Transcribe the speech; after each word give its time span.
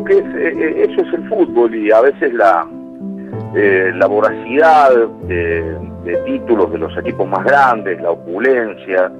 creo 0.00 0.04
que 0.04 0.18
eh, 0.18 0.86
eso 0.88 1.02
es 1.02 1.14
el 1.14 1.28
fútbol 1.28 1.74
y 1.74 1.90
a 1.90 2.00
veces 2.00 2.32
la, 2.34 2.66
la 3.54 4.06
voracidad 4.06 4.90
de, 5.26 5.76
títulos 6.26 6.72
de 6.72 6.78
los 6.78 6.96
equipos 6.98 7.28
más 7.28 7.44
grandes, 7.44 8.00
la 8.00 8.10
opulencia, 8.10 9.10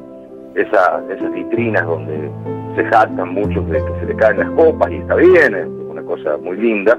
esa, 0.55 1.03
esas 1.11 1.33
vitrinas 1.33 1.85
donde 1.87 2.31
se 2.77 2.85
jactan 2.85 3.35
muchos 3.35 3.69
de 3.69 3.79
que 3.79 4.01
se 4.01 4.07
le 4.07 4.17
caen 4.17 4.39
las 4.39 4.51
copas 4.51 4.91
y 4.91 4.97
está 4.97 5.17
bien, 5.17 5.55
es 5.55 5.67
una 5.67 6.03
cosa 6.03 6.37
muy 6.39 6.57
linda, 6.57 6.99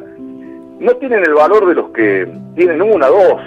no 0.80 0.92
tienen 0.96 1.24
el 1.26 1.34
valor 1.34 1.68
de 1.68 1.76
los 1.76 1.90
que 1.90 2.28
tienen 2.56 2.82
una, 2.82 3.08
dos. 3.08 3.42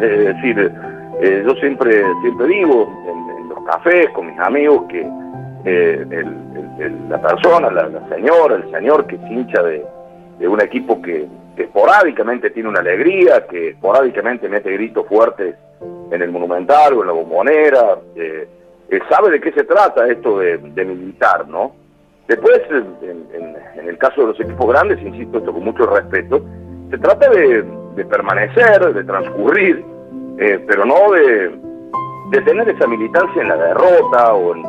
Es 0.00 0.34
decir, 0.34 0.72
eh, 1.20 1.42
yo 1.46 1.54
siempre, 1.56 2.02
siempre 2.22 2.46
digo 2.46 2.88
en, 3.08 3.48
los 3.48 3.58
cafés 3.64 4.08
con 4.14 4.26
mis 4.26 4.38
amigos 4.40 4.82
que 4.88 5.06
eh, 5.64 6.24
la 7.08 7.20
persona, 7.20 7.70
la, 7.70 8.08
señora, 8.08 8.56
el 8.56 8.70
señor 8.70 9.06
que 9.06 9.16
es 9.16 9.30
hincha 9.30 9.62
de, 9.62 9.84
un 10.46 10.60
equipo 10.60 11.00
que, 11.00 11.26
esporádicamente 11.56 12.50
tiene 12.50 12.68
una 12.68 12.80
alegría, 12.80 13.46
que 13.46 13.70
esporádicamente 13.70 14.48
mete 14.48 14.72
gritos 14.72 15.06
fuertes 15.06 15.54
en 16.10 16.22
el 16.22 16.30
Monumental 16.30 16.94
o 16.94 17.02
en 17.02 17.06
la 17.06 17.12
Bombonera, 17.12 17.98
eh, 18.16 18.48
sabe 19.08 19.30
de 19.30 19.40
qué 19.40 19.52
se 19.52 19.64
trata 19.64 20.06
esto 20.08 20.38
de, 20.38 20.58
militar, 20.58 21.46
¿no? 21.48 21.72
Después, 22.28 22.60
en, 23.02 23.88
el 23.88 23.98
caso 23.98 24.22
de 24.22 24.26
los 24.28 24.40
equipos 24.40 24.68
grandes, 24.68 25.00
insisto 25.02 25.38
esto 25.38 25.52
con 25.52 25.64
mucho 25.64 25.86
respeto, 25.86 26.44
se 26.90 26.98
trata 26.98 27.28
de, 27.30 27.64
permanecer, 28.04 28.94
de 28.94 29.04
transcurrir, 29.04 29.84
eh, 30.38 30.64
pero 30.66 30.84
no 30.84 31.10
de, 31.12 31.60
tener 32.44 32.68
esa 32.68 32.86
militancia 32.86 33.42
en 33.42 33.48
la 33.48 33.56
derrota 33.56 34.32
o 34.32 34.54
en 34.54 34.62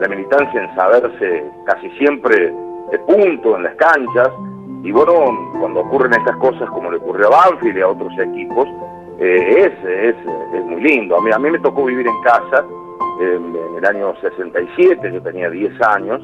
la 0.00 0.08
militancia 0.08 0.62
en 0.62 0.74
saberse 0.74 1.44
casi 1.66 1.90
siempre 1.90 2.52
de 2.90 2.98
punto 3.00 3.56
en 3.56 3.64
las 3.64 3.74
canchas. 3.76 4.30
Y 4.82 4.92
bueno, 4.92 5.52
cuando 5.58 5.80
ocurren 5.80 6.12
estas 6.12 6.36
cosas 6.36 6.68
como 6.70 6.90
le 6.90 6.98
ocurrió 6.98 7.28
a 7.28 7.50
Banfield 7.50 7.78
y 7.78 7.80
a 7.80 7.88
otros 7.88 8.12
equipos, 8.18 8.68
eh, 9.18 9.72
es, 9.72 9.88
es, 9.88 10.64
muy 10.64 10.82
lindo. 10.82 11.16
A 11.16 11.22
mí, 11.22 11.30
a 11.32 11.38
mí 11.38 11.50
me 11.50 11.58
tocó 11.58 11.84
vivir 11.84 12.06
en 12.06 12.20
casa 12.22 12.64
en 13.20 13.56
el 13.78 13.84
año 13.86 14.14
67, 14.20 15.12
yo 15.12 15.22
tenía 15.22 15.48
10 15.48 15.80
años. 15.82 16.20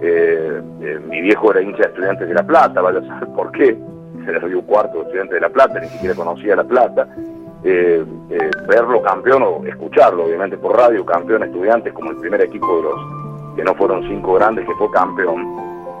Eh, 0.00 0.62
mi 1.08 1.20
viejo 1.20 1.50
era 1.50 1.60
hincha 1.60 1.82
de 1.82 1.88
estudiantes 1.88 2.28
de 2.28 2.34
La 2.34 2.46
Plata, 2.46 2.80
vaya 2.80 3.00
a 3.00 3.06
saber 3.06 3.28
por 3.34 3.50
qué 3.52 3.76
el 4.26 4.40
Río 4.42 4.62
Cuarto, 4.62 5.02
estudiante 5.02 5.34
de 5.34 5.40
La 5.40 5.48
Plata, 5.48 5.80
ni 5.80 5.88
siquiera 5.88 6.14
conocía 6.14 6.54
La 6.54 6.64
Plata, 6.64 7.08
eh, 7.64 8.04
eh, 8.30 8.50
verlo 8.68 9.02
campeón 9.02 9.42
o 9.42 9.64
escucharlo, 9.66 10.24
obviamente 10.24 10.56
por 10.58 10.76
radio, 10.76 11.04
campeón 11.04 11.42
estudiantes 11.42 11.92
como 11.92 12.10
el 12.12 12.16
primer 12.18 12.42
equipo 12.42 12.76
de 12.76 12.82
los 12.84 13.56
que 13.56 13.64
no 13.64 13.74
fueron 13.74 14.06
cinco 14.08 14.34
grandes 14.34 14.64
que 14.66 14.74
fue 14.74 14.88
campeón. 14.92 15.44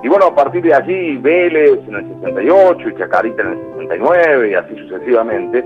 Y 0.02 0.08
bueno, 0.08 0.26
a 0.26 0.34
partir 0.34 0.62
de 0.62 0.72
allí 0.72 1.16
Vélez 1.16 1.80
en 1.88 1.96
el 1.96 2.06
68 2.20 2.88
y 2.88 2.94
Chacarita 2.98 3.42
en 3.42 3.48
el 3.48 3.58
69 3.72 4.50
y 4.50 4.54
así 4.54 4.76
sucesivamente. 4.76 5.64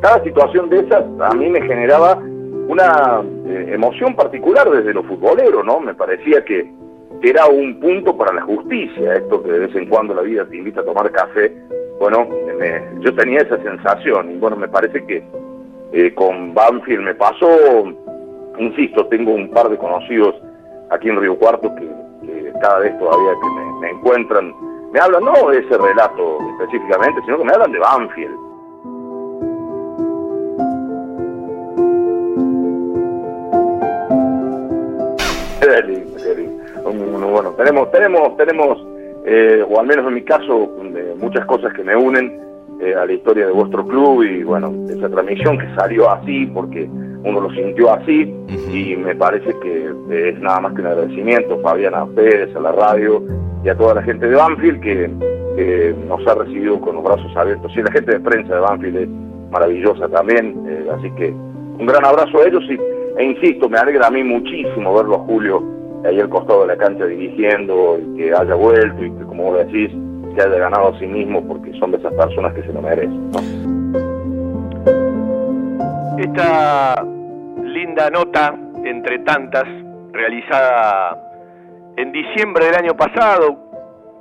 Cada 0.00 0.22
situación 0.24 0.68
de 0.68 0.80
esas 0.80 1.04
a 1.20 1.34
mí 1.34 1.48
me 1.48 1.62
generaba 1.62 2.18
una 2.68 3.22
eh, 3.46 3.70
emoción 3.74 4.16
particular 4.16 4.68
desde 4.68 4.92
lo 4.92 5.04
futbolero, 5.04 5.62
¿no? 5.62 5.78
Me 5.78 5.94
parecía 5.94 6.44
que 6.44 6.68
era 7.22 7.46
un 7.46 7.78
punto 7.78 8.16
para 8.16 8.32
la 8.32 8.42
justicia, 8.42 9.14
esto 9.14 9.42
que 9.42 9.52
de 9.52 9.58
vez 9.60 9.76
en 9.76 9.88
cuando 9.88 10.14
la 10.14 10.22
vida 10.22 10.44
te 10.46 10.56
invita 10.56 10.80
a 10.80 10.84
tomar 10.84 11.10
café 11.12 11.52
bueno, 11.98 12.28
yo 13.00 13.14
tenía 13.14 13.40
esa 13.40 13.58
sensación 13.62 14.30
y 14.30 14.38
bueno, 14.38 14.56
me 14.56 14.68
parece 14.68 15.04
que 15.04 15.22
eh, 15.92 16.14
con 16.14 16.54
Banfield 16.54 17.02
me 17.02 17.14
pasó, 17.14 17.48
insisto, 18.58 19.06
tengo 19.06 19.32
un 19.32 19.50
par 19.50 19.68
de 19.68 19.76
conocidos 19.76 20.34
aquí 20.90 21.08
en 21.08 21.20
Río 21.20 21.38
Cuarto 21.38 21.74
que, 21.74 21.88
cada 22.60 22.80
vez 22.80 22.98
todavía 22.98 23.32
que 23.40 23.80
me, 23.80 23.90
encuentran, 23.90 24.54
me 24.92 25.00
hablan 25.00 25.24
no 25.24 25.50
de 25.50 25.58
ese 25.58 25.78
relato 25.78 26.38
específicamente, 26.52 27.20
sino 27.24 27.38
que 27.38 27.44
me 27.44 27.52
hablan 27.52 27.72
de 27.72 27.78
Banfield. 27.78 28.48
Bueno, 37.30 37.50
tenemos, 37.52 37.90
tenemos, 37.92 38.36
tenemos 38.36 38.97
eh, 39.30 39.62
o 39.68 39.78
al 39.78 39.86
menos 39.86 40.06
en 40.06 40.14
mi 40.14 40.22
caso, 40.22 40.70
muchas 41.18 41.44
cosas 41.44 41.74
que 41.74 41.84
me 41.84 41.94
unen 41.94 42.40
eh, 42.80 42.94
a 42.94 43.04
la 43.04 43.12
historia 43.12 43.44
de 43.44 43.52
vuestro 43.52 43.86
club 43.86 44.22
y 44.22 44.42
bueno, 44.42 44.72
esa 44.88 45.10
transmisión 45.10 45.58
que 45.58 45.66
salió 45.74 46.10
así 46.10 46.46
porque 46.46 46.88
uno 47.24 47.40
lo 47.42 47.50
sintió 47.50 47.92
así 47.92 48.34
y 48.72 48.96
me 48.96 49.14
parece 49.14 49.54
que 49.60 49.92
es 50.30 50.40
nada 50.40 50.60
más 50.60 50.72
que 50.72 50.80
un 50.80 50.86
agradecimiento, 50.86 51.60
Fabián, 51.60 51.94
a 51.94 52.04
ustedes, 52.04 52.56
a 52.56 52.60
la 52.60 52.72
radio 52.72 53.22
y 53.62 53.68
a 53.68 53.76
toda 53.76 53.96
la 53.96 54.02
gente 54.02 54.26
de 54.26 54.34
Banfield 54.34 54.80
que, 54.80 55.10
nos 56.08 56.26
ha 56.26 56.34
recibido 56.36 56.80
con 56.80 56.94
los 56.94 57.04
brazos 57.04 57.36
abiertos. 57.36 57.70
Y 57.76 57.82
la 57.82 57.90
gente 57.90 58.12
de 58.12 58.20
prensa 58.20 58.54
de 58.54 58.60
Banfield 58.60 58.96
es 58.96 59.08
maravillosa 59.50 60.08
también, 60.08 60.54
eh, 60.68 60.86
así 60.96 61.10
que 61.16 61.28
un 61.30 61.84
gran 61.84 62.04
abrazo 62.04 62.38
a 62.38 62.46
ellos 62.46 62.62
y, 62.70 62.78
e 63.20 63.24
insisto, 63.24 63.68
me 63.68 63.76
alegra 63.76 64.06
a 64.06 64.10
mí 64.10 64.22
muchísimo 64.22 64.94
verlo 64.94 65.16
a 65.16 65.18
Julio 65.18 65.78
ahí 66.08 66.20
al 66.20 66.28
costado 66.28 66.62
de 66.62 66.68
la 66.68 66.76
cancha 66.76 67.06
dirigiendo 67.06 67.98
y 67.98 68.16
que 68.16 68.34
haya 68.34 68.54
vuelto 68.54 69.04
y 69.04 69.10
que, 69.10 69.24
como 69.24 69.44
vos 69.44 69.58
decís, 69.58 69.90
se 70.34 70.42
haya 70.42 70.58
ganado 70.58 70.88
a 70.88 70.98
sí 70.98 71.06
mismo 71.06 71.46
porque 71.46 71.72
son 71.78 71.92
de 71.92 71.98
esas 71.98 72.12
personas 72.14 72.54
que 72.54 72.62
se 72.62 72.72
lo 72.72 72.82
merecen. 72.82 73.30
Esta 76.18 77.04
linda 77.62 78.10
nota, 78.10 78.54
entre 78.84 79.20
tantas, 79.20 79.64
realizada 80.12 81.16
en 81.96 82.12
diciembre 82.12 82.66
del 82.66 82.74
año 82.76 82.96
pasado, 82.96 83.56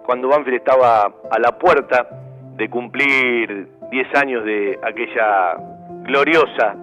cuando 0.05 0.27
Banfield 0.27 0.57
estaba 0.57 1.11
a 1.29 1.39
la 1.39 1.57
puerta 1.57 2.07
de 2.55 2.69
cumplir 2.69 3.67
10 3.91 4.15
años 4.15 4.43
de 4.45 4.79
aquella 4.83 5.55
gloriosa 6.03 6.75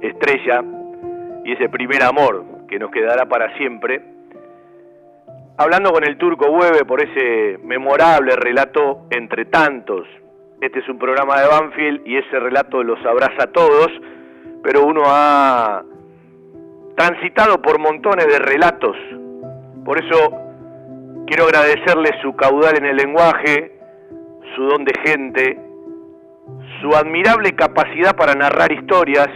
estrella 0.00 0.62
y 1.44 1.52
ese 1.52 1.68
primer 1.68 2.02
amor 2.02 2.44
que 2.68 2.78
nos 2.78 2.90
quedará 2.90 3.26
para 3.26 3.54
siempre, 3.56 4.11
hablando 5.56 5.92
con 5.92 6.04
el 6.04 6.16
turco 6.16 6.50
Hueve 6.50 6.84
por 6.84 7.02
ese 7.02 7.58
memorable 7.62 8.36
relato 8.36 9.06
entre 9.10 9.44
tantos. 9.46 10.06
Este 10.60 10.78
es 10.78 10.88
un 10.88 10.98
programa 10.98 11.40
de 11.40 11.48
Banfield 11.48 12.06
y 12.06 12.16
ese 12.16 12.38
relato 12.38 12.82
los 12.82 13.04
abraza 13.04 13.44
a 13.44 13.52
todos, 13.52 13.88
pero 14.62 14.84
uno 14.86 15.02
ha 15.06 15.82
transitado 16.96 17.60
por 17.60 17.78
montones 17.78 18.26
de 18.26 18.38
relatos. 18.38 18.96
Por 19.84 19.98
eso 19.98 20.30
quiero 21.26 21.44
agradecerle 21.44 22.10
su 22.22 22.34
caudal 22.36 22.76
en 22.78 22.86
el 22.86 22.96
lenguaje, 22.96 23.78
su 24.54 24.62
don 24.64 24.84
de 24.84 24.92
gente, 25.04 25.58
su 26.80 26.94
admirable 26.94 27.54
capacidad 27.54 28.14
para 28.14 28.34
narrar 28.34 28.70
historias, 28.72 29.28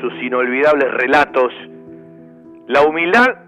sus 0.00 0.22
inolvidables 0.22 0.90
relatos, 0.92 1.52
la 2.66 2.82
humildad 2.82 3.43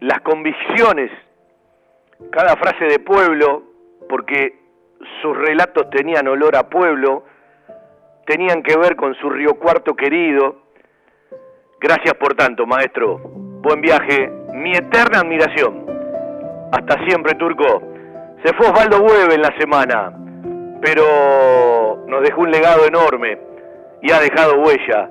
las 0.00 0.20
convicciones, 0.20 1.10
cada 2.30 2.56
frase 2.56 2.84
de 2.84 2.98
pueblo, 2.98 3.62
porque 4.08 4.58
sus 5.20 5.36
relatos 5.36 5.88
tenían 5.90 6.28
olor 6.28 6.56
a 6.56 6.68
pueblo, 6.68 7.24
tenían 8.26 8.62
que 8.62 8.76
ver 8.76 8.96
con 8.96 9.14
su 9.14 9.30
río 9.30 9.54
cuarto 9.54 9.94
querido. 9.94 10.62
Gracias 11.80 12.14
por 12.14 12.34
tanto, 12.34 12.66
maestro. 12.66 13.18
Buen 13.18 13.80
viaje, 13.80 14.30
mi 14.52 14.72
eterna 14.72 15.20
admiración. 15.20 15.86
Hasta 16.72 17.04
siempre, 17.06 17.34
Turco. 17.34 17.82
Se 18.44 18.52
fue 18.54 18.68
Osvaldo 18.68 19.00
Hueve 19.00 19.34
en 19.34 19.42
la 19.42 19.56
semana, 19.58 20.12
pero 20.80 22.04
nos 22.06 22.22
dejó 22.22 22.42
un 22.42 22.50
legado 22.50 22.86
enorme 22.86 23.38
y 24.02 24.12
ha 24.12 24.20
dejado 24.20 24.60
huella. 24.60 25.10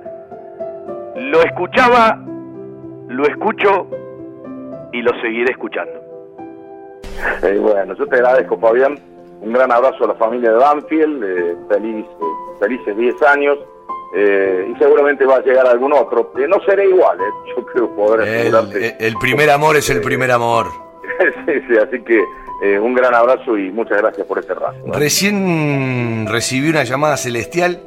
Lo 1.16 1.40
escuchaba, 1.42 2.18
lo 3.08 3.24
escucho 3.24 3.88
y 4.96 5.02
lo 5.02 5.12
seguiré 5.20 5.52
escuchando. 5.52 5.92
Eh, 7.42 7.58
bueno, 7.60 7.94
yo 7.94 8.06
te 8.06 8.16
agradezco, 8.16 8.58
Fabián. 8.58 8.98
Un 9.40 9.52
gran 9.52 9.70
abrazo 9.70 10.04
a 10.04 10.08
la 10.08 10.14
familia 10.14 10.50
de 10.50 10.56
Banfield, 10.56 11.22
eh, 11.22 11.56
feliz, 11.68 12.06
eh, 12.06 12.58
felices 12.60 12.96
10 12.96 13.22
años. 13.22 13.58
y 14.14 14.78
seguramente 14.78 15.26
va 15.26 15.36
a 15.36 15.40
llegar 15.40 15.66
algún 15.66 15.92
otro. 15.92 16.32
no 16.48 16.56
seré 16.64 16.88
igual, 16.88 17.18
yo 17.54 17.66
creo 17.66 17.94
poder 17.94 18.26
el, 18.26 18.94
el 18.98 19.14
primer 19.16 19.50
amor 19.50 19.76
es 19.76 19.90
el 19.90 20.00
primer 20.00 20.30
amor. 20.30 20.68
sí, 21.46 21.52
sí, 21.68 21.76
así 21.76 22.02
que 22.02 22.24
un 22.78 22.94
gran 22.94 23.14
abrazo 23.14 23.58
y 23.58 23.70
muchas 23.70 23.98
gracias 23.98 24.26
por 24.26 24.38
este 24.38 24.54
rato. 24.54 24.78
Recién 24.94 26.26
recibí 26.30 26.70
una 26.70 26.84
llamada 26.84 27.18
celestial. 27.18 27.82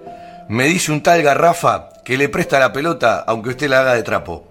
Me 0.50 0.66
dice 0.66 0.92
un 0.92 1.02
tal 1.02 1.24
Garrafa 1.24 1.90
que 2.06 2.18
le 2.18 2.30
presta 2.30 2.60
la 2.60 2.74
pelota 2.74 3.24
aunque 3.26 3.50
usted 3.50 3.68
la 3.68 3.80
haga 3.80 3.96
de 3.96 4.04
trapo. 4.04 4.49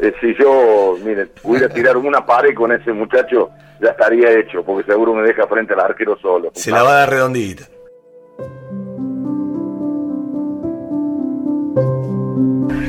Eh, 0.00 0.12
si 0.20 0.34
yo, 0.34 0.96
mire, 1.04 1.26
pudiera 1.26 1.68
tirar 1.74 1.96
una 1.96 2.24
pared 2.24 2.54
con 2.54 2.72
ese 2.72 2.92
muchacho, 2.92 3.50
ya 3.80 3.90
estaría 3.90 4.30
hecho, 4.38 4.64
porque 4.64 4.90
seguro 4.90 5.14
me 5.14 5.22
deja 5.22 5.46
frente 5.46 5.74
al 5.74 5.80
arquero 5.80 6.16
solo. 6.18 6.50
Se 6.54 6.70
la 6.70 6.82
va 6.82 6.90
a 6.90 6.98
dar 7.00 7.10
redondita. 7.10 7.64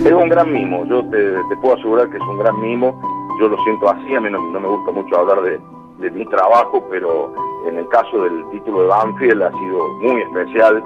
Es 0.05 0.11
un 0.11 0.29
gran 0.29 0.51
mimo, 0.51 0.85
yo 0.85 1.03
te, 1.09 1.17
puedo 1.61 1.75
asegurar 1.75 2.09
que 2.09 2.17
es 2.17 2.23
un 2.23 2.37
gran 2.37 2.61
mimo, 2.61 3.01
yo 3.41 3.47
lo 3.47 3.57
siento 3.63 3.89
así, 3.89 4.15
a 4.15 4.21
mí 4.21 4.29
no, 4.29 4.39
me 4.39 4.67
gusta 4.67 4.91
mucho 4.91 5.17
hablar 5.17 5.41
de, 5.41 5.59
de 5.97 6.11
mi 6.11 6.25
trabajo, 6.27 6.87
pero 6.91 7.33
en 7.67 7.77
el 7.77 7.87
caso 7.89 8.23
del 8.23 8.47
título 8.51 8.81
de 8.81 8.87
Banfield 8.87 9.41
ha 9.41 9.51
sido 9.51 9.87
muy 10.01 10.21
especial. 10.21 10.83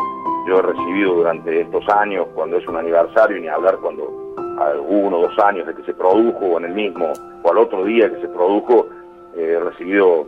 Yo 0.48 0.60
he 0.60 0.62
recibido 0.62 1.16
durante 1.16 1.62
estos 1.62 1.88
años, 1.90 2.28
cuando 2.34 2.58
es 2.58 2.68
un 2.68 2.78
aniversario, 2.78 3.40
ni 3.40 3.48
hablar 3.48 3.78
cuando 3.82 4.19
uno 4.88 5.18
o 5.18 5.22
dos 5.22 5.40
años 5.40 5.68
de 5.68 5.76
que 5.76 5.84
se 5.84 5.94
produjo, 5.94 6.46
o 6.46 6.58
en 6.60 6.66
el 6.66 6.74
mismo, 6.74 7.12
o 7.44 7.52
al 7.52 7.58
otro 7.58 7.84
día 7.86 8.10
que 8.10 8.22
se 8.22 8.28
produjo, 8.28 8.88
eh, 9.36 9.58
he 9.58 9.60
recibido 9.60 10.26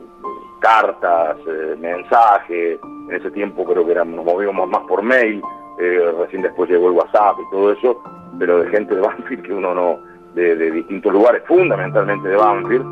cartas, 0.59 1.37
eh, 1.47 1.75
mensajes, 1.79 2.79
en 3.09 3.15
ese 3.15 3.31
tiempo 3.31 3.65
creo 3.65 3.85
que 3.85 3.95
nos 3.95 4.25
movíamos 4.25 4.69
más 4.69 4.83
por 4.87 5.01
mail, 5.01 5.41
eh, 5.79 6.13
recién 6.19 6.43
después 6.43 6.69
llegó 6.69 6.87
el 6.87 6.97
WhatsApp 6.97 7.37
y 7.39 7.51
todo 7.51 7.71
eso, 7.71 8.01
pero 8.37 8.59
de 8.61 8.69
gente 8.69 8.95
de 8.95 9.01
Banfield 9.07 9.43
que 9.43 9.53
uno 9.53 9.73
no, 9.73 9.99
de, 10.35 10.55
distintos 10.71 11.11
lugares, 11.11 11.43
fundamentalmente 11.47 12.27
de 12.27 12.35
Banfield, 12.35 12.85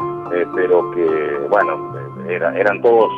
pero 0.56 0.92
que, 0.92 1.48
bueno, 1.50 1.96
eran 2.28 2.82
todos 2.84 3.10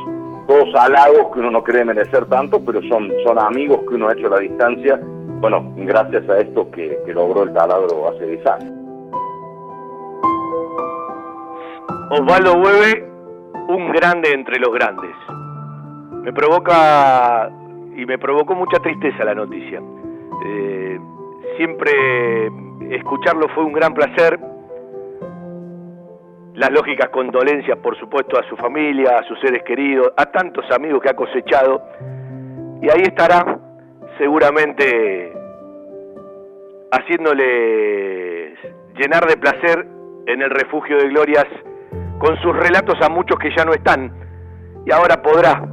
todos 0.48 0.76
halagos 0.76 1.32
que 1.34 1.40
uno 1.40 1.52
no 1.52 1.64
cree 1.64 1.86
merecer 1.86 2.26
tanto, 2.26 2.60
pero 2.66 2.82
son, 2.90 3.10
son 3.24 3.40
amigos 3.40 3.80
que 3.88 3.96
uno 3.96 4.10
ha 4.10 4.14
hecho 4.14 4.28
a 4.28 4.32
la 4.32 4.40
distancia, 4.40 5.00
bueno, 5.42 5.74
gracias 5.76 6.30
a 6.30 6.38
esto 6.38 6.70
que, 6.72 7.02
logró 7.08 7.44
el 7.44 7.54
taladro 7.54 8.08
hace 8.10 8.26
10 8.26 8.48
años. 8.48 8.74
Osvaldo 12.12 12.54
Hueve, 12.54 13.10
un 13.68 13.92
grande 13.92 14.32
entre 14.34 14.60
los 14.60 14.72
grandes. 14.74 15.16
Me 16.24 16.32
provoca 16.32 17.50
y 17.96 18.06
me 18.06 18.18
provocó 18.20 18.54
mucha 18.54 18.78
tristeza 18.80 19.24
la 19.26 19.34
noticia. 19.34 19.82
Eh, 20.46 21.00
siempre 21.58 21.92
escucharlo 22.92 23.48
fue 23.50 23.64
un 23.64 23.74
gran 23.74 23.94
placer 23.94 24.40
las 26.54 26.72
lógicas 26.72 27.10
condolencias, 27.10 27.78
por 27.80 27.98
supuesto, 27.98 28.38
a 28.38 28.48
su 28.48 28.56
familia, 28.58 29.18
a 29.18 29.24
sus 29.24 29.40
seres 29.40 29.64
queridos, 29.64 30.14
a 30.16 30.26
tantos 30.28 30.66
amigos 30.72 31.02
que 31.02 31.10
ha 31.10 31.16
cosechado. 31.16 31.82
Y 32.82 32.90
ahí 32.90 33.02
estará, 33.02 33.58
seguramente, 34.22 35.34
haciéndole 36.92 38.54
llenar 38.96 39.26
de 39.26 39.36
placer 39.38 39.88
en 40.28 40.44
el 40.44 40.52
refugio 40.52 40.98
de 40.98 41.10
glorias 41.10 41.48
con 42.20 42.40
sus 42.44 42.56
relatos 42.56 43.02
a 43.02 43.10
muchos 43.10 43.40
que 43.40 43.50
ya 43.58 43.66
no 43.66 43.74
están. 43.74 44.14
Y 44.86 44.92
ahora 44.94 45.24
podrá, 45.24 45.64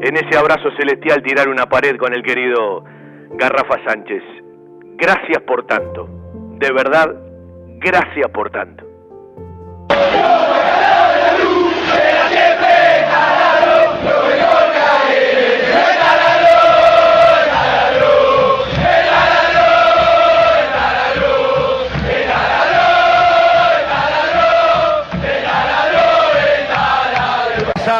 en 0.00 0.16
ese 0.16 0.36
abrazo 0.36 0.68
celestial, 0.76 1.22
tirar 1.22 1.48
una 1.48 1.66
pared 1.66 1.96
con 1.96 2.12
el 2.12 2.24
querido 2.24 2.82
Garrafa 3.30 3.76
Sánchez. 3.86 4.22
Gracias 4.96 5.42
por 5.42 5.64
tanto. 5.66 6.08
De 6.58 6.72
verdad, 6.72 7.14
gracias 7.78 8.28
por 8.32 8.50
tanto. 8.50 8.84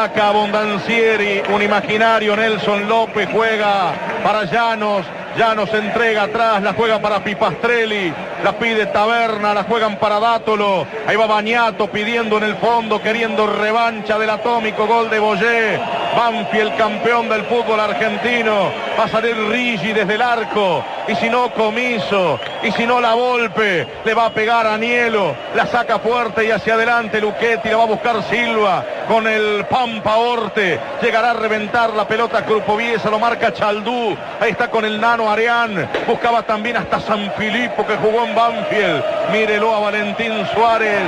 Saca 0.07 0.31
Bondancieri, 0.31 1.41
un 1.53 1.61
imaginario 1.61 2.33
Nelson 2.33 2.87
López 2.87 3.27
juega 3.29 3.91
para 4.23 4.45
Llanos, 4.45 5.05
Llanos 5.37 5.73
entrega 5.73 6.23
atrás, 6.23 6.63
la 6.63 6.73
juega 6.73 7.01
para 7.01 7.23
Pipastrelli, 7.23 8.13
la 8.41 8.53
pide 8.53 8.85
Taberna, 8.85 9.53
la 9.53 9.63
juegan 9.63 9.97
para 9.97 10.19
Dátolo. 10.21 10.87
Ahí 11.05 11.17
va 11.17 11.27
Bañato 11.27 11.91
pidiendo 11.91 12.37
en 12.37 12.43
el 12.43 12.55
fondo, 12.55 13.01
queriendo 13.01 13.47
revancha 13.47 14.17
del 14.17 14.29
atómico 14.29 14.87
gol 14.87 15.09
de 15.09 15.19
Boyé. 15.19 15.79
Banfield, 16.17 16.75
campeón 16.75 17.29
del 17.29 17.43
fútbol 17.43 17.79
argentino. 17.79 18.71
Va 18.99 19.03
a 19.03 19.07
salir 19.07 19.37
Rigi 19.49 19.93
desde 19.93 20.15
el 20.15 20.21
arco. 20.23 20.83
Y 21.07 21.13
si 21.13 21.29
no, 21.29 21.53
Comiso. 21.53 22.39
Y 22.63 22.71
si 22.71 22.87
no, 22.87 22.99
la 22.99 23.13
Volpe. 23.13 23.85
Le 24.03 24.13
va 24.15 24.25
a 24.25 24.29
pegar 24.31 24.65
a 24.65 24.79
Nielo. 24.79 25.35
La 25.55 25.67
saca 25.67 25.99
fuerte 25.99 26.43
y 26.43 26.49
hacia 26.49 26.73
adelante 26.73 27.21
Luchetti. 27.21 27.69
La 27.69 27.77
va 27.77 27.83
a 27.83 27.87
buscar 27.87 28.23
Silva 28.23 28.83
con 29.07 29.27
el 29.27 29.63
Pampa 29.65 30.17
Orte. 30.17 30.79
Llegará 31.03 31.31
a 31.31 31.33
reventar 31.35 31.91
la 31.91 32.07
pelota 32.07 32.43
Crupoviesa. 32.43 33.11
Lo 33.11 33.19
marca 33.19 33.53
Chaldú. 33.53 34.17
Ahí 34.39 34.51
está 34.51 34.71
con 34.71 34.85
el 34.85 34.99
nano 34.99 35.31
Arián. 35.31 35.87
Buscaba 36.07 36.41
también 36.41 36.77
hasta 36.77 36.99
San 36.99 37.31
Filipo 37.37 37.85
que 37.85 37.95
jugó 37.97 38.25
Banfield. 38.33 39.03
Mírelo 39.31 39.75
a 39.75 39.81
Valentín 39.81 40.47
Suárez. 40.51 40.99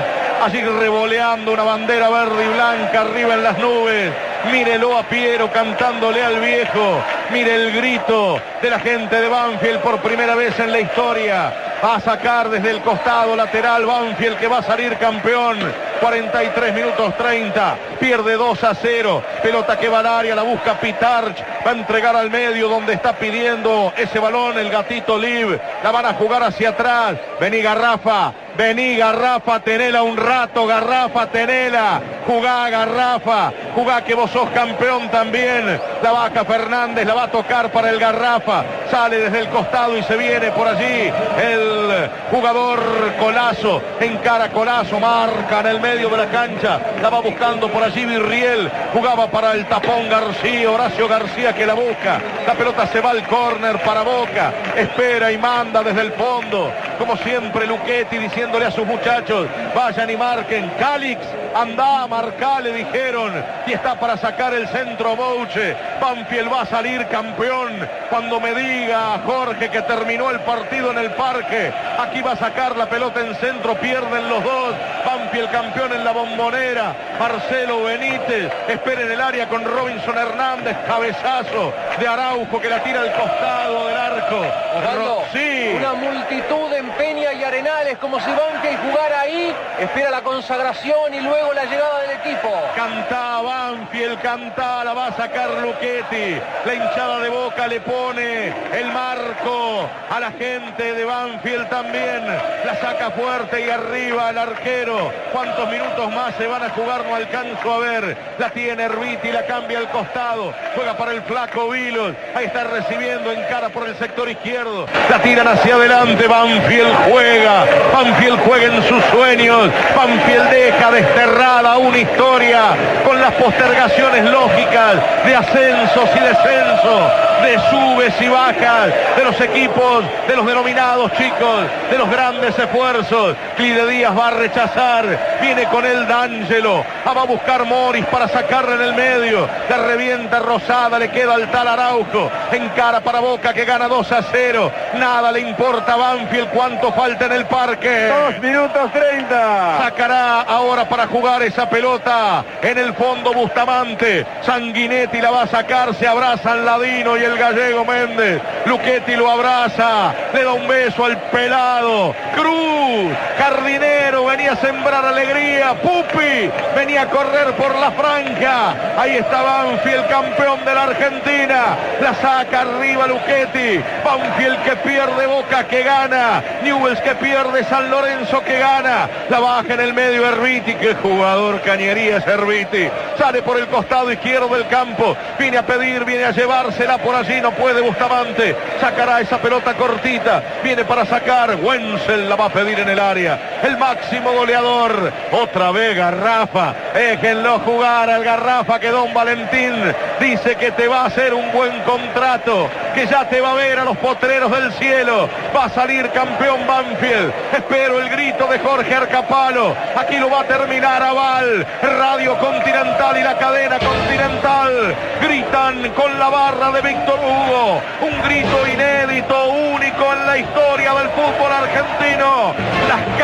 Allí 0.43 0.61
revoleando 0.61 1.51
una 1.51 1.63
bandera 1.63 2.09
verde 2.09 2.45
y 2.45 2.53
blanca 2.53 3.01
arriba 3.01 3.33
en 3.33 3.43
las 3.43 3.57
nubes. 3.57 4.28
Mírelo 4.45 4.97
a 4.97 5.03
Piero 5.03 5.51
cantándole 5.51 6.23
al 6.23 6.39
viejo. 6.39 7.03
Mire 7.31 7.55
el 7.55 7.71
grito 7.73 8.41
de 8.61 8.69
la 8.69 8.79
gente 8.79 9.19
de 9.19 9.27
Banfield 9.27 9.79
por 9.81 9.99
primera 9.99 10.33
vez 10.35 10.57
en 10.59 10.71
la 10.71 10.79
historia. 10.79 11.53
Va 11.83 11.95
a 11.95 11.99
sacar 11.99 12.49
desde 12.49 12.71
el 12.71 12.81
costado 12.81 13.35
lateral 13.35 13.85
Banfield 13.85 14.37
que 14.37 14.47
va 14.47 14.59
a 14.59 14.63
salir 14.63 14.97
campeón. 14.97 15.57
43 15.99 16.73
minutos 16.73 17.15
30. 17.17 17.77
Pierde 17.99 18.33
2 18.33 18.63
a 18.63 18.75
0. 18.75 19.23
Pelota 19.43 19.77
que 19.77 19.89
va 19.89 19.99
al 19.99 20.07
área, 20.07 20.35
la 20.35 20.43
busca 20.43 20.79
Pitarch. 20.79 21.43
Va 21.65 21.71
a 21.71 21.73
entregar 21.73 22.15
al 22.15 22.29
medio 22.29 22.69
donde 22.69 22.93
está 22.93 23.13
pidiendo 23.13 23.93
ese 23.97 24.19
balón 24.19 24.57
el 24.57 24.69
gatito 24.69 25.17
Liv. 25.17 25.59
La 25.83 25.91
van 25.91 26.05
a 26.05 26.13
jugar 26.13 26.43
hacia 26.43 26.69
atrás. 26.69 27.15
Vení 27.39 27.61
Garrafa. 27.61 28.33
Vení 28.57 28.97
Garrafa, 28.97 29.61
tenela 29.61 30.03
un 30.03 30.17
rato, 30.17 30.67
Garrafa, 30.67 31.27
tenela. 31.27 32.01
Jugá 32.27 32.69
Garrafa, 32.69 33.53
jugá 33.73 34.03
que 34.03 34.13
vos 34.13 34.29
sos 34.31 34.49
campeón 34.49 35.09
también. 35.09 35.79
La 36.03 36.11
vaca 36.11 36.43
Fernández 36.43 37.07
la 37.07 37.13
va 37.13 37.23
a 37.23 37.31
tocar 37.31 37.71
para 37.71 37.89
el 37.89 37.99
Garrafa. 37.99 38.65
Sale 38.91 39.17
desde 39.17 39.39
el 39.39 39.47
costado 39.47 39.97
y 39.97 40.03
se 40.03 40.17
viene 40.17 40.51
por 40.51 40.67
allí 40.67 41.09
el 41.41 42.09
jugador 42.29 42.81
Colazo. 43.17 43.81
Encara 44.01 44.49
Colazo, 44.49 44.99
marca 44.99 45.61
en 45.61 45.67
el 45.67 45.79
medio 45.79 45.88
de 45.97 46.17
la 46.17 46.27
cancha. 46.27 46.79
La 47.01 47.09
va 47.09 47.19
buscando 47.19 47.67
por 47.67 47.81
allí 47.81 48.05
Virriel. 48.05 48.69
Jugaba 48.93 49.25
para 49.31 49.53
el 49.53 49.65
tapón 49.65 50.07
García, 50.07 50.69
Horacio 50.69 51.07
García 51.07 51.53
que 51.53 51.65
la 51.65 51.73
busca. 51.73 52.19
La 52.45 52.53
pelota 52.53 52.85
se 52.87 53.01
va 53.01 53.09
al 53.09 53.25
córner 53.25 53.81
para 53.81 54.03
Boca. 54.03 54.53
Espera 54.75 55.31
y 55.31 55.37
manda 55.39 55.81
desde 55.81 56.01
el 56.01 56.11
fondo. 56.11 56.71
Como 56.99 57.17
siempre 57.17 57.65
Luchetti 57.65 58.17
diciéndole 58.17 58.67
a 58.67 58.71
sus 58.71 58.85
muchachos, 58.85 59.47
vayan 59.73 60.09
y 60.11 60.17
marquen. 60.17 60.69
Calix, 60.77 61.21
anda, 61.55 62.05
marca, 62.05 62.59
le 62.59 62.71
dijeron. 62.71 63.43
Y 63.65 63.73
está 63.73 63.95
para 63.95 64.15
sacar 64.15 64.53
el 64.53 64.67
centro 64.67 65.15
Bouche. 65.15 65.75
Banfield 65.99 66.53
va 66.53 66.61
a 66.61 66.65
salir 66.67 67.07
campeón. 67.07 67.87
Cuando 68.11 68.39
me 68.39 68.53
diga 68.53 69.19
Jorge 69.25 69.69
que 69.69 69.81
terminó 69.81 70.29
el 70.29 70.39
partido 70.41 70.91
en 70.91 70.99
el 70.99 71.11
parque, 71.11 71.71
aquí 71.97 72.21
va 72.21 72.33
a 72.33 72.37
sacar 72.37 72.77
la 72.77 72.87
pelota 72.87 73.21
en 73.21 73.33
centro, 73.35 73.75
pierden 73.75 74.29
los 74.29 74.43
dos. 74.43 74.75
Banfield 75.03 75.49
campeón 75.51 75.78
en 75.85 76.03
la 76.03 76.11
bombonera. 76.11 76.93
Marcelo 77.17 77.83
Benítez 77.83 78.51
espera 78.67 79.01
en 79.01 79.11
el 79.11 79.21
área 79.21 79.47
con 79.47 79.63
Robinson 79.63 80.17
Hernández. 80.17 80.75
Cabezazo 80.85 81.73
de 81.97 82.07
Araujo 82.07 82.59
que 82.59 82.69
la 82.69 82.83
tira 82.83 83.01
al 83.01 83.13
costado 83.13 83.87
del 83.87 83.97
arco. 83.97 85.23
sí. 85.31 85.73
Una 85.77 85.93
multitud 85.93 86.73
en 86.73 86.89
Peña 86.91 87.31
y 87.33 87.43
Arenales 87.43 87.97
como 87.99 88.19
si 88.19 88.29
Banfield 88.29 88.79
jugara 88.89 89.21
ahí. 89.21 89.55
Espera 89.79 90.11
la 90.11 90.21
consagración 90.21 91.13
y 91.13 91.21
luego 91.21 91.53
la 91.53 91.63
llegada 91.63 92.01
del 92.01 92.11
equipo. 92.11 92.53
Canta 92.75 93.41
Banfield, 93.41 94.21
canta, 94.21 94.83
la 94.83 94.93
va 94.93 95.07
a 95.07 95.13
sacar 95.13 95.49
Luchetti. 95.61 96.39
La 96.65 96.73
hinchada 96.73 97.19
de 97.19 97.29
Boca 97.29 97.67
le 97.67 97.79
pone 97.79 98.53
el 98.73 98.91
marco 98.91 99.89
a 100.09 100.19
la 100.19 100.31
gente 100.31 100.93
de 100.93 101.05
Banfield 101.05 101.69
también. 101.69 102.25
La 102.65 102.75
saca 102.81 103.11
fuerte 103.11 103.65
y 103.65 103.69
arriba 103.69 104.29
el 104.29 104.37
arquero. 104.37 105.11
¿Cuántos 105.31 105.68
minutos 105.69 106.13
más 106.13 106.35
se 106.35 106.47
van 106.47 106.63
a 106.63 106.69
jugar? 106.69 107.05
No 107.05 107.15
alcanzo 107.15 107.73
a 107.73 107.79
ver. 107.79 108.17
La 108.37 108.49
tiene 108.49 108.83
Herbiti, 108.83 109.31
la 109.31 109.45
cambia 109.45 109.79
al 109.79 109.89
costado. 109.89 110.53
Juega 110.75 110.97
para 110.97 111.11
el 111.11 111.21
flaco 111.23 111.69
Vilos. 111.69 112.13
Ahí 112.35 112.45
está 112.45 112.63
recibiendo 112.65 113.31
en 113.31 113.41
cara 113.43 113.69
por 113.69 113.87
el 113.87 113.95
sector 113.97 114.29
izquierdo. 114.29 114.85
La 115.09 115.21
tiran 115.21 115.47
hacia 115.47 115.75
adelante. 115.75 116.27
Banfield 116.27 116.95
juega. 117.09 117.65
Banfield 117.93 118.39
juega 118.45 118.75
en 118.75 118.83
sus 118.83 119.03
sueños. 119.05 119.69
Banfield 119.95 120.49
deja 120.49 120.91
desterrada 120.91 121.77
una 121.77 121.97
historia 121.97 122.75
con 123.05 123.19
las 123.19 123.33
postergaciones 123.33 124.29
lógicas 124.29 124.95
de 125.25 125.35
ascensos 125.35 126.09
y 126.15 126.19
descensos, 126.19 127.11
de 127.41 127.59
subes 127.69 128.21
y 128.21 128.27
bajas, 128.27 128.93
de 129.15 129.23
los 129.23 129.39
equipos, 129.41 130.03
de 130.27 130.35
los 130.35 130.45
denominados 130.45 131.11
chicos, 131.13 131.63
de 131.89 131.97
los 131.97 132.09
grandes 132.09 132.57
esfuerzos. 132.57 133.35
Clide 133.59 133.85
Díaz 133.87 134.17
va 134.17 134.29
a 134.29 134.31
rechazar. 134.31 135.39
Viene 135.41 135.65
con 135.65 135.85
el 135.85 136.07
D'Angelo. 136.07 136.81
Ah, 137.03 137.11
va 137.11 137.23
a 137.23 137.25
buscar 137.25 137.65
Morris 137.65 138.05
para 138.05 138.29
sacarle 138.29 138.75
en 138.75 138.81
el 138.81 138.93
medio. 138.93 139.49
Le 139.67 139.77
revienta 139.77 140.39
Rosada, 140.39 140.97
le 140.97 141.09
queda 141.09 141.33
al 141.33 141.51
tal 141.51 141.67
Araujo. 141.67 142.31
Encara 142.53 143.01
para 143.01 143.19
Boca 143.19 143.53
que 143.53 143.65
gana 143.65 143.89
2 143.89 144.11
a 144.13 144.21
0. 144.31 144.71
Nada 144.93 145.33
le 145.33 145.41
importa 145.41 145.95
a 145.95 145.97
Banfield 145.97 146.51
cuánto 146.51 146.93
falta 146.93 147.25
en 147.25 147.33
el 147.33 147.47
parque. 147.47 148.07
2 148.31 148.39
minutos 148.39 148.93
30. 148.93 149.77
Sacará 149.83 150.41
ahora 150.43 150.87
para 150.87 151.07
jugar 151.07 151.43
esa 151.43 151.69
pelota 151.69 152.45
en 152.61 152.77
el 152.77 152.93
fondo 152.93 153.33
Bustamante. 153.33 154.25
Sanguinetti 154.41 155.19
la 155.19 155.31
va 155.31 155.41
a 155.41 155.47
sacar, 155.47 155.93
se 155.95 156.07
abrazan 156.07 156.63
Ladino 156.63 157.17
y 157.17 157.25
el 157.25 157.37
gallego 157.37 157.83
Méndez. 157.83 158.41
Luchetti 158.65 159.17
lo 159.17 159.29
abraza, 159.29 160.13
le 160.33 160.45
da 160.45 160.53
un 160.53 160.65
beso 160.65 161.03
al 161.03 161.17
pelado. 161.23 162.15
Cruz, 162.35 163.11
Jardinero, 163.49 164.25
venía 164.25 164.51
a 164.51 164.55
sembrar 164.57 165.03
alegría. 165.03 165.73
Pupi, 165.81 166.51
venía 166.75 167.03
a 167.03 167.05
correr 167.07 167.53
por 167.53 167.73
la 167.75 167.91
franja. 167.91 168.75
Ahí 168.95 169.17
está 169.17 169.41
Banfield, 169.41 170.07
campeón 170.07 170.63
de 170.65 170.75
la 170.75 170.83
Argentina. 170.83 171.77
La 171.99 172.13
saca 172.13 172.61
arriba 172.61 173.07
Luchetti. 173.07 173.83
Banfield 174.05 174.63
que 174.63 174.75
pierde 174.77 175.25
Boca 175.25 175.67
que 175.67 175.81
gana. 175.81 176.43
Newells 176.61 177.01
que 177.01 177.15
pierde 177.15 177.63
San 177.63 177.89
Lorenzo 177.89 178.43
que 178.43 178.59
gana. 178.59 179.09
La 179.29 179.39
baja 179.39 179.73
en 179.73 179.79
el 179.79 179.93
medio 179.95 180.27
Herbiti. 180.27 180.75
Qué 180.75 180.93
jugador 180.93 181.61
cañería 181.61 182.17
es 182.17 182.27
Herbiti. 182.27 182.87
Sale 183.17 183.41
por 183.41 183.57
el 183.57 183.67
costado 183.67 184.11
izquierdo 184.11 184.49
del 184.49 184.67
campo. 184.67 185.17
Viene 185.39 185.57
a 185.57 185.65
pedir, 185.65 186.05
viene 186.05 186.25
a 186.25 186.31
llevársela 186.31 186.99
por 186.99 187.15
allí. 187.15 187.41
No 187.41 187.51
puede 187.51 187.81
Bustamante. 187.81 188.55
Sacará 188.79 189.21
esa 189.21 189.39
pelota 189.39 189.73
cortita. 189.73 190.43
Viene 190.63 190.85
para 190.85 191.05
sacar. 191.05 191.55
Wenzel 191.55 192.29
la 192.29 192.35
va 192.35 192.45
a 192.45 192.49
pedir 192.49 192.79
en 192.79 192.89
el 192.89 192.99
área. 192.99 193.38
El 193.63 193.77
máximo 193.77 194.31
goleador. 194.31 195.11
Otra 195.31 195.71
vez 195.71 195.95
Garrafa. 195.95 196.73
Déjenlo 196.93 197.59
jugar 197.59 198.09
al 198.09 198.23
Garrafa 198.23 198.79
que 198.79 198.89
Don 198.89 199.13
Valentín 199.13 199.75
dice 200.19 200.55
que 200.55 200.71
te 200.71 200.87
va 200.87 201.01
a 201.01 201.05
hacer 201.07 201.33
un 201.33 201.51
buen 201.51 201.81
contrato. 201.81 202.69
Que 202.95 203.05
ya 203.05 203.27
te 203.27 203.41
va 203.41 203.51
a 203.51 203.55
ver 203.55 203.79
a 203.79 203.83
los 203.83 203.97
potreros 203.97 204.51
del 204.51 204.71
cielo. 204.73 205.29
Va 205.55 205.65
a 205.65 205.69
salir 205.69 206.09
campeón 206.11 206.65
Banfield. 206.65 207.33
Espero 207.53 207.99
el 207.99 208.09
grito 208.09 208.47
de 208.47 208.59
Jorge 208.59 208.95
Arcapalo. 208.95 209.75
Aquí 209.95 210.17
lo 210.17 210.29
va 210.29 210.41
a 210.41 210.45
terminar 210.45 211.03
Aval. 211.03 211.65
Radio 211.81 212.37
Continental 212.37 213.17
y 213.17 213.23
la 213.23 213.37
cadena 213.37 213.77
Continental. 213.79 214.95
Gritan 215.21 215.89
con 215.91 216.17
la 216.17 216.29
barra 216.29 216.71
de 216.71 216.81
Víctor 216.81 217.19
Hugo. 217.19 217.81
Un 218.01 218.21
grito 218.23 218.67
inédito, 218.67 219.49
único 219.49 220.13
en 220.13 220.25
la 220.25 220.37
historia 220.37 220.93
del 220.93 221.09
fútbol 221.09 221.51
argentino. 221.51 222.53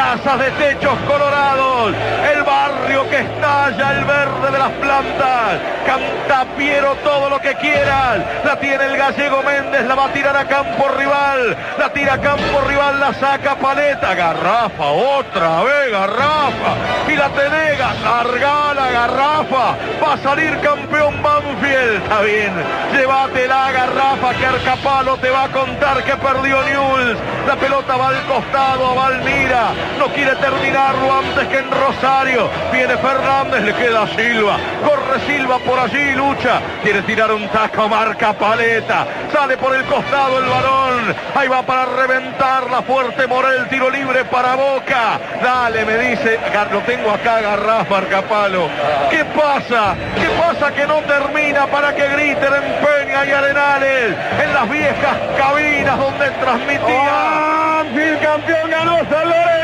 Casas 0.06 0.40
de 0.40 0.52
techos 0.52 0.98
colorados. 1.08 1.94
El 2.32 2.44
barrio 2.44 3.10
que 3.10 3.20
estalla 3.22 3.92
el 3.98 4.06
verde 4.06 4.52
de 4.52 4.60
las 4.60 4.72
plantas. 4.74 5.58
Canta 5.86 6.46
Piero 6.56 6.96
todo 7.04 7.30
lo 7.30 7.40
que 7.40 7.56
quieras. 7.56 8.20
La 8.44 8.56
tiene 8.60 8.86
el 8.86 8.98
gallego 8.98 9.42
Méndez. 9.42 9.86
La 9.88 9.96
va 9.96 10.06
a 10.06 10.14
tirar 10.14 10.38
a 10.38 10.46
campo 10.46 10.88
rival. 10.90 11.58
La 11.80 11.92
tira 11.92 12.14
a 12.14 12.22
campo 12.22 12.62
rival. 12.68 13.00
La 13.00 13.14
saca 13.14 13.56
Paleta. 13.56 14.14
Garrafa. 14.14 14.86
Otra 14.92 15.64
vez 15.64 15.92
Garrafa. 15.92 16.72
Y 17.08 17.16
la 17.16 17.30
tenega. 17.30 17.94
Larga 18.04 18.74
la 18.76 18.92
Garrafa. 18.92 19.66
Va 20.04 20.14
a 20.14 20.18
salir 20.18 20.60
campeón 20.60 21.22
Banfield. 21.24 22.04
Está 22.04 22.22
bien. 22.22 22.54
Llévate 22.94 23.48
la 23.48 23.72
Garrafa 23.72 24.34
que 24.36 24.46
Arcapalo 24.46 25.18
te 25.18 25.32
va 25.32 25.46
a 25.46 25.50
contar 25.50 26.04
que 26.04 26.16
perdió 26.16 26.62
Newell's. 26.64 27.20
La 27.48 27.56
pelota 27.56 27.96
va 27.98 28.10
al 28.10 28.22
costado. 28.28 28.96
Va 28.96 29.08
al 29.08 29.22
mira. 29.24 29.74
No 30.00 30.08
quiere 30.08 30.36
terminarlo 30.36 31.20
antes 31.20 31.48
que 31.48 31.58
en 31.58 31.72
Rosario. 31.72 32.50
Viene 32.72 32.98
Fernández. 32.98 33.64
Le 33.64 33.74
queda 33.74 34.08
Silva. 34.16 34.58
Corre 34.84 35.20
Silva 35.26 35.60
por 35.60 35.80
allí. 35.80 36.14
Lucha. 36.14 36.62
Quiere 36.84 37.02
tirar 37.04 37.32
un 37.32 37.48
taco. 37.50 37.88
Marca 37.88 38.34
Paleta. 38.34 39.06
Sale 39.32 39.58
por 39.58 39.76
el 39.76 39.84
costado 39.86 40.40
el 40.40 40.46
balón. 40.46 41.16
Ahí 41.36 41.48
va 41.48 41.64
para 41.64 41.86
reventar 41.86 42.70
la 42.70 42.82
fuerte 42.82 43.28
Morel. 43.28 43.68
Tiro 43.70 43.90
libre 43.90 44.26
para 44.26 44.56
Boca. 44.56 45.20
Dale, 45.42 45.86
me 45.86 45.98
dice. 45.98 46.40
Lo 46.72 46.80
tengo 46.82 47.12
acá, 47.12 47.42
Garrafa, 47.42 47.98
Arcapalo. 47.98 48.68
¿Qué 49.10 49.24
pasa? 49.26 49.96
¿Qué 50.16 50.28
pasa 50.30 50.74
que 50.74 50.86
no 50.88 50.96
termina 51.02 51.68
para 51.68 51.94
que 51.94 52.08
griten 52.08 52.54
en 52.54 52.86
Peña 52.86 53.26
y 53.26 53.32
Arenales? 53.32 54.16
En 54.44 54.54
las 54.54 54.70
viejas 54.70 55.18
cabinas 55.38 55.98
donde 55.98 56.30
transmitía. 56.32 57.56
Banfield 57.78 58.22
campeón 58.22 58.70
ganó 58.70 58.98
San 59.10 59.30
Lorenzo. 59.30 59.55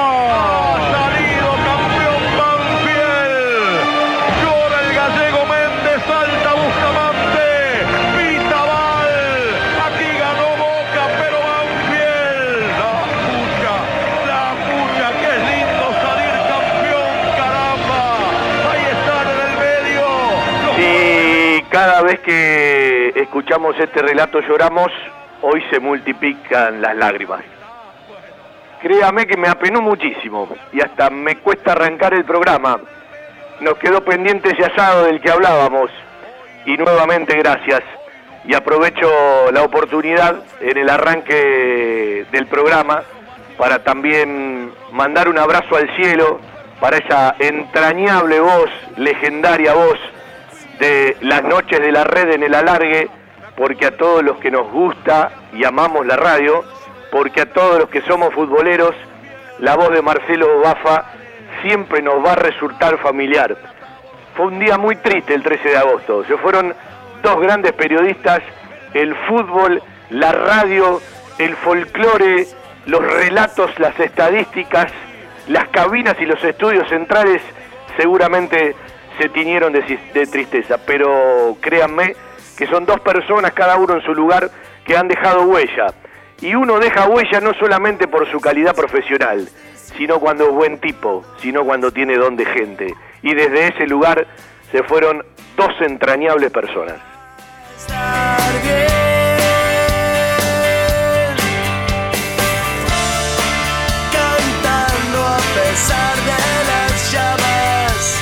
Salido 0.00 1.50
campeón 1.68 2.22
Banfield. 2.40 3.80
Llora 4.40 4.78
el 4.84 4.90
gallego 4.94 5.40
Méndez, 5.52 6.00
salta 6.06 6.50
Bustamante. 6.60 7.48
Pita 8.16 8.60
Val. 8.70 9.14
Aquí 9.86 10.08
ganó 10.24 10.48
Boca, 10.64 11.02
pero 11.20 11.36
Banfield. 11.48 12.64
La 12.80 12.94
pucha, 13.26 13.74
la 14.30 14.44
pucha, 14.66 15.06
qué 15.20 15.32
lindo 15.48 15.86
salir 16.04 16.36
campeón, 16.52 17.14
caramba. 17.38 18.02
Ahí 18.70 18.84
están 18.96 19.26
en 19.34 19.38
el 19.46 19.52
medio. 19.64 20.06
Los 20.66 20.74
Y 20.78 21.62
cada 21.70 21.98
vez 22.02 22.18
que 22.20 23.12
escuchamos 23.16 23.78
este 23.78 24.00
relato 24.02 24.40
lloramos, 24.40 24.90
hoy 25.42 25.62
se 25.70 25.78
multiplican 25.78 26.80
las 26.80 26.96
lágrimas. 26.96 27.59
Créame 28.82 29.26
que 29.26 29.36
me 29.36 29.48
apenó 29.48 29.82
muchísimo 29.82 30.48
y 30.72 30.80
hasta 30.80 31.10
me 31.10 31.36
cuesta 31.36 31.72
arrancar 31.72 32.14
el 32.14 32.24
programa. 32.24 32.80
Nos 33.60 33.74
quedó 33.74 34.02
pendiente 34.02 34.50
ese 34.50 34.64
asado 34.64 35.04
del 35.04 35.20
que 35.20 35.30
hablábamos 35.30 35.90
y 36.64 36.76
nuevamente 36.78 37.36
gracias. 37.36 37.82
Y 38.46 38.54
aprovecho 38.54 39.06
la 39.52 39.62
oportunidad 39.62 40.36
en 40.60 40.78
el 40.78 40.88
arranque 40.88 42.24
del 42.32 42.46
programa 42.46 43.02
para 43.58 43.84
también 43.84 44.72
mandar 44.92 45.28
un 45.28 45.38
abrazo 45.38 45.76
al 45.76 45.94
cielo 45.96 46.40
para 46.80 46.96
esa 46.96 47.36
entrañable 47.38 48.40
voz, 48.40 48.70
legendaria 48.96 49.74
voz 49.74 49.98
de 50.78 51.18
las 51.20 51.44
noches 51.44 51.78
de 51.80 51.92
la 51.92 52.04
red 52.04 52.30
en 52.30 52.42
el 52.42 52.54
alargue, 52.54 53.10
porque 53.54 53.84
a 53.84 53.96
todos 53.98 54.24
los 54.24 54.38
que 54.38 54.50
nos 54.50 54.72
gusta 54.72 55.30
y 55.52 55.66
amamos 55.66 56.06
la 56.06 56.16
radio, 56.16 56.64
porque 57.10 57.42
a 57.42 57.46
todos 57.46 57.78
los 57.78 57.88
que 57.88 58.02
somos 58.02 58.32
futboleros, 58.34 58.94
la 59.58 59.76
voz 59.76 59.90
de 59.90 60.02
Marcelo 60.02 60.60
Bafa 60.60 61.12
siempre 61.62 62.02
nos 62.02 62.24
va 62.24 62.32
a 62.32 62.36
resultar 62.36 62.98
familiar. 62.98 63.56
Fue 64.36 64.46
un 64.46 64.58
día 64.58 64.78
muy 64.78 64.96
triste 64.96 65.34
el 65.34 65.42
13 65.42 65.68
de 65.68 65.76
agosto, 65.76 66.24
se 66.24 66.36
fueron 66.38 66.74
dos 67.22 67.40
grandes 67.40 67.72
periodistas, 67.72 68.40
el 68.94 69.14
fútbol, 69.26 69.82
la 70.10 70.32
radio, 70.32 71.00
el 71.38 71.54
folclore, 71.56 72.46
los 72.86 73.02
relatos, 73.02 73.78
las 73.78 73.98
estadísticas, 73.98 74.92
las 75.48 75.68
cabinas 75.68 76.16
y 76.20 76.26
los 76.26 76.42
estudios 76.42 76.88
centrales 76.88 77.42
seguramente 77.96 78.74
se 79.18 79.28
tiñeron 79.28 79.72
de, 79.72 79.82
de 80.14 80.26
tristeza, 80.26 80.78
pero 80.86 81.56
créanme 81.60 82.14
que 82.56 82.66
son 82.66 82.86
dos 82.86 83.00
personas, 83.00 83.52
cada 83.52 83.76
uno 83.76 83.94
en 83.94 84.02
su 84.02 84.14
lugar, 84.14 84.50
que 84.84 84.96
han 84.96 85.08
dejado 85.08 85.42
huella. 85.42 85.86
Y 86.40 86.54
uno 86.54 86.78
deja 86.78 87.06
huella 87.06 87.40
no 87.40 87.52
solamente 87.54 88.08
por 88.08 88.30
su 88.30 88.40
calidad 88.40 88.74
profesional, 88.74 89.46
sino 89.74 90.18
cuando 90.18 90.44
es 90.44 90.52
buen 90.52 90.78
tipo, 90.78 91.22
sino 91.42 91.64
cuando 91.64 91.92
tiene 91.92 92.16
don 92.16 92.36
de 92.36 92.46
gente. 92.46 92.94
Y 93.22 93.34
desde 93.34 93.68
ese 93.68 93.86
lugar 93.86 94.26
se 94.72 94.82
fueron 94.82 95.22
dos 95.56 95.72
entrañables 95.80 96.50
personas. 96.50 96.96
estar 97.76 98.62
bien. 98.62 98.86
Cantando 104.12 105.26
a 105.26 105.36
pesar 105.54 106.16
de 106.16 106.38
las 106.70 107.12
llamas. 107.12 108.20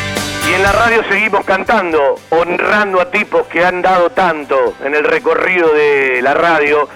Y 0.51 0.55
en 0.55 0.63
la 0.65 0.73
radio 0.73 1.05
seguimos 1.09 1.45
cantando, 1.45 2.17
honrando 2.31 3.01
a 3.01 3.11
tipos 3.13 3.47
que 3.47 3.65
han 3.65 3.81
dado 3.83 4.11
tanto 4.11 4.75
en 4.85 4.97
el 4.97 5.05
recorrido 5.05 5.73
de 5.73 6.21
la 6.23 6.35
radio. 6.35 6.89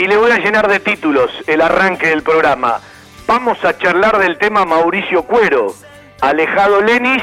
Y 0.00 0.06
le 0.06 0.16
voy 0.16 0.30
a 0.30 0.38
llenar 0.38 0.66
de 0.66 0.80
títulos 0.80 1.30
el 1.46 1.60
arranque 1.60 2.06
del 2.06 2.22
programa. 2.22 2.80
Vamos 3.26 3.62
a 3.66 3.76
charlar 3.76 4.16
del 4.16 4.38
tema 4.38 4.64
Mauricio 4.64 5.24
Cuero. 5.24 5.74
Alejado 6.22 6.80
Lenis, 6.80 7.22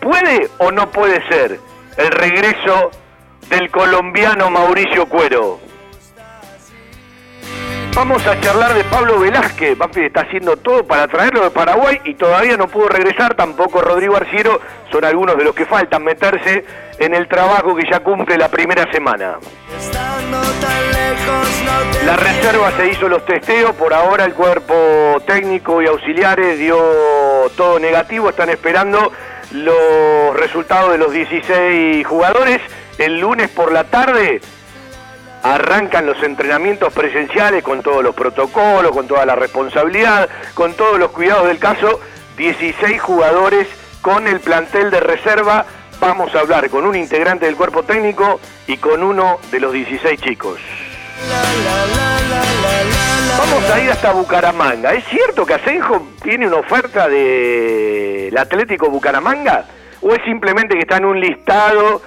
¿puede 0.00 0.48
o 0.58 0.70
no 0.70 0.92
puede 0.92 1.26
ser 1.26 1.58
el 1.96 2.10
regreso 2.12 2.92
del 3.48 3.72
colombiano 3.72 4.50
Mauricio 4.50 5.06
Cuero? 5.06 5.58
Vamos 7.94 8.26
a 8.26 8.40
charlar 8.40 8.74
de 8.74 8.82
Pablo 8.84 9.20
Velázquez. 9.20 9.78
Banfield 9.78 10.06
está 10.08 10.22
haciendo 10.22 10.56
todo 10.56 10.84
para 10.84 11.06
traerlo 11.06 11.44
de 11.44 11.50
Paraguay 11.50 12.00
y 12.04 12.14
todavía 12.14 12.56
no 12.56 12.66
pudo 12.66 12.88
regresar. 12.88 13.34
Tampoco 13.34 13.80
Rodrigo 13.80 14.16
Arciero. 14.16 14.60
Son 14.90 15.04
algunos 15.04 15.36
de 15.36 15.44
los 15.44 15.54
que 15.54 15.64
faltan 15.64 16.02
meterse 16.02 16.64
en 16.98 17.14
el 17.14 17.28
trabajo 17.28 17.76
que 17.76 17.88
ya 17.88 18.00
cumple 18.00 18.36
la 18.36 18.48
primera 18.48 18.90
semana. 18.90 19.38
La 22.04 22.16
reserva 22.16 22.72
se 22.76 22.88
hizo 22.90 23.08
los 23.08 23.24
testeos. 23.24 23.76
Por 23.76 23.94
ahora 23.94 24.24
el 24.24 24.34
cuerpo 24.34 24.74
técnico 25.24 25.80
y 25.80 25.86
auxiliares 25.86 26.58
dio 26.58 26.76
todo 27.56 27.78
negativo. 27.78 28.28
Están 28.28 28.50
esperando 28.50 29.12
los 29.52 30.36
resultados 30.36 30.90
de 30.90 30.98
los 30.98 31.12
16 31.12 32.04
jugadores. 32.04 32.60
El 32.98 33.20
lunes 33.20 33.50
por 33.50 33.70
la 33.70 33.84
tarde 33.84 34.40
arrancan 35.44 36.06
los 36.06 36.20
entrenamientos 36.22 36.92
presenciales 36.92 37.62
con 37.62 37.82
todos 37.82 38.02
los 38.02 38.14
protocolos, 38.14 38.92
con 38.92 39.06
toda 39.06 39.26
la 39.26 39.36
responsabilidad, 39.36 40.28
con 40.54 40.72
todos 40.72 40.98
los 40.98 41.10
cuidados 41.10 41.46
del 41.46 41.58
caso. 41.58 42.00
16 42.38 43.00
jugadores 43.00 43.68
con 44.00 44.26
el 44.26 44.40
plantel 44.40 44.90
de 44.90 45.00
reserva. 45.00 45.66
Vamos 46.00 46.34
a 46.34 46.40
hablar 46.40 46.70
con 46.70 46.86
un 46.86 46.96
integrante 46.96 47.44
del 47.44 47.56
cuerpo 47.56 47.82
técnico 47.82 48.40
y 48.66 48.78
con 48.78 49.02
uno 49.02 49.38
de 49.52 49.60
los 49.60 49.72
16 49.72 50.18
chicos. 50.18 50.58
Vamos 53.38 53.70
a 53.70 53.80
ir 53.80 53.90
hasta 53.90 54.12
Bucaramanga. 54.12 54.94
¿Es 54.94 55.04
cierto 55.04 55.44
que 55.44 55.54
Asenjo 55.54 56.08
tiene 56.22 56.46
una 56.46 56.56
oferta 56.56 57.06
del 57.06 58.36
Atlético 58.36 58.88
Bucaramanga? 58.88 59.66
¿O 60.00 60.14
es 60.14 60.22
simplemente 60.24 60.74
que 60.74 60.80
está 60.80 60.96
en 60.96 61.04
un 61.04 61.20
listado 61.20 62.00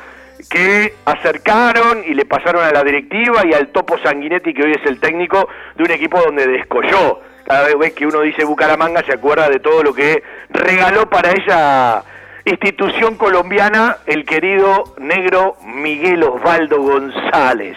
que 0.49 0.95
acercaron 1.05 2.03
y 2.05 2.13
le 2.13 2.25
pasaron 2.25 2.63
a 2.63 2.71
la 2.71 2.83
directiva 2.83 3.45
y 3.45 3.53
al 3.53 3.69
Topo 3.69 3.97
Sanguinetti, 3.97 4.53
que 4.53 4.63
hoy 4.63 4.71
es 4.73 4.85
el 4.85 4.99
técnico 4.99 5.47
de 5.75 5.83
un 5.83 5.91
equipo 5.91 6.19
donde 6.19 6.47
descolló? 6.47 7.21
Cada 7.45 7.73
vez 7.75 7.93
que 7.93 8.05
uno 8.05 8.21
dice 8.21 8.43
Bucaramanga 8.43 9.03
se 9.03 9.13
acuerda 9.13 9.49
de 9.49 9.59
todo 9.59 9.81
lo 9.81 9.93
que 9.93 10.21
regaló 10.49 11.09
para 11.09 11.31
ella 11.31 12.03
institución 12.45 13.15
colombiana 13.15 13.97
el 14.05 14.25
querido 14.25 14.95
negro 14.99 15.57
Miguel 15.65 16.23
Osvaldo 16.23 16.81
González. 16.81 17.75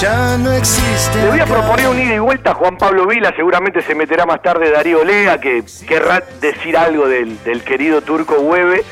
Ya 0.00 0.38
no 0.38 0.52
existe. 0.52 1.20
Le 1.20 1.28
voy 1.28 1.40
a 1.40 1.46
proponer 1.46 1.88
un 1.88 1.98
ida 1.98 2.14
y 2.14 2.18
vuelta 2.20 2.52
a 2.52 2.54
Juan 2.54 2.78
Pablo 2.78 3.06
Vila, 3.06 3.32
seguramente 3.34 3.82
se 3.82 3.96
meterá 3.96 4.26
más 4.26 4.40
tarde 4.42 4.70
Darío 4.70 5.04
Lea, 5.04 5.40
que 5.40 5.64
querrá 5.88 6.22
decir 6.40 6.76
algo 6.76 7.08
del, 7.08 7.42
del 7.42 7.64
querido 7.64 8.00
Turco 8.00 8.34
Hueve. 8.34 8.84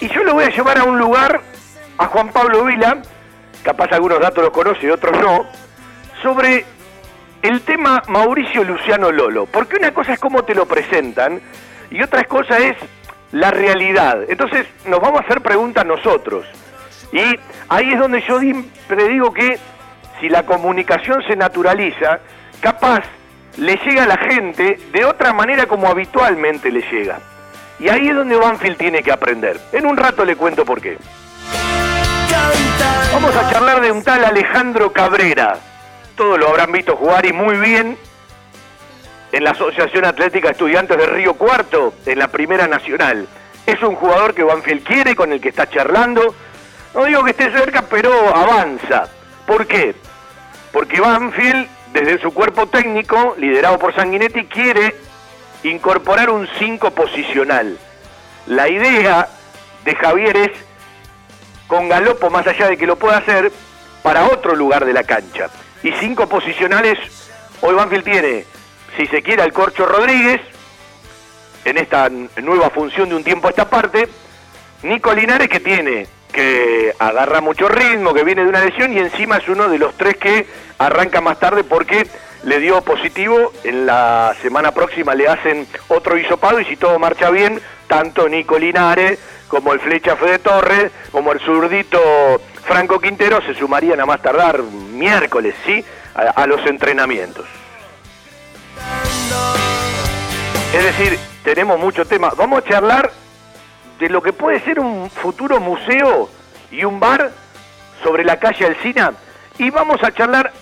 Y 0.00 0.08
yo 0.08 0.22
lo 0.24 0.34
voy 0.34 0.44
a 0.44 0.50
llevar 0.50 0.78
a 0.78 0.84
un 0.84 0.98
lugar, 0.98 1.40
a 1.98 2.06
Juan 2.06 2.28
Pablo 2.30 2.64
Vila, 2.64 2.98
capaz 3.62 3.92
algunos 3.92 4.20
datos 4.20 4.44
los 4.44 4.52
conoce 4.52 4.86
y 4.86 4.90
otros 4.90 5.18
no, 5.20 5.46
sobre 6.22 6.64
el 7.42 7.60
tema 7.62 8.02
Mauricio 8.08 8.64
Luciano 8.64 9.10
Lolo. 9.10 9.46
Porque 9.46 9.76
una 9.76 9.92
cosa 9.92 10.14
es 10.14 10.20
cómo 10.20 10.44
te 10.44 10.54
lo 10.54 10.66
presentan 10.66 11.40
y 11.90 12.02
otra 12.02 12.24
cosa 12.24 12.58
es 12.58 12.76
la 13.32 13.50
realidad. 13.50 14.24
Entonces 14.28 14.66
nos 14.86 15.00
vamos 15.00 15.20
a 15.20 15.24
hacer 15.24 15.40
preguntas 15.40 15.84
nosotros. 15.84 16.46
Y 17.12 17.20
ahí 17.68 17.92
es 17.92 17.98
donde 17.98 18.22
yo 18.22 18.40
siempre 18.40 19.08
digo 19.08 19.32
que 19.32 19.58
si 20.20 20.28
la 20.28 20.44
comunicación 20.44 21.22
se 21.26 21.36
naturaliza, 21.36 22.20
capaz 22.60 23.04
le 23.56 23.76
llega 23.76 24.04
a 24.04 24.06
la 24.06 24.16
gente 24.16 24.78
de 24.92 25.04
otra 25.04 25.32
manera 25.32 25.66
como 25.66 25.88
habitualmente 25.88 26.70
le 26.70 26.80
llega. 26.90 27.20
Y 27.78 27.88
ahí 27.88 28.08
es 28.08 28.14
donde 28.14 28.36
Banfield 28.36 28.76
tiene 28.76 29.02
que 29.02 29.12
aprender. 29.12 29.60
En 29.72 29.86
un 29.86 29.96
rato 29.96 30.24
le 30.24 30.36
cuento 30.36 30.64
por 30.64 30.80
qué. 30.80 30.96
Vamos 33.12 33.34
a 33.36 33.50
charlar 33.50 33.80
de 33.80 33.92
un 33.92 34.02
tal 34.02 34.24
Alejandro 34.24 34.92
Cabrera. 34.92 35.56
Todos 36.16 36.38
lo 36.38 36.48
habrán 36.48 36.72
visto 36.72 36.96
jugar 36.96 37.26
y 37.26 37.32
muy 37.32 37.56
bien 37.56 37.96
en 39.32 39.42
la 39.42 39.50
Asociación 39.50 40.04
Atlética 40.04 40.50
Estudiantes 40.50 40.96
de 40.96 41.06
Río 41.06 41.34
Cuarto, 41.34 41.94
en 42.06 42.20
la 42.20 42.28
Primera 42.28 42.68
Nacional. 42.68 43.26
Es 43.66 43.82
un 43.82 43.96
jugador 43.96 44.32
que 44.32 44.44
Banfield 44.44 44.84
quiere, 44.84 45.16
con 45.16 45.32
el 45.32 45.40
que 45.40 45.48
está 45.48 45.68
charlando. 45.68 46.34
No 46.94 47.04
digo 47.04 47.24
que 47.24 47.32
esté 47.32 47.50
cerca, 47.50 47.82
pero 47.82 48.12
avanza. 48.34 49.08
¿Por 49.44 49.66
qué? 49.66 49.96
Porque 50.72 51.00
Banfield, 51.00 51.66
desde 51.92 52.20
su 52.20 52.32
cuerpo 52.32 52.68
técnico, 52.68 53.34
liderado 53.36 53.78
por 53.78 53.92
Sanguinetti, 53.94 54.44
quiere 54.44 54.94
incorporar 55.64 56.30
un 56.30 56.48
5 56.58 56.90
posicional. 56.92 57.78
La 58.46 58.68
idea 58.68 59.28
de 59.84 59.94
Javier 59.94 60.36
es, 60.36 60.50
con 61.66 61.88
Galopo, 61.88 62.30
más 62.30 62.46
allá 62.46 62.68
de 62.68 62.76
que 62.76 62.86
lo 62.86 62.96
pueda 62.96 63.18
hacer, 63.18 63.50
para 64.02 64.26
otro 64.26 64.54
lugar 64.54 64.84
de 64.84 64.92
la 64.92 65.04
cancha. 65.04 65.48
Y 65.82 65.92
cinco 65.92 66.28
posicionales, 66.28 66.98
hoy 67.62 67.74
Banfield 67.74 68.04
tiene, 68.04 68.44
si 68.96 69.06
se 69.06 69.22
quiere, 69.22 69.42
al 69.42 69.52
Corcho 69.52 69.86
Rodríguez, 69.86 70.40
en 71.64 71.78
esta 71.78 72.10
nueva 72.10 72.70
función 72.70 73.08
de 73.08 73.14
un 73.14 73.24
tiempo 73.24 73.46
a 73.46 73.50
esta 73.50 73.68
parte, 73.68 74.08
Nico 74.82 75.14
Linares 75.14 75.48
que 75.48 75.60
tiene, 75.60 76.06
que 76.30 76.94
agarra 76.98 77.40
mucho 77.40 77.68
ritmo, 77.68 78.12
que 78.12 78.24
viene 78.24 78.42
de 78.42 78.48
una 78.48 78.60
lesión 78.60 78.92
y 78.92 78.98
encima 78.98 79.38
es 79.38 79.48
uno 79.48 79.68
de 79.68 79.78
los 79.78 79.94
tres 79.96 80.16
que 80.16 80.46
arranca 80.78 81.22
más 81.22 81.38
tarde 81.38 81.64
porque 81.64 82.06
le 82.44 82.60
dio 82.60 82.80
positivo, 82.82 83.52
en 83.64 83.86
la 83.86 84.34
semana 84.42 84.72
próxima 84.72 85.14
le 85.14 85.28
hacen 85.28 85.66
otro 85.88 86.18
hisopado 86.18 86.60
y 86.60 86.64
si 86.66 86.76
todo 86.76 86.98
marcha 86.98 87.30
bien, 87.30 87.60
tanto 87.86 88.28
Nico 88.28 88.58
Linares 88.58 89.18
como 89.48 89.72
el 89.72 89.80
Flecha 89.80 90.16
Fede 90.16 90.38
Torres, 90.38 90.92
como 91.10 91.32
el 91.32 91.40
zurdito 91.40 91.98
Franco 92.64 93.00
Quintero 93.00 93.40
se 93.42 93.54
sumarían 93.54 94.00
a 94.00 94.06
más 94.06 94.20
tardar 94.20 94.62
miércoles, 94.62 95.54
¿sí? 95.64 95.84
A, 96.14 96.46
los 96.46 96.64
entrenamientos. 96.66 97.44
Es 100.72 100.84
decir, 100.84 101.18
tenemos 101.42 101.78
mucho 101.78 102.04
tema. 102.04 102.30
Vamos 102.36 102.60
a 102.60 102.68
charlar 102.68 103.10
de 103.98 104.08
lo 104.08 104.22
que 104.22 104.32
puede 104.32 104.60
ser 104.60 104.78
un 104.78 105.10
futuro 105.10 105.58
museo 105.60 106.28
y 106.70 106.84
un 106.84 107.00
bar 107.00 107.32
sobre 108.02 108.24
la 108.24 108.38
calle 108.38 108.66
Alcina 108.66 109.12
y 109.58 109.70
vamos 109.70 110.02
a 110.04 110.12
charlar 110.12 110.52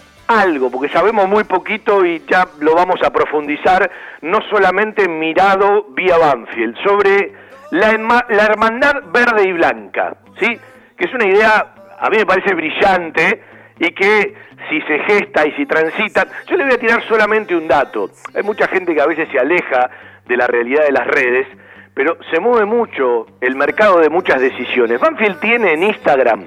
algo, 0.40 0.71
porque 0.71 0.88
sabemos 0.88 1.29
muy 1.29 1.45
poquito 1.45 2.05
y 2.05 2.23
ya 2.29 2.49
lo 2.61 2.75
vamos 2.75 3.03
a 3.03 3.11
profundizar, 3.11 3.90
no 4.23 4.40
solamente 4.51 5.09
mirado 5.09 5.87
vía 5.90 6.16
Banfield, 6.18 6.77
sobre 6.83 7.33
la, 7.71 8.27
la 8.29 8.45
hermandad 8.45 9.03
verde 9.12 9.49
y 9.49 9.53
blanca, 9.53 10.16
¿sí? 10.38 10.59
Que 10.97 11.05
es 11.05 11.14
una 11.14 11.27
idea, 11.27 11.75
a 11.99 12.11
mí 12.11 12.18
me 12.18 12.27
parece 12.27 12.55
brillante 12.55 13.42
y 13.79 13.90
que 13.92 14.35
si 14.68 14.81
se 14.83 14.99
gesta 15.01 15.47
y 15.47 15.53
si 15.53 15.66
transita, 15.66 16.27
yo 16.47 16.57
le 16.57 16.64
voy 16.64 16.75
a 16.75 16.79
tirar 16.79 17.03
solamente 17.09 17.55
un 17.57 17.66
dato. 17.66 18.11
Hay 18.35 18.42
mucha 18.42 18.68
gente 18.68 18.95
que 18.95 19.01
a 19.01 19.07
veces 19.07 19.29
se 19.31 19.38
aleja 19.38 19.90
de 20.27 20.37
la 20.37 20.47
realidad 20.47 20.85
de 20.85 20.92
las 20.92 21.07
redes, 21.07 21.47
pero 21.95 22.16
se 22.31 22.40
mueve 22.40 22.64
mucho 22.64 23.27
el 23.40 23.57
mercado 23.57 23.99
de 23.99 24.09
muchas 24.09 24.40
decisiones. 24.40 25.01
Banfield 25.01 25.40
tiene 25.40 25.73
en 25.73 25.83
Instagram 25.83 26.47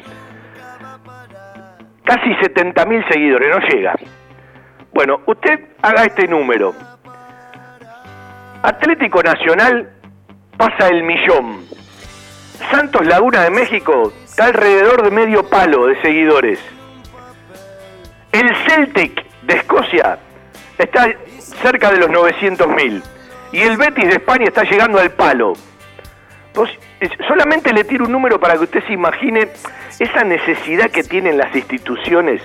casi 2.06 2.30
70.000 2.30 3.08
seguidores, 3.12 3.50
no 3.50 3.60
llega. 3.68 3.96
Bueno, 4.94 5.22
usted 5.26 5.60
haga 5.82 6.04
este 6.06 6.28
número. 6.28 6.74
Atlético 8.64 9.22
Nacional 9.22 9.90
pasa 10.58 10.88
el 10.88 11.04
millón. 11.04 11.66
Santos 12.72 13.06
Laguna 13.06 13.42
de 13.44 13.50
México 13.52 14.14
está 14.24 14.46
alrededor 14.46 15.04
de 15.04 15.12
medio 15.12 15.48
palo 15.50 15.88
de 15.88 16.02
seguidores. 16.02 16.60
El 18.32 18.56
Celtic 18.68 19.24
de 19.44 19.56
Escocia 19.56 20.18
está 20.78 21.08
cerca 21.62 21.92
de 21.92 21.98
los 22.00 22.10
900.000. 22.10 23.04
Y 23.52 23.62
el 23.62 23.78
Betis 23.78 24.06
de 24.08 24.16
España 24.16 24.46
está 24.46 24.64
llegando 24.64 25.00
al 25.00 25.12
palo. 25.12 25.54
Pues, 26.54 26.70
es- 26.72 26.80
solamente 27.28 27.74
le 27.74 27.84
tiro 27.84 28.06
un 28.06 28.12
número 28.12 28.40
para 28.40 28.56
que 28.56 28.64
usted 28.64 28.84
se 28.86 28.94
imagine 28.94 29.50
esa 30.00 30.24
necesidad 30.24 30.90
que 30.90 31.04
tienen 31.04 31.38
las 31.38 31.56
instituciones 31.56 32.42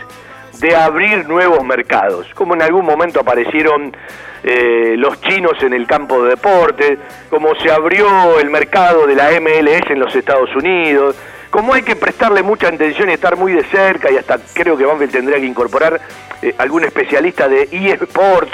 de 0.60 0.76
abrir 0.76 1.26
nuevos 1.26 1.64
mercados, 1.64 2.26
como 2.34 2.54
en 2.54 2.62
algún 2.62 2.84
momento 2.84 3.20
aparecieron 3.20 3.96
eh, 4.42 4.94
los 4.96 5.20
chinos 5.20 5.52
en 5.62 5.72
el 5.72 5.86
campo 5.86 6.22
de 6.22 6.30
deporte, 6.30 6.98
como 7.30 7.54
se 7.56 7.70
abrió 7.70 8.38
el 8.38 8.50
mercado 8.50 9.06
de 9.06 9.14
la 9.14 9.30
MLS 9.40 9.90
en 9.90 10.00
los 10.00 10.14
Estados 10.14 10.54
Unidos, 10.54 11.16
como 11.50 11.74
hay 11.74 11.82
que 11.82 11.96
prestarle 11.96 12.42
mucha 12.42 12.68
atención 12.68 13.10
y 13.10 13.14
estar 13.14 13.36
muy 13.36 13.52
de 13.52 13.64
cerca, 13.64 14.10
y 14.10 14.16
hasta 14.16 14.38
creo 14.54 14.76
que 14.76 14.84
Banfield 14.84 15.12
tendría 15.12 15.38
que 15.38 15.46
incorporar 15.46 16.00
eh, 16.42 16.54
algún 16.58 16.84
especialista 16.84 17.48
de 17.48 17.68
eSports. 17.70 18.52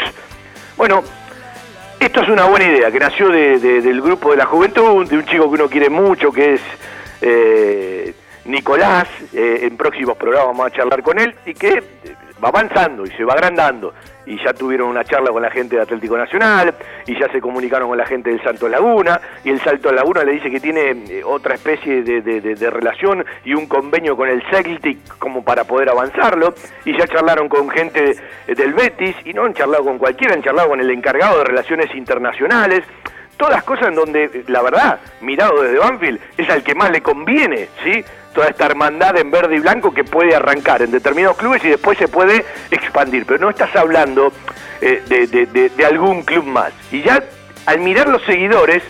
Bueno, 0.77 1.03
esto 2.01 2.21
es 2.23 2.29
una 2.29 2.45
buena 2.47 2.67
idea, 2.67 2.91
que 2.91 2.99
nació 2.99 3.29
de- 3.29 3.59
de- 3.59 3.81
del 3.83 4.01
grupo 4.03 4.31
de 4.31 4.37
la 4.39 4.47
juventud, 4.47 5.09
de 5.09 5.17
un 5.17 5.25
chico 5.25 5.45
que 5.49 5.55
uno 5.55 5.69
quiere 5.69 5.89
mucho, 5.91 6.31
que 6.33 6.55
es 6.55 6.61
eh, 7.23 8.15
Nicolás. 8.45 9.09
eh, 9.33 9.61
en 9.63 9.77
próximos 9.77 10.17
programas 10.17 10.49
vamos 10.49 10.67
a 10.67 10.71
charlar 10.77 11.03
con 11.03 11.19
él 11.19 11.35
y 11.47 11.55
que 11.55 11.83
va 12.43 12.49
avanzando 12.49 13.05
y 13.05 13.11
se 13.11 13.25
va 13.25 13.35
agrandando. 13.35 13.93
Y 14.27 14.43
ya 14.43 14.53
tuvieron 14.53 14.89
una 14.89 15.05
charla 15.05 15.31
con 15.31 15.41
la 15.41 15.51
gente 15.53 15.77
de 15.77 15.83
Atlético 15.83 16.19
Nacional 16.19 16.75
y 17.07 17.17
ya 17.17 17.29
se 17.31 17.41
comunicaron 17.41 17.89
con 17.89 17.97
la 17.97 18.05
gente 18.07 18.31
del 18.31 18.43
Santo 18.43 18.69
Laguna. 18.69 19.21
Y 19.45 19.51
el 19.51 19.61
Salto 19.61 19.93
Laguna 19.93 20.25
le 20.25 20.33
dice 20.33 20.51
que 20.51 20.59
tiene 20.59 20.91
eh, 21.09 21.23
otra 21.25 21.55
especie 21.55 22.03
de, 22.03 22.21
de- 22.23 22.71
relación 22.71 23.25
y 23.45 23.55
un 23.55 23.67
convenio 23.67 24.17
con 24.17 24.29
el 24.29 24.43
Celtic 24.51 24.99
como 25.19 25.45
para 25.45 25.63
poder 25.63 25.89
avanzarlo. 25.91 26.55
Y 26.85 26.99
ya 26.99 27.07
charlaron 27.07 27.49
con 27.49 27.71
gente 27.71 28.17
del 28.49 28.75
Betis 28.75 29.15
y 29.25 29.33
no 29.33 29.45
han 29.45 29.55
charlado 29.55 29.85
con 29.85 29.97
cualquiera, 29.99 30.35
han 30.35 30.43
charlado 30.43 30.71
con 30.71 30.81
el 30.81 30.91
encargado 30.91 31.39
de 31.39 31.45
relaciones 31.45 31.95
internacionales 31.95 32.83
todas 33.37 33.63
cosas 33.65 33.89
en 33.89 33.95
donde, 33.97 34.45
la 34.49 34.63
verdad, 34.63 34.99
mirado 35.21 35.61
desde 35.63 35.79
Banfield, 35.79 36.19
es 36.39 36.49
al 36.49 36.63
que 36.63 36.75
más 36.75 36.91
le 36.91 37.03
conviene, 37.03 37.69
¿sí? 37.85 38.03
Toda 38.37 38.49
esta 38.49 38.67
hermandad 38.67 39.17
en 39.17 39.31
verde 39.31 39.57
y 39.57 39.61
blanco 39.61 39.95
que 39.95 40.05
puede 40.05 40.37
arrancar 40.37 40.83
en 40.83 40.91
determinados 40.91 41.39
clubes 41.39 41.65
y 41.65 41.71
después 41.71 41.97
se 41.97 42.07
puede 42.07 42.45
expandir. 42.71 43.25
Pero 43.25 43.39
no 43.39 43.49
estás 43.49 43.75
hablando 43.75 44.31
eh, 44.83 45.71
de, 45.75 45.87
algún 45.87 46.23
club 46.23 46.45
más. 46.45 46.71
Y 46.93 47.01
ya 47.01 47.25
al 47.65 47.81
mirar 47.81 48.09
los 48.09 48.23
seguidores, 48.25 48.83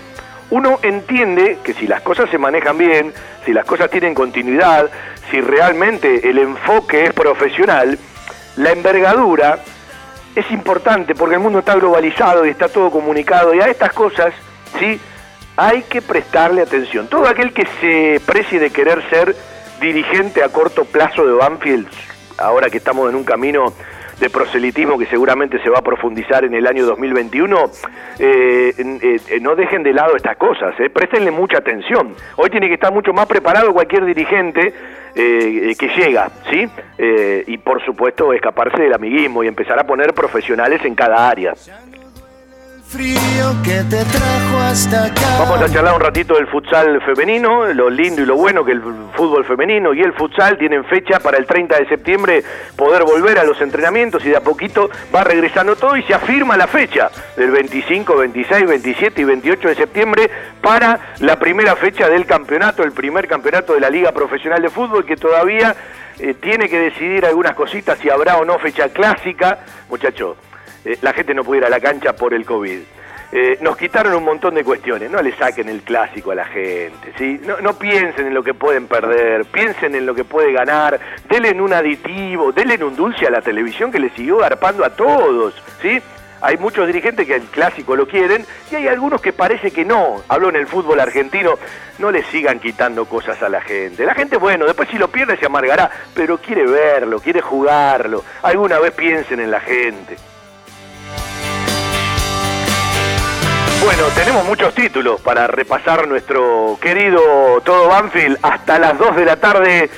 uno 0.50 0.80
entiende 0.82 1.58
que 1.62 1.74
si 1.74 1.86
las 1.86 2.00
cosas 2.00 2.28
se 2.28 2.38
manejan 2.38 2.76
bien, 2.76 3.14
si 3.44 3.52
las 3.52 3.64
cosas 3.64 3.88
tienen 3.88 4.16
continuidad, 4.16 4.90
si 5.30 5.40
realmente 5.40 6.28
el 6.28 6.38
enfoque 6.38 7.04
es 7.04 7.12
profesional, 7.12 8.00
la 8.56 8.72
envergadura 8.72 9.60
es 10.34 10.50
importante 10.50 11.14
porque 11.14 11.36
el 11.36 11.40
mundo 11.40 11.60
está 11.60 11.76
globalizado 11.76 12.44
y 12.44 12.50
está 12.50 12.68
todo 12.68 12.90
comunicado 12.90 13.54
y 13.54 13.60
a 13.60 13.68
estas 13.68 13.92
cosas, 13.92 14.34
¿sí? 14.80 15.00
Hay 15.56 15.82
que 15.82 16.02
prestarle 16.02 16.62
atención. 16.62 17.08
Todo 17.08 17.26
aquel 17.28 17.52
que 17.52 17.66
se 17.80 18.20
precie 18.26 18.60
de 18.60 18.70
querer 18.70 19.02
ser 19.08 19.34
dirigente 19.80 20.42
a 20.42 20.50
corto 20.50 20.84
plazo 20.84 21.26
de 21.26 21.32
Banfield, 21.32 21.88
ahora 22.38 22.68
que 22.68 22.78
estamos 22.78 23.08
en 23.08 23.16
un 23.16 23.24
camino 23.24 23.72
de 24.20 24.30
proselitismo 24.30 24.98
que 24.98 25.06
seguramente 25.06 25.62
se 25.62 25.68
va 25.68 25.78
a 25.78 25.82
profundizar 25.82 26.44
en 26.44 26.54
el 26.54 26.66
año 26.66 26.86
2021, 26.86 27.70
eh, 28.18 28.74
eh, 28.78 29.40
no 29.40 29.54
dejen 29.54 29.82
de 29.82 29.92
lado 29.92 30.16
estas 30.16 30.36
cosas, 30.36 30.74
eh, 30.80 30.88
préstenle 30.90 31.30
mucha 31.30 31.58
atención. 31.58 32.14
Hoy 32.36 32.50
tiene 32.50 32.68
que 32.68 32.74
estar 32.74 32.92
mucho 32.92 33.12
más 33.12 33.26
preparado 33.26 33.72
cualquier 33.72 34.04
dirigente 34.06 34.72
eh, 35.14 35.74
que 35.78 35.88
llega, 35.88 36.30
¿sí? 36.50 36.66
y 37.46 37.58
por 37.58 37.84
supuesto 37.84 38.32
escaparse 38.32 38.82
del 38.82 38.94
amiguismo 38.94 39.44
y 39.44 39.48
empezar 39.48 39.78
a 39.78 39.84
poner 39.84 40.14
profesionales 40.14 40.82
en 40.84 40.94
cada 40.94 41.28
área 41.28 41.54
frío 42.88 43.54
que 43.64 43.82
te 43.90 44.04
trajo 44.04 44.58
hasta 44.58 45.06
acá. 45.06 45.38
Vamos 45.38 45.60
a 45.60 45.72
charlar 45.72 45.94
un 45.94 46.00
ratito 46.00 46.34
del 46.34 46.46
futsal 46.46 47.02
femenino, 47.02 47.66
lo 47.72 47.90
lindo 47.90 48.22
y 48.22 48.26
lo 48.26 48.36
bueno 48.36 48.64
que 48.64 48.72
el 48.72 48.80
fútbol 48.80 49.44
femenino 49.44 49.92
y 49.92 50.02
el 50.02 50.12
futsal 50.12 50.56
tienen 50.56 50.84
fecha 50.84 51.18
para 51.18 51.36
el 51.36 51.46
30 51.46 51.78
de 51.78 51.88
septiembre 51.88 52.44
poder 52.76 53.02
volver 53.02 53.38
a 53.38 53.44
los 53.44 53.60
entrenamientos 53.60 54.24
y 54.24 54.28
de 54.28 54.36
a 54.36 54.40
poquito 54.40 54.88
va 55.14 55.24
regresando 55.24 55.74
todo 55.74 55.96
y 55.96 56.02
se 56.04 56.14
afirma 56.14 56.56
la 56.56 56.68
fecha 56.68 57.10
del 57.36 57.50
25, 57.50 58.16
26, 58.16 58.66
27 58.66 59.20
y 59.20 59.24
28 59.24 59.68
de 59.68 59.74
septiembre 59.74 60.30
para 60.62 61.14
la 61.20 61.38
primera 61.38 61.74
fecha 61.74 62.08
del 62.08 62.24
campeonato, 62.24 62.84
el 62.84 62.92
primer 62.92 63.26
campeonato 63.26 63.74
de 63.74 63.80
la 63.80 63.90
Liga 63.90 64.12
Profesional 64.12 64.62
de 64.62 64.70
Fútbol 64.70 65.04
que 65.04 65.16
todavía 65.16 65.74
eh, 66.18 66.34
tiene 66.34 66.68
que 66.68 66.78
decidir 66.78 67.26
algunas 67.26 67.54
cositas 67.54 67.98
si 67.98 68.08
habrá 68.08 68.36
o 68.36 68.44
no 68.44 68.58
fecha 68.58 68.88
clásica. 68.88 69.58
Muchachos, 69.88 70.36
eh, 70.86 70.98
la 71.02 71.12
gente 71.12 71.34
no 71.34 71.44
puede 71.44 71.60
ir 71.60 71.66
a 71.66 71.68
la 71.70 71.80
cancha 71.80 72.14
por 72.14 72.32
el 72.32 72.46
COVID. 72.46 72.78
Eh, 73.32 73.58
nos 73.60 73.76
quitaron 73.76 74.14
un 74.14 74.22
montón 74.22 74.54
de 74.54 74.62
cuestiones, 74.62 75.10
no 75.10 75.20
le 75.20 75.36
saquen 75.36 75.68
el 75.68 75.82
clásico 75.82 76.30
a 76.30 76.36
la 76.36 76.44
gente, 76.44 77.12
¿sí? 77.18 77.40
No, 77.44 77.60
no, 77.60 77.74
piensen 77.76 78.28
en 78.28 78.34
lo 78.34 78.44
que 78.44 78.54
pueden 78.54 78.86
perder, 78.86 79.44
piensen 79.46 79.96
en 79.96 80.06
lo 80.06 80.14
que 80.14 80.22
puede 80.22 80.52
ganar, 80.52 81.00
denle 81.28 81.60
un 81.60 81.72
aditivo, 81.72 82.52
denle 82.52 82.82
un 82.84 82.94
dulce 82.94 83.26
a 83.26 83.30
la 83.30 83.42
televisión 83.42 83.90
que 83.90 83.98
le 83.98 84.10
siguió 84.10 84.38
garpando 84.38 84.84
a 84.84 84.90
todos, 84.90 85.60
¿sí? 85.82 86.00
Hay 86.40 86.56
muchos 86.58 86.86
dirigentes 86.86 87.26
que 87.26 87.34
el 87.34 87.42
clásico 87.42 87.96
lo 87.96 88.06
quieren 88.06 88.46
y 88.70 88.76
hay 88.76 88.86
algunos 88.86 89.20
que 89.20 89.32
parece 89.32 89.72
que 89.72 89.84
no. 89.84 90.22
Hablo 90.28 90.50
en 90.50 90.56
el 90.56 90.68
fútbol 90.68 91.00
argentino, 91.00 91.54
no 91.98 92.12
le 92.12 92.22
sigan 92.24 92.60
quitando 92.60 93.06
cosas 93.06 93.42
a 93.42 93.48
la 93.48 93.60
gente. 93.60 94.04
La 94.04 94.14
gente, 94.14 94.36
bueno, 94.36 94.66
después 94.66 94.88
si 94.88 94.98
lo 94.98 95.08
pierde 95.08 95.36
se 95.38 95.46
amargará, 95.46 95.90
pero 96.14 96.38
quiere 96.38 96.64
verlo, 96.64 97.18
quiere 97.18 97.40
jugarlo. 97.40 98.22
Alguna 98.42 98.78
vez 98.78 98.92
piensen 98.92 99.40
en 99.40 99.50
la 99.50 99.60
gente. 99.60 100.16
Bueno, 103.86 104.02
tenemos 104.16 104.44
muchos 104.44 104.74
títulos 104.74 105.20
para 105.20 105.46
repasar 105.46 106.08
nuestro 106.08 106.76
querido 106.82 107.20
Todo 107.64 107.86
Banfield. 107.86 108.36
Hasta 108.42 108.80
las 108.80 108.98
2 108.98 109.14
de 109.14 109.24
la 109.24 109.36
tarde 109.36 109.88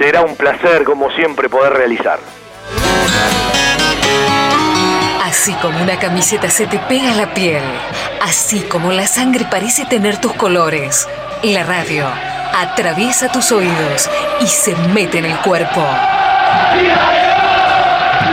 será 0.00 0.22
un 0.22 0.34
placer, 0.34 0.82
como 0.82 1.12
siempre, 1.12 1.48
poder 1.48 1.74
realizar. 1.74 2.18
Así 5.22 5.52
como 5.62 5.80
una 5.80 5.96
camiseta 5.96 6.50
se 6.50 6.66
te 6.66 6.80
pega 6.80 7.12
a 7.12 7.14
la 7.14 7.34
piel, 7.34 7.62
así 8.20 8.62
como 8.62 8.90
la 8.90 9.06
sangre 9.06 9.46
parece 9.48 9.84
tener 9.86 10.20
tus 10.20 10.32
colores, 10.32 11.08
la 11.44 11.62
radio 11.62 12.04
atraviesa 12.52 13.30
tus 13.30 13.52
oídos 13.52 14.10
y 14.40 14.48
se 14.48 14.74
mete 14.92 15.18
en 15.18 15.26
el 15.26 15.38
cuerpo. 15.38 15.86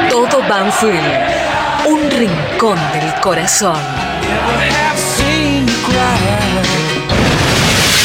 Todo 0.10 0.42
Banfield, 0.50 1.86
un 1.86 2.10
rincón 2.10 2.80
del 2.94 3.14
corazón. 3.22 3.78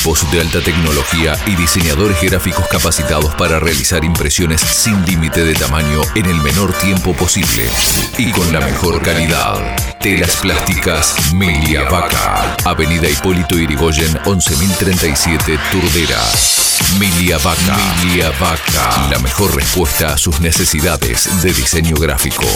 Equipos 0.00 0.32
de 0.32 0.40
alta 0.40 0.62
tecnología 0.62 1.36
y 1.46 1.56
diseñadores 1.56 2.22
gráficos 2.22 2.66
capacitados 2.68 3.34
para 3.34 3.60
realizar 3.60 4.02
impresiones 4.02 4.62
sin 4.62 5.04
límite 5.04 5.44
de 5.44 5.52
tamaño 5.52 6.00
en 6.14 6.24
el 6.24 6.36
menor 6.36 6.72
tiempo 6.72 7.12
posible 7.12 7.68
y 8.16 8.30
con 8.30 8.50
la 8.50 8.60
mejor 8.60 9.02
calidad. 9.02 9.76
Telas 10.00 10.36
plásticas 10.36 11.34
Milia 11.34 11.82
Vaca. 11.90 12.56
Avenida 12.64 13.10
Hipólito 13.10 13.58
Irigoyen 13.58 14.18
11037 14.24 15.58
Turdera. 15.70 16.22
Milia 16.98 17.36
Vaca. 17.36 17.76
Milia 18.02 18.30
Vaca. 18.40 19.08
La 19.10 19.18
mejor 19.18 19.54
respuesta 19.54 20.14
a 20.14 20.16
sus 20.16 20.40
necesidades 20.40 21.42
de 21.42 21.52
diseño 21.52 21.96
gráfico. 21.96 22.46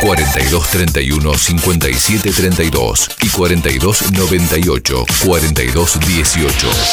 4231 0.00 1.34
5732 1.34 3.10
y 3.22 3.28
4298 3.28 5.06
4218 5.24 6.68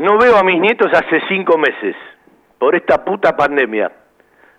No 0.00 0.16
veo 0.16 0.34
a 0.38 0.42
mis 0.42 0.58
nietos 0.58 0.90
hace 0.94 1.20
cinco 1.28 1.58
meses, 1.58 1.94
por 2.58 2.74
esta 2.74 3.04
puta 3.04 3.36
pandemia. 3.36 3.92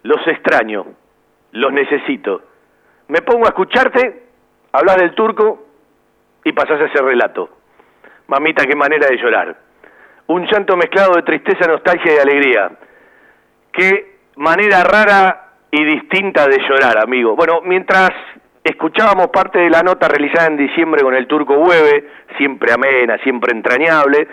Los 0.04 0.19
extraño, 0.27 0.86
los 1.54 1.73
necesito. 1.73 2.43
Me 3.08 3.23
pongo 3.23 3.45
a 3.45 3.49
escucharte, 3.49 4.21
hablas 4.71 4.97
del 4.97 5.15
turco 5.15 5.65
y 6.43 6.51
pasás 6.51 6.80
ese 6.82 7.01
relato. 7.01 7.49
Mamita, 8.27 8.67
qué 8.67 8.75
manera 8.75 9.08
de 9.08 9.17
llorar. 9.17 9.58
Un 10.27 10.45
llanto 10.45 10.77
mezclado 10.77 11.15
de 11.15 11.23
tristeza, 11.23 11.67
nostalgia 11.67 12.17
y 12.17 12.19
alegría. 12.19 12.71
Qué 13.73 14.17
manera 14.36 14.84
rara 14.84 15.54
y 15.71 15.84
distinta 15.84 16.45
de 16.45 16.60
llorar, 16.69 16.99
amigo. 16.99 17.36
Bueno, 17.36 17.62
mientras 17.63 18.12
escuchábamos 18.63 19.30
parte 19.30 19.58
de 19.58 19.71
la 19.71 19.82
nota 19.82 20.08
realizada 20.08 20.49
en 20.49 20.58
diciembre 20.58 21.01
con 21.01 21.15
el 21.15 21.25
turco 21.25 21.56
Hueve, 21.56 22.12
siempre 22.38 22.71
amena, 22.71 23.17
siempre 23.23 23.58
entrañable, 23.58 24.27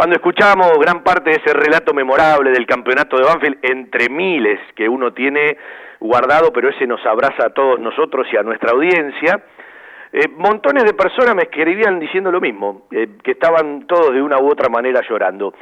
cuando 0.00 0.16
escuchamos 0.16 0.78
gran 0.78 1.04
parte 1.04 1.28
de 1.28 1.36
ese 1.36 1.52
relato 1.52 1.92
memorable 1.92 2.52
del 2.52 2.64
campeonato 2.64 3.18
de 3.18 3.22
Banfield, 3.22 3.58
entre 3.60 4.08
miles 4.08 4.58
que 4.74 4.88
uno 4.88 5.12
tiene 5.12 5.58
guardado, 6.00 6.54
pero 6.54 6.70
ese 6.70 6.86
nos 6.86 7.04
abraza 7.04 7.48
a 7.48 7.50
todos 7.50 7.78
nosotros 7.78 8.26
y 8.32 8.38
a 8.38 8.42
nuestra 8.42 8.70
audiencia, 8.70 9.42
eh, 10.10 10.26
montones 10.38 10.84
de 10.84 10.94
personas 10.94 11.34
me 11.34 11.42
escribían 11.42 12.00
diciendo 12.00 12.32
lo 12.32 12.40
mismo, 12.40 12.86
eh, 12.90 13.08
que 13.22 13.32
estaban 13.32 13.86
todos 13.86 14.14
de 14.14 14.22
una 14.22 14.38
u 14.38 14.50
otra 14.50 14.70
manera 14.70 15.02
llorando. 15.06 15.52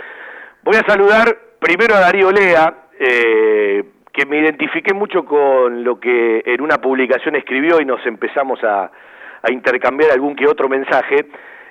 Voy 0.63 0.77
a 0.77 0.87
saludar 0.89 1.37
primero 1.59 1.97
a 1.97 1.99
Darío 1.99 2.31
Lea, 2.31 2.73
eh, 2.97 3.83
que 4.13 4.25
me 4.25 4.39
identifiqué 4.39 4.95
mucho 4.95 5.25
con 5.25 5.83
lo 5.83 5.99
que 5.99 6.45
en 6.47 6.61
una 6.61 6.79
publicación 6.79 7.35
escribió 7.35 7.81
y 7.81 7.85
nos 7.85 8.07
empezamos 8.07 8.63
a, 8.63 8.89
a 9.43 9.53
intercambiar 9.53 10.13
algún 10.13 10.37
que 10.37 10.47
otro 10.47 10.69
mensaje. 10.69 11.27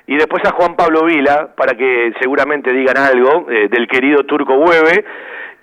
Y 0.08 0.16
después 0.16 0.44
a 0.46 0.52
Juan 0.52 0.76
Pablo 0.76 1.04
Vila, 1.04 1.54
para 1.56 1.76
que 1.76 2.14
seguramente 2.20 2.72
digan 2.72 2.98
algo 2.98 3.46
eh, 3.50 3.68
del 3.70 3.88
querido 3.88 4.24
Turco 4.24 4.56
Hueve. 4.56 5.04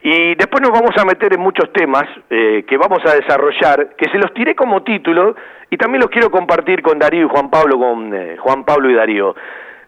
Y 0.03 0.35
después 0.35 0.61
nos 0.61 0.71
vamos 0.71 0.95
a 0.99 1.05
meter 1.07 1.33
en 1.33 1.41
muchos 1.41 1.73
temas 1.73 2.05
eh, 2.29 2.63
que 2.69 2.77
vamos 2.77 2.99
a 3.07 3.15
desarrollar, 3.15 3.97
que 3.97 4.11
se 4.11 4.19
los 4.19 4.35
tiré 4.35 4.55
como 4.55 4.83
título 4.83 5.35
y 5.71 5.79
también 5.79 6.03
los 6.03 6.11
quiero 6.11 6.31
compartir 6.31 6.83
con 6.83 6.99
Darío 6.99 7.25
y 7.25 7.29
Juan 7.31 7.49
Pablo, 7.49 7.79
con 7.79 8.15
eh, 8.15 8.37
Juan 8.37 8.65
Pablo 8.65 8.91
y 8.91 8.95
Darío. 8.95 9.35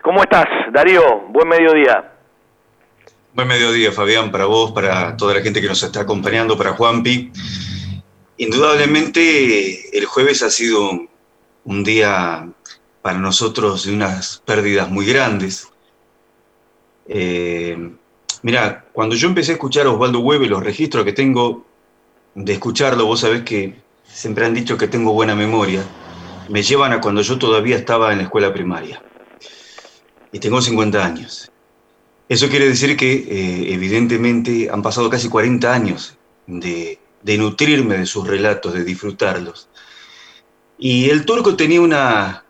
¿Cómo 0.00 0.22
estás, 0.22 0.46
Darío? 0.72 1.26
Buen 1.28 1.48
mediodía. 1.48 2.12
Buen 3.34 3.48
mediodía, 3.48 3.92
Fabián, 3.92 4.30
para 4.30 4.46
vos, 4.46 4.72
para 4.72 5.18
toda 5.18 5.34
la 5.34 5.42
gente 5.42 5.60
que 5.60 5.68
nos 5.68 5.82
está 5.82 6.00
acompañando, 6.00 6.56
para 6.56 6.70
Juanpi. 6.72 7.30
Indudablemente 8.38 9.98
el 9.98 10.06
jueves 10.06 10.42
ha 10.42 10.48
sido 10.48 10.92
un 11.64 11.84
día 11.84 12.48
para 13.06 13.20
nosotros 13.20 13.84
de 13.84 13.94
unas 13.94 14.42
pérdidas 14.44 14.90
muy 14.90 15.06
grandes. 15.06 15.68
Eh, 17.06 17.92
mira, 18.42 18.84
cuando 18.92 19.14
yo 19.14 19.28
empecé 19.28 19.52
a 19.52 19.54
escuchar 19.54 19.86
a 19.86 19.92
Osvaldo 19.92 20.18
Hueve, 20.18 20.48
los 20.48 20.60
registros 20.60 21.04
que 21.04 21.12
tengo 21.12 21.64
de 22.34 22.54
escucharlo, 22.54 23.06
vos 23.06 23.20
sabés 23.20 23.42
que 23.42 23.76
siempre 24.02 24.44
han 24.44 24.54
dicho 24.54 24.76
que 24.76 24.88
tengo 24.88 25.12
buena 25.12 25.36
memoria, 25.36 25.84
me 26.48 26.64
llevan 26.64 26.94
a 26.94 27.00
cuando 27.00 27.22
yo 27.22 27.38
todavía 27.38 27.76
estaba 27.76 28.10
en 28.10 28.18
la 28.18 28.24
escuela 28.24 28.52
primaria. 28.52 29.00
Y 30.32 30.40
tengo 30.40 30.60
50 30.60 31.06
años. 31.06 31.52
Eso 32.28 32.48
quiere 32.48 32.66
decir 32.66 32.96
que 32.96 33.12
eh, 33.12 33.72
evidentemente 33.72 34.68
han 34.68 34.82
pasado 34.82 35.08
casi 35.08 35.28
40 35.28 35.72
años 35.72 36.18
de, 36.48 36.98
de 37.22 37.38
nutrirme 37.38 37.98
de 37.98 38.06
sus 38.06 38.26
relatos, 38.26 38.74
de 38.74 38.82
disfrutarlos. 38.82 39.68
Y 40.76 41.08
el 41.08 41.24
turco 41.24 41.54
tenía 41.54 41.80
una, 41.80 42.45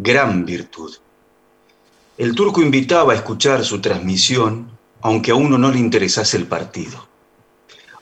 gran 0.00 0.44
virtud. 0.44 0.94
El 2.16 2.34
turco 2.34 2.62
invitaba 2.62 3.12
a 3.12 3.16
escuchar 3.16 3.64
su 3.64 3.80
transmisión 3.80 4.70
aunque 5.00 5.30
a 5.30 5.34
uno 5.34 5.58
no 5.58 5.70
le 5.70 5.78
interesase 5.78 6.36
el 6.36 6.46
partido, 6.46 7.06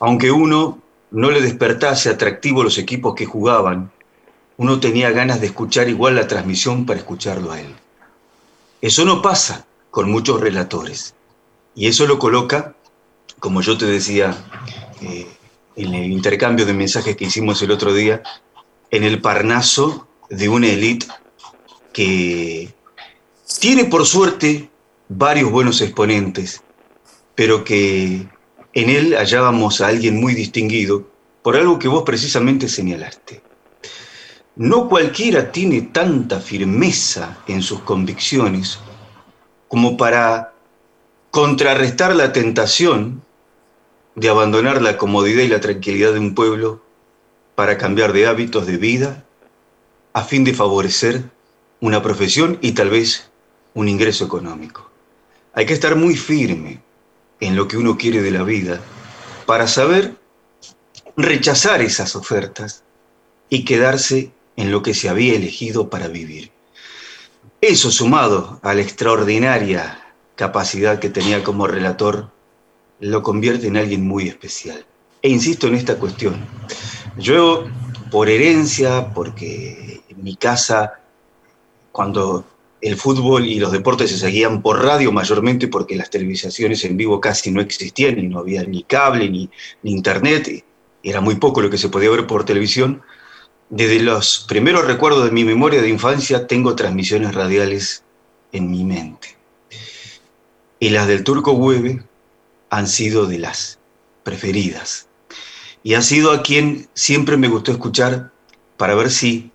aunque 0.01 0.31
uno 0.31 0.81
no 1.11 1.31
le 1.31 1.41
despertase 1.41 2.09
atractivo 2.09 2.63
los 2.63 2.79
equipos 2.79 3.15
que 3.15 3.27
jugaban, 3.27 3.91
uno 4.57 4.81
tenía 4.81 5.11
ganas 5.11 5.41
de 5.41 5.49
escuchar 5.49 5.89
igual 5.89 6.17
la 6.17 6.27
transmisión 6.27 6.87
para 6.87 6.99
escucharlo 6.99 7.53
a 7.53 7.61
él. 7.61 7.75
Eso 8.81 9.05
no 9.05 9.21
pasa 9.21 9.67
con 9.91 10.11
muchos 10.11 10.41
relatores 10.41 11.15
y 11.75 11.89
eso 11.89 12.07
lo 12.07 12.19
coloca, 12.19 12.75
como 13.39 13.61
yo 13.61 13.77
te 13.77 13.87
decía 13.87 14.37
eh, 15.03 15.27
en 15.77 15.95
el 15.95 16.11
intercambio 16.11 16.65
de 16.65 16.73
mensajes 16.73 17.17
que 17.17 17.27
hicimos 17.27 17.61
el 17.63 17.71
otro 17.71 17.93
día, 17.93 18.23
en 18.91 19.05
el 19.05 19.21
parnaso 19.21 20.09
de 20.31 20.49
una 20.49 20.69
élite 20.69 21.07
que 21.97 22.75
tiene 23.59 23.87
por 23.87 24.05
suerte 24.05 24.69
varios 25.09 25.51
buenos 25.51 25.81
exponentes, 25.81 26.63
pero 27.35 27.65
que 27.65 28.29
en 28.75 28.91
él 28.91 29.15
hallábamos 29.17 29.81
a 29.81 29.87
alguien 29.87 30.21
muy 30.21 30.35
distinguido 30.35 31.09
por 31.41 31.57
algo 31.57 31.79
que 31.79 31.89
vos 31.89 32.03
precisamente 32.03 32.69
señalaste. 32.69 33.41
No 34.57 34.91
cualquiera 34.91 35.51
tiene 35.53 35.81
tanta 35.81 36.39
firmeza 36.39 37.39
en 37.47 37.63
sus 37.63 37.81
convicciones 37.81 38.79
como 39.67 39.97
para 39.97 40.53
contrarrestar 41.31 42.15
la 42.15 42.31
tentación 42.35 43.23
de 44.17 44.29
abandonar 44.29 44.83
la 44.83 44.99
comodidad 44.99 45.45
y 45.45 45.49
la 45.49 45.63
tranquilidad 45.63 46.13
de 46.13 46.19
un 46.19 46.35
pueblo 46.35 46.83
para 47.55 47.79
cambiar 47.79 48.13
de 48.13 48.27
hábitos 48.27 48.67
de 48.67 48.77
vida 48.77 49.25
a 50.13 50.25
fin 50.25 50.45
de 50.45 50.53
favorecer 50.53 51.35
una 51.87 52.03
profesión 52.03 52.59
y 52.63 52.73
tal 52.73 52.91
vez 52.91 53.31
un 53.75 53.89
ingreso 53.89 54.25
económico. 54.25 54.91
Hay 55.55 55.67
que 55.67 55.73
estar 55.73 55.95
muy 55.95 56.17
firme 56.17 56.81
en 57.39 57.55
lo 57.55 57.69
que 57.69 57.77
uno 57.77 57.97
quiere 57.97 58.23
de 58.23 58.33
la 58.33 58.43
vida 58.43 58.81
para 59.47 59.69
saber 59.69 60.17
rechazar 61.17 61.83
esas 61.83 62.17
ofertas 62.17 62.83
y 63.49 63.65
quedarse 63.65 64.33
en 64.57 64.73
lo 64.73 64.83
que 64.83 64.95
se 64.95 65.09
había 65.09 65.37
elegido 65.37 65.89
para 65.89 66.09
vivir. 66.09 66.51
Eso 67.61 67.93
sumado 67.93 68.59
a 68.65 68.75
la 68.75 68.83
extraordinaria 68.83 70.13
capacidad 70.35 70.99
que 70.99 71.09
tenía 71.09 71.45
como 71.45 71.69
relator, 71.69 72.33
lo 72.99 73.23
convierte 73.23 73.69
en 73.69 73.77
alguien 73.77 74.05
muy 74.05 74.27
especial. 74.27 74.85
E 75.23 75.29
insisto 75.29 75.69
en 75.69 75.77
esta 75.77 75.99
cuestión. 75.99 76.45
Yo, 77.17 77.65
por 78.11 78.29
herencia, 78.29 79.15
porque 79.15 80.03
mi 80.17 80.35
casa 80.35 81.06
cuando 81.97 82.45
el 82.83 82.95
fútbol 82.99 83.47
y 83.47 83.59
los 83.59 83.73
deportes 83.73 84.11
se 84.11 84.19
seguían 84.19 84.61
por 84.61 84.85
radio 84.85 85.13
mayormente 85.13 85.67
porque 85.67 85.97
las 85.97 86.11
televisaciones 86.11 86.85
en 86.85 86.99
vivo 86.99 87.23
casi 87.23 87.51
no 87.51 87.63
existían 87.63 88.19
y 88.19 88.29
no 88.29 88.41
había 88.41 88.65
ni 88.65 88.83
cable 88.83 89.31
ni, 89.31 89.49
internet, 89.83 90.63
era 91.03 91.23
muy 91.23 91.37
poco 91.37 91.63
lo 91.63 91.71
que 91.71 91.79
se 91.79 91.89
podía 91.89 92.11
ver 92.11 92.27
por 92.27 92.45
televisión. 92.45 93.01
Desde 93.71 94.01
los 94.01 94.45
primeros 94.47 94.85
recuerdos 94.85 95.25
de 95.25 95.31
mi 95.31 95.43
memoria 95.43 95.81
de 95.81 95.89
infancia 95.89 96.47
tengo 96.47 96.77
transmisiones 96.77 97.35
radiales 97.35 98.05
en 98.53 98.71
mi 98.71 98.85
mente. 98.85 99.35
Y 100.79 100.91
las 100.91 101.09
del 101.09 101.25
Turco 101.25 101.53
Hueve 101.53 102.05
han 102.69 102.89
sido 102.89 103.25
de 103.25 103.39
las 103.39 103.79
preferidas. 104.23 105.09
Y 105.83 105.95
ha 105.95 106.03
sido 106.03 106.31
a 106.31 106.43
quien 106.43 106.89
siempre 106.93 107.39
me 107.39 107.49
gustó 107.49 107.73
escuchar 107.73 108.33
para 108.77 108.95
ver 108.95 109.11
si 109.11 109.51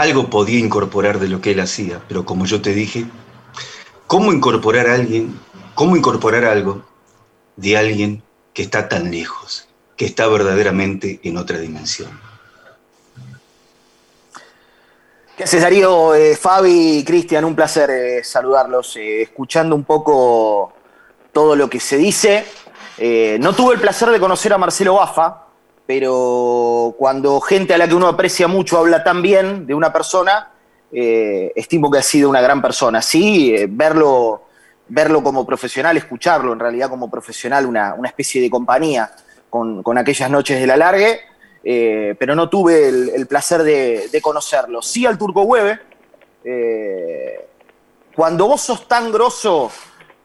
algo 0.00 0.30
podía 0.30 0.58
incorporar 0.58 1.18
de 1.18 1.28
lo 1.28 1.40
que 1.40 1.50
él 1.50 1.60
hacía, 1.60 2.00
pero 2.08 2.24
como 2.24 2.46
yo 2.46 2.62
te 2.62 2.72
dije, 2.72 3.06
¿cómo 4.06 4.32
incorporar 4.32 4.88
a 4.88 4.94
alguien, 4.94 5.38
cómo 5.74 5.96
incorporar 5.96 6.44
algo 6.44 6.82
de 7.56 7.76
alguien 7.76 8.22
que 8.54 8.62
está 8.62 8.88
tan 8.88 9.10
lejos, 9.10 9.68
que 9.96 10.06
está 10.06 10.28
verdaderamente 10.28 11.18
en 11.24 11.36
otra 11.36 11.58
dimensión? 11.58 12.10
¿Qué 15.36 15.44
haces, 15.44 15.62
Darío? 15.62 16.14
Eh, 16.14 16.36
Fabi, 16.36 17.04
Cristian, 17.04 17.44
un 17.44 17.54
placer 17.54 17.90
eh, 17.90 18.24
saludarlos, 18.24 18.96
eh, 18.96 19.22
escuchando 19.22 19.76
un 19.76 19.84
poco 19.84 20.72
todo 21.32 21.54
lo 21.54 21.68
que 21.70 21.78
se 21.78 21.96
dice. 21.96 22.44
no 23.38 23.52
tuve 23.52 23.74
el 23.74 23.80
placer 23.80 24.10
de 24.10 24.18
conocer 24.18 24.52
a 24.52 24.58
Marcelo 24.58 24.94
Bafa, 24.94 25.47
pero 25.88 26.94
cuando 26.98 27.40
gente 27.40 27.72
a 27.72 27.78
la 27.78 27.88
que 27.88 27.94
uno 27.94 28.08
aprecia 28.08 28.46
mucho 28.46 28.76
habla 28.76 29.02
tan 29.02 29.22
bien 29.22 29.66
de 29.66 29.72
una 29.72 29.90
persona, 29.90 30.50
eh, 30.92 31.50
estimo 31.56 31.90
que 31.90 31.96
ha 31.96 32.02
sido 32.02 32.28
una 32.28 32.42
gran 32.42 32.60
persona. 32.60 33.00
Sí, 33.00 33.54
eh, 33.54 33.66
verlo, 33.70 34.42
verlo 34.86 35.22
como 35.22 35.46
profesional, 35.46 35.96
escucharlo 35.96 36.52
en 36.52 36.58
realidad 36.58 36.90
como 36.90 37.10
profesional, 37.10 37.64
una, 37.64 37.96
especie 38.04 38.42
de 38.42 38.50
compañía 38.50 39.10
con, 39.48 39.82
aquellas 39.96 40.28
noches 40.28 40.60
de 40.60 40.66
la 40.66 40.76
largue, 40.76 41.20
eh, 41.64 42.14
pero 42.18 42.34
no 42.34 42.50
tuve 42.50 42.88
el, 42.88 43.26
placer 43.26 43.62
de, 43.62 44.20
conocerlo. 44.20 44.82
Sí 44.82 45.06
al 45.06 45.16
Turco 45.16 45.40
Hueve, 45.44 45.80
cuando 48.14 48.46
vos 48.46 48.60
sos 48.60 48.86
tan 48.86 49.10
grosso 49.10 49.72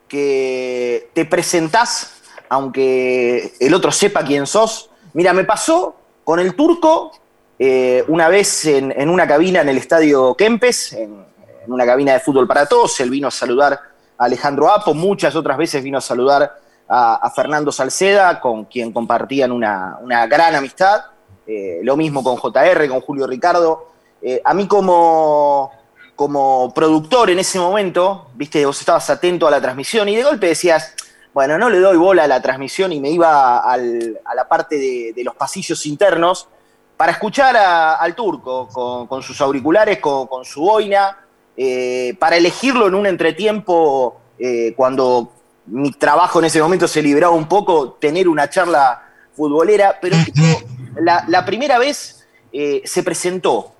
que 0.09 1.09
te 1.13 1.23
presentás, 1.23 2.21
aunque 2.49 3.53
el 3.61 3.73
otro 3.73 3.93
sepa 3.93 4.25
quién 4.25 4.45
sos, 4.45 4.89
Mira, 5.13 5.33
me 5.33 5.43
pasó 5.43 5.95
con 6.23 6.39
el 6.39 6.55
turco 6.55 7.11
eh, 7.59 8.03
una 8.07 8.29
vez 8.29 8.65
en, 8.65 9.09
una 9.09 9.27
cabina 9.27 9.61
en 9.61 9.69
el 9.69 9.77
estadio 9.77 10.35
Kempes, 10.35 10.93
en, 10.93 11.23
una 11.67 11.85
cabina 11.85 12.13
de 12.13 12.19
fútbol 12.19 12.47
para 12.47 12.65
todos. 12.65 12.99
Él 12.99 13.09
vino 13.09 13.27
a 13.27 13.31
saludar 13.31 13.79
a 14.17 14.25
Alejandro 14.25 14.69
Apo, 14.69 14.93
muchas 14.93 15.35
otras 15.35 15.57
veces 15.57 15.83
vino 15.83 15.97
a 15.97 16.01
saludar 16.01 16.59
a, 16.89 17.31
Fernando 17.35 17.71
Salceda, 17.71 18.41
con 18.41 18.65
quien 18.65 18.91
compartían 18.91 19.51
una, 19.51 19.97
gran 20.27 20.55
amistad. 20.55 21.05
Eh, 21.45 21.81
lo 21.83 21.95
mismo 21.95 22.23
con 22.23 22.37
JR, 22.37 22.87
con 22.89 23.01
Julio 23.01 23.27
Ricardo. 23.27 23.91
Eh, 24.21 24.41
a 24.43 24.53
mí 24.53 24.67
como, 24.67 25.71
como 26.15 26.73
productor 26.73 27.29
en 27.29 27.39
ese 27.39 27.59
momento, 27.59 28.29
viste, 28.35 28.65
vos 28.65 28.79
estabas 28.79 29.09
atento 29.09 29.47
a 29.47 29.51
la 29.51 29.61
transmisión 29.61 30.09
y 30.09 30.15
de 30.15 30.23
golpe 30.23 30.47
decías, 30.47 30.95
bueno, 31.33 31.57
no 31.57 31.69
le 31.69 31.79
doy 31.79 31.97
bola 31.97 32.25
a 32.25 32.27
la 32.27 32.41
transmisión 32.41 32.93
y 32.93 32.99
me 32.99 33.09
iba 33.09 33.57
a 33.59 33.77
la 33.77 34.47
parte 34.47 34.77
de, 34.77 35.23
los 35.23 35.35
pasillos 35.35 35.85
internos 35.85 36.47
para 36.95 37.11
escuchar 37.11 37.55
al 37.57 38.13
turco 38.13 38.67
con, 39.09 39.23
sus 39.23 39.41
auriculares, 39.41 39.99
con, 39.99 40.45
su 40.45 40.61
boina, 40.61 41.17
eh, 41.57 42.15
para 42.19 42.37
elegirlo 42.37 42.87
en 42.87 42.95
un 42.95 43.07
entretiempo 43.07 44.21
eh, 44.37 44.73
cuando 44.75 45.31
mi 45.67 45.91
trabajo 45.91 46.39
en 46.39 46.45
ese 46.45 46.61
momento 46.61 46.87
se 46.87 47.01
liberaba 47.01 47.33
un 47.33 47.47
poco, 47.47 47.93
tener 47.93 48.27
una 48.27 48.49
charla 48.49 49.01
futbolera, 49.35 49.97
pero 49.99 50.15
la, 51.01 51.45
primera 51.45 51.79
vez 51.79 52.27
eh, 52.51 52.83
se 52.85 53.01
presentó, 53.01 53.73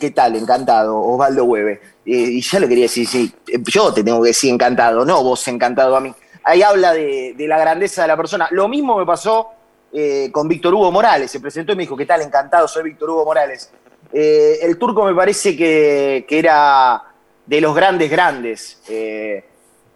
¿qué 0.00 0.10
tal? 0.10 0.34
Encantado, 0.34 1.00
Osvaldo 1.00 1.44
Hueve. 1.44 1.80
y 2.04 2.40
ya 2.40 2.58
le 2.58 2.68
quería 2.68 2.84
decir, 2.84 3.06
sí, 3.06 3.32
yo 3.66 3.92
te 3.92 4.02
tengo 4.02 4.20
que 4.22 4.28
decir 4.28 4.52
encantado, 4.52 5.04
no 5.04 5.22
vos 5.22 5.46
encantado 5.46 5.96
a 5.96 6.00
mí 6.00 6.12
ahí 6.46 6.62
habla 6.62 6.94
de, 6.94 7.34
la 7.38 7.58
grandeza 7.58 8.02
de 8.02 8.08
la 8.08 8.16
persona. 8.16 8.48
Lo 8.52 8.68
mismo 8.68 8.96
me 8.96 9.04
pasó 9.04 9.50
eh, 9.92 10.30
con 10.32 10.48
Víctor 10.48 10.72
Hugo 10.74 10.92
Morales. 10.92 11.30
Se 11.30 11.40
presentó 11.40 11.72
y 11.72 11.76
me 11.76 11.82
dijo, 11.82 11.96
¿qué 11.96 12.06
tal? 12.06 12.22
Encantado, 12.22 12.68
soy 12.68 12.84
Víctor 12.84 13.10
Hugo 13.10 13.24
Morales. 13.24 13.70
Eh, 14.12 14.60
el 14.62 14.78
turco 14.78 15.04
me 15.04 15.14
parece 15.14 15.56
que, 15.56 16.24
era 16.28 17.02
de 17.44 17.60
los 17.60 17.74
grandes 17.74 18.10
grandes. 18.10 18.80
Eh, 18.88 19.44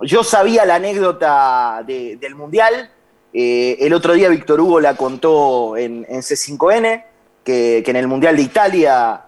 yo 0.00 0.24
sabía 0.24 0.64
la 0.64 0.74
anécdota 0.74 1.84
de, 1.86 2.16
del 2.16 2.34
Mundial. 2.34 2.90
el 3.32 3.92
otro 3.94 4.14
día 4.14 4.28
Víctor 4.28 4.60
Hugo 4.60 4.80
la 4.80 4.96
contó 4.96 5.76
en, 5.76 6.04
en 6.08 6.20
C5N, 6.20 7.04
que, 7.44 7.84
en 7.86 7.96
el 7.96 8.08
Mundial 8.08 8.34
de 8.36 8.42
Italia, 8.42 9.24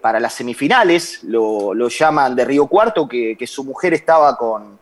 para 0.00 0.20
las 0.20 0.34
semifinales, 0.34 1.24
lo, 1.24 1.88
llaman 1.88 2.36
de 2.36 2.44
Río 2.44 2.68
Cuarto, 2.68 3.08
que 3.08 3.46
su 3.46 3.64
mujer 3.64 3.94
estaba 3.94 4.36
con, 4.36 4.79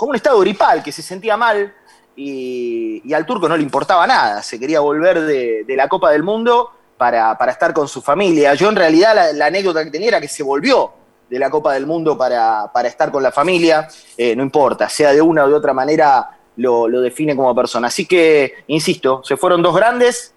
con 0.00 0.08
un 0.08 0.16
estado 0.16 0.40
gripal, 0.40 0.82
que 0.82 0.92
se 0.92 1.02
sentía 1.02 1.36
mal 1.36 1.74
y, 2.16 3.12
al 3.12 3.26
turco 3.26 3.46
no 3.50 3.54
le 3.54 3.62
importaba 3.62 4.06
nada, 4.06 4.42
se 4.42 4.58
quería 4.58 4.80
volver 4.80 5.20
de, 5.20 5.74
la 5.76 5.88
Copa 5.88 6.10
del 6.10 6.22
Mundo 6.22 6.70
para, 6.96 7.36
estar 7.50 7.74
con 7.74 7.86
su 7.86 8.00
familia. 8.00 8.54
Yo 8.54 8.70
en 8.70 8.76
realidad 8.76 9.30
la, 9.34 9.44
anécdota 9.44 9.84
que 9.84 9.90
tenía 9.90 10.08
era 10.08 10.18
que 10.18 10.26
se 10.26 10.42
volvió 10.42 10.90
de 11.28 11.38
la 11.38 11.50
Copa 11.50 11.74
del 11.74 11.84
Mundo 11.84 12.16
para, 12.16 12.70
estar 12.86 13.12
con 13.12 13.22
la 13.22 13.30
familia, 13.30 13.88
eh, 14.16 14.34
no 14.34 14.42
importa, 14.42 14.88
sea 14.88 15.12
de 15.12 15.20
una 15.20 15.44
o 15.44 15.48
de 15.48 15.54
otra 15.54 15.74
manera 15.74 16.30
lo, 16.56 16.88
lo, 16.88 17.02
define 17.02 17.36
como 17.36 17.54
persona. 17.54 17.88
Así 17.88 18.06
que, 18.06 18.54
insisto, 18.68 19.20
se 19.22 19.36
fueron 19.36 19.60
dos 19.60 19.76
grandes. 19.76 20.32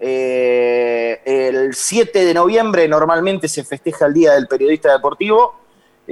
Eh, 0.00 1.20
el 1.26 1.74
7 1.74 2.24
de 2.24 2.32
noviembre 2.32 2.88
normalmente 2.88 3.46
se 3.46 3.62
festeja 3.62 4.06
el 4.06 4.14
Día 4.14 4.32
del 4.32 4.48
Periodista 4.48 4.90
Deportivo. 4.90 5.61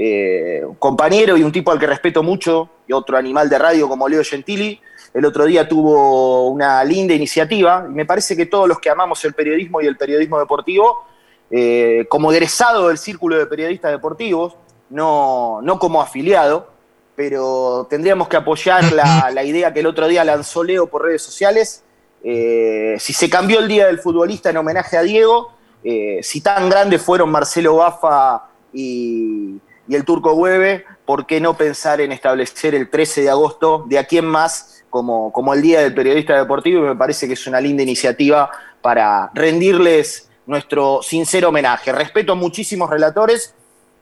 Eh, 0.02 0.62
un 0.64 0.76
compañero 0.76 1.36
y 1.36 1.42
un 1.42 1.52
tipo 1.52 1.70
al 1.70 1.78
que 1.78 1.86
respeto 1.86 2.22
mucho, 2.22 2.70
y 2.86 2.92
otro 2.94 3.18
animal 3.18 3.50
de 3.50 3.58
radio 3.58 3.86
como 3.86 4.08
Leo 4.08 4.24
Gentili, 4.24 4.80
el 5.12 5.26
otro 5.26 5.44
día 5.44 5.68
tuvo 5.68 6.48
una 6.48 6.82
linda 6.84 7.12
iniciativa 7.12 7.84
y 7.86 7.92
me 7.92 8.06
parece 8.06 8.34
que 8.34 8.46
todos 8.46 8.66
los 8.66 8.78
que 8.78 8.88
amamos 8.88 9.22
el 9.26 9.34
periodismo 9.34 9.82
y 9.82 9.86
el 9.86 9.98
periodismo 9.98 10.38
deportivo, 10.38 11.04
eh, 11.50 12.06
como 12.08 12.32
egresado 12.32 12.88
del 12.88 12.96
Círculo 12.96 13.36
de 13.36 13.44
Periodistas 13.44 13.90
Deportivos, 13.90 14.56
no, 14.88 15.60
no 15.60 15.78
como 15.78 16.00
afiliado, 16.00 16.70
pero 17.14 17.86
tendríamos 17.90 18.26
que 18.28 18.38
apoyar 18.38 18.92
la, 18.92 19.30
la, 19.34 19.44
idea 19.44 19.74
que 19.74 19.80
el 19.80 19.86
otro 19.86 20.08
día 20.08 20.24
lanzó 20.24 20.64
Leo 20.64 20.86
por 20.86 21.02
redes 21.02 21.20
sociales. 21.20 21.84
Eh, 22.24 22.96
si 22.98 23.12
se 23.12 23.28
cambió 23.28 23.58
el 23.58 23.68
Día 23.68 23.88
del 23.88 23.98
Futbolista 23.98 24.48
en 24.48 24.56
homenaje 24.56 24.96
a 24.96 25.02
Diego, 25.02 25.52
eh, 25.84 26.20
si 26.22 26.40
tan 26.40 26.70
grandes 26.70 27.02
fueron 27.02 27.30
Marcelo 27.30 27.76
Bafa 27.76 28.48
y, 28.72 29.60
y 29.90 29.96
el 29.96 30.04
Turco 30.04 30.34
Hueve, 30.34 30.84
¿por 31.04 31.26
qué 31.26 31.40
no 31.40 31.56
pensar 31.56 32.00
en 32.00 32.12
establecer 32.12 32.76
el 32.76 32.88
13 32.90 33.22
de 33.22 33.30
agosto 33.30 33.86
de 33.88 33.98
aquí 33.98 34.18
en 34.18 34.24
más 34.24 34.84
como, 34.88 35.32
como 35.32 35.52
el 35.52 35.62
Día 35.62 35.80
del 35.80 35.92
Periodista 35.92 36.38
Deportivo 36.38 36.84
y 36.84 36.88
me 36.90 36.94
parece 36.94 37.26
que 37.26 37.32
es 37.32 37.44
una 37.48 37.60
linda 37.60 37.82
iniciativa 37.82 38.52
para 38.82 39.32
rendirles 39.34 40.30
nuestro 40.46 41.00
sincero 41.02 41.48
homenaje. 41.48 41.90
Respeto 41.90 42.34
a 42.34 42.36
muchísimos 42.36 42.88
relatores, 42.88 43.52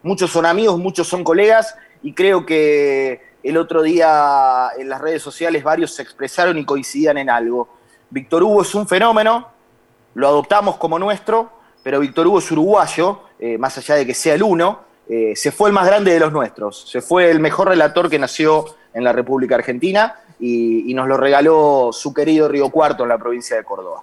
muchos 0.03 0.31
son 0.31 0.45
amigos, 0.45 0.79
muchos 0.79 1.09
son 1.09 1.25
colegas 1.25 1.75
y 2.03 2.13
creo 2.13 2.45
que 2.45 3.23
el 3.43 3.57
otro 3.57 3.81
día 3.81 4.69
en 4.77 4.91
las 4.91 5.01
redes 5.01 5.23
sociales 5.23 5.65
varios 5.65 5.95
se 5.95 6.03
expresaron 6.03 6.59
y 6.59 6.67
coincidían 6.67 7.17
en 7.17 7.31
algo. 7.31 7.67
Víctor 8.11 8.43
Hugo 8.43 8.61
es 8.61 8.75
un 8.75 8.87
fenómeno, 8.87 9.49
lo 10.13 10.29
adoptamos 10.29 10.77
como 10.77 10.99
nuestro, 10.99 11.51
pero 11.83 11.99
Víctor 11.99 12.27
Hugo 12.27 12.41
es 12.41 12.51
uruguayo, 12.51 13.23
eh, 13.39 13.57
más 13.57 13.79
allá 13.79 13.95
de 13.95 14.05
que 14.05 14.13
sea 14.13 14.35
el 14.35 14.43
uno, 14.43 14.87
eh, 15.09 15.35
se 15.35 15.53
fue 15.53 15.71
el 15.71 15.75
más 15.75 15.87
grande 15.87 16.13
de 16.13 16.21
los 16.21 16.33
nuestros, 16.33 16.89
se 16.89 17.01
fue 17.01 17.31
el 17.31 17.41
mejor 17.41 17.69
relator 17.69 18.11
que 18.11 18.19
nació 18.19 18.65
en 18.93 19.05
la 19.05 19.13
República 19.13 19.55
Argentina 19.55 20.21
y, 20.39 20.91
y, 20.91 20.95
nos 20.95 21.09
lo 21.09 21.17
regaló 21.17 21.91
su 21.93 22.13
querido 22.13 22.49
Río 22.49 22.71
Cuarto 22.71 23.03
en 23.03 23.09
la 23.09 23.19
provincia 23.19 23.57
de 23.57 23.65
Córdoba. 23.65 24.03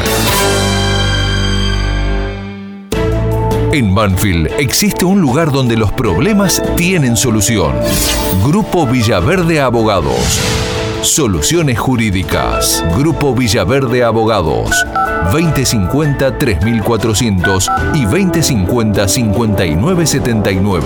En 3.73 3.95
Banfield 3.95 4.51
existe 4.59 5.05
un 5.05 5.21
lugar 5.21 5.49
donde 5.49 5.77
los 5.77 5.93
problemas 5.93 6.61
tienen 6.75 7.15
solución. 7.15 7.73
Grupo 8.43 8.85
Villaverde 8.85 9.61
Abogados. 9.61 10.41
Soluciones 11.03 11.79
jurídicas. 11.79 12.83
Grupo 12.97 13.33
Villaverde 13.33 14.03
Abogados. 14.03 14.71
2050-3400 15.31 17.95
y 17.95 18.03
2050-5979. 18.05 20.81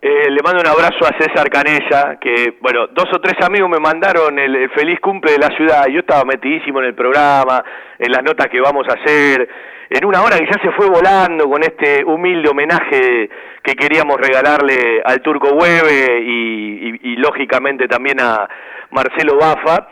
Eh, 0.00 0.30
le 0.32 0.42
mando 0.42 0.62
un 0.62 0.66
abrazo 0.66 1.06
a 1.06 1.16
César 1.16 1.48
Canella, 1.48 2.18
que, 2.20 2.58
bueno, 2.60 2.88
dos 2.88 3.06
o 3.14 3.20
tres 3.20 3.40
amigos 3.40 3.70
me 3.70 3.78
mandaron 3.78 4.36
el, 4.36 4.56
el, 4.56 4.70
feliz 4.70 4.98
cumple 4.98 5.30
de 5.30 5.38
la 5.38 5.56
ciudad. 5.56 5.86
Yo 5.86 6.00
estaba 6.00 6.24
metidísimo 6.24 6.80
en 6.80 6.86
el 6.86 6.96
programa, 6.96 7.62
en 8.00 8.10
las 8.10 8.24
notas 8.24 8.48
que 8.48 8.60
vamos 8.60 8.84
a 8.88 8.94
hacer, 8.94 9.48
en 9.92 10.06
una 10.06 10.22
hora 10.22 10.38
que 10.38 10.46
ya 10.46 10.58
se 10.62 10.72
fue 10.72 10.88
volando 10.88 11.48
con 11.50 11.62
este 11.62 12.02
humilde 12.04 12.48
homenaje 12.48 13.28
que 13.62 13.74
queríamos 13.74 14.18
regalarle 14.18 15.02
al 15.04 15.20
Turco 15.20 15.50
Hueve 15.50 16.20
y, 16.20 17.16
lógicamente 17.16 17.86
también 17.86 18.20
a 18.20 18.48
Marcelo 18.90 19.36
Bafa. 19.36 19.88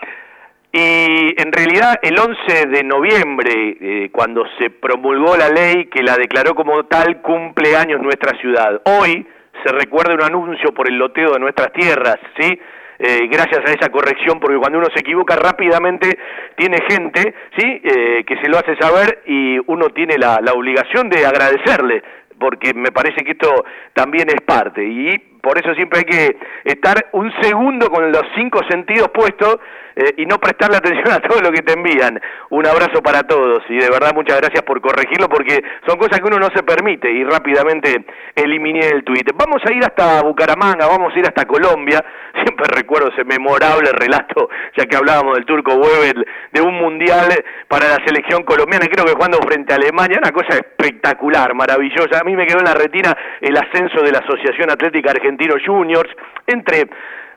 Y 0.73 1.41
en 1.41 1.53
realidad 1.53 2.01
el 2.03 2.19
11 2.19 2.67
de 2.67 2.83
noviembre, 2.83 3.77
eh, 3.81 4.11
cuando 4.11 4.45
se 4.59 4.71
promulgó 4.71 5.37
la 5.37 5.49
ley 5.49 5.87
que 5.87 6.03
la 6.03 6.17
declaró 6.17 6.55
como 6.55 6.85
tal, 6.87 7.21
cumple 7.21 7.77
años 7.77 8.01
nuestra 8.01 8.37
ciudad. 8.41 8.81
Hoy 8.85 9.27
se 9.65 9.73
recuerda 9.73 10.15
un 10.15 10.23
anuncio 10.23 10.73
por 10.73 10.89
el 10.89 10.97
loteo 10.97 11.33
de 11.33 11.41
nuestras 11.41 11.73
tierras, 11.73 12.19
¿sí? 12.39 12.59
Eh, 13.03 13.29
gracias 13.29 13.61
a 13.67 13.73
esa 13.73 13.89
corrección, 13.89 14.39
porque 14.39 14.59
cuando 14.59 14.79
uno 14.79 14.89
se 14.93 15.01
equivoca 15.01 15.35
rápidamente 15.35 16.19
tiene 16.55 16.77
gente, 16.87 17.35
¿sí? 17.57 17.81
Eh, 17.83 18.25
que 18.27 18.37
se 18.43 18.49
lo 18.51 18.59
hace 18.59 18.77
saber 18.77 19.23
y 19.25 19.59
uno 19.69 19.89
tiene 19.89 20.19
la, 20.19 20.39
la 20.43 20.53
obligación 20.53 21.09
de 21.09 21.25
agradecerle, 21.25 22.03
porque 22.39 22.75
me 22.75 22.93
parece 22.93 23.25
que 23.25 23.33
esto 23.33 23.65
también 23.95 24.29
es 24.29 24.43
parte. 24.43 24.85
Y 24.85 25.17
por 25.41 25.57
eso 25.59 25.75
siempre 25.75 26.01
hay 26.01 26.05
que 26.05 26.37
estar 26.65 27.07
un 27.13 27.33
segundo 27.41 27.91
con 27.91 28.13
los 28.13 28.23
cinco 28.35 28.61
sentidos 28.69 29.09
puestos 29.15 29.61
eh, 30.01 30.15
y 30.17 30.25
no 30.25 30.39
prestarle 30.39 30.79
atención 30.79 31.13
a 31.13 31.21
todo 31.21 31.43
lo 31.43 31.53
que 31.53 31.61
te 31.61 31.75
envían. 31.75 32.19
Un 32.49 32.67
abrazo 32.67 33.03
para 33.03 33.23
todos 33.23 33.63
y 33.69 33.77
de 33.77 33.91
verdad 33.91 34.13
muchas 34.15 34.41
gracias 34.41 34.63
por 34.63 34.81
corregirlo 34.81 35.29
porque 35.29 35.63
son 35.87 35.99
cosas 35.99 36.21
que 36.21 36.27
uno 36.27 36.39
no 36.39 36.49
se 36.55 36.63
permite 36.63 37.11
y 37.13 37.23
rápidamente 37.23 38.07
eliminé 38.35 38.89
el 38.89 39.05
tuit. 39.05 39.31
Vamos 39.35 39.61
a 39.67 39.73
ir 39.75 39.85
hasta 39.85 40.23
Bucaramanga, 40.23 40.87
vamos 40.87 41.15
a 41.15 41.19
ir 41.19 41.27
hasta 41.27 41.45
Colombia. 41.45 42.03
Siempre 42.35 42.65
recuerdo 42.75 43.09
ese 43.09 43.25
memorable 43.25 43.91
relato, 43.93 44.49
ya 44.75 44.87
que 44.87 44.97
hablábamos 44.97 45.35
del 45.35 45.45
turco 45.45 45.75
Webel, 45.75 46.27
de 46.51 46.63
un 46.63 46.75
mundial 46.77 47.29
para 47.69 47.89
la 47.89 48.05
selección 48.07 48.43
colombiana, 48.45 48.87
creo 48.87 49.05
que 49.05 49.13
jugando 49.13 49.37
frente 49.47 49.75
a 49.75 49.77
Alemania, 49.77 50.19
una 50.19 50.33
cosa 50.33 50.57
espectacular, 50.57 51.55
maravillosa. 51.55 52.21
A 52.21 52.25
mí 52.25 52.35
me 52.37 52.47
quedó 52.47 52.61
en 52.61 52.65
la 52.65 52.75
retina 52.75 53.15
el 53.43 53.55
ascenso 53.55 54.01
de 54.01 54.13
la 54.13 54.21
Asociación 54.21 54.71
Atlética 54.71 55.11
Argentino 55.11 55.57
Juniors, 55.63 56.11
entre 56.47 56.89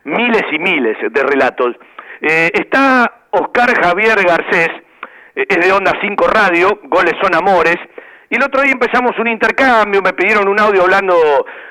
miles 0.04 0.44
y 0.50 0.58
miles 0.58 0.96
de 1.12 1.22
relatos. 1.22 1.76
Eh, 2.26 2.50
está 2.54 3.26
Oscar 3.32 3.68
Javier 3.82 4.16
Garcés, 4.24 4.70
eh, 5.36 5.44
es 5.46 5.66
de 5.66 5.70
Onda 5.70 5.92
5 6.00 6.26
Radio, 6.26 6.80
Goles 6.84 7.12
son 7.20 7.34
Amores, 7.34 7.76
y 8.30 8.36
el 8.36 8.42
otro 8.42 8.62
día 8.62 8.72
empezamos 8.72 9.12
un 9.18 9.28
intercambio, 9.28 10.00
me 10.00 10.14
pidieron 10.14 10.48
un 10.48 10.58
audio 10.58 10.84
hablando 10.84 11.14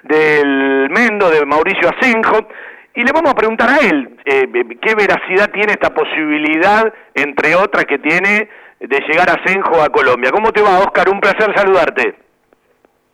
del 0.03 0.91
Mendo, 0.91 1.31
de 1.31 1.43
Mauricio 1.43 1.89
Asenjo, 1.89 2.47
y 2.93 3.03
le 3.03 3.11
vamos 3.11 3.31
a 3.31 3.35
preguntar 3.35 3.67
a 3.67 3.77
él 3.79 4.15
eh, 4.25 4.47
qué 4.79 4.93
veracidad 4.93 5.49
tiene 5.51 5.71
esta 5.71 5.91
posibilidad, 5.91 6.93
entre 7.15 7.55
otras 7.55 7.85
que 7.85 7.97
tiene, 7.97 8.47
de 8.79 8.99
llegar 9.07 9.31
Asenjo 9.31 9.81
a 9.81 9.89
Colombia. 9.89 10.29
¿Cómo 10.29 10.51
te 10.51 10.61
va, 10.61 10.77
Oscar? 10.81 11.09
Un 11.09 11.19
placer 11.19 11.51
saludarte. 11.55 12.15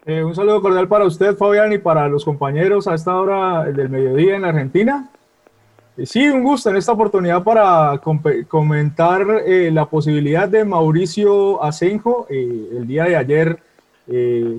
Eh, 0.06 0.26
un 0.26 0.36
saludo 0.36 0.62
cordial 0.62 0.90
para 0.90 1.06
usted, 1.06 1.38
Fabián, 1.38 1.72
y 1.72 1.78
para 1.78 2.10
los 2.10 2.26
compañeros 2.26 2.90
a 2.90 2.96
esta 2.96 3.16
hora 3.16 3.64
del 3.64 3.88
mediodía 3.88 4.36
en 4.36 4.44
Argentina. 4.44 5.10
Eh, 6.00 6.06
sí, 6.06 6.30
un 6.30 6.44
gusto 6.44 6.70
en 6.70 6.78
esta 6.78 6.94
oportunidad 6.94 7.44
para 7.44 8.00
comentar 8.48 9.26
eh, 9.46 9.70
la 9.72 9.86
posibilidad 9.86 10.48
de 10.48 10.64
Mauricio 10.66 11.62
Asenjo. 11.64 12.26
el 12.30 12.88
día 12.88 13.06
de 13.06 13.16
ayer 13.16 13.60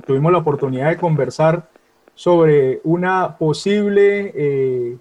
tuvimos 0.06 0.30
la 0.30 0.38
oportunidad 0.38 0.90
de 0.90 0.96
conversar 0.96 1.68
sobre 2.14 2.80
una 2.84 3.36
posible 3.36 4.96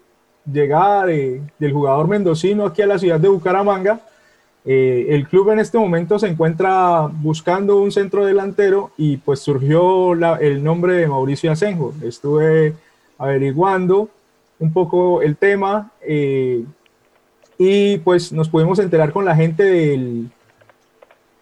llegada 0.51 1.05
del 1.05 1.71
jugador 1.71 2.07
mendocino 2.07 2.65
aquí 2.65 2.81
a 2.81 2.87
la 2.87 2.97
ciudad 2.97 3.19
de 3.19 3.27
Bucaramanga 3.27 3.99
eh, 4.65 5.15
el 5.15 5.27
club 5.27 5.51
en 5.51 5.59
este 5.59 5.77
momento 5.77 6.19
se 6.19 6.27
encuentra 6.27 7.09
buscando 7.11 7.77
un 7.77 7.91
centro 7.91 8.25
delantero 8.25 8.91
y 8.97 9.17
pues 9.17 9.39
surgió 9.39 10.13
el 10.37 10.63
nombre 10.63 10.93
de 10.93 11.07
Mauricio 11.07 11.51
Asenjo. 11.51 11.93
Estuve 12.03 12.73
averiguando 13.17 14.09
un 14.59 14.73
poco 14.73 15.21
el 15.21 15.37
tema 15.37 15.91
eh, 16.01 16.63
y 17.57 17.97
pues 17.99 18.31
nos 18.31 18.49
pudimos 18.49 18.79
enterar 18.79 19.11
con 19.11 19.25
la 19.25 19.35
gente 19.35 19.63
del, 19.63 20.29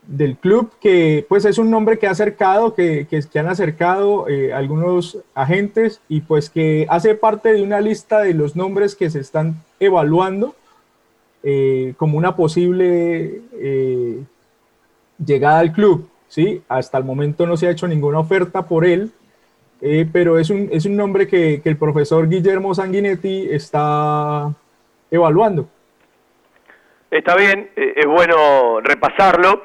del 0.08 0.38
club 0.38 0.72
que 0.80 1.26
pues 1.28 1.46
es 1.46 1.58
un 1.58 1.70
nombre 1.70 2.00
que 2.00 2.08
ha 2.08 2.12
acercado, 2.12 2.74
que, 2.74 3.08
que, 3.08 3.40
han 3.40 3.48
acercado 3.48 4.28
eh, 4.28 4.54
algunos 4.54 5.18
agentes 5.34 6.00
y 6.08 6.22
pues 6.22 6.50
que 6.50 6.86
hace 6.90 7.16
parte 7.16 7.54
de 7.54 7.62
una 7.62 7.82
lista 7.82 8.20
de 8.20 8.34
los 8.34 8.56
nombres 8.56 8.96
que 8.96 9.10
se 9.10 9.20
están 9.20 9.64
evaluando 9.80 10.56
eh, 11.44 11.94
como 11.98 12.18
una 12.18 12.36
posible 12.36 13.42
llegada 15.24 15.60
al 15.60 15.72
club. 15.72 16.08
¿sí? 16.28 16.62
Hasta 16.68 16.98
el 16.98 17.04
momento 17.04 17.46
no 17.46 17.58
se 17.58 17.68
ha 17.68 17.72
hecho 17.72 17.88
ninguna 17.88 18.20
oferta 18.20 18.68
por 18.68 18.86
él, 18.86 19.12
eh, 19.82 20.08
pero 20.12 20.40
es 20.40 20.50
un, 20.50 20.70
es 20.72 20.86
un 20.86 20.96
nombre 20.96 21.28
que, 21.28 21.62
que, 21.62 21.70
el 21.70 21.78
profesor 21.78 22.28
Guillermo 22.28 22.74
Sanguinetti 22.74 23.50
está 23.52 24.54
evaluando. 25.12 25.68
Está 27.10 27.36
bien, 27.36 27.70
es 27.76 28.06
bueno 28.06 28.82
repasarlo. 28.82 29.64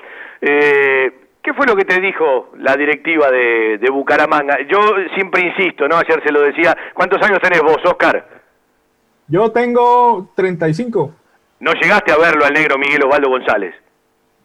¿Qué 1.42 1.54
fue 1.54 1.66
lo 1.66 1.74
que 1.74 1.84
te 1.84 2.00
dijo 2.00 2.50
la 2.58 2.76
directiva 2.76 3.28
de, 3.30 3.78
de, 3.78 3.90
Bucaramanga? 3.90 4.58
Yo 4.68 4.78
siempre 5.14 5.44
insisto, 5.44 5.88
¿no? 5.88 5.96
Ayer 5.96 6.22
se 6.24 6.30
lo 6.30 6.40
decía. 6.40 6.76
¿Cuántos 6.94 7.20
años 7.20 7.40
tenés 7.40 7.60
vos, 7.62 7.78
Oscar? 7.84 8.28
Yo 9.26 9.50
tengo 9.50 10.30
35. 10.36 11.14
¿No 11.58 11.72
llegaste 11.74 12.12
a 12.12 12.18
verlo 12.18 12.44
al 12.44 12.52
negro 12.52 12.78
Miguel 12.78 13.02
Osvaldo 13.04 13.28
González? 13.28 13.74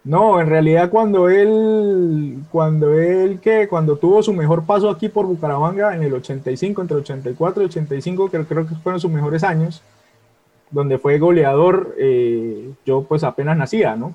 No, 0.04 0.40
en 0.40 0.48
realidad 0.48 0.90
cuando 0.90 1.28
él, 1.28 2.38
cuando 2.50 2.98
él 2.98 3.40
que 3.40 3.68
cuando 3.68 3.96
tuvo 3.96 4.22
su 4.22 4.32
mejor 4.32 4.64
paso 4.64 4.88
aquí 4.88 5.08
por 5.08 5.26
Bucaramanga 5.26 5.94
en 5.94 6.02
el 6.02 6.14
85, 6.14 6.82
entre 6.82 6.96
84 6.98 7.62
y 7.62 7.66
85, 7.66 8.30
que 8.30 8.44
creo 8.44 8.66
que 8.66 8.74
fueron 8.76 9.00
sus 9.00 9.10
mejores 9.10 9.44
años, 9.44 9.82
donde 10.70 10.98
fue 10.98 11.18
goleador, 11.18 11.94
eh, 11.98 12.70
yo 12.86 13.02
pues 13.02 13.24
apenas 13.24 13.56
nacía, 13.56 13.96
¿no? 13.96 14.14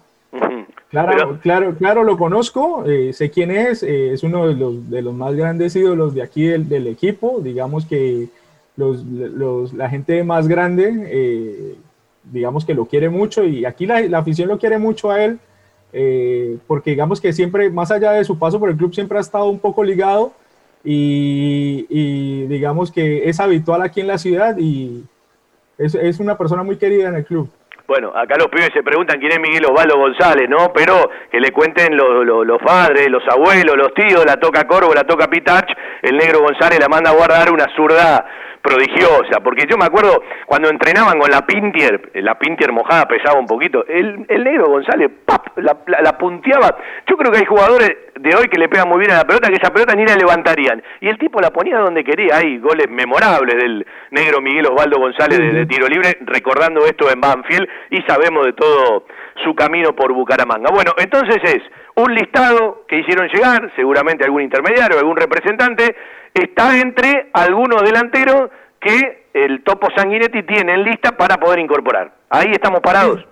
Claro, 0.90 1.40
claro, 1.42 1.76
claro, 1.76 2.04
lo 2.04 2.18
conozco, 2.18 2.86
eh, 2.86 3.14
sé 3.14 3.32
quién 3.32 3.50
es, 3.50 3.82
eh, 3.82 4.14
es 4.14 4.24
uno 4.24 4.48
de 4.48 4.54
los, 4.54 4.90
de 4.90 5.02
los 5.02 5.14
más 5.14 5.36
grandes 5.36 5.76
ídolos 5.76 6.14
de 6.14 6.22
aquí 6.22 6.46
del, 6.46 6.70
del 6.70 6.88
equipo, 6.88 7.40
digamos 7.42 7.86
que 7.86 8.30
los, 8.78 9.04
los, 9.04 9.74
la 9.74 9.90
gente 9.90 10.24
más 10.24 10.48
grande 10.48 11.78
digamos 12.32 12.66
que 12.66 12.74
lo 12.74 12.86
quiere 12.86 13.10
mucho 13.10 13.44
y 13.44 13.66
aquí 13.66 13.86
la, 13.86 14.18
afición 14.18 14.48
lo 14.48 14.58
quiere 14.58 14.78
mucho 14.78 15.12
a 15.12 15.24
él, 15.24 15.40
eh, 15.94 16.58
porque 16.68 16.92
digamos 16.92 17.22
que 17.22 17.32
siempre, 17.34 17.70
más 17.70 17.92
allá 17.92 18.12
de 18.12 18.24
su 18.24 18.40
paso 18.40 18.60
por 18.60 18.70
el 18.70 18.78
club, 18.78 18.94
siempre 18.94 19.18
ha 19.18 19.22
estado 19.22 19.46
un 19.46 19.60
poco 19.60 19.84
ligado 19.84 20.34
y, 20.84 22.46
digamos 22.48 22.92
que 22.92 23.30
es 23.30 23.40
habitual 23.40 23.82
aquí 23.82 24.02
en 24.02 24.08
la 24.08 24.18
ciudad 24.18 24.58
y 24.58 25.04
es, 25.78 25.96
es 25.96 26.20
una 26.20 26.38
persona 26.38 26.64
muy 26.64 26.78
querida 26.78 27.08
en 27.10 27.16
el 27.16 27.26
club. 27.26 27.50
Bueno, 27.86 28.14
acá 28.16 28.38
los 28.38 28.48
pibes 28.48 28.72
se 28.74 28.82
preguntan 28.82 29.20
quién 29.20 29.34
es 29.34 29.40
Miguel 29.40 29.66
Osvaldo 29.66 29.98
González, 29.98 30.50
¿no? 30.50 30.72
Pero 30.74 31.10
que 31.30 31.40
le 31.40 31.52
cuenten 31.52 31.98
los 31.98 32.62
padres, 32.62 33.10
los 33.10 33.24
abuelos, 33.28 33.76
los 33.76 33.94
tíos, 33.94 34.26
la 34.26 34.38
toca 34.38 34.66
Corvo, 34.66 34.94
la 34.94 35.04
toca 35.04 35.28
Pitach, 35.28 35.70
el 36.02 36.18
negro 36.18 36.40
González 36.40 36.80
la 36.80 36.88
manda 36.88 37.12
a 37.12 37.14
guardar 37.14 37.52
una 37.52 37.68
zurda 37.76 38.26
prodigiosa, 38.64 39.42
porque 39.44 39.66
yo 39.70 39.78
me 39.78 39.84
acuerdo 39.84 40.24
cuando 40.46 40.70
entrenaban 40.70 41.20
con 41.20 41.30
la 41.30 41.46
Pintier, 41.46 42.10
la 42.16 42.40
Pintier 42.40 42.72
mojada 42.72 43.06
pesaba 43.06 43.38
un 43.38 43.46
poquito, 43.46 43.86
el, 43.86 44.26
el 44.30 44.44
negro 44.44 44.68
González, 44.68 45.12
¡pap! 45.26 45.58
La, 45.58 45.78
la, 45.86 46.18
punteaba. 46.18 46.78
Yo 47.06 47.18
creo 47.18 47.32
que 47.32 47.40
hay 47.40 47.46
jugadores 47.46 47.92
de 48.18 48.36
hoy 48.36 48.48
que 48.48 48.58
le 48.58 48.70
pegan 48.70 48.88
muy 48.88 49.00
bien 49.00 49.12
a 49.12 49.18
la 49.18 49.28
pelota, 49.28 49.50
que 49.50 49.56
esa 49.62 49.74
pelota 49.74 49.94
ni 49.96 50.06
la 50.06 50.16
levantarían. 50.16 50.82
Y 51.02 51.10
el 51.10 51.18
tipo 51.18 51.42
la 51.42 51.52
ponía 51.52 51.78
donde 51.80 52.06
quería, 52.06 52.38
hay 52.38 52.58
goles 52.60 52.90
memorables 52.90 53.56
del 53.56 53.86
negro 54.12 54.40
Miguel 54.40 54.68
Osvaldo 54.68 54.98
González 54.98 55.40
de, 55.40 55.66
tiro 55.66 55.88
libre, 55.88 56.18
recordando 56.22 56.86
esto 56.86 57.12
en 57.12 57.20
Banfield, 57.20 57.68
y 57.90 58.02
sabemos 58.04 58.46
de 58.46 58.54
todo 58.54 59.06
su 59.44 59.54
camino 59.56 59.94
por 59.94 60.14
Bucaramanga. 60.14 60.70
Bueno, 60.74 60.94
entonces 60.98 61.38
es 61.44 61.62
un 61.96 62.14
listado 62.14 62.86
que 62.88 63.00
hicieron 63.00 63.28
llegar, 63.28 63.72
seguramente 63.76 64.24
algún 64.24 64.42
intermediario, 64.42 64.98
algún 64.98 65.18
representante, 65.18 65.96
está 66.34 66.80
entre 66.80 67.30
algunos 67.34 67.82
delanteros 67.84 68.50
que 68.80 69.28
el 69.34 69.64
Topo 69.64 69.88
Sanguinetti 69.96 70.44
tiene 70.44 70.74
en 70.74 70.84
lista 70.84 71.16
para 71.16 71.38
poder 71.38 71.60
incorporar. 71.60 72.12
Ahí 72.30 72.52
estamos 72.52 72.82
parados. 72.82 73.26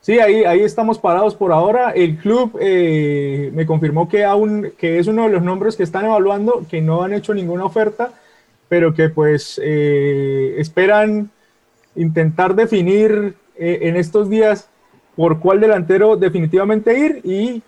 Sí, 0.00 0.20
ahí, 0.20 0.44
ahí 0.44 0.60
estamos 0.60 0.98
parados 0.98 1.34
por 1.34 1.50
ahora. 1.50 1.90
El 1.92 2.18
club 2.18 2.58
eh, 2.60 3.50
me 3.54 3.64
confirmó 3.64 4.08
que, 4.08 4.22
aún, 4.22 4.72
que 4.78 4.98
es 4.98 5.06
uno 5.06 5.24
de 5.24 5.30
los 5.30 5.42
nombres 5.42 5.76
que 5.76 5.82
están 5.82 6.04
evaluando, 6.04 6.66
que 6.70 6.82
no 6.82 7.02
han 7.02 7.14
hecho 7.14 7.32
ninguna 7.32 7.64
oferta, 7.64 8.10
pero 8.68 8.92
que 8.92 9.08
pues 9.08 9.58
eh, 9.64 10.56
esperan 10.58 11.30
intentar 11.96 12.54
definir 12.54 13.34
eh, 13.56 13.78
en 13.82 13.96
estos 13.96 14.28
días 14.28 14.68
por 15.16 15.40
cuál 15.40 15.60
delantero 15.60 16.16
definitivamente 16.16 16.98
ir 16.98 17.20
y 17.24 17.62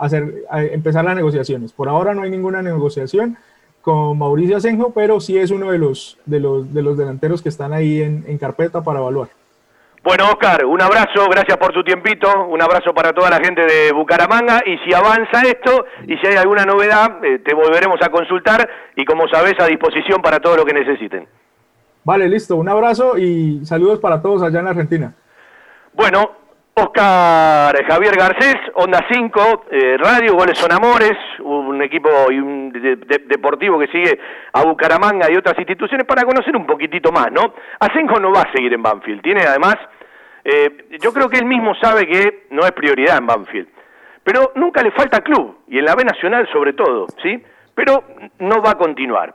hacer, 0.00 0.44
empezar 0.72 1.04
las 1.04 1.16
negociaciones. 1.16 1.72
Por 1.72 1.88
ahora 1.88 2.14
no 2.14 2.22
hay 2.22 2.30
ninguna 2.30 2.62
negociación 2.62 3.36
con 3.82 4.18
Mauricio 4.18 4.56
Asenjo, 4.56 4.92
pero 4.92 5.20
sí 5.20 5.38
es 5.38 5.50
uno 5.50 5.70
de 5.70 5.78
los, 5.78 6.18
de 6.26 6.40
los, 6.40 6.72
de 6.74 6.82
los 6.82 6.98
delanteros 6.98 7.42
que 7.42 7.48
están 7.48 7.72
ahí 7.72 8.02
en, 8.02 8.24
en 8.26 8.38
carpeta 8.38 8.82
para 8.82 9.00
evaluar. 9.00 9.28
Bueno, 10.02 10.24
Oscar, 10.30 10.64
un 10.64 10.80
abrazo, 10.80 11.28
gracias 11.30 11.58
por 11.58 11.74
su 11.74 11.84
tiempito, 11.84 12.46
un 12.46 12.62
abrazo 12.62 12.94
para 12.94 13.12
toda 13.12 13.28
la 13.28 13.36
gente 13.36 13.60
de 13.66 13.92
Bucaramanga 13.92 14.62
y 14.64 14.78
si 14.78 14.94
avanza 14.94 15.42
esto 15.42 15.84
y 16.06 16.16
si 16.16 16.26
hay 16.26 16.36
alguna 16.36 16.64
novedad, 16.64 17.22
eh, 17.22 17.38
te 17.40 17.54
volveremos 17.54 18.00
a 18.02 18.08
consultar 18.08 18.66
y 18.96 19.04
como 19.04 19.28
sabes, 19.28 19.60
a 19.60 19.66
disposición 19.66 20.22
para 20.22 20.40
todo 20.40 20.56
lo 20.56 20.64
que 20.64 20.72
necesiten. 20.72 21.28
Vale, 22.02 22.28
listo, 22.30 22.56
un 22.56 22.70
abrazo 22.70 23.18
y 23.18 23.64
saludos 23.66 23.98
para 23.98 24.22
todos 24.22 24.42
allá 24.42 24.60
en 24.60 24.68
Argentina. 24.68 25.12
Bueno, 25.92 26.30
Oscar 26.82 27.84
Javier 27.84 28.16
Garcés, 28.16 28.56
Onda 28.74 29.04
5, 29.10 29.64
eh, 29.70 29.96
Radio, 29.98 30.34
Goles 30.34 30.58
son 30.58 30.72
Amores, 30.72 31.16
un 31.40 31.82
equipo 31.82 32.08
y 32.30 32.38
un 32.38 32.72
deportivo 32.72 33.78
que 33.78 33.88
sigue 33.88 34.18
a 34.52 34.62
Bucaramanga 34.62 35.30
y 35.30 35.36
otras 35.36 35.58
instituciones 35.58 36.06
para 36.06 36.22
conocer 36.22 36.56
un 36.56 36.66
poquitito 36.66 37.12
más, 37.12 37.30
¿no? 37.32 37.52
Asenjo 37.78 38.18
no 38.18 38.32
va 38.32 38.42
a 38.42 38.52
seguir 38.52 38.72
en 38.72 38.82
Banfield, 38.82 39.20
tiene 39.20 39.42
además, 39.42 39.76
eh, 40.44 40.88
yo 41.02 41.12
creo 41.12 41.28
que 41.28 41.38
él 41.38 41.44
mismo 41.44 41.74
sabe 41.74 42.06
que 42.06 42.46
no 42.50 42.62
es 42.62 42.72
prioridad 42.72 43.18
en 43.18 43.26
Banfield, 43.26 43.68
pero 44.24 44.52
nunca 44.54 44.82
le 44.82 44.90
falta 44.92 45.20
club, 45.20 45.58
y 45.68 45.78
en 45.78 45.84
la 45.84 45.94
B 45.94 46.04
Nacional 46.04 46.48
sobre 46.50 46.72
todo, 46.72 47.08
¿sí? 47.22 47.42
Pero 47.74 48.04
no 48.38 48.62
va 48.62 48.70
a 48.70 48.78
continuar. 48.78 49.34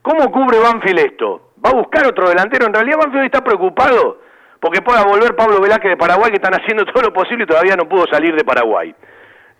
¿Cómo 0.00 0.30
cubre 0.30 0.58
Banfield 0.60 0.98
esto? 1.00 1.52
¿Va 1.64 1.70
a 1.70 1.74
buscar 1.74 2.06
otro 2.06 2.28
delantero? 2.28 2.66
En 2.66 2.74
realidad 2.74 2.98
Banfield 2.98 3.24
está 3.24 3.42
preocupado 3.42 4.23
porque 4.64 4.80
pueda 4.80 5.04
volver 5.04 5.36
Pablo 5.36 5.60
Velázquez 5.60 5.90
de 5.90 5.96
Paraguay, 5.98 6.30
que 6.30 6.36
están 6.36 6.54
haciendo 6.54 6.86
todo 6.92 7.02
lo 7.02 7.12
posible 7.12 7.44
y 7.44 7.46
todavía 7.46 7.76
no 7.76 7.86
pudo 7.86 8.06
salir 8.06 8.34
de 8.34 8.44
Paraguay. 8.44 8.94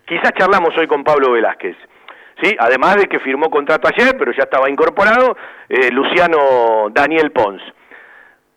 Quizás 0.03 0.33
charlamos 0.35 0.75
hoy 0.79 0.87
con 0.87 1.03
Pablo 1.03 1.31
Velázquez. 1.31 1.77
¿sí? 2.41 2.55
Además 2.57 2.95
de 2.95 3.05
que 3.05 3.19
firmó 3.19 3.51
contrato 3.51 3.87
ayer, 3.87 4.17
pero 4.17 4.31
ya 4.31 4.45
estaba 4.45 4.67
incorporado, 4.67 5.37
eh, 5.69 5.91
Luciano 5.91 6.89
Daniel 6.89 7.31
Pons. 7.31 7.61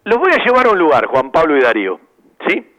Los 0.04 0.18
voy 0.18 0.32
a 0.32 0.42
llevar 0.42 0.68
a 0.68 0.70
un 0.70 0.78
lugar, 0.78 1.04
Juan 1.04 1.30
Pablo 1.32 1.54
y 1.54 1.60
Darío. 1.60 2.00
¿sí? 2.48 2.74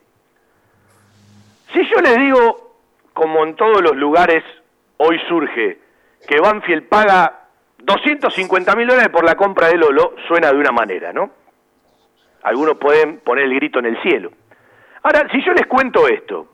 Si 1.71 1.85
yo 1.91 2.01
les 2.01 2.17
digo, 2.17 2.73
como 3.13 3.43
en 3.43 3.55
todos 3.55 3.83
los 3.83 3.95
lugares 3.95 4.43
hoy 4.97 5.19
surge, 5.27 5.77
que 6.27 6.39
Banfield 6.39 6.89
paga 6.89 7.41
250 7.77 8.75
mil 8.75 8.87
dólares 8.87 9.09
por 9.09 9.23
la 9.23 9.35
compra 9.35 9.67
de 9.67 9.77
Lolo, 9.77 10.15
suena 10.27 10.51
de 10.51 10.57
una 10.57 10.71
manera, 10.71 11.13
¿no? 11.13 11.37
Algunos 12.43 12.77
pueden 12.77 13.19
poner 13.19 13.45
el 13.45 13.55
grito 13.55 13.79
en 13.79 13.85
el 13.85 14.01
cielo. 14.01 14.31
Ahora, 15.03 15.27
si 15.31 15.43
yo 15.43 15.53
les 15.53 15.67
cuento 15.67 16.07
esto, 16.07 16.47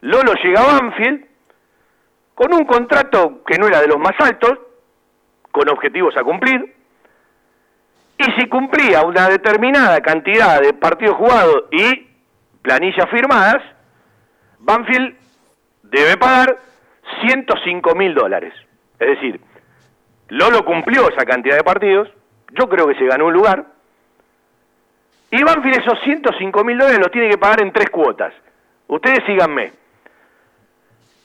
Lolo 0.00 0.34
llega 0.34 0.60
a 0.60 0.78
Banfield 0.78 1.24
con 2.34 2.52
un 2.54 2.64
contrato 2.64 3.42
que 3.44 3.58
no 3.58 3.66
era 3.66 3.80
de 3.80 3.88
los 3.88 3.98
más 3.98 4.14
altos, 4.18 4.58
con 5.50 5.68
objetivos 5.68 6.16
a 6.16 6.22
cumplir, 6.22 6.74
y 8.18 8.24
si 8.38 8.48
cumplía 8.48 9.02
una 9.02 9.28
determinada 9.28 10.00
cantidad 10.00 10.60
de 10.60 10.72
partidos 10.72 11.16
jugados 11.16 11.64
y 11.70 12.08
planillas 12.62 13.08
firmadas, 13.10 13.62
Banfield 14.58 15.16
debe 15.82 16.16
pagar 16.16 16.58
105 17.22 17.94
mil 17.94 18.14
dólares. 18.14 18.52
Es 18.98 19.08
decir, 19.08 19.40
Lolo 20.28 20.64
cumplió 20.64 21.08
esa 21.08 21.24
cantidad 21.24 21.56
de 21.56 21.64
partidos, 21.64 22.08
yo 22.52 22.68
creo 22.68 22.86
que 22.86 22.96
se 22.96 23.06
ganó 23.06 23.26
un 23.26 23.32
lugar, 23.32 23.66
y 25.30 25.42
Banfield 25.42 25.80
esos 25.80 25.98
105 26.04 26.64
mil 26.64 26.78
dólares 26.78 27.00
los 27.00 27.10
tiene 27.10 27.28
que 27.28 27.38
pagar 27.38 27.62
en 27.62 27.72
tres 27.72 27.90
cuotas. 27.90 28.32
Ustedes 28.86 29.24
síganme. 29.26 29.72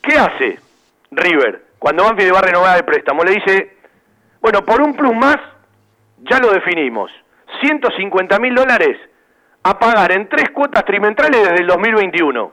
¿Qué 0.02 0.16
hace 0.16 0.60
River 1.12 1.64
cuando 1.80 2.04
Banfield 2.04 2.34
va 2.34 2.40
a 2.40 2.44
renovar 2.44 2.78
el 2.78 2.86
préstamo? 2.86 3.24
Le 3.24 3.32
dice, 3.32 3.78
bueno, 4.42 4.64
por 4.66 4.82
un 4.82 4.94
plus 4.96 5.16
más, 5.16 5.38
ya 6.20 6.40
lo 6.40 6.52
definimos, 6.52 7.12
150 7.62 8.40
mil 8.40 8.54
dólares 8.56 8.98
a 9.64 9.80
pagar 9.80 10.12
en 10.12 10.28
tres 10.28 10.50
cuotas 10.50 10.84
trimestrales 10.84 11.42
desde 11.42 11.62
el 11.62 11.68
2021. 11.68 12.52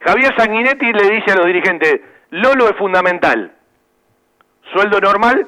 Javier 0.00 0.34
Sanguinetti 0.36 0.92
le 0.92 1.10
dice 1.10 1.30
a 1.30 1.36
los 1.36 1.46
dirigentes, 1.46 2.00
Lolo 2.30 2.68
es 2.68 2.76
fundamental, 2.76 3.52
sueldo 4.72 5.00
normal 5.00 5.46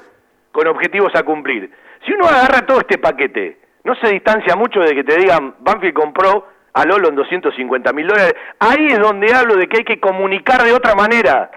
con 0.53 0.69
objetivos 0.69 1.13
a 1.17 1.25
cumplir. 1.25 1.73
Si 2.07 2.13
uno 2.13 2.27
agarra 2.27 2.65
todo 2.65 2.79
este 2.79 2.99
paquete, 2.99 3.64
no 3.85 3.95
se 3.97 4.09
distancia 4.09 4.57
mucho 4.57 4.81
de 4.81 4.95
que 4.95 5.05
te 5.05 5.17
digan, 5.17 5.55
Banfield 5.61 5.95
compró 5.95 6.49
a 6.73 6.85
Lolo 6.85 7.09
en 7.09 7.15
250 7.15 7.93
mil 7.93 8.07
dólares, 8.07 8.35
ahí 8.59 8.87
es 8.89 8.99
donde 8.99 9.33
hablo 9.33 9.57
de 9.57 9.69
que 9.69 9.79
hay 9.79 9.85
que 9.85 10.01
comunicar 10.01 10.63
de 10.63 10.73
otra 10.73 10.95
manera, 10.95 11.51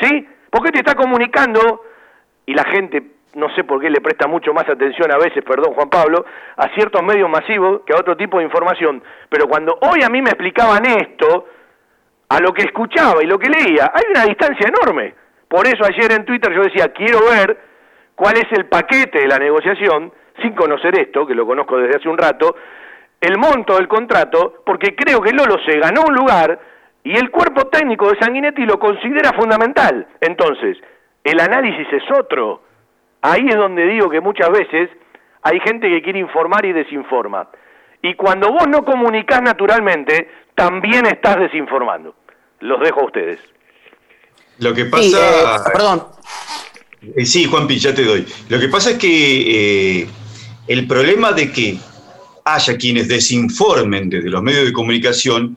¿sí? 0.00 0.28
Porque 0.50 0.70
te 0.70 0.78
está 0.78 0.94
comunicando 0.94 1.82
y 2.44 2.54
la 2.54 2.64
gente 2.64 3.02
no 3.34 3.48
sé 3.54 3.64
por 3.64 3.80
qué 3.80 3.88
le 3.88 4.00
presta 4.00 4.28
mucho 4.28 4.52
más 4.52 4.68
atención 4.68 5.10
a 5.10 5.16
veces, 5.16 5.42
perdón 5.44 5.74
Juan 5.74 5.88
Pablo, 5.88 6.24
a 6.56 6.68
ciertos 6.74 7.02
medios 7.02 7.30
masivos 7.30 7.80
que 7.86 7.94
a 7.94 8.00
otro 8.00 8.16
tipo 8.16 8.38
de 8.38 8.44
información. 8.44 9.02
Pero 9.28 9.46
cuando 9.46 9.78
hoy 9.80 10.02
a 10.04 10.10
mí 10.10 10.20
me 10.20 10.30
explicaban 10.30 10.84
esto, 10.84 11.46
a 12.28 12.40
lo 12.40 12.52
que 12.52 12.62
escuchaba 12.62 13.22
y 13.22 13.26
lo 13.26 13.38
que 13.38 13.50
leía, 13.50 13.90
hay 13.92 14.04
una 14.10 14.24
distancia 14.24 14.66
enorme. 14.66 15.14
Por 15.48 15.66
eso 15.66 15.84
ayer 15.84 16.12
en 16.12 16.24
Twitter 16.24 16.52
yo 16.52 16.62
decía, 16.62 16.92
quiero 16.92 17.20
ver 17.30 17.58
cuál 18.14 18.36
es 18.36 18.46
el 18.52 18.66
paquete 18.66 19.20
de 19.20 19.28
la 19.28 19.38
negociación, 19.38 20.12
sin 20.40 20.54
conocer 20.54 20.98
esto, 20.98 21.26
que 21.26 21.34
lo 21.34 21.46
conozco 21.46 21.78
desde 21.78 21.98
hace 21.98 22.08
un 22.08 22.18
rato, 22.18 22.56
el 23.20 23.38
monto 23.38 23.76
del 23.76 23.88
contrato, 23.88 24.62
porque 24.64 24.94
creo 24.94 25.20
que 25.20 25.32
Lolo 25.32 25.56
se 25.64 25.78
ganó 25.78 26.02
un 26.08 26.14
lugar 26.14 26.58
y 27.04 27.16
el 27.16 27.30
cuerpo 27.30 27.66
técnico 27.66 28.10
de 28.10 28.18
Sanguinetti 28.18 28.64
lo 28.64 28.78
considera 28.78 29.32
fundamental. 29.32 30.06
Entonces, 30.20 30.78
el 31.24 31.40
análisis 31.40 31.86
es 31.92 32.02
otro 32.18 32.62
Ahí 33.22 33.46
es 33.48 33.56
donde 33.56 33.86
digo 33.86 34.10
que 34.10 34.20
muchas 34.20 34.50
veces 34.50 34.90
hay 35.42 35.60
gente 35.60 35.88
que 35.88 36.02
quiere 36.02 36.18
informar 36.18 36.66
y 36.66 36.72
desinforma. 36.72 37.48
Y 38.02 38.14
cuando 38.14 38.52
vos 38.52 38.66
no 38.68 38.84
comunicás 38.84 39.40
naturalmente, 39.42 40.28
también 40.56 41.06
estás 41.06 41.38
desinformando. 41.38 42.16
Los 42.58 42.80
dejo 42.80 43.00
a 43.00 43.04
ustedes. 43.04 43.38
Lo 44.58 44.74
que 44.74 44.86
pasa... 44.86 45.18
Eh, 45.18 45.70
perdón. 45.72 46.02
Eh, 47.16 47.24
sí, 47.24 47.44
Juanpi, 47.44 47.78
ya 47.78 47.94
te 47.94 48.04
doy. 48.04 48.26
Lo 48.48 48.58
que 48.58 48.68
pasa 48.68 48.90
es 48.90 48.98
que 48.98 50.00
eh, 50.00 50.06
el 50.68 50.86
problema 50.86 51.32
de 51.32 51.50
que 51.52 51.78
haya 52.44 52.76
quienes 52.76 53.08
desinformen 53.08 54.08
desde 54.10 54.30
los 54.30 54.42
medios 54.42 54.66
de 54.66 54.72
comunicación 54.72 55.56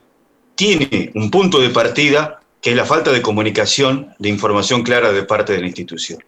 tiene 0.54 1.10
un 1.14 1.30
punto 1.30 1.60
de 1.60 1.70
partida 1.70 2.40
que 2.60 2.70
es 2.70 2.76
la 2.76 2.84
falta 2.84 3.12
de 3.12 3.22
comunicación, 3.22 4.14
de 4.18 4.28
información 4.28 4.82
clara 4.82 5.12
de 5.12 5.22
parte 5.22 5.52
de 5.52 5.60
la 5.60 5.66
institución. 5.66 6.18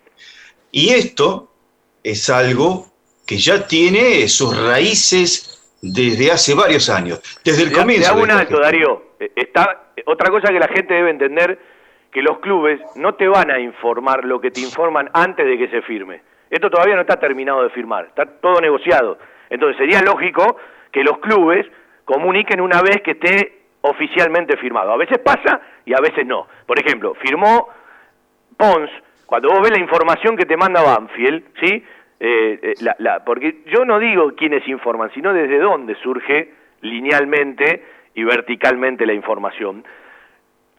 Y 0.70 0.90
esto 0.90 1.50
es 2.04 2.30
algo 2.30 2.86
que 3.26 3.38
ya 3.38 3.66
tiene 3.66 4.28
sus 4.28 4.56
raíces 4.56 5.76
desde 5.82 6.30
hace 6.30 6.54
varios 6.54 6.88
años, 6.90 7.20
desde 7.44 7.64
el 7.64 7.72
comienzo. 7.72 8.14
Te 8.14 8.20
un 8.20 8.30
alto, 8.30 8.60
Darío. 8.60 9.14
Eh, 9.18 9.32
está, 9.34 9.92
otra 10.06 10.30
cosa 10.30 10.48
que 10.48 10.58
la 10.58 10.68
gente 10.68 10.94
debe 10.94 11.10
entender, 11.10 11.58
que 12.12 12.22
los 12.22 12.38
clubes 12.38 12.80
no 12.94 13.14
te 13.14 13.26
van 13.28 13.50
a 13.50 13.58
informar 13.58 14.24
lo 14.24 14.40
que 14.40 14.50
te 14.50 14.60
informan 14.60 15.10
antes 15.12 15.46
de 15.46 15.58
que 15.58 15.68
se 15.68 15.82
firme. 15.82 16.22
Esto 16.50 16.70
todavía 16.70 16.94
no 16.94 17.02
está 17.02 17.18
terminado 17.18 17.62
de 17.62 17.70
firmar, 17.70 18.06
está 18.06 18.26
todo 18.26 18.60
negociado. 18.60 19.18
Entonces 19.50 19.76
sería 19.76 20.00
lógico 20.02 20.56
que 20.90 21.04
los 21.04 21.18
clubes 21.18 21.66
comuniquen 22.04 22.60
una 22.60 22.80
vez 22.82 23.02
que 23.02 23.12
esté 23.12 23.58
oficialmente 23.82 24.56
firmado. 24.56 24.92
A 24.92 24.96
veces 24.96 25.18
pasa 25.18 25.60
y 25.84 25.94
a 25.94 26.00
veces 26.00 26.26
no. 26.26 26.46
Por 26.66 26.78
ejemplo, 26.78 27.14
firmó 27.14 27.68
Pons 28.56 28.90
cuando 29.26 29.50
vos 29.50 29.60
ves 29.60 29.72
la 29.72 29.78
información 29.78 30.38
que 30.38 30.46
te 30.46 30.56
manda 30.56 30.82
Banfield, 30.82 31.44
¿sí? 31.60 31.84
Eh, 32.18 32.58
eh, 32.62 32.74
la, 32.98 33.22
porque 33.24 33.62
yo 33.66 33.84
no 33.84 33.98
digo 33.98 34.34
quiénes 34.34 34.66
informan, 34.66 35.10
sino 35.12 35.34
desde 35.34 35.58
dónde 35.58 35.94
surge 35.96 36.54
linealmente 36.80 37.84
y 38.14 38.24
verticalmente 38.24 39.04
la 39.04 39.12
información. 39.12 39.84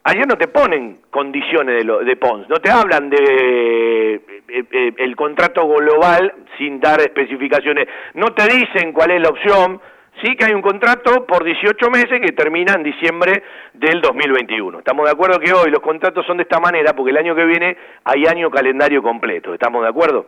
Ayer 0.03 0.27
no 0.27 0.37
te 0.37 0.47
ponen 0.47 1.01
condiciones 1.11 1.85
de, 1.85 2.05
de 2.05 2.15
Pons, 2.15 2.47
no 2.49 2.57
te 2.57 2.69
hablan 2.69 3.09
de 3.09 4.21
eh, 4.47 4.93
el 4.97 5.15
contrato 5.15 5.67
global 5.67 6.33
sin 6.57 6.79
dar 6.79 7.01
especificaciones, 7.01 7.87
no 8.13 8.33
te 8.33 8.47
dicen 8.47 8.93
cuál 8.93 9.11
es 9.11 9.21
la 9.21 9.29
opción, 9.29 9.81
sí 10.23 10.35
que 10.35 10.45
hay 10.45 10.53
un 10.53 10.61
contrato 10.61 11.25
por 11.25 11.43
18 11.43 11.89
meses 11.89 12.21
que 12.21 12.31
termina 12.31 12.73
en 12.73 12.83
diciembre 12.83 13.43
del 13.73 14.01
2021. 14.01 14.79
Estamos 14.79 15.05
de 15.05 15.11
acuerdo 15.11 15.39
que 15.39 15.53
hoy 15.53 15.69
los 15.69 15.81
contratos 15.81 16.25
son 16.25 16.37
de 16.37 16.43
esta 16.43 16.59
manera 16.59 16.95
porque 16.95 17.11
el 17.11 17.17
año 17.17 17.35
que 17.35 17.45
viene 17.45 17.77
hay 18.03 18.25
año 18.25 18.49
calendario 18.49 19.01
completo. 19.01 19.53
¿Estamos 19.53 19.83
de 19.83 19.89
acuerdo? 19.89 20.27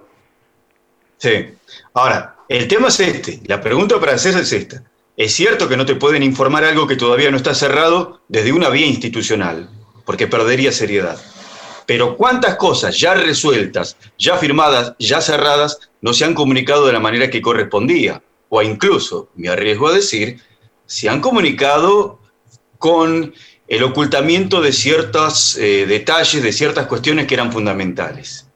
Sí. 1.18 1.54
Ahora, 1.94 2.36
el 2.48 2.68
tema 2.68 2.88
es 2.88 3.00
este. 3.00 3.40
La 3.48 3.62
pregunta 3.62 4.00
para 4.00 4.14
hacer 4.14 4.34
es 4.40 4.52
esta. 4.52 4.82
Es 5.22 5.36
cierto 5.36 5.70
que 5.70 5.78
no 5.78 5.86
te 5.86 5.94
pueden 5.94 6.24
informar 6.24 6.64
algo 6.64 6.88
que 6.88 6.96
todavía 6.96 7.30
no 7.30 7.38
está 7.38 7.54
cerrado 7.54 8.22
desde 8.28 8.54
una 8.54 8.70
vía 8.70 8.88
institucional, 8.88 9.70
porque 10.04 10.26
perdería 10.26 10.72
seriedad. 10.72 11.22
Pero 11.86 12.18
cuántas 12.18 12.56
cosas 12.56 13.00
ya 13.00 13.14
resueltas, 13.14 13.98
ya 14.18 14.38
firmadas, 14.38 14.96
ya 14.98 15.22
cerradas, 15.22 15.92
no 16.02 16.14
se 16.16 16.26
han 16.26 16.34
comunicado 16.34 16.88
de 16.88 16.94
la 16.94 17.00
manera 17.00 17.30
que 17.30 17.40
correspondía 17.40 18.24
o 18.50 18.64
incluso, 18.64 19.30
me 19.36 19.50
arriesgo 19.50 19.90
a 19.90 19.94
decir, 19.94 20.40
se 20.88 21.08
han 21.08 21.22
comunicado 21.22 22.20
con 22.80 23.36
el 23.68 23.84
ocultamiento 23.84 24.60
de 24.60 24.74
ciertos 24.74 25.56
eh, 25.56 25.86
detalles, 25.86 26.42
de 26.42 26.52
ciertas 26.52 26.88
cuestiones 26.88 27.28
que 27.28 27.36
eran 27.36 27.52
fundamentales. 27.52 28.48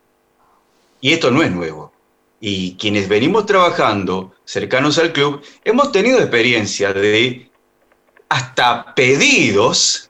Y 1.00 1.14
esto 1.14 1.30
no 1.30 1.44
es 1.44 1.52
nuevo. 1.52 1.94
Y 2.40 2.76
quienes 2.76 3.08
venimos 3.08 3.46
trabajando 3.46 4.34
cercanos 4.44 4.98
al 4.98 5.14
club, 5.14 5.42
hemos 5.64 5.92
tenido 5.92 6.20
experiencia 6.20 6.94
de 6.94 7.50
hasta 8.30 8.94
pedidos 8.96 10.10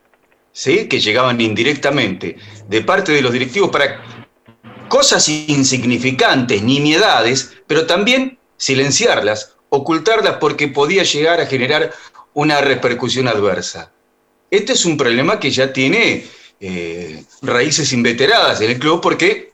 ¿sí? 0.51 0.87
que 0.87 0.99
llegaban 0.99 1.39
indirectamente 1.39 2.37
de 2.67 2.81
parte 2.81 3.11
de 3.11 3.21
los 3.21 3.31
directivos 3.31 3.69
para 3.69 4.01
cosas 4.89 5.27
insignificantes, 5.29 6.61
nimiedades, 6.63 7.55
pero 7.67 7.85
también 7.85 8.39
silenciarlas 8.57 9.55
ocultarlas 9.69 10.37
porque 10.37 10.67
podía 10.67 11.03
llegar 11.03 11.39
a 11.39 11.45
generar 11.45 11.93
una 12.33 12.61
repercusión 12.61 13.27
adversa. 13.27 13.91
Este 14.49 14.73
es 14.73 14.85
un 14.85 14.97
problema 14.97 15.39
que 15.39 15.51
ya 15.51 15.73
tiene 15.73 16.25
eh, 16.59 17.23
raíces 17.41 17.91
inveteradas 17.93 18.61
en 18.61 18.71
el 18.71 18.79
club 18.79 19.01
porque 19.01 19.51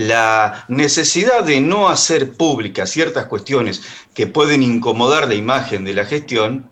la 0.00 0.64
necesidad 0.68 1.44
de 1.44 1.60
no 1.60 1.88
hacer 1.88 2.36
públicas 2.36 2.90
ciertas 2.90 3.26
cuestiones 3.26 4.06
que 4.14 4.26
pueden 4.26 4.62
incomodar 4.62 5.28
la 5.28 5.34
imagen 5.34 5.84
de 5.84 5.94
la 5.94 6.04
gestión 6.04 6.70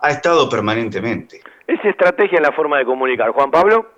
ha 0.00 0.10
estado 0.10 0.48
permanentemente. 0.48 1.42
¿Es 1.66 1.84
estrategia 1.84 2.38
en 2.38 2.42
la 2.42 2.52
forma 2.52 2.78
de 2.78 2.84
comunicar, 2.84 3.30
Juan 3.30 3.50
Pablo? 3.50 3.90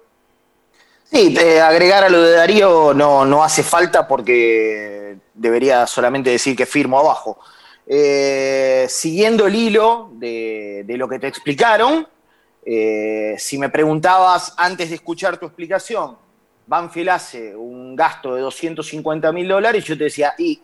Sí, 1.04 1.36
agregar 1.38 2.04
a 2.04 2.08
lo 2.08 2.20
de 2.20 2.32
Darío 2.32 2.92
no, 2.92 3.24
no 3.24 3.44
hace 3.44 3.62
falta 3.62 4.08
porque 4.08 5.16
debería 5.34 5.86
solamente 5.86 6.30
decir 6.30 6.56
que 6.56 6.66
firmo 6.66 6.98
abajo. 6.98 7.38
Eh, 7.86 8.86
siguiendo 8.88 9.46
el 9.46 9.54
hilo 9.54 10.10
de, 10.14 10.84
lo 10.88 11.08
que 11.08 11.20
te 11.20 11.28
explicaron, 11.28 12.08
eh, 12.64 13.36
si 13.38 13.58
me 13.58 13.68
preguntabas 13.68 14.54
antes 14.56 14.88
de 14.88 14.96
escuchar 14.96 15.38
tu 15.38 15.46
explicación, 15.46 16.16
Banfield 16.66 17.10
hace 17.10 17.54
un 17.54 17.94
gasto 17.94 18.34
de 18.34 18.42
250 18.42 19.32
mil 19.32 19.48
dólares, 19.48 19.84
yo 19.84 19.96
te 19.96 20.04
decía, 20.04 20.34
y 20.36 20.60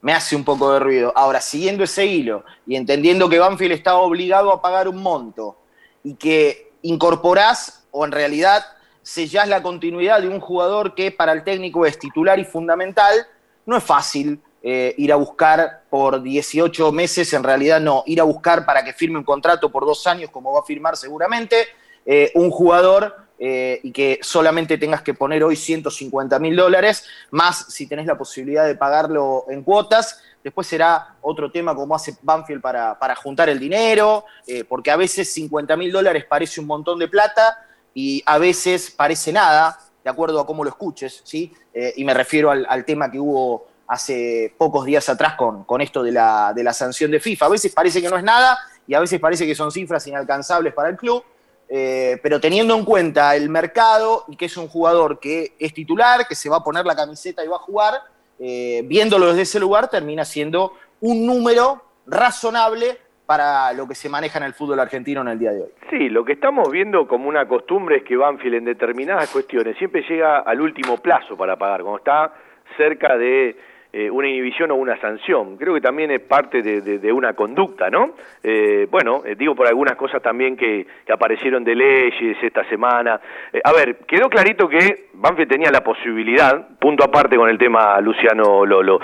me 0.00 0.12
hace 0.12 0.36
un 0.36 0.44
poco 0.44 0.72
de 0.72 0.78
ruido. 0.78 1.12
Ahora, 1.14 1.40
siguiendo 1.40 1.84
ese 1.84 2.06
hilo 2.06 2.44
y 2.66 2.76
entendiendo 2.76 3.28
que 3.28 3.38
Banfield 3.38 3.72
está 3.72 3.96
obligado 3.96 4.52
a 4.52 4.62
pagar 4.62 4.88
un 4.88 5.02
monto 5.02 5.58
y 6.02 6.14
que 6.14 6.72
incorporás 6.82 7.86
o 7.90 8.04
en 8.04 8.12
realidad 8.12 8.64
sellás 9.02 9.48
la 9.48 9.62
continuidad 9.62 10.20
de 10.20 10.28
un 10.28 10.40
jugador 10.40 10.94
que 10.94 11.10
para 11.10 11.32
el 11.32 11.44
técnico 11.44 11.86
es 11.86 11.98
titular 11.98 12.38
y 12.38 12.44
fundamental, 12.44 13.26
no 13.64 13.76
es 13.76 13.84
fácil 13.84 14.40
eh, 14.62 14.94
ir 14.98 15.12
a 15.12 15.16
buscar 15.16 15.82
por 15.90 16.22
18 16.22 16.92
meses, 16.92 17.32
en 17.32 17.42
realidad 17.42 17.80
no, 17.80 18.02
ir 18.06 18.20
a 18.20 18.24
buscar 18.24 18.64
para 18.64 18.84
que 18.84 18.92
firme 18.92 19.18
un 19.18 19.24
contrato 19.24 19.70
por 19.70 19.86
dos 19.86 20.06
años, 20.06 20.30
como 20.30 20.52
va 20.52 20.60
a 20.60 20.64
firmar 20.64 20.96
seguramente, 20.96 21.68
eh, 22.04 22.32
un 22.34 22.50
jugador 22.50 23.25
eh, 23.38 23.80
y 23.82 23.92
que 23.92 24.18
solamente 24.22 24.78
tengas 24.78 25.02
que 25.02 25.14
poner 25.14 25.44
hoy 25.44 25.56
150 25.56 26.38
mil 26.38 26.56
dólares, 26.56 27.04
más 27.30 27.66
si 27.68 27.86
tenés 27.86 28.06
la 28.06 28.16
posibilidad 28.16 28.66
de 28.66 28.74
pagarlo 28.74 29.46
en 29.48 29.62
cuotas. 29.62 30.22
Después 30.42 30.66
será 30.66 31.16
otro 31.20 31.50
tema 31.50 31.74
como 31.74 31.94
hace 31.94 32.16
Banfield 32.22 32.62
para, 32.62 32.98
para 32.98 33.16
juntar 33.16 33.48
el 33.48 33.58
dinero, 33.58 34.24
porque 34.68 34.92
a 34.92 34.96
veces 34.96 35.32
50 35.34 35.76
mil 35.76 35.90
dólares 35.90 36.24
parece 36.24 36.60
un 36.60 36.68
montón 36.68 37.00
de 37.00 37.08
plata 37.08 37.66
y 37.96 38.22
a 38.26 38.36
veces 38.36 38.90
parece 38.90 39.32
nada. 39.32 39.80
de 40.04 40.10
acuerdo 40.10 40.38
a 40.38 40.46
cómo 40.46 40.62
lo 40.62 40.70
escuches, 40.70 41.22
¿sí? 41.24 41.52
Eh, 41.72 41.94
y 41.96 42.04
me 42.04 42.14
refiero 42.14 42.50
al, 42.50 42.64
al, 42.68 42.84
tema 42.84 43.10
que 43.10 43.18
hubo 43.18 43.66
hace 43.88 44.54
pocos 44.56 44.84
días 44.84 45.08
atrás 45.08 45.34
con, 45.34 45.64
con 45.64 45.80
esto 45.80 46.02
de 46.02 46.12
la, 46.12 46.52
de 46.54 46.62
la 46.62 46.74
sanción 46.74 47.10
de 47.10 47.18
FIFA. 47.18 47.46
A 47.46 47.48
veces 47.48 47.72
parece 47.72 48.02
que 48.02 48.08
no 48.08 48.16
es 48.16 48.22
nada 48.22 48.56
y 48.86 48.94
a 48.94 49.00
veces 49.00 49.18
parece 49.18 49.46
que 49.46 49.54
son 49.54 49.72
cifras 49.72 50.06
inalcanzables 50.06 50.74
para 50.74 50.90
el 50.90 50.96
club. 50.96 51.24
Eh, 51.68 52.18
pero 52.22 52.40
teniendo 52.40 52.76
en 52.76 52.84
cuenta 52.84 53.34
el 53.34 53.48
mercado 53.48 54.24
y 54.28 54.36
que 54.36 54.44
es 54.44 54.56
un 54.56 54.68
jugador 54.68 55.18
que 55.18 55.52
es 55.58 55.74
titular, 55.74 56.26
que 56.28 56.34
se 56.34 56.48
va 56.48 56.58
a 56.58 56.64
poner 56.64 56.84
la 56.84 56.94
camiseta 56.94 57.44
y 57.44 57.48
va 57.48 57.56
a 57.56 57.60
jugar, 57.60 57.94
eh, 58.38 58.82
viéndolo 58.84 59.26
desde 59.28 59.42
ese 59.42 59.60
lugar 59.60 59.88
termina 59.88 60.24
siendo 60.24 60.74
un 61.00 61.26
número 61.26 61.82
razonable 62.06 62.98
para 63.26 63.72
lo 63.72 63.88
que 63.88 63.96
se 63.96 64.08
maneja 64.08 64.38
en 64.38 64.44
el 64.44 64.54
fútbol 64.54 64.78
argentino 64.78 65.22
en 65.22 65.28
el 65.28 65.38
día 65.38 65.50
de 65.50 65.62
hoy. 65.62 65.70
Sí, 65.90 66.08
lo 66.08 66.24
que 66.24 66.34
estamos 66.34 66.70
viendo 66.70 67.08
como 67.08 67.28
una 67.28 67.48
costumbre 67.48 67.96
es 67.96 68.04
que 68.04 68.16
Banfield 68.16 68.54
en 68.54 68.64
determinadas 68.66 69.28
cuestiones 69.30 69.76
siempre 69.78 70.02
llega 70.08 70.38
al 70.38 70.60
último 70.60 70.98
plazo 70.98 71.36
para 71.36 71.56
pagar, 71.56 71.82
cuando 71.82 71.98
está 71.98 72.32
cerca 72.76 73.16
de 73.16 73.56
eh, 73.98 74.10
una 74.10 74.28
inhibición 74.28 74.70
o 74.72 74.74
una 74.74 75.00
sanción. 75.00 75.56
Creo 75.56 75.72
que 75.72 75.80
también 75.80 76.10
es 76.10 76.20
parte 76.20 76.60
de, 76.60 77.12
una 77.14 77.32
conducta, 77.32 77.88
¿no? 77.88 78.10
Eh, 78.42 78.86
bueno, 78.90 79.22
eh, 79.24 79.36
digo 79.36 79.54
por 79.54 79.66
algunas 79.66 79.96
cosas 79.96 80.20
también 80.20 80.54
que, 80.54 80.86
aparecieron 81.10 81.64
de 81.64 81.74
leyes 81.74 82.36
esta 82.42 82.62
semana. 82.68 83.18
A 83.64 83.72
ver, 83.72 84.00
quedó 84.06 84.28
clarito 84.28 84.68
que 84.68 85.06
Banfield 85.14 85.50
tenía 85.50 85.70
la 85.70 85.82
posibilidad, 85.82 86.76
punto 86.78 87.04
aparte 87.04 87.36
con 87.36 87.48
el 87.48 87.56
tema 87.56 87.98
Luciano 88.02 88.66
Lolo, 88.66 89.00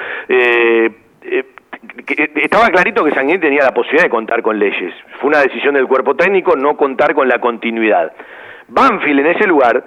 estaba 2.36 2.68
clarito 2.68 3.02
que 3.02 3.12
Sanguín 3.12 3.40
tenía 3.40 3.64
la 3.64 3.72
posibilidad 3.72 4.04
de 4.04 4.10
contar 4.10 4.42
con 4.42 4.58
leyes. 4.58 4.92
Fue 5.20 5.28
una 5.28 5.40
decisión 5.40 5.72
del 5.72 5.86
cuerpo 5.86 6.16
técnico 6.16 6.54
no 6.54 6.76
contar 6.76 7.14
con 7.14 7.28
la 7.28 7.38
continuidad. 7.38 8.12
Banfield 8.68 9.20
en 9.20 9.26
ese 9.28 9.46
lugar 9.46 9.82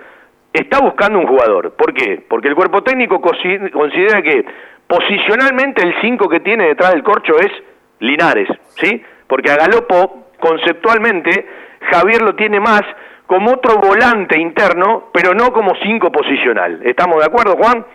está 0.52 0.80
buscando 0.80 1.20
un 1.20 1.28
jugador. 1.28 1.76
¿Por 1.76 1.94
qué? 1.94 2.24
Porque 2.28 2.48
el 2.48 2.56
cuerpo 2.56 2.82
técnico 2.82 3.22
considera 3.22 4.24
que 4.24 4.46
posicionalmente 4.88 5.84
el 5.84 5.96
5 6.02 6.30
que 6.30 6.40
tiene 6.40 6.68
detrás 6.68 6.92
del 6.94 7.04
corcho 7.04 7.38
es 7.40 7.52
Linares, 8.00 8.50
¿sí? 8.76 9.04
Porque 9.28 9.52
a 9.52 9.58
Galopo, 9.58 10.28
conceptualmente, 10.40 11.48
Javier 11.92 12.22
lo 12.22 12.36
tiene 12.36 12.60
más 12.60 12.82
como 13.26 13.54
otro 13.54 13.78
volante 13.78 14.40
interno, 14.40 15.10
pero 15.12 15.34
no 15.34 15.52
como 15.52 15.74
5 15.76 16.12
posicional. 16.12 16.82
¿Estamos 16.84 17.18
de 17.20 17.26
acuerdo, 17.26 17.56
Juan? 17.58 17.86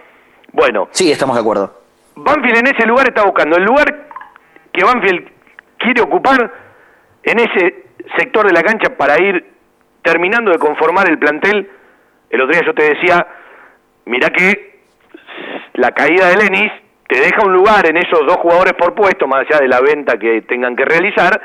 Bueno. 0.53 0.89
Sí, 0.91 1.11
estamos 1.13 1.37
de 1.37 1.43
acuerdo. 1.43 1.81
Banfield 2.17 2.59
en 2.59 2.67
ese 2.67 2.87
lugar 2.87 3.09
está 3.09 3.25
buscando 3.25 3.57
el 3.57 3.65
lugar 3.65 4.09
que 4.73 4.85
Banfield 4.85 5.29
quiere 5.79 6.03
ocupar 6.03 6.53
en 7.23 7.39
ese 7.39 7.85
sector 8.17 8.47
de 8.47 8.53
la 8.53 8.63
cancha 8.63 8.97
para 8.97 9.21
ir 9.21 9.45
terminando 10.03 10.51
de 10.51 10.59
conformar 10.59 11.09
el 11.09 11.19
plantel. 11.19 11.71
El 12.31 12.41
otro 12.41 12.53
día 12.53 12.67
yo 12.67 12.75
te 12.75 12.95
decía, 12.95 13.27
mirá 14.07 14.31
que 14.31 14.70
la 15.75 15.93
caída 15.93 16.29
de 16.29 16.37
Lenis 16.37 16.73
te 17.07 17.21
deja 17.21 17.45
un 17.45 17.53
lugar 17.53 17.87
en 17.87 17.97
esos 17.97 18.21
dos 18.27 18.37
jugadores 18.37 18.75
por 18.75 18.95
puesto, 18.95 19.27
más 19.27 19.41
allá 19.41 19.61
de 19.61 19.69
la 19.69 19.81
venta 19.81 20.17
que 20.19 20.43
tengan 20.43 20.77
que 20.77 20.85
realizar, 20.85 21.41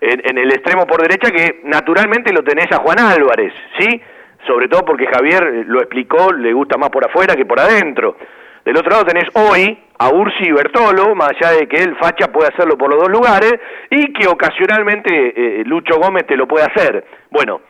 en, 0.00 0.22
en 0.24 0.38
el 0.38 0.50
extremo 0.52 0.86
por 0.86 1.02
derecha, 1.02 1.30
que 1.30 1.60
naturalmente 1.64 2.32
lo 2.32 2.42
tenés 2.42 2.70
a 2.70 2.78
Juan 2.78 3.00
Álvarez, 3.00 3.52
¿sí? 3.78 4.00
Sobre 4.46 4.68
todo 4.68 4.84
porque 4.84 5.06
Javier 5.06 5.64
lo 5.66 5.80
explicó, 5.80 6.32
le 6.32 6.52
gusta 6.52 6.78
más 6.78 6.90
por 6.90 7.04
afuera 7.04 7.34
que 7.34 7.44
por 7.44 7.58
adentro. 7.58 8.16
Del 8.64 8.76
otro 8.76 8.90
lado 8.90 9.04
tenés 9.06 9.28
hoy 9.34 9.76
a 9.98 10.08
Ursi 10.10 10.44
y 10.44 10.52
Bertolo, 10.52 11.14
más 11.14 11.30
allá 11.30 11.58
de 11.58 11.66
que 11.66 11.82
el 11.82 11.96
Facha 11.96 12.30
puede 12.30 12.50
hacerlo 12.54 12.78
por 12.78 12.90
los 12.90 13.00
dos 13.00 13.10
lugares, 13.10 13.54
y 13.90 14.12
que 14.12 14.28
ocasionalmente 14.28 15.10
eh, 15.10 15.64
Lucho 15.64 15.98
Gómez 15.98 16.26
te 16.26 16.36
lo 16.36 16.46
puede 16.46 16.66
hacer. 16.66 17.04
Bueno, 17.30 17.62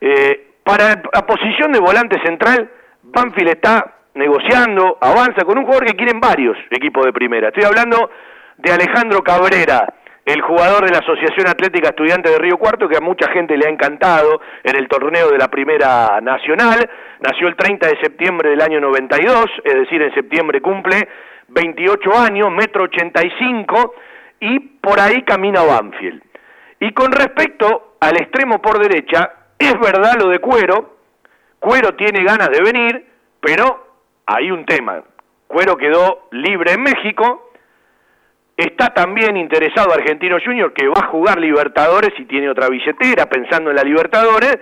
eh, 0.00 0.52
para 0.64 1.02
la 1.12 1.26
posición 1.26 1.72
de 1.72 1.80
volante 1.80 2.18
central, 2.24 2.70
Banfield 3.02 3.50
está 3.50 3.97
negociando, 4.18 4.98
avanza 5.00 5.44
con 5.46 5.58
un 5.58 5.64
jugador 5.64 5.86
que 5.86 5.96
quieren 5.96 6.20
varios 6.20 6.58
equipos 6.70 7.06
de 7.06 7.12
primera. 7.12 7.48
Estoy 7.48 7.64
hablando 7.64 8.10
de 8.56 8.72
Alejandro 8.72 9.22
Cabrera, 9.22 9.94
el 10.24 10.42
jugador 10.42 10.84
de 10.84 10.90
la 10.90 10.98
Asociación 10.98 11.48
Atlética 11.48 11.90
Estudiante 11.90 12.28
de 12.28 12.38
Río 12.38 12.58
Cuarto, 12.58 12.88
que 12.88 12.98
a 12.98 13.00
mucha 13.00 13.30
gente 13.30 13.56
le 13.56 13.66
ha 13.66 13.70
encantado 13.70 14.40
en 14.64 14.76
el 14.76 14.88
torneo 14.88 15.30
de 15.30 15.38
la 15.38 15.48
Primera 15.48 16.20
Nacional. 16.20 16.90
Nació 17.20 17.48
el 17.48 17.56
30 17.56 17.86
de 17.86 18.00
septiembre 18.02 18.50
del 18.50 18.60
año 18.60 18.80
92, 18.80 19.46
es 19.64 19.74
decir, 19.74 20.02
en 20.02 20.12
septiembre 20.12 20.60
cumple 20.60 21.08
28 21.48 22.18
años, 22.18 22.50
metro 22.50 22.84
85, 22.84 23.94
y 24.40 24.58
por 24.58 25.00
ahí 25.00 25.22
camina 25.22 25.62
Banfield. 25.62 26.22
Y 26.80 26.92
con 26.92 27.12
respecto 27.12 27.96
al 28.00 28.16
extremo 28.16 28.60
por 28.60 28.78
derecha, 28.78 29.32
es 29.58 29.78
verdad 29.80 30.16
lo 30.20 30.28
de 30.28 30.40
Cuero, 30.40 30.98
Cuero 31.58 31.94
tiene 31.94 32.22
ganas 32.22 32.50
de 32.50 32.62
venir, 32.62 33.06
pero 33.40 33.87
hay 34.28 34.50
un 34.50 34.66
tema. 34.66 35.02
Cuero 35.46 35.78
quedó 35.78 36.28
libre 36.32 36.72
en 36.72 36.82
México, 36.82 37.50
está 38.54 38.88
también 38.92 39.38
interesado 39.38 39.94
Argentino 39.94 40.36
Junior 40.44 40.74
que 40.74 40.86
va 40.86 41.00
a 41.00 41.06
jugar 41.06 41.40
Libertadores 41.40 42.10
y 42.18 42.26
tiene 42.26 42.50
otra 42.50 42.68
billetera 42.68 43.26
pensando 43.26 43.70
en 43.70 43.76
la 43.76 43.82
Libertadores, 43.82 44.58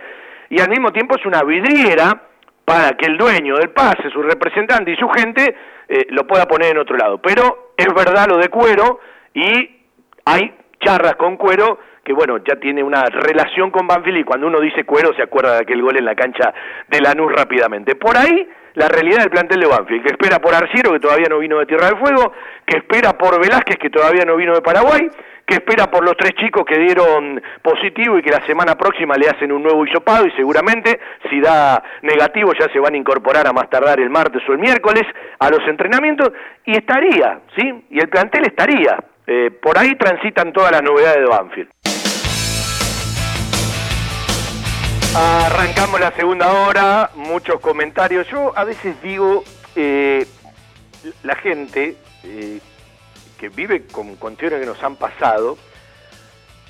y 0.51 0.61
al 0.61 0.71
mismo 0.71 0.93
tiempo 0.93 1.17
es 1.17 1.27
una 1.27 1.43
vidriera 1.43 2.23
para 2.65 2.97
que 2.97 3.07
el 3.07 3.17
dueño 3.17 3.57
del 3.57 3.71
pase, 3.71 4.09
su 4.13 4.23
representante 4.23 4.93
y 4.93 4.97
su 4.97 5.09
gente 5.09 5.57
eh, 5.89 6.07
lo 6.11 6.27
pueda 6.29 6.47
poner 6.47 6.71
en 6.71 6.79
otro 6.79 6.97
lado. 6.97 7.19
Pero 7.19 7.73
es 7.77 7.93
verdad 7.93 8.29
lo 8.29 8.39
de 8.39 8.49
Cuero 8.49 9.01
y 9.35 9.81
hay 10.25 10.55
charlas 10.81 11.17
con 11.17 11.37
Cuero 11.37 11.81
que 12.05 12.13
bueno, 12.13 12.39
ya 12.39 12.55
tiene 12.55 12.85
una 12.85 13.05
relación 13.07 13.73
con 13.73 13.89
Banfield 13.89 14.19
y 14.19 14.25
cuando 14.25 14.47
uno 14.47 14.61
dice 14.61 14.85
Cuero 14.85 15.13
se 15.15 15.23
acuerda 15.23 15.55
de 15.55 15.63
aquel 15.63 15.83
gol 15.83 15.97
en 15.97 16.05
la 16.05 16.15
cancha 16.15 16.55
de 16.87 17.01
Lanús 17.01 17.33
rápidamente. 17.33 17.97
Por 17.97 18.17
ahí 18.17 18.49
la 18.77 18.89
realidad 18.89 19.21
del 19.21 19.31
plantel 19.31 19.61
de 19.61 19.67
Banfield, 19.67 20.03
que 20.05 20.13
espera 20.13 20.39
por 20.39 20.55
Arciero, 20.55 20.93
que 20.93 21.01
todavía 21.01 21.29
no 21.31 21.39
vino 21.39 21.59
de 21.59 21.67
Tierra 21.67 21.89
del 21.89 21.99
Fuego, 21.99 22.33
que 22.65 22.77
espera 22.77 23.17
por 23.17 23.41
Velázquez, 23.41 23.79
que 23.79 23.89
todavía 23.89 24.25
no 24.27 24.37
vino 24.37 24.55
de 24.55 24.61
Paraguay, 24.61 25.09
que 25.47 25.55
espera 25.55 25.91
por 25.91 26.05
los 26.05 26.15
tres 26.17 26.33
chicos 26.35 26.65
que 26.67 26.79
dieron 26.79 27.41
positivo 27.63 28.19
y 28.19 28.23
que 28.23 28.31
la 28.31 28.45
semana 28.45 28.77
próxima 28.77 29.15
le 29.17 29.29
hacen 29.29 29.51
un 29.51 29.63
nuevo 29.63 29.87
hisopado 29.87 30.27
y 30.27 30.31
seguramente 30.33 31.01
si 31.31 31.41
da 31.41 31.83
negativo 32.03 32.53
ya 32.53 32.71
se 32.71 32.79
van 32.79 32.95
a 32.95 32.99
incorporar 32.99 33.47
a 33.47 33.53
más 33.53 33.71
tardar 33.71 33.99
el 33.99 34.11
martes 34.11 34.43
o 34.47 34.53
el 34.53 34.59
miércoles 34.59 35.05
a 35.39 35.49
los 35.49 35.67
entrenamientos 35.67 36.33
y 36.65 36.73
estaría, 36.73 37.41
¿sí? 37.57 37.85
Y 37.91 37.99
el 37.99 38.09
plantel 38.09 38.45
estaría. 38.45 38.99
Eh, 39.27 39.51
por 39.63 39.79
ahí 39.79 39.95
transitan 39.95 40.53
todas 40.53 40.73
las 40.73 40.83
novedades 40.83 41.19
de 41.19 41.27
Banfield. 41.27 41.96
Arrancamos 45.19 45.99
la 45.99 46.13
segunda 46.13 46.53
hora, 46.53 47.11
muchos 47.15 47.59
comentarios. 47.61 48.29
Yo 48.29 48.53
a 48.55 48.65
veces 48.65 49.01
digo, 49.03 49.45
eh, 49.75 50.27
la 51.23 51.35
gente 51.37 51.97
eh, 52.23 52.61
que 53.39 53.49
vive 53.49 53.87
con 53.87 54.17
cuestiones 54.17 54.61
que 54.61 54.67
nos 54.67 54.83
han 54.83 54.97
pasado, 54.97 55.57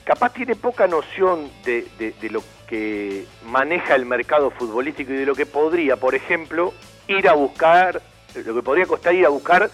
capaz 0.05 0.32
tiene 0.32 0.55
poca 0.55 0.86
noción 0.86 1.51
de, 1.64 1.88
de, 1.99 2.12
de, 2.12 2.30
lo 2.30 2.40
que 2.68 3.26
maneja 3.47 3.97
el 3.97 4.07
mercado 4.07 4.53
futbolístico 4.53 5.12
y 5.12 5.16
de 5.16 5.26
lo 5.26 5.34
que 5.34 5.47
podría, 5.47 5.97
por 5.97 6.14
ejemplo, 6.14 6.72
ir 7.09 7.28
a 7.28 7.32
buscar, 7.32 8.01
lo 8.32 8.55
que 8.55 8.62
podría 8.62 8.86
costar 8.86 9.12
ir 9.12 9.26
a 9.26 9.30
buscar 9.30 9.72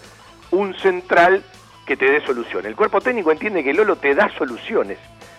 un 0.49 0.73
central 0.79 1.43
que 1.85 1.95
te 1.95 2.09
dé 2.09 2.25
solución. 2.25 2.65
El 2.65 2.75
cuerpo 2.75 3.01
técnico 3.01 3.31
entiende 3.31 3.63
que 3.63 3.71
Lolo 3.71 3.97
te 3.97 4.15
da 4.15 4.35
soluciones. 4.35 4.97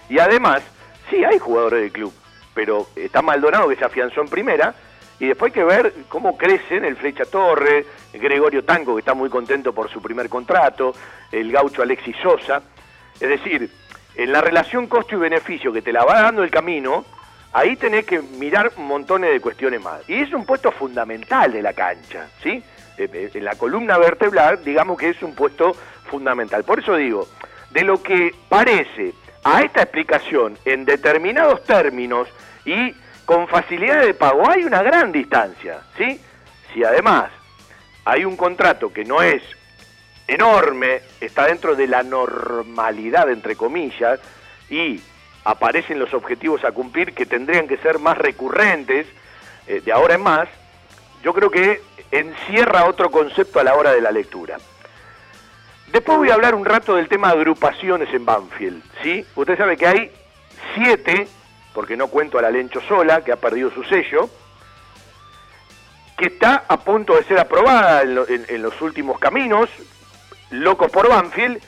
Y 0.08 0.20
además, 0.20 0.62
sí 1.10 1.24
hay 1.24 1.40
jugadores 1.40 1.80
del 1.80 1.90
club 1.90 2.14
pero 2.54 2.86
está 2.96 3.20
Maldonado 3.22 3.68
que 3.68 3.76
se 3.76 3.84
afianzó 3.84 4.20
en 4.20 4.28
primera, 4.28 4.74
y 5.20 5.26
después 5.26 5.50
hay 5.50 5.54
que 5.54 5.64
ver 5.64 5.94
cómo 6.08 6.36
crecen 6.36 6.84
el 6.84 6.96
Flecha 6.96 7.24
Torre, 7.24 7.86
Gregorio 8.12 8.64
Tanco, 8.64 8.94
que 8.94 9.00
está 9.00 9.14
muy 9.14 9.30
contento 9.30 9.72
por 9.72 9.90
su 9.90 10.02
primer 10.02 10.28
contrato, 10.28 10.94
el 11.30 11.52
gaucho 11.52 11.82
Alexis 11.82 12.16
Sosa. 12.22 12.62
Es 13.20 13.28
decir, 13.28 13.70
en 14.16 14.32
la 14.32 14.40
relación 14.40 14.86
costo 14.86 15.14
y 15.14 15.18
beneficio 15.18 15.72
que 15.72 15.82
te 15.82 15.92
la 15.92 16.04
va 16.04 16.22
dando 16.22 16.42
el 16.42 16.50
camino, 16.50 17.04
ahí 17.52 17.76
tenés 17.76 18.04
que 18.06 18.20
mirar 18.20 18.72
montones 18.76 19.30
de 19.30 19.40
cuestiones 19.40 19.80
más. 19.80 20.08
Y 20.08 20.14
es 20.14 20.32
un 20.32 20.44
puesto 20.44 20.72
fundamental 20.72 21.52
de 21.52 21.62
la 21.62 21.72
cancha, 21.72 22.28
¿sí? 22.42 22.62
En 22.96 23.44
la 23.44 23.54
columna 23.54 23.98
vertebral, 23.98 24.64
digamos 24.64 24.98
que 24.98 25.10
es 25.10 25.22
un 25.22 25.34
puesto 25.34 25.74
fundamental. 26.10 26.64
Por 26.64 26.80
eso 26.80 26.96
digo, 26.96 27.28
de 27.70 27.82
lo 27.82 28.02
que 28.02 28.34
parece 28.48 29.14
a 29.44 29.62
esta 29.62 29.82
explicación 29.82 30.58
en 30.64 30.84
determinados 30.84 31.62
términos 31.64 32.28
y 32.64 32.94
con 33.24 33.46
facilidad 33.46 34.02
de 34.02 34.14
pago 34.14 34.48
hay 34.48 34.64
una 34.64 34.82
gran 34.82 35.12
distancia, 35.12 35.80
¿sí? 35.96 36.20
Si 36.72 36.82
además 36.82 37.30
hay 38.04 38.24
un 38.24 38.36
contrato 38.36 38.92
que 38.92 39.04
no 39.04 39.22
es 39.22 39.42
enorme, 40.26 41.02
está 41.20 41.46
dentro 41.46 41.76
de 41.76 41.86
la 41.86 42.02
normalidad, 42.02 43.30
entre 43.30 43.56
comillas, 43.56 44.18
y 44.70 45.00
aparecen 45.44 45.98
los 45.98 46.12
objetivos 46.14 46.64
a 46.64 46.72
cumplir 46.72 47.12
que 47.14 47.26
tendrían 47.26 47.68
que 47.68 47.76
ser 47.76 47.98
más 47.98 48.16
recurrentes 48.16 49.06
eh, 49.66 49.82
de 49.84 49.92
ahora 49.92 50.14
en 50.14 50.22
más, 50.22 50.48
yo 51.22 51.32
creo 51.32 51.50
que 51.50 51.80
encierra 52.10 52.86
otro 52.86 53.10
concepto 53.10 53.60
a 53.60 53.64
la 53.64 53.74
hora 53.74 53.92
de 53.92 54.00
la 54.00 54.10
lectura. 54.10 54.58
Después 55.94 56.18
voy 56.18 56.30
a 56.30 56.34
hablar 56.34 56.56
un 56.56 56.64
rato 56.64 56.96
del 56.96 57.08
tema 57.08 57.28
de 57.28 57.34
agrupaciones 57.34 58.12
en 58.12 58.24
Banfield, 58.24 58.82
¿sí? 59.00 59.24
Usted 59.36 59.56
sabe 59.56 59.76
que 59.76 59.86
hay 59.86 60.10
siete, 60.74 61.28
porque 61.72 61.96
no 61.96 62.08
cuento 62.08 62.36
a 62.36 62.42
la 62.42 62.50
Lencho 62.50 62.80
sola, 62.80 63.22
que 63.22 63.30
ha 63.30 63.36
perdido 63.36 63.70
su 63.70 63.84
sello, 63.84 64.28
que 66.18 66.26
está 66.26 66.64
a 66.66 66.78
punto 66.78 67.14
de 67.14 67.22
ser 67.22 67.38
aprobada 67.38 68.02
en, 68.02 68.60
los 68.60 68.82
últimos 68.82 69.20
caminos, 69.20 69.70
locos 70.50 70.90
por 70.90 71.08
Banfield, 71.08 71.62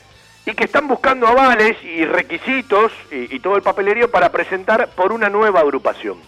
y 0.45 0.55
que 0.55 0.65
están 0.65 0.89
buscando 0.89 1.29
avales 1.29 1.77
y 1.85 2.05
requisitos 2.05 2.91
y, 3.13 3.39
todo 3.39 3.55
el 3.55 3.63
papelerío 3.63 4.11
para 4.11 4.33
presentar 4.33 4.89
por 4.89 5.13
una 5.13 5.29
nueva 5.29 5.61
agrupación. 5.61 6.19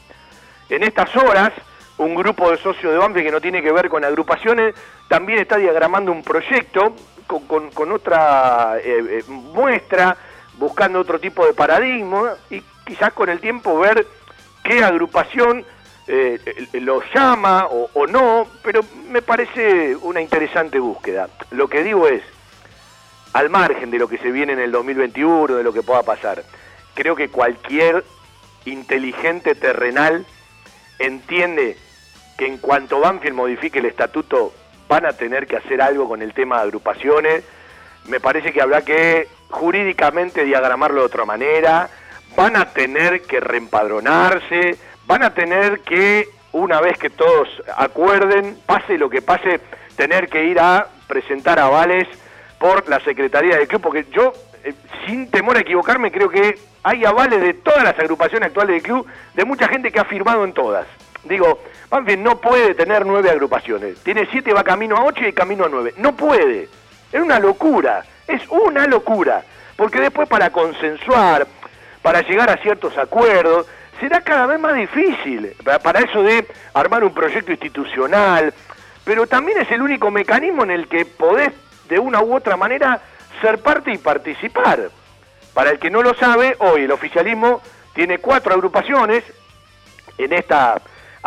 En 0.68 0.84
estas 0.84 1.16
horas, 1.16 1.52
un 1.96 2.14
grupo 2.14 2.48
de 2.52 2.58
socios 2.58 2.92
de 2.92 2.98
Banfield 2.98 3.26
que 3.26 3.32
no 3.32 3.40
tiene 3.40 3.60
que 3.60 3.72
ver 3.72 3.88
con 3.88 4.04
agrupaciones 4.04 4.76
también 5.08 5.40
está 5.40 5.56
diagramando 5.56 6.12
un 6.12 6.22
proyecto 6.22 6.94
con, 7.28 7.92
otra 7.92 8.78
eh, 8.78 9.20
eh, 9.20 9.24
muestra, 9.28 10.16
buscando 10.58 10.98
otro 10.98 11.20
tipo 11.20 11.44
de 11.46 11.52
paradigma 11.52 12.34
y 12.50 12.62
quizás 12.84 13.12
con 13.12 13.28
el 13.28 13.38
tiempo 13.38 13.78
ver 13.78 14.06
qué 14.64 14.82
agrupación 14.82 15.64
eh, 16.06 16.66
lo 16.72 17.02
llama 17.14 17.66
o, 17.66 18.06
no, 18.06 18.46
pero 18.62 18.80
me 19.10 19.20
parece 19.20 19.94
una 19.96 20.22
interesante 20.22 20.78
búsqueda. 20.78 21.28
Lo 21.50 21.68
que 21.68 21.84
digo 21.84 22.08
es, 22.08 22.22
al 23.34 23.50
margen 23.50 23.90
de 23.90 23.98
lo 23.98 24.08
que 24.08 24.16
se 24.18 24.30
viene 24.30 24.54
en 24.54 24.60
el 24.60 24.72
2021, 24.72 25.54
de 25.54 25.62
lo 25.62 25.72
que 25.72 25.82
pueda 25.82 26.02
pasar, 26.02 26.42
creo 26.94 27.14
que 27.14 27.28
cualquier 27.28 28.04
inteligente 28.64 29.54
terrenal 29.54 30.26
entiende 30.98 31.76
que 32.38 32.46
en 32.46 32.56
cuanto 32.58 33.00
Banfield 33.00 33.36
modifique 33.36 33.80
el 33.80 33.86
estatuto 33.86 34.52
van 34.88 35.06
a 35.06 35.12
tener 35.12 35.46
que 35.46 35.56
hacer 35.56 35.80
algo 35.82 36.08
con 36.08 36.22
el 36.22 36.32
tema 36.32 36.56
de 36.56 36.62
agrupaciones. 36.62 37.44
Me 38.06 38.20
parece 38.20 38.52
que 38.52 38.62
habrá 38.62 38.82
que 38.82 39.28
jurídicamente 39.50 40.44
diagramarlo 40.44 41.00
de 41.00 41.06
otra 41.06 41.24
manera, 41.24 41.88
van 42.36 42.56
a 42.56 42.66
tener 42.66 43.22
que 43.22 43.40
reempadronarse, 43.40 44.76
van 45.06 45.22
a 45.22 45.34
tener 45.34 45.80
que, 45.80 46.28
una 46.52 46.80
vez 46.80 46.98
que 46.98 47.10
todos 47.10 47.48
acuerden, 47.76 48.58
pase 48.66 48.98
lo 48.98 49.10
que 49.10 49.22
pase, 49.22 49.60
tener 49.96 50.28
que 50.28 50.44
ir 50.44 50.60
a 50.60 50.86
presentar 51.06 51.58
avales 51.58 52.06
por 52.58 52.88
la 52.88 53.00
Secretaría 53.00 53.56
del 53.56 53.68
Club, 53.68 53.82
porque 53.82 54.06
yo, 54.12 54.32
eh, 54.64 54.74
sin 55.06 55.30
temor 55.30 55.56
a 55.56 55.60
equivocarme, 55.60 56.12
creo 56.12 56.28
que 56.28 56.58
hay 56.82 57.04
avales 57.04 57.40
de 57.40 57.54
todas 57.54 57.84
las 57.84 57.98
agrupaciones 57.98 58.48
actuales 58.48 58.74
del 58.74 58.82
club, 58.82 59.06
de 59.34 59.44
mucha 59.44 59.68
gente 59.68 59.90
que 59.90 60.00
ha 60.00 60.04
firmado 60.04 60.44
en 60.44 60.52
todas. 60.52 60.86
Digo, 61.24 61.60
Banfield 61.90 62.22
no 62.22 62.40
puede 62.40 62.74
tener 62.74 63.04
nueve 63.04 63.30
agrupaciones. 63.30 63.98
Tiene 64.02 64.26
siete, 64.30 64.52
va 64.52 64.64
camino 64.64 64.96
a 64.96 65.04
ocho 65.04 65.26
y 65.26 65.32
camino 65.32 65.64
a 65.64 65.68
nueve. 65.68 65.94
No 65.96 66.16
puede. 66.16 66.68
Es 67.12 67.20
una 67.20 67.38
locura. 67.38 68.04
Es 68.26 68.42
una 68.48 68.86
locura. 68.86 69.42
Porque 69.76 70.00
después 70.00 70.28
para 70.28 70.50
consensuar, 70.50 71.46
para 72.02 72.22
llegar 72.22 72.50
a 72.50 72.56
ciertos 72.62 72.96
acuerdos, 72.98 73.66
será 74.00 74.20
cada 74.20 74.46
vez 74.46 74.60
más 74.60 74.74
difícil 74.74 75.54
para 75.82 76.00
eso 76.00 76.22
de 76.22 76.46
armar 76.74 77.04
un 77.04 77.12
proyecto 77.12 77.50
institucional, 77.50 78.54
pero 79.04 79.26
también 79.26 79.58
es 79.58 79.70
el 79.70 79.82
único 79.82 80.10
mecanismo 80.10 80.62
en 80.62 80.70
el 80.70 80.88
que 80.88 81.04
podés 81.04 81.52
de 81.88 81.98
una 81.98 82.20
u 82.22 82.34
otra 82.34 82.56
manera 82.56 83.00
ser 83.40 83.58
parte 83.58 83.92
y 83.92 83.98
participar. 83.98 84.90
Para 85.54 85.70
el 85.70 85.78
que 85.78 85.90
no 85.90 86.02
lo 86.02 86.14
sabe, 86.14 86.56
hoy 86.58 86.82
el 86.82 86.92
oficialismo 86.92 87.60
tiene 87.94 88.18
cuatro 88.18 88.54
agrupaciones. 88.54 89.24
En 90.16 90.32
esta 90.32 90.80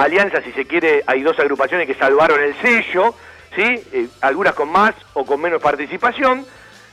alianza, 0.04 0.41
si 0.41 0.52
se 0.52 0.66
quiere, 0.66 1.04
hay 1.06 1.22
dos 1.22 1.38
agrupaciones 1.39 1.88
que 1.88 1.93
salvaron 1.95 2.41
el 2.41 2.56
sello, 2.62 3.16
¿sí? 3.56 3.84
Eh, 3.91 4.08
algunas 4.22 4.54
con 4.54 4.72
más 4.72 4.93
o 5.14 5.26
con 5.26 5.41
menos 5.41 5.62
participación. 5.62 6.45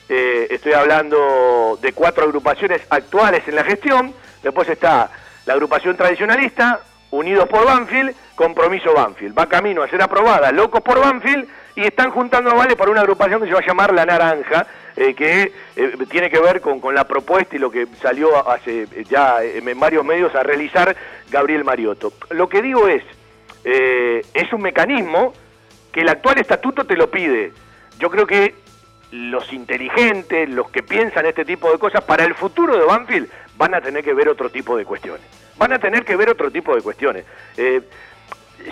Eh, 0.08 0.46
estoy 0.50 0.72
hablando 0.72 1.78
de 1.80 1.92
cuatro 1.92 2.24
agrupaciones 2.24 2.80
actuales 2.88 3.46
en 3.46 3.56
la 3.56 3.64
gestión. 3.64 4.14
Después 4.42 4.68
está 4.68 5.10
la 5.46 5.52
agrupación 5.54 5.96
tradicionalista, 5.96 6.80
Unidos 7.10 7.48
por 7.48 7.64
Banfield, 7.64 8.14
Compromiso 8.34 8.92
Banfield. 8.92 9.38
Va 9.38 9.46
camino 9.46 9.82
a 9.82 9.88
ser 9.88 10.02
aprobada 10.02 10.52
Locos 10.52 10.82
por 10.82 11.00
Banfield 11.00 11.48
y 11.78 11.86
están 11.86 12.10
juntando 12.10 12.50
avales 12.50 12.74
para 12.74 12.90
una 12.90 13.02
agrupación 13.02 13.40
que 13.40 13.46
se 13.46 13.52
va 13.52 13.60
a 13.60 13.66
llamar 13.66 13.94
La 13.94 14.04
Naranja, 14.04 14.66
eh, 14.96 15.14
que 15.14 15.52
eh, 15.76 15.96
tiene 16.10 16.28
que 16.28 16.40
ver 16.40 16.60
con, 16.60 16.92
la 16.92 17.06
propuesta 17.06 17.54
y 17.54 17.60
lo 17.60 17.70
que 17.70 17.86
salió 18.02 18.50
hace 18.50 18.82
eh, 18.82 19.04
ya 19.08 19.44
en 19.44 19.78
varios 19.78 20.04
medios 20.04 20.34
a 20.34 20.42
realizar 20.42 20.96
Gabriel 21.30 21.62
Mariotto. 21.62 22.12
Lo 22.30 22.48
que 22.48 22.62
digo 22.62 22.88
es, 22.88 23.04
es 23.62 24.52
un 24.52 24.60
mecanismo 24.60 25.32
que 25.92 26.00
el 26.00 26.08
actual 26.08 26.38
estatuto 26.38 26.84
te 26.84 26.96
lo 26.96 27.12
pide. 27.12 27.52
Yo 28.00 28.10
creo 28.10 28.26
que 28.26 28.56
los 29.12 29.52
inteligentes, 29.52 30.48
los 30.48 30.70
que 30.70 30.82
piensan 30.82 31.26
este 31.26 31.44
tipo 31.44 31.70
de 31.70 31.78
cosas, 31.78 32.02
para 32.02 32.24
el 32.24 32.34
futuro 32.34 32.76
de 32.76 32.84
Banfield 32.86 33.28
van 33.56 33.76
a 33.76 33.80
tener 33.80 34.02
que 34.02 34.14
ver 34.14 34.28
otro 34.28 34.50
tipo 34.50 34.76
de 34.76 34.84
cuestiones. 34.84 35.24
Van 35.56 35.72
a 35.72 35.78
tener 35.78 36.04
que 36.04 36.16
ver 36.16 36.28
otro 36.28 36.50
tipo 36.50 36.74
de 36.74 36.82
cuestiones. 36.82 37.24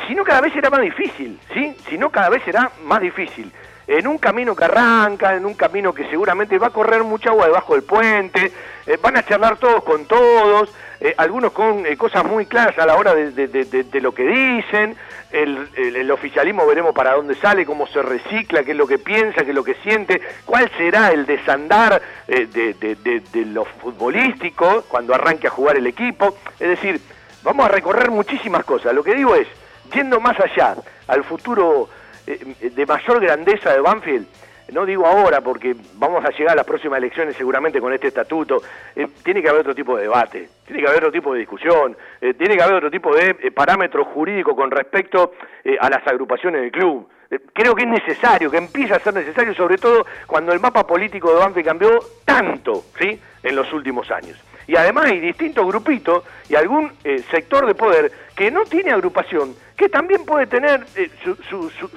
Si 0.07 0.15
no, 0.15 0.25
cada 0.25 0.41
vez 0.41 0.53
será 0.53 0.71
más 0.71 0.81
difícil, 0.81 1.39
¿sí? 1.53 1.75
Si 1.89 1.99
no, 1.99 2.11
cada 2.11 2.29
vez 2.29 2.43
será 2.45 2.71
más 2.85 3.01
difícil. 3.01 3.53
En 3.87 4.07
un 4.07 4.19
camino 4.19 4.57
que 4.57 4.65
arranca, 4.65 5.37
en 5.37 5.47
un 5.47 5.55
camino 5.55 5.93
que 5.95 6.09
seguramente 6.11 6.59
va 6.59 6.69
a 6.69 6.71
correr 6.71 7.05
mucha 7.05 7.31
agua 7.31 7.47
debajo 7.47 7.75
del 7.75 7.85
puente, 7.85 8.53
eh, 8.87 8.99
van 9.01 9.17
a 9.17 9.25
charlar 9.25 9.59
todos 9.59 9.85
con 9.85 10.07
todos, 10.07 10.75
eh, 11.01 11.15
algunos 11.19 11.53
con 11.53 11.85
cosas 11.97 12.25
muy 12.25 12.47
claras 12.47 12.77
a 12.79 12.87
la 12.87 12.97
hora 12.97 13.15
de 13.15 14.01
lo 14.01 14.13
que 14.13 14.25
dicen, 14.25 14.97
el, 15.31 16.11
oficialismo 16.11 16.67
veremos 16.67 16.95
para 16.95 17.15
dónde 17.15 17.35
sale, 17.35 17.67
cómo 17.67 17.87
se 17.87 18.03
recicla, 18.03 18.63
qué 18.63 18.73
es 18.73 18.77
lo 18.77 18.87
que 18.87 18.99
piensa, 18.99 19.45
qué 19.45 19.51
es 19.51 19.55
lo 19.55 19.65
que 19.65 19.75
siente, 19.77 20.21
cuál 20.45 20.71
será 20.77 21.11
el 21.13 21.27
desandar 21.27 22.01
eh, 22.29 22.47
de, 22.47 22.75
de, 22.75 23.45
lo 23.47 23.65
futbolístico 23.65 24.85
cuando 24.89 25.15
arranque 25.15 25.49
a 25.49 25.51
jugar 25.51 25.77
el 25.77 25.87
equipo. 25.87 26.37
Es 26.59 26.69
decir, 26.69 27.01
vamos 27.43 27.67
a 27.67 27.69
recorrer 27.69 28.11
muchísimas 28.11 28.65
cosas. 28.65 28.95
Lo 28.95 29.03
que 29.03 29.15
digo 29.15 29.35
es, 29.35 29.47
yendo 29.93 30.21
más 30.21 30.39
allá, 30.41 30.77
al 31.09 31.25
futuro 31.25 31.89
eh, 32.27 32.71
de 32.75 32.87
mayor 32.87 33.21
grandeza 33.21 33.73
de 33.73 33.81
Banfield, 33.81 34.27
no 34.73 34.85
digo 34.85 35.07
ahora 35.07 35.41
porque 35.41 35.77
vamos 35.95 36.25
a 36.25 36.31
llegar 36.31 36.53
a 36.53 36.57
las 36.57 36.67
próximas 36.67 36.99
elecciones 36.99 37.37
seguramente 37.37 37.81
con 37.81 37.93
este 37.93 38.09
estatuto, 38.09 38.63
eh, 38.95 39.07
tiene 39.23 39.41
que 39.41 39.49
haber 39.49 39.61
otro 39.61 39.75
tipo 39.75 39.97
de 39.97 40.03
debate, 40.03 40.49
tiene 40.67 40.83
que 40.83 40.89
haber 40.89 41.05
otro 41.05 41.13
tipo 41.13 41.33
de 41.33 41.41
discusión, 41.41 41.97
eh, 42.21 42.35
tiene 42.35 42.57
que 42.57 42.63
haber 42.63 42.77
otro 42.77 42.91
tipo 42.91 43.15
de 43.15 43.37
eh, 43.41 43.51
parámetro 43.53 44.05
jurídico 44.05 44.57
con 44.57 44.71
respecto 44.71 45.33
a 45.81 45.91
las 45.91 46.07
agrupaciones 46.07 46.63
del 46.63 46.71
club. 46.71 47.09
creo 47.53 47.75
que 47.75 47.83
es 47.83 47.89
necesario, 47.89 48.51
que 48.51 48.57
empieza 48.57 48.97
a 48.97 49.01
ser 49.01 49.15
necesario, 49.15 49.55
sobre 49.55 49.79
todo 49.79 50.07
cuando 50.27 50.53
el 50.53 50.61
mapa 50.61 50.87
político 50.87 51.33
de 51.33 51.41
Banfield 51.41 51.67
cambió 51.67 51.99
tanto 52.25 52.85
¿sí? 52.99 53.21
en 53.43 53.57
los 53.57 53.73
últimos 53.73 54.11
años. 54.11 54.41
Y 54.67 54.77
además 54.77 55.07
hay 55.07 55.21
distintos 55.21 55.67
grupitos 55.67 56.25
y 56.49 56.57
algún 56.57 56.93
sector 57.31 57.67
de 57.67 57.75
poder 57.75 58.11
que 58.35 58.51
no 58.51 58.65
tiene 58.65 58.91
agrupación, 58.91 59.55
que 59.77 59.89
también 59.89 60.25
puede 60.25 60.47
tener 60.47 60.85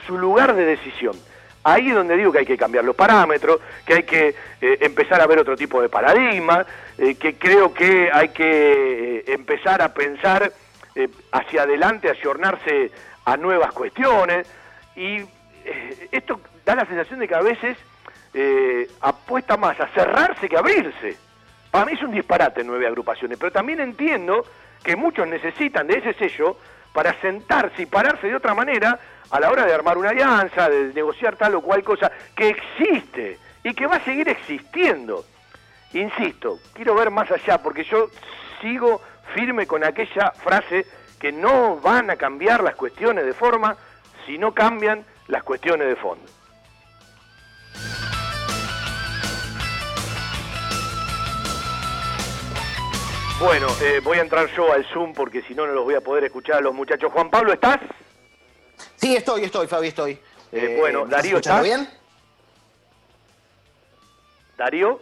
su 0.08 0.18
lugar 0.18 0.56
de 0.56 0.66
decisión. 0.66 1.16
Ahí 1.64 1.90
es 1.90 1.96
donde 1.96 2.16
digo 2.16 2.32
que 2.32 2.40
hay 2.40 2.46
que 2.46 2.58
cambiar 2.58 2.86
los 2.86 2.96
parámetros, 2.96 3.60
que 3.86 3.94
hay 3.96 4.04
que 4.04 4.30
eh, 4.62 4.78
empezar 4.80 5.20
a 5.22 5.28
ver 5.28 5.40
otro 5.40 5.58
tipo 5.58 5.82
de 5.82 5.90
paradigma, 5.90 6.66
eh, 6.98 7.16
que 7.16 7.36
creo 7.36 7.74
que 7.74 8.10
hay 8.12 8.30
que 8.30 9.18
eh, 9.18 9.24
empezar 9.28 9.82
a 9.82 9.94
pensar 9.94 10.52
hacia 11.32 11.64
adelante, 11.64 12.10
a 12.10 12.12
ayornarse 12.12 12.92
a 13.26 13.38
nuevas 13.38 13.72
cuestiones. 13.74 14.48
Y 14.96 15.20
esto 16.12 16.42
da 16.66 16.76
la 16.76 16.86
sensación 16.86 17.20
de 17.20 17.28
que 17.28 17.36
a 17.36 17.42
veces 17.42 17.78
apuesta 19.00 19.56
más 19.56 19.80
a 19.80 19.88
cerrarse 19.90 20.50
que 20.50 20.58
a 20.58 20.60
abrirse. 20.60 21.16
Para 21.72 21.86
mí 21.86 21.94
es 21.94 22.02
un 22.02 22.12
disparate 22.12 22.64
nueve 22.64 22.88
agrupaciones, 22.88 23.38
pero 23.38 23.52
también 23.52 23.80
entiendo 23.80 24.46
que 24.84 24.96
muchos 24.96 25.28
necesitan 25.28 25.88
de 25.88 26.00
ese 26.00 26.14
sello 26.14 26.58
para 26.94 27.20
sentarse 27.22 27.84
y 27.84 27.86
pararse 27.86 28.28
de 28.28 28.36
otra 28.36 28.54
manera 28.54 29.00
a 29.30 29.40
la 29.40 29.52
hora 29.52 29.66
de 29.66 29.74
armar 29.74 29.98
una 29.98 30.10
alianza, 30.10 30.70
de 30.70 30.94
negociar 30.94 31.36
tal 31.36 31.56
o 31.56 31.62
cual 31.62 31.84
cosa 31.84 32.12
que 32.36 32.50
existe 32.50 33.38
y 33.64 33.74
que 33.74 33.86
va 33.86 33.98
a 33.98 34.04
seguir 34.04 34.28
existiendo. 34.30 35.24
Insisto, 35.94 36.60
quiero 36.74 36.96
ver 36.96 37.12
más 37.12 37.30
allá 37.32 37.62
porque 37.62 37.84
yo 37.84 38.08
sigo 38.62 39.02
firme 39.36 39.68
con 39.68 39.84
aquella 39.84 40.32
frase 40.32 40.86
que 41.20 41.32
no 41.32 41.78
van 41.78 42.10
a 42.10 42.16
cambiar 42.16 42.64
las 42.64 42.76
cuestiones 42.76 43.26
de 43.26 43.34
forma 43.34 43.76
si 44.26 44.38
no 44.38 44.54
cambian 44.54 45.06
las 45.28 45.44
cuestiones 45.44 45.88
de 45.88 45.96
fondo. 45.96 46.39
Bueno, 53.40 53.68
eh, 53.82 54.02
voy 54.04 54.18
a 54.18 54.22
entrar 54.22 54.54
yo 54.54 54.74
al 54.74 54.84
Zoom 54.88 55.14
porque 55.14 55.42
si 55.44 55.56
no, 55.56 55.66
no 55.66 55.72
los 55.72 55.86
voy 55.86 55.96
a 55.96 56.02
poder 56.02 56.26
escuchar 56.26 56.58
a 56.58 56.62
los 56.62 56.76
muchachos. 56.76 57.10
Juan 57.10 57.30
Pablo, 57.30 57.54
¿estás? 57.54 57.80
Sí, 58.98 59.16
estoy, 59.16 59.46
estoy, 59.46 59.66
Fabi, 59.66 59.88
estoy. 59.88 60.12
Eh, 60.12 60.20
eh, 60.52 60.76
bueno, 60.78 61.06
Darío, 61.06 61.38
¿estás? 61.38 61.64
bien? 61.64 61.88
¿Darío? 64.58 65.00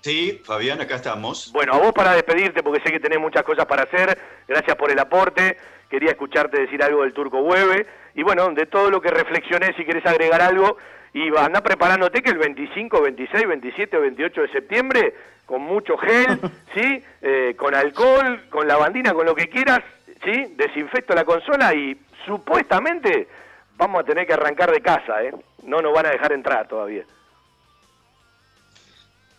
Sí, 0.00 0.40
Fabián, 0.42 0.80
acá 0.80 0.96
estamos. 0.96 1.52
Bueno, 1.52 1.74
a 1.74 1.78
vos 1.78 1.92
para 1.92 2.14
despedirte, 2.14 2.62
porque 2.62 2.80
sé 2.82 2.90
que 2.90 3.00
tenés 3.00 3.18
muchas 3.18 3.42
cosas 3.42 3.66
para 3.66 3.82
hacer. 3.82 4.18
Gracias 4.48 4.74
por 4.76 4.90
el 4.90 4.98
aporte. 4.98 5.58
Quería 5.90 6.12
escucharte 6.12 6.62
decir 6.62 6.82
algo 6.82 7.02
del 7.02 7.12
Turco 7.12 7.40
Hueve. 7.40 7.86
Y 8.14 8.22
bueno, 8.22 8.48
de 8.54 8.64
todo 8.64 8.90
lo 8.90 9.02
que 9.02 9.10
reflexioné, 9.10 9.74
si 9.74 9.84
querés 9.84 10.06
agregar 10.06 10.40
algo, 10.40 10.78
y 11.12 11.34
anda 11.36 11.62
preparándote 11.62 12.22
que 12.22 12.30
el 12.30 12.38
25, 12.38 13.02
26, 13.02 13.48
27 13.48 13.96
o 13.96 14.00
28 14.00 14.40
de 14.42 14.48
septiembre, 14.48 15.14
con 15.46 15.62
mucho 15.62 15.96
gel, 15.96 16.40
¿sí? 16.74 17.02
Eh, 17.22 17.54
con 17.56 17.74
alcohol, 17.74 18.44
con 18.50 18.66
lavandina, 18.66 19.14
con 19.14 19.26
lo 19.26 19.34
que 19.34 19.48
quieras, 19.48 19.80
¿sí? 20.24 20.54
Desinfecto 20.56 21.14
la 21.14 21.24
consola 21.24 21.74
y 21.74 21.98
supuestamente 22.24 23.28
vamos 23.76 24.00
a 24.00 24.04
tener 24.04 24.26
que 24.26 24.34
arrancar 24.34 24.70
de 24.70 24.80
casa, 24.80 25.22
¿eh? 25.22 25.32
No 25.62 25.80
nos 25.80 25.92
van 25.92 26.06
a 26.06 26.10
dejar 26.10 26.32
entrar 26.32 26.68
todavía. 26.68 27.04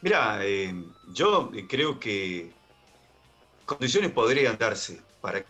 Mira, 0.02 0.40
eh, 0.44 0.74
yo 1.14 1.52
creo 1.68 2.00
que 2.00 2.52
condiciones 3.66 4.12
podrían 4.12 4.58
darse 4.58 5.02
para 5.22 5.44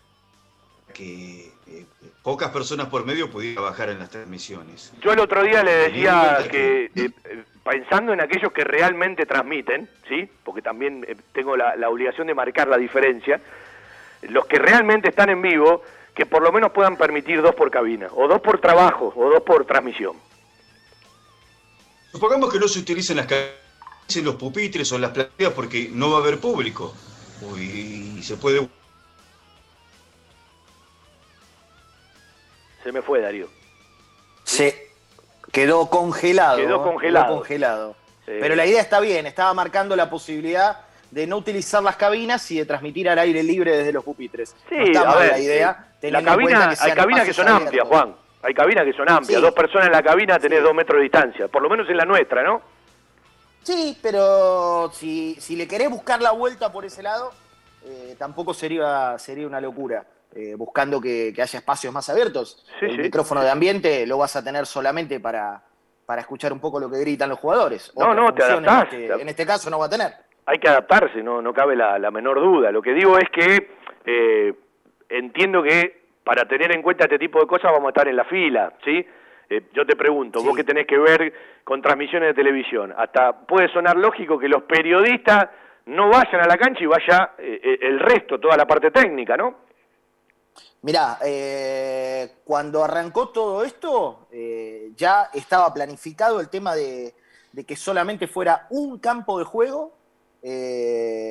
que 0.94 1.52
eh, 1.68 1.86
pocas 2.24 2.50
personas 2.52 2.88
por 2.88 3.06
medio 3.06 3.30
pudieran 3.30 3.64
bajar 3.64 3.90
en 3.90 4.00
las 4.00 4.10
transmisiones. 4.10 4.92
Yo 5.02 5.14
el 5.14 5.20
otro 5.20 5.44
día 5.44 5.64
le 5.64 5.72
decía 5.72 6.46
que, 6.50 6.86
eh, 6.86 6.92
eh, 6.96 7.44
pensando 7.64 8.14
en 8.14 8.22
aquellos 8.22 8.52
que 8.52 8.64
realmente 8.64 9.26
transmiten, 9.26 9.90
¿sí? 10.08 10.30
Porque 10.44 10.62
también 10.62 11.06
eh, 11.08 11.16
tengo 11.34 11.56
la, 11.56 11.76
la 11.76 11.90
obligación 11.90 12.28
de 12.28 12.34
marcar 12.34 12.68
la 12.68 12.78
diferencia, 12.78 13.40
los 14.24 14.46
que 14.46 14.58
realmente 14.58 15.10
están 15.10 15.30
en 15.30 15.42
vivo, 15.42 15.84
que 16.16 16.26
por 16.26 16.42
lo 16.42 16.52
menos 16.52 16.72
puedan 16.72 16.98
permitir 16.98 17.42
dos 17.42 17.54
por 17.54 17.70
cabina, 17.70 18.08
o 18.14 18.28
dos 18.28 18.42
por 18.42 18.60
trabajo, 18.60 19.14
o 19.16 19.30
dos 19.30 19.44
por 19.44 19.66
transmisión. 19.66 20.18
Supongamos 22.12 22.52
que 22.52 22.60
no 22.60 22.68
se 22.68 22.80
utilicen 22.80 23.18
las 23.18 23.28
calles, 23.28 24.24
los 24.24 24.36
pupitres 24.36 24.92
o 24.92 24.98
las 24.98 25.12
plateas 25.12 25.54
porque 25.54 25.90
no 25.92 26.10
va 26.10 26.18
a 26.18 26.22
haber 26.22 26.40
público. 26.40 26.96
Uy, 27.42 28.22
se 28.24 28.38
puede 28.38 28.68
Se 32.84 32.92
me 32.92 33.02
fue 33.02 33.22
Darío. 33.22 33.48
Se 34.44 34.90
quedó 35.52 35.90
congelado. 35.90 36.58
Quedó 36.58 36.78
¿no? 36.78 36.84
congelado. 36.84 37.36
congelado. 37.36 37.96
Sí. 38.26 38.34
Pero 38.40 38.56
la 38.56 38.66
idea 38.66 38.82
está 38.82 39.00
bien, 39.00 39.26
estaba 39.26 39.54
marcando 39.54 39.96
la 39.96 40.10
posibilidad 40.10 40.82
de 41.12 41.26
no 41.26 41.38
utilizar 41.38 41.82
las 41.82 41.96
cabinas 41.96 42.50
y 42.52 42.58
de 42.58 42.66
transmitir 42.66 43.10
al 43.10 43.20
aire 43.20 43.42
libre 43.44 43.78
desde 43.78 43.94
los 43.94 44.04
pupitres. 44.04 44.56
Sí, 44.68 44.76
no 44.76 44.84
está 44.84 45.06
mal 45.06 45.20
ver, 45.20 45.32
la 45.32 45.40
idea. 45.40 45.88
eh, 46.02 46.12
la 46.12 46.24
cabina, 46.24 46.76
que 46.76 46.84
hay 46.84 46.92
cabinas 46.92 47.26
que 47.26 47.34
son 47.34 47.48
amplias. 47.48 47.88
Juan. 47.88 48.16
Hay 48.44 48.54
cabinas 48.54 48.86
que 48.86 48.94
son 48.94 49.10
amplias. 49.10 49.40
Sí. 49.40 49.46
Dos 49.46 49.54
personas 49.54 49.88
en 49.88 49.94
la 49.94 50.04
cabina 50.04 50.38
tenés 50.40 50.62
dos 50.62 50.74
metros 50.74 50.98
de 50.98 51.04
distancia. 51.04 51.48
Por 51.48 51.62
lo 51.62 51.70
menos 51.70 51.90
en 51.90 51.98
la 51.98 52.06
nuestra, 52.06 52.44
¿no? 52.44 52.62
Sí, 53.64 53.98
pero 54.02 54.92
si, 54.94 55.36
si 55.40 55.56
le 55.56 55.68
querés 55.68 55.90
buscar 55.90 56.22
la 56.22 56.32
vuelta 56.32 56.72
por 56.72 56.86
ese 56.86 57.04
lado, 57.04 57.32
eh, 57.86 58.16
tampoco 58.18 58.54
sería, 58.54 59.18
sería 59.18 59.48
una 59.48 59.60
locura. 59.60 60.06
Eh, 60.36 60.56
buscando 60.56 61.00
que, 61.02 61.32
que 61.36 61.42
haya 61.42 61.60
espacios 61.60 61.94
más 61.94 62.10
abiertos. 62.10 62.66
Sí, 62.80 62.86
el 62.86 62.96
sí. 62.96 63.02
micrófono 63.02 63.42
de 63.42 63.50
ambiente 63.50 64.06
lo 64.08 64.18
vas 64.18 64.36
a 64.36 64.44
tener 64.44 64.66
solamente 64.66 65.20
para, 65.20 65.62
para 66.06 66.22
escuchar 66.22 66.54
un 66.54 66.60
poco 66.60 66.80
lo 66.80 66.90
que 66.90 67.00
gritan 67.00 67.30
los 67.30 67.40
jugadores. 67.40 67.92
No, 67.96 68.06
Otra 68.06 68.16
no, 68.16 68.34
te 68.34 68.44
adaptás. 68.44 68.94
En 68.94 69.02
este, 69.02 69.22
en 69.22 69.30
este 69.30 69.46
caso 69.46 69.70
no 69.70 69.80
va 69.80 69.86
a 69.86 69.90
tener. 69.90 70.12
hay 70.46 70.60
que 70.60 70.70
adaptarse, 70.70 71.24
no, 71.24 71.42
no 71.42 71.54
cabe 71.54 71.76
la, 71.76 71.98
la 71.98 72.12
menor 72.12 72.40
duda. 72.40 72.72
Lo 72.72 72.82
que 72.82 72.94
digo 72.94 73.18
es 73.18 73.30
que 73.30 73.72
eh, 74.06 74.54
entiendo 75.10 75.64
que 75.64 76.08
para 76.24 76.46
tener 76.46 76.76
en 76.76 76.82
cuenta 76.82 77.06
este 77.06 77.18
tipo 77.20 77.40
de 77.40 77.48
cosas 77.48 77.72
vamos 77.72 77.88
a 77.88 77.90
estar 77.90 78.08
en 78.08 78.16
la 78.16 78.26
fila, 78.26 78.74
¿sí? 78.84 79.06
Eh, 79.50 79.62
yo 79.74 79.86
te 79.86 79.96
pregunto, 79.96 80.44
vos 80.44 80.56
que 80.56 80.66
tenés 80.66 80.86
que 80.86 80.98
ver 80.98 81.34
con 81.64 81.82
transmisiones 81.82 82.30
de 82.30 82.34
televisión, 82.34 82.94
hasta 82.98 83.32
puede 83.32 83.70
sonar 83.70 83.96
lógico 83.96 84.38
que 84.38 84.50
los 84.50 84.64
periodistas 84.64 85.48
no 85.86 86.10
vayan 86.10 86.42
a 86.42 86.48
la 86.48 86.58
cancha 86.58 86.84
y 86.84 86.86
vaya 86.86 87.32
eh, 87.38 87.62
eh, 87.64 87.80
el 87.82 88.00
resto, 88.00 88.40
toda 88.40 88.58
la 88.58 88.68
parte 88.68 88.92
técnica, 88.92 89.38
¿no? 89.38 89.66
Mirá, 90.82 91.18
eh, 91.24 92.36
cuando 92.46 92.84
arrancó 92.84 93.30
todo 93.30 93.64
esto, 93.64 94.28
eh, 94.32 94.92
ya 94.96 95.30
estaba 95.34 95.74
planificado 95.74 96.40
el 96.40 96.50
tema 96.50 96.76
de, 96.76 97.16
que 97.66 97.76
solamente 97.76 98.28
fuera 98.28 98.68
un 98.70 99.00
campo 99.00 99.40
de 99.40 99.46
juego 99.46 99.92
eh, 100.44 101.28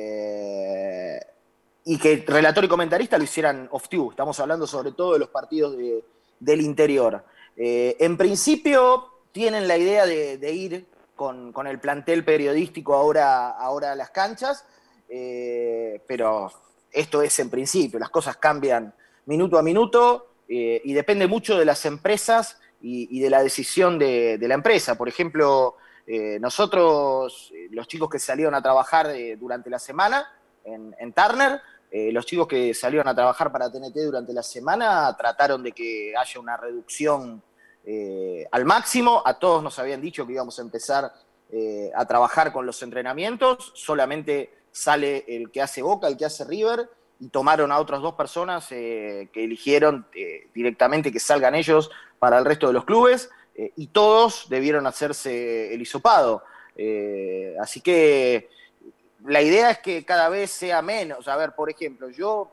y 1.85 1.97
que 1.97 2.25
relator 2.27 2.65
y 2.65 2.67
comentarista 2.67 3.17
lo 3.17 3.23
hicieran 3.23 3.69
off-tube. 3.71 4.09
Estamos 4.11 4.37
hablando 4.41 4.67
sobre 4.67 4.91
todo 4.91 5.13
de 5.13 5.19
los 5.19 5.29
partidos 5.29 5.77
de- 5.77 6.03
del 6.39 6.59
interior. 6.61 7.23
En 7.55 8.17
principio 8.17 9.09
tienen 9.31 9.67
la 9.67 9.77
idea 9.77 10.05
de, 10.05 10.51
ir 10.51 10.85
con, 11.15 11.53
el 11.65 11.79
plantel 11.79 12.23
periodístico 12.23 12.93
ahora, 12.93 13.51
a 13.51 13.95
las 13.95 14.11
canchas, 14.11 14.65
pero 15.07 16.51
esto 16.91 17.21
es 17.23 17.39
en 17.39 17.49
principio, 17.49 17.97
las 17.97 18.09
cosas 18.11 18.37
cambian 18.37 18.93
minuto 19.27 19.59
a 19.59 19.61
minuto 19.61 20.27
eh, 20.47 20.81
y 20.83 20.93
depende 20.93 21.27
mucho 21.27 21.57
de 21.57 21.65
las 21.65 21.85
empresas 21.85 22.59
y, 22.81 23.19
de 23.19 23.29
la 23.29 23.43
decisión 23.43 23.99
de, 23.99 24.39
la 24.41 24.53
empresa. 24.53 24.95
Por 24.97 25.07
ejemplo, 25.07 25.75
eh, 26.05 26.39
nosotros, 26.39 27.51
eh, 27.53 27.67
los 27.71 27.87
chicos 27.87 28.09
que 28.09 28.19
salieron 28.19 28.55
a 28.55 28.61
trabajar 28.61 29.13
durante 29.37 29.69
la 29.69 29.79
semana 29.79 30.27
en, 30.63 30.95
en 30.99 31.13
Turner, 31.13 31.61
los 31.89 32.25
chicos 32.25 32.47
que 32.47 32.73
salieron 32.73 33.07
a 33.07 33.15
trabajar 33.15 33.51
para 33.51 33.71
TNT 33.71 33.95
durante 33.95 34.33
la 34.33 34.43
semana 34.43 35.15
trataron 35.17 35.63
de 35.63 35.71
que 35.71 36.13
haya 36.15 36.39
una 36.39 36.57
reducción 36.57 37.41
al 38.51 38.65
máximo. 38.65 39.23
A 39.25 39.39
todos 39.39 39.63
nos 39.63 39.79
habían 39.79 40.01
dicho 40.01 40.27
que 40.27 40.33
íbamos 40.33 40.59
a 40.59 40.61
empezar 40.61 41.11
a 41.95 42.05
trabajar 42.05 42.51
con 42.51 42.65
los 42.65 42.83
entrenamientos. 42.83 43.71
Solamente 43.73 44.51
sale 44.69 45.23
el 45.27 45.49
que 45.49 45.61
hace 45.61 45.81
Boca, 45.81 46.07
el 46.07 46.17
que 46.17 46.25
hace 46.25 46.43
River, 46.43 46.89
y 47.19 47.29
tomaron 47.29 47.71
a 47.71 47.79
otras 47.79 48.01
dos 48.01 48.13
personas 48.13 48.71
eh, 48.71 49.29
que 49.33 49.43
eligieron 49.43 50.05
eh, 50.13 50.49
directamente 50.53 51.11
que 51.11 51.19
salgan 51.19 51.55
ellos 51.55 51.89
para 52.19 52.37
el 52.37 52.45
resto 52.45 52.67
de 52.67 52.73
los 52.73 52.85
clubes, 52.85 53.29
eh, 53.55 53.71
y 53.75 53.87
todos 53.87 54.47
debieron 54.49 54.85
hacerse 54.87 55.73
el 55.73 55.81
hisopado. 55.81 56.43
Así 57.59 57.81
que 57.81 58.49
la 59.25 59.41
idea 59.41 59.71
es 59.71 59.79
que 59.79 60.05
cada 60.05 60.29
vez 60.29 60.51
sea 60.51 60.83
menos. 60.83 61.27
A 61.27 61.35
ver, 61.35 61.53
por 61.53 61.71
ejemplo, 61.71 62.09
yo, 62.11 62.51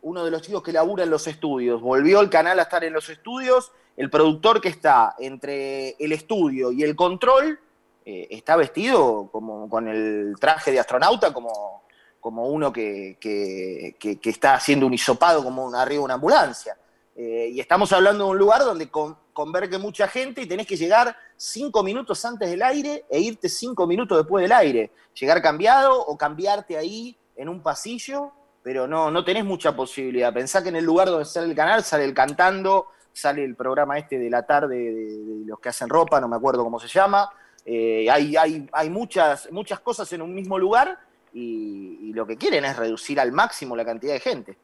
uno 0.00 0.24
de 0.24 0.30
los 0.30 0.40
chicos 0.40 0.62
que 0.62 0.72
labura 0.72 1.04
en 1.04 1.10
los 1.10 1.26
estudios, 1.26 1.82
volvió 1.82 2.20
el 2.20 2.30
canal 2.30 2.58
a 2.58 2.62
estar 2.62 2.84
en 2.84 2.94
los 2.94 3.10
estudios, 3.10 3.70
el 3.98 4.08
productor 4.08 4.62
que 4.62 4.70
está 4.70 5.14
entre 5.18 5.90
el 5.98 6.12
estudio 6.12 6.72
y 6.72 6.82
el 6.84 6.96
control 6.96 7.58
está 8.04 8.54
vestido 8.54 9.28
como 9.32 9.68
con 9.68 9.88
el 9.88 10.36
traje 10.38 10.70
de 10.70 10.78
astronauta, 10.78 11.32
como, 11.34 11.82
como 12.26 12.48
uno 12.48 12.72
que, 12.72 13.16
que- 13.20 14.18
está 14.24 14.54
haciendo 14.54 14.84
un 14.84 14.92
hisopado 14.92 15.44
como 15.44 15.64
un- 15.64 15.76
arriba 15.76 16.00
de 16.00 16.04
una 16.06 16.14
ambulancia. 16.14 16.76
Eh, 17.14 17.50
y 17.52 17.60
estamos 17.60 17.92
hablando 17.92 18.24
de 18.24 18.30
un 18.32 18.36
lugar 18.36 18.64
donde 18.64 18.90
con- 18.90 19.16
converge 19.32 19.78
mucha 19.78 20.08
gente 20.08 20.42
y 20.42 20.46
tenés 20.46 20.66
que 20.66 20.76
llegar 20.76 21.14
cinco 21.36 21.84
minutos 21.84 22.24
antes 22.24 22.50
del 22.50 22.64
aire 22.64 23.04
e 23.08 23.20
irte 23.20 23.48
cinco 23.48 23.86
minutos 23.86 24.18
después 24.18 24.42
del 24.42 24.50
aire. 24.50 24.90
Llegar 25.14 25.40
cambiado 25.40 26.04
o 26.04 26.18
cambiarte 26.18 26.76
ahí 26.76 27.16
en 27.36 27.48
un 27.48 27.62
pasillo, 27.62 28.32
pero 28.60 28.88
no, 28.88 29.08
no 29.08 29.24
tenés 29.24 29.44
mucha 29.44 29.76
posibilidad. 29.76 30.34
Pensá 30.34 30.64
que 30.64 30.70
en 30.70 30.76
el 30.76 30.84
lugar 30.84 31.06
donde 31.06 31.26
sale 31.26 31.46
el 31.46 31.54
canal 31.54 31.84
sale 31.84 32.04
el 32.06 32.12
cantando, 32.12 32.88
sale 33.12 33.44
el 33.44 33.54
programa 33.54 33.98
este 33.98 34.18
de 34.18 34.28
la 34.30 34.44
tarde 34.44 34.74
de, 34.76 34.92
de 34.92 35.46
los 35.46 35.60
que 35.60 35.68
hacen 35.68 35.88
ropa, 35.88 36.20
no 36.20 36.26
me 36.26 36.34
acuerdo 36.34 36.64
cómo 36.64 36.80
se 36.80 36.88
llama. 36.88 37.30
Eh, 37.64 38.10
hay 38.10 38.36
hay, 38.36 38.68
hay 38.72 38.90
muchas, 38.90 39.48
muchas 39.52 39.78
cosas 39.78 40.12
en 40.12 40.22
un 40.22 40.34
mismo 40.34 40.58
lugar 40.58 40.98
y, 41.36 41.98
y 42.00 42.12
lo 42.14 42.26
que 42.26 42.38
quieren 42.38 42.64
es 42.64 42.78
reducir 42.78 43.20
al 43.20 43.30
máximo 43.30 43.76
la 43.76 43.84
cantidad 43.84 44.14
de 44.14 44.20
gente. 44.20 44.56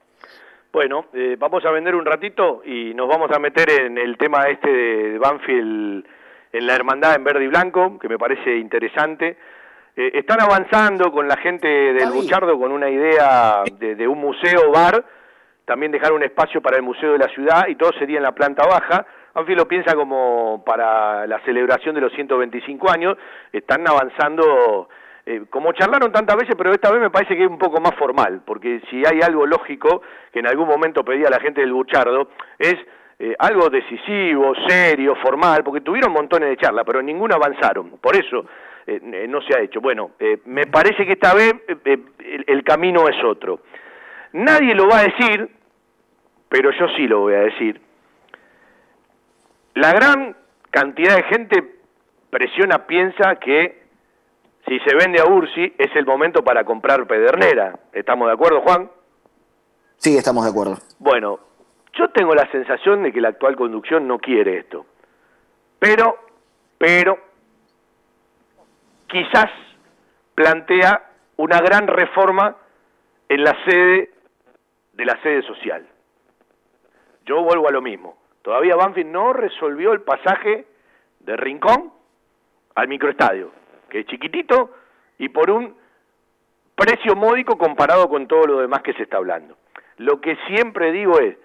Bueno, 0.72 1.04
eh, 1.12 1.36
vamos 1.38 1.62
a 1.66 1.70
vender 1.70 1.94
un 1.94 2.06
ratito 2.06 2.62
y 2.64 2.94
nos 2.94 3.06
vamos 3.06 3.30
a 3.30 3.38
meter 3.38 3.68
en 3.68 3.98
el 3.98 4.16
tema 4.16 4.44
este 4.48 4.70
de 4.70 5.18
Banfield 5.18 6.02
en 6.50 6.66
la 6.66 6.74
hermandad 6.74 7.14
en 7.14 7.24
verde 7.24 7.44
y 7.44 7.48
blanco, 7.48 7.98
que 7.98 8.08
me 8.08 8.18
parece 8.18 8.56
interesante. 8.56 9.36
Eh, 9.94 10.12
están 10.14 10.40
avanzando 10.40 11.12
con 11.12 11.28
la 11.28 11.36
gente 11.36 11.68
del 11.68 12.10
Buchardo 12.10 12.58
con 12.58 12.72
una 12.72 12.88
idea 12.88 13.64
de, 13.78 13.94
de 13.94 14.08
un 14.08 14.18
museo 14.18 14.70
bar, 14.70 15.04
también 15.66 15.92
dejar 15.92 16.12
un 16.12 16.22
espacio 16.22 16.62
para 16.62 16.78
el 16.78 16.82
Museo 16.82 17.12
de 17.12 17.18
la 17.18 17.28
Ciudad 17.28 17.68
y 17.68 17.76
todo 17.76 17.92
sería 17.98 18.16
en 18.16 18.22
la 18.22 18.32
planta 18.32 18.66
baja. 18.66 19.04
Banfield 19.34 19.58
lo 19.58 19.68
piensa 19.68 19.94
como 19.94 20.62
para 20.64 21.26
la 21.26 21.38
celebración 21.40 21.94
de 21.94 22.00
los 22.00 22.12
125 22.14 22.90
años, 22.90 23.18
están 23.52 23.86
avanzando 23.86 24.88
eh, 25.26 25.44
como 25.50 25.72
charlaron 25.72 26.10
tantas 26.12 26.36
veces, 26.36 26.54
pero 26.56 26.72
esta 26.72 26.90
vez 26.90 27.00
me 27.00 27.10
parece 27.10 27.36
que 27.36 27.44
es 27.44 27.50
un 27.50 27.58
poco 27.58 27.80
más 27.80 27.94
formal, 27.96 28.42
porque 28.44 28.80
si 28.90 29.02
hay 29.06 29.20
algo 29.22 29.46
lógico 29.46 30.02
que 30.32 30.40
en 30.40 30.46
algún 30.46 30.68
momento 30.68 31.04
pedía 31.04 31.30
la 31.30 31.40
gente 31.40 31.60
del 31.60 31.72
Buchardo, 31.72 32.28
es 32.58 32.76
eh, 33.24 33.36
algo 33.38 33.70
decisivo, 33.70 34.52
serio, 34.66 35.14
formal, 35.22 35.62
porque 35.62 35.80
tuvieron 35.80 36.12
montones 36.12 36.48
de 36.48 36.56
charlas, 36.56 36.84
pero 36.84 37.00
ninguna 37.00 37.36
avanzaron. 37.36 37.98
Por 37.98 38.16
eso 38.16 38.46
eh, 38.84 39.26
no 39.28 39.40
se 39.42 39.56
ha 39.56 39.60
hecho. 39.60 39.80
Bueno, 39.80 40.10
eh, 40.18 40.38
me 40.46 40.66
parece 40.66 41.06
que 41.06 41.12
esta 41.12 41.32
vez 41.32 41.54
el, 41.84 42.44
el 42.48 42.64
camino 42.64 43.06
es 43.08 43.22
otro. 43.22 43.60
Nadie 44.32 44.74
lo 44.74 44.88
va 44.88 44.98
a 44.98 45.04
decir, 45.04 45.48
pero 46.48 46.72
yo 46.72 46.88
sí 46.96 47.06
lo 47.06 47.20
voy 47.20 47.34
a 47.34 47.42
decir. 47.42 47.80
La 49.74 49.92
gran 49.92 50.34
cantidad 50.72 51.14
de 51.14 51.22
gente 51.22 51.74
presiona, 52.28 52.86
piensa 52.88 53.36
que 53.36 53.81
si 54.66 54.78
se 54.80 54.94
vende 54.94 55.20
a 55.20 55.26
Ursi 55.26 55.74
es 55.76 55.94
el 55.96 56.06
momento 56.06 56.42
para 56.44 56.64
comprar 56.64 57.06
Pedernera. 57.06 57.78
¿Estamos 57.92 58.28
de 58.28 58.34
acuerdo, 58.34 58.60
Juan? 58.60 58.90
Sí, 59.96 60.16
estamos 60.16 60.44
de 60.44 60.50
acuerdo. 60.50 60.76
Bueno, 60.98 61.40
yo 61.94 62.10
tengo 62.10 62.34
la 62.34 62.50
sensación 62.50 63.02
de 63.02 63.12
que 63.12 63.20
la 63.20 63.28
actual 63.28 63.56
conducción 63.56 64.06
no 64.06 64.18
quiere 64.18 64.58
esto. 64.58 64.86
Pero, 65.78 66.16
pero, 66.78 67.18
quizás 69.08 69.50
plantea 70.34 71.10
una 71.36 71.60
gran 71.60 71.86
reforma 71.86 72.56
en 73.28 73.44
la 73.44 73.56
sede 73.64 74.10
de 74.92 75.04
la 75.04 75.20
sede 75.22 75.42
social. 75.42 75.86
yo 77.24 77.42
vuelvo 77.42 77.68
a 77.68 77.72
lo 77.72 77.80
mismo. 77.80 78.16
Todavía 78.42 78.74
Banfield 78.74 79.10
no 79.10 79.32
resolvió 79.32 79.92
el 79.92 80.02
pasaje 80.02 80.66
de 81.20 81.36
Rincón 81.36 81.92
al 82.74 82.88
microestadio, 82.88 83.52
que 83.92 84.00
es 84.00 84.06
chiquitito 84.06 84.70
y 85.18 85.28
por 85.28 85.50
un 85.50 85.76
precio 86.74 87.14
módico 87.14 87.58
comparado 87.58 88.08
con 88.08 88.26
todo 88.26 88.46
lo 88.46 88.60
demás 88.60 88.80
que 88.80 88.94
se 88.94 89.02
está 89.02 89.18
hablando. 89.18 89.58
Lo 89.98 90.18
que 90.18 90.34
siempre 90.46 90.92
digo 90.92 91.20
es 91.20 91.36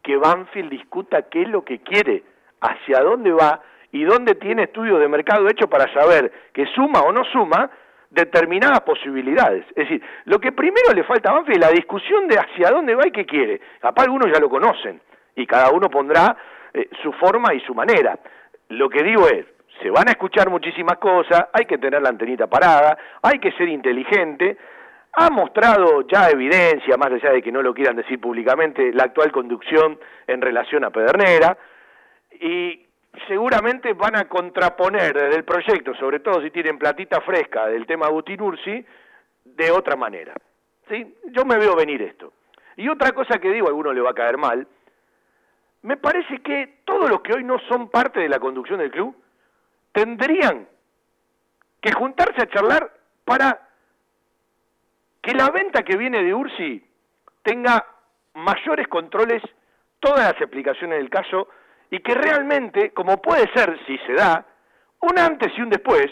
que 0.00 0.16
Banfield 0.16 0.70
discuta 0.70 1.22
qué 1.22 1.42
es 1.42 1.48
lo 1.48 1.64
que 1.64 1.80
quiere, 1.80 2.22
hacia 2.60 3.00
dónde 3.00 3.32
va 3.32 3.60
y 3.90 4.04
dónde 4.04 4.36
tiene 4.36 4.62
estudios 4.62 5.00
de 5.00 5.08
mercado 5.08 5.48
hecho 5.48 5.68
para 5.68 5.92
saber 5.92 6.30
que 6.52 6.64
suma 6.66 7.00
o 7.00 7.10
no 7.10 7.24
suma 7.24 7.68
determinadas 8.08 8.82
posibilidades. 8.82 9.66
Es 9.70 9.88
decir, 9.88 10.02
lo 10.26 10.38
que 10.38 10.52
primero 10.52 10.92
le 10.94 11.02
falta 11.02 11.30
a 11.30 11.34
Banfield 11.34 11.60
es 11.64 11.68
la 11.70 11.74
discusión 11.74 12.28
de 12.28 12.38
hacia 12.38 12.70
dónde 12.70 12.94
va 12.94 13.08
y 13.08 13.10
qué 13.10 13.26
quiere. 13.26 13.60
Capaz 13.80 14.04
algunos 14.04 14.32
ya 14.32 14.38
lo 14.38 14.48
conocen 14.48 15.00
y 15.34 15.44
cada 15.44 15.72
uno 15.72 15.90
pondrá 15.90 16.36
eh, 16.72 16.88
su 17.02 17.12
forma 17.14 17.52
y 17.52 17.60
su 17.62 17.74
manera. 17.74 18.16
Lo 18.68 18.88
que 18.88 19.02
digo 19.02 19.26
es, 19.26 19.46
se 19.80 19.90
van 19.90 20.08
a 20.08 20.12
escuchar 20.12 20.50
muchísimas 20.50 20.98
cosas, 20.98 21.46
hay 21.52 21.64
que 21.64 21.78
tener 21.78 22.00
la 22.00 22.08
antenita 22.08 22.46
parada, 22.46 22.96
hay 23.22 23.38
que 23.38 23.52
ser 23.52 23.68
inteligente. 23.68 24.56
Ha 25.12 25.30
mostrado 25.30 26.06
ya 26.08 26.28
evidencia, 26.28 26.96
más 26.96 27.12
allá 27.12 27.30
de 27.30 27.42
que 27.42 27.52
no 27.52 27.62
lo 27.62 27.74
quieran 27.74 27.96
decir 27.96 28.20
públicamente, 28.20 28.92
la 28.92 29.04
actual 29.04 29.30
conducción 29.30 29.98
en 30.26 30.40
relación 30.40 30.84
a 30.84 30.90
Pedernera 30.90 31.56
y 32.40 32.84
seguramente 33.28 33.92
van 33.92 34.16
a 34.16 34.28
contraponer 34.28 35.14
desde 35.14 35.36
el 35.36 35.44
proyecto, 35.44 35.94
sobre 35.94 36.18
todo 36.18 36.42
si 36.42 36.50
tienen 36.50 36.78
platita 36.78 37.20
fresca 37.20 37.66
del 37.66 37.86
tema 37.86 38.06
Agustín 38.06 38.40
Ursi, 38.40 38.84
de 39.44 39.70
otra 39.70 39.94
manera. 39.94 40.34
¿Sí? 40.88 41.14
Yo 41.30 41.44
me 41.44 41.56
veo 41.56 41.76
venir 41.76 42.02
esto. 42.02 42.32
Y 42.76 42.88
otra 42.88 43.12
cosa 43.12 43.38
que 43.38 43.50
digo, 43.50 43.66
a 43.66 43.70
alguno 43.70 43.92
le 43.92 44.00
va 44.00 44.10
a 44.10 44.14
caer 44.14 44.36
mal, 44.36 44.66
me 45.82 45.96
parece 45.96 46.40
que 46.40 46.80
todos 46.84 47.08
los 47.08 47.20
que 47.20 47.34
hoy 47.34 47.44
no 47.44 47.58
son 47.68 47.88
parte 47.88 48.20
de 48.20 48.28
la 48.28 48.40
conducción 48.40 48.80
del 48.80 48.90
club 48.90 49.14
tendrían 49.94 50.68
que 51.80 51.92
juntarse 51.92 52.42
a 52.42 52.48
charlar 52.48 52.92
para 53.24 53.68
que 55.22 55.32
la 55.32 55.48
venta 55.50 55.82
que 55.82 55.96
viene 55.96 56.22
de 56.22 56.34
Ursi 56.34 56.84
tenga 57.42 57.86
mayores 58.34 58.88
controles, 58.88 59.42
todas 60.00 60.32
las 60.32 60.40
explicaciones 60.40 60.98
del 60.98 61.08
caso, 61.08 61.48
y 61.90 62.00
que 62.00 62.12
realmente, 62.12 62.90
como 62.90 63.22
puede 63.22 63.48
ser, 63.54 63.78
si 63.86 63.96
se 63.98 64.14
da, 64.14 64.44
un 65.00 65.18
antes 65.18 65.52
y 65.56 65.62
un 65.62 65.70
después, 65.70 66.06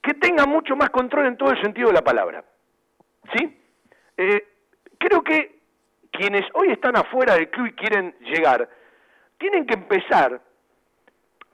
que 0.00 0.14
tenga 0.14 0.46
mucho 0.46 0.76
más 0.76 0.90
control 0.90 1.26
en 1.26 1.36
todo 1.36 1.50
el 1.50 1.60
sentido 1.60 1.88
de 1.88 1.94
la 1.94 2.04
palabra. 2.04 2.44
¿Sí? 3.36 3.60
Eh, 4.16 4.48
creo 4.98 5.22
que 5.22 5.58
quienes 6.12 6.46
hoy 6.54 6.70
están 6.70 6.96
afuera 6.96 7.34
del 7.34 7.50
club 7.50 7.66
y 7.66 7.72
quieren 7.72 8.14
llegar, 8.20 8.68
tienen 9.36 9.66
que 9.66 9.74
empezar 9.74 10.40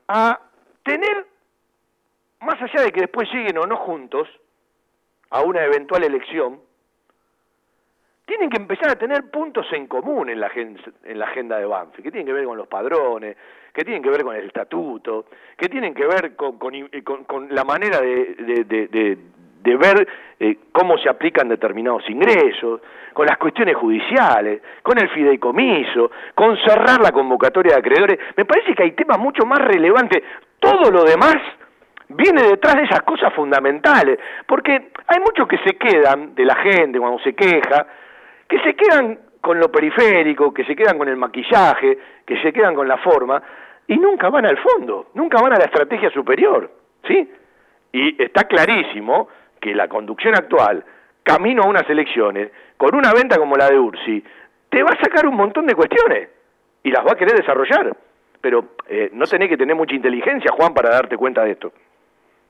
a 0.07 0.39
tener, 0.83 1.25
más 2.41 2.61
allá 2.61 2.83
de 2.83 2.91
que 2.91 3.01
después 3.01 3.31
lleguen 3.31 3.57
o 3.57 3.65
no 3.65 3.77
juntos 3.77 4.27
a 5.29 5.41
una 5.41 5.63
eventual 5.63 6.03
elección, 6.03 6.59
tienen 8.25 8.49
que 8.49 8.57
empezar 8.57 8.89
a 8.89 8.95
tener 8.95 9.29
puntos 9.29 9.65
en 9.73 9.87
común 9.87 10.29
en 10.29 10.39
la, 10.39 10.49
en 10.55 11.19
la 11.19 11.25
agenda 11.25 11.57
de 11.57 11.65
Banfield, 11.65 12.03
que 12.03 12.11
tienen 12.11 12.25
que 12.25 12.33
ver 12.33 12.45
con 12.45 12.57
los 12.57 12.67
padrones, 12.67 13.35
que 13.73 13.83
tienen 13.83 14.01
que 14.01 14.09
ver 14.09 14.23
con 14.23 14.35
el 14.35 14.45
estatuto, 14.45 15.25
que 15.57 15.67
tienen 15.67 15.93
que 15.93 16.05
ver 16.05 16.35
con, 16.35 16.57
con, 16.57 17.53
la 17.53 17.63
manera 17.63 17.99
de, 17.99 19.17
ver 19.63 20.07
eh, 20.39 20.57
cómo 20.71 20.97
se 20.97 21.09
aplican 21.09 21.47
determinados 21.47 22.09
ingresos, 22.09 22.81
con 23.13 23.25
las 23.25 23.37
cuestiones 23.37 23.75
judiciales, 23.75 24.61
con 24.81 24.97
el 24.99 25.09
fideicomiso, 25.09 26.11
con 26.35 26.57
cerrar 26.57 26.99
la 27.01 27.11
convocatoria 27.11 27.73
de 27.73 27.79
acreedores. 27.79 28.19
Me 28.35 28.45
parece 28.45 28.73
que 28.73 28.83
hay 28.83 28.91
temas 28.91 29.19
mucho 29.19 29.45
más 29.45 29.59
relevantes. 29.59 30.23
Todo 30.59 30.91
lo 30.91 31.03
demás 31.03 31.35
viene 32.09 32.43
detrás 32.43 32.75
de 32.75 32.83
esas 32.83 33.03
cosas 33.03 33.33
fundamentales, 33.33 34.19
porque 34.47 34.91
hay 35.07 35.19
muchos 35.19 35.47
que 35.47 35.57
se 35.59 35.77
quedan 35.77 36.35
de 36.35 36.45
la 36.45 36.55
gente 36.55 36.99
cuando 36.99 37.19
se 37.19 37.33
queja, 37.33 37.87
que 38.47 38.59
se 38.59 38.75
quedan 38.75 39.19
con 39.41 39.59
lo 39.59 39.71
periférico, 39.71 40.53
que 40.53 40.63
se 40.65 40.75
quedan 40.75 40.97
con 40.97 41.09
el 41.09 41.17
maquillaje, 41.17 41.97
que 42.25 42.41
se 42.41 42.53
quedan 42.53 42.75
con 42.75 42.87
la 42.87 42.97
forma, 42.97 43.41
y 43.87 43.97
nunca 43.97 44.29
van 44.29 44.45
al 44.45 44.57
fondo, 44.57 45.07
nunca 45.15 45.41
van 45.41 45.53
a 45.53 45.57
la 45.57 45.65
estrategia 45.65 46.09
superior, 46.11 46.71
¿sí? 47.05 47.29
Y 47.91 48.23
está 48.23 48.45
clarísimo 48.45 49.27
que 49.63 49.73
la 49.73 49.87
conducción 49.87 50.35
actual, 50.35 50.83
camino 51.23 51.63
a 51.63 51.67
unas 51.67 51.89
elecciones, 51.89 52.51
con 52.75 52.93
una 52.93 53.13
venta 53.13 53.37
como 53.37 53.55
la 53.55 53.69
de 53.69 53.79
Ursi, 53.79 54.21
te 54.69 54.83
va 54.83 54.89
a 54.91 55.01
sacar 55.01 55.25
un 55.25 55.35
montón 55.35 55.65
de 55.65 55.73
cuestiones 55.73 56.27
y 56.83 56.91
las 56.91 57.05
va 57.05 57.13
a 57.13 57.15
querer 57.15 57.37
desarrollar. 57.37 57.95
Pero 58.41 58.75
eh, 58.89 59.09
no 59.13 59.25
tenés 59.25 59.47
que 59.47 59.55
tener 59.55 59.73
mucha 59.73 59.95
inteligencia, 59.95 60.51
Juan, 60.51 60.73
para 60.73 60.89
darte 60.89 61.15
cuenta 61.15 61.43
de 61.43 61.51
esto. 61.51 61.71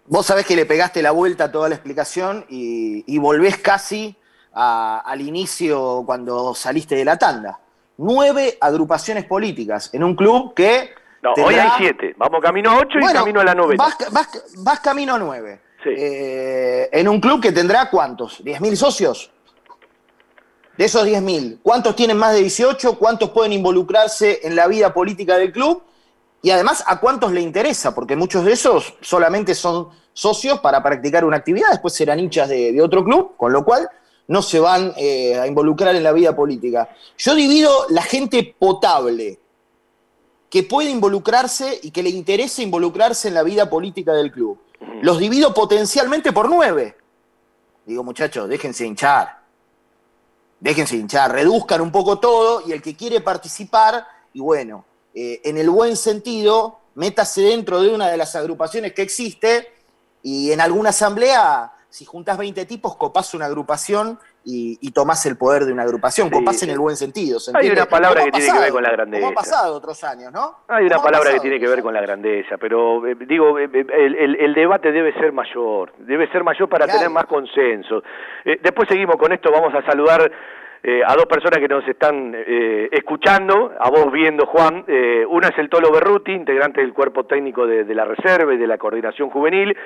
Vos 0.07 0.25
sabés 0.25 0.47
que 0.47 0.55
le 0.55 0.65
pegaste 0.65 1.03
la 1.03 1.11
vuelta 1.11 1.45
a 1.45 1.51
toda 1.51 1.69
la 1.69 1.75
explicación 1.75 2.45
y, 2.49 3.03
y 3.05 3.19
volvés 3.19 3.57
casi 3.57 4.17
al 4.55 5.21
inicio 5.21 6.03
cuando 6.05 6.53
saliste 6.55 6.95
de 6.95 7.05
la 7.05 7.17
tanda. 7.17 7.59
Nueve 7.97 8.57
agrupaciones 8.59 9.25
políticas 9.25 9.93
en 9.93 10.03
un 10.03 10.15
club 10.15 10.53
que... 10.55 10.95
No, 11.21 11.33
hoy 11.45 11.55
hay 11.55 11.69
siete. 11.77 12.15
Vamos 12.17 12.41
camino 12.41 12.71
a 12.71 12.77
ocho 12.79 12.99
y 12.99 13.13
camino 13.13 13.39
a 13.39 13.43
la 13.45 13.55
nueve. 13.55 13.75
Vas, 13.77 14.79
camino 14.81 15.15
a 15.15 15.19
nueve. 15.19 15.59
Eh, 15.85 16.89
en 16.91 17.07
un 17.07 17.19
club 17.19 17.41
que 17.41 17.51
tendrá 17.51 17.89
cuántos? 17.89 18.43
¿10.000 18.43 18.75
socios? 18.75 19.31
De 20.77 20.85
esos 20.85 21.05
10.000, 21.05 21.59
¿cuántos 21.61 21.95
tienen 21.95 22.17
más 22.17 22.33
de 22.33 22.39
18? 22.39 22.97
¿Cuántos 22.97 23.29
pueden 23.29 23.53
involucrarse 23.53 24.39
en 24.43 24.55
la 24.55 24.67
vida 24.67 24.93
política 24.93 25.37
del 25.37 25.51
club? 25.51 25.83
Y 26.41 26.49
además, 26.49 26.83
¿a 26.87 26.99
cuántos 26.99 27.31
le 27.31 27.41
interesa? 27.41 27.93
Porque 27.93 28.15
muchos 28.15 28.43
de 28.43 28.53
esos 28.53 28.95
solamente 29.01 29.53
son 29.53 29.89
socios 30.13 30.59
para 30.59 30.81
practicar 30.81 31.25
una 31.25 31.37
actividad, 31.37 31.69
después 31.69 31.93
serán 31.93 32.19
hinchas 32.19 32.49
de 32.49 32.81
otro 32.81 33.03
club, 33.03 33.37
con 33.37 33.53
lo 33.53 33.63
cual 33.63 33.87
no 34.27 34.41
se 34.41 34.59
van 34.59 34.93
eh, 34.97 35.37
a 35.39 35.47
involucrar 35.47 35.95
en 35.95 36.03
la 36.03 36.11
vida 36.11 36.35
política. 36.35 36.89
Yo 37.17 37.35
divido 37.35 37.71
la 37.89 38.01
gente 38.01 38.55
potable, 38.57 39.39
que 40.49 40.63
puede 40.63 40.89
involucrarse 40.89 41.79
y 41.81 41.91
que 41.91 42.03
le 42.03 42.09
interesa 42.09 42.61
involucrarse 42.61 43.27
en 43.27 43.33
la 43.33 43.43
vida 43.43 43.69
política 43.69 44.13
del 44.13 44.31
club. 44.31 44.59
Los 45.01 45.19
divido 45.19 45.53
potencialmente 45.53 46.31
por 46.31 46.49
nueve. 46.49 46.97
Digo, 47.85 48.03
muchachos, 48.03 48.47
déjense 48.47 48.85
hinchar. 48.85 49.41
Déjense 50.59 50.95
hinchar, 50.95 51.31
reduzcan 51.31 51.81
un 51.81 51.91
poco 51.91 52.19
todo 52.19 52.63
y 52.65 52.71
el 52.71 52.81
que 52.81 52.95
quiere 52.95 53.19
participar, 53.19 54.07
y 54.31 54.39
bueno, 54.39 54.85
eh, 55.13 55.41
en 55.43 55.57
el 55.57 55.69
buen 55.69 55.97
sentido, 55.97 56.79
métase 56.95 57.41
dentro 57.41 57.81
de 57.81 57.93
una 57.93 58.07
de 58.07 58.15
las 58.15 58.35
agrupaciones 58.35 58.93
que 58.93 59.01
existe 59.01 59.73
y 60.21 60.51
en 60.51 60.61
alguna 60.61 60.91
asamblea 60.91 61.73
si 61.93 62.05
juntas 62.05 62.39
20 62.39 62.65
tipos, 62.65 62.95
copás 62.95 63.35
una 63.35 63.45
agrupación 63.45 64.19
y, 64.45 64.77
y 64.81 64.91
tomás 64.91 65.25
el 65.25 65.37
poder 65.37 65.65
de 65.65 65.73
una 65.73 65.83
agrupación, 65.83 66.29
copás 66.29 66.61
en 66.63 66.69
el 66.69 66.79
buen 66.79 66.95
sentido. 66.95 67.39
hay 67.53 67.69
una 67.69 67.85
palabra 67.85 68.23
que 68.25 68.31
tiene 68.31 68.53
que 68.53 68.59
ver 68.59 68.71
con 68.71 68.83
la 68.83 68.91
grandeza. 68.91 69.21
Como 69.21 69.31
ha 69.31 69.41
pasado 69.41 69.75
otros 69.75 70.03
años, 70.03 70.31
¿no? 70.31 70.57
Hay 70.67 70.85
una 70.85 70.97
palabra 70.97 71.31
que 71.33 71.39
tiene 71.39 71.59
que 71.59 71.67
ver 71.67 71.81
con 71.81 71.93
la 71.93 72.01
grandeza, 72.01 72.57
pero 72.57 73.05
eh, 73.07 73.15
digo, 73.27 73.57
eh, 73.59 73.69
eh, 73.73 74.35
el, 74.39 74.53
debate 74.53 74.91
debe 74.91 75.13
ser 75.13 75.31
mayor, 75.31 75.93
debe 75.99 76.29
ser 76.31 76.43
mayor 76.43 76.69
para 76.69 76.87
tener 76.87 77.09
más 77.09 77.25
consenso. 77.25 78.03
después 78.43 78.87
seguimos 78.89 79.15
con 79.17 79.31
esto, 79.31 79.51
vamos 79.51 79.73
a 79.73 79.83
saludar 79.85 80.31
a 81.05 81.15
dos 81.15 81.25
personas 81.27 81.59
que 81.59 81.67
nos 81.69 81.87
están 81.87 82.35
escuchando, 82.91 83.71
a 83.79 83.89
vos 83.89 84.11
viendo, 84.11 84.45
Juan. 84.45 84.85
una 85.29 85.47
es 85.47 85.57
el 85.57 85.69
Tolo 85.69 85.91
Berruti, 85.91 86.33
integrante 86.33 86.81
del 86.81 86.93
cuerpo 86.93 87.25
técnico 87.25 87.65
de, 87.65 87.85
de 87.85 87.95
la 87.95 88.03
Reserva 88.03 88.53
y 88.53 88.57
de 88.57 88.67
la 88.67 88.77
Coordinación 88.77 89.29
Juvenil 89.29 89.77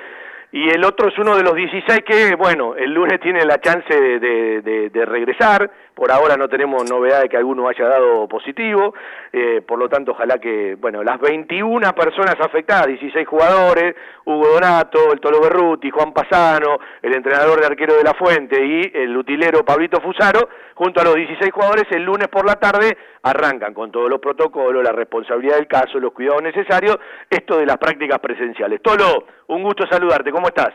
y 0.50 0.70
el 0.70 0.84
otro 0.84 1.08
es 1.08 1.18
uno 1.18 1.36
de 1.36 1.42
los 1.42 1.54
16 1.54 2.00
que, 2.06 2.34
bueno, 2.34 2.74
el 2.74 2.92
lunes 2.92 3.20
tiene 3.20 3.44
la 3.44 3.60
chance 3.60 3.94
de, 3.94 4.90
de, 4.90 5.04
regresar, 5.04 5.70
por 5.98 6.12
ahora 6.12 6.36
no 6.36 6.48
tenemos 6.48 6.88
novedad 6.88 7.22
de 7.22 7.28
que 7.28 7.36
alguno 7.36 7.68
haya 7.68 7.88
dado 7.88 8.28
positivo, 8.28 8.94
eh, 9.32 9.60
por 9.66 9.80
lo 9.80 9.88
tanto 9.88 10.12
ojalá 10.12 10.38
que, 10.38 10.76
bueno, 10.76 11.02
las 11.02 11.18
21 11.18 11.92
personas 11.92 12.36
afectadas, 12.38 12.86
16 12.86 13.26
jugadores, 13.26 13.96
Hugo 14.24 14.46
Donato, 14.46 15.12
el 15.12 15.18
Tolo 15.18 15.40
Berruti, 15.40 15.90
Juan 15.90 16.12
Pasano, 16.12 16.78
el 17.02 17.14
entrenador 17.14 17.58
de 17.58 17.66
arquero 17.66 17.96
de 17.96 18.04
la 18.04 18.14
Fuente 18.14 18.64
y 18.64 18.92
el 18.94 19.16
utilero 19.16 19.64
Pablito 19.64 20.00
Fusaro, 20.00 20.48
junto 20.74 21.00
a 21.00 21.04
los 21.04 21.16
16 21.16 21.50
jugadores, 21.50 21.86
el 21.90 22.04
lunes 22.04 22.28
por 22.28 22.46
la 22.46 22.54
tarde 22.54 22.96
arrancan 23.24 23.74
con 23.74 23.90
todos 23.90 24.08
los 24.08 24.20
protocolos, 24.20 24.84
la 24.84 24.92
responsabilidad 24.92 25.56
del 25.56 25.66
caso, 25.66 25.98
los 25.98 26.12
cuidados 26.12 26.42
necesarios, 26.44 26.96
esto 27.28 27.58
de 27.58 27.66
las 27.66 27.76
prácticas 27.76 28.20
presenciales. 28.20 28.80
Tolo, 28.82 29.26
un 29.48 29.64
gusto 29.64 29.84
saludarte, 29.90 30.30
¿cómo 30.30 30.46
estás? 30.46 30.72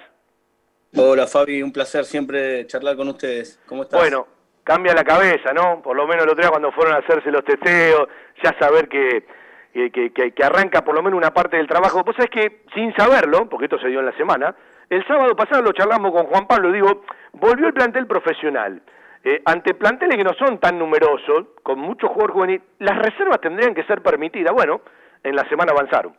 Hola 0.97 1.27
Fabi, 1.27 1.63
un 1.63 1.71
placer 1.71 2.03
siempre 2.03 2.67
charlar 2.67 2.97
con 2.97 3.07
ustedes. 3.07 3.61
¿Cómo 3.65 3.83
estás? 3.83 4.01
Bueno, 4.01 4.27
cambia 4.63 4.93
la 4.93 5.03
cabeza, 5.03 5.53
¿no? 5.53 5.81
Por 5.81 5.95
lo 5.95 6.07
menos 6.07 6.23
el 6.25 6.31
otro 6.31 6.41
día 6.41 6.49
cuando 6.49 6.71
fueron 6.71 6.95
a 6.95 6.99
hacerse 6.99 7.31
los 7.31 7.43
testeos, 7.43 8.07
ya 8.43 8.55
saber 8.59 8.87
que, 8.87 9.25
que, 9.73 10.43
arranca 10.43 10.83
por 10.83 10.95
lo 10.95 11.03
menos 11.03 11.17
una 11.17 11.33
parte 11.33 11.57
del 11.57 11.67
trabajo. 11.67 12.03
Pues 12.03 12.17
es 12.19 12.29
que, 12.29 12.63
sin 12.73 12.93
saberlo, 12.95 13.49
porque 13.49 13.65
esto 13.65 13.79
se 13.79 13.87
dio 13.87 13.99
en 13.99 14.05
la 14.05 14.17
semana, 14.17 14.55
el 14.89 15.05
sábado 15.07 15.35
pasado 15.35 15.61
lo 15.61 15.73
charlamos 15.73 16.11
con 16.11 16.25
Juan 16.27 16.47
Pablo, 16.47 16.71
digo, 16.71 17.03
volvió 17.33 17.67
el 17.67 17.73
plantel 17.73 18.07
profesional. 18.07 18.81
Eh, 19.25 19.41
ante 19.45 19.73
planteles 19.73 20.17
que 20.17 20.23
no 20.23 20.33
son 20.33 20.59
tan 20.59 20.77
numerosos, 20.77 21.47
con 21.63 21.79
muchos 21.79 22.09
jugadores 22.09 22.33
juveniles, 22.33 22.63
las 22.79 22.97
reservas 22.97 23.39
tendrían 23.39 23.73
que 23.73 23.85
ser 23.85 24.01
permitidas. 24.01 24.53
Bueno, 24.53 24.81
en 25.23 25.35
la 25.35 25.47
semana 25.47 25.71
avanzaron. 25.71 26.13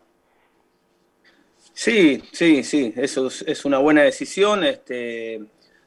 Sí, 1.72 2.22
sí, 2.32 2.62
sí, 2.62 2.94
eso 2.96 3.26
es, 3.26 3.64
una 3.64 3.78
buena 3.78 4.02
decisión, 4.02 4.64
este, 4.64 5.40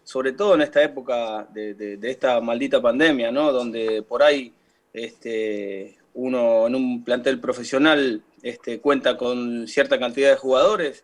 sobre 0.08 0.32
todo 0.32 0.56
en 0.56 0.62
esta 0.62 0.82
época 0.82 1.50
de, 1.54 2.00
esta 2.04 2.40
maldita 2.40 2.82
pandemia, 2.82 3.30
¿no? 3.30 3.52
Donde 3.52 4.04
por 4.04 4.24
ahí 4.24 4.54
este, 4.94 5.98
uno 6.14 6.66
en 6.66 6.76
un 6.76 7.04
plantel 7.04 7.42
profesional 7.42 8.24
este, 8.42 8.80
cuenta 8.80 9.18
con 9.18 9.68
cierta 9.68 10.00
cantidad 10.00 10.30
de 10.30 10.38
jugadores 10.38 11.04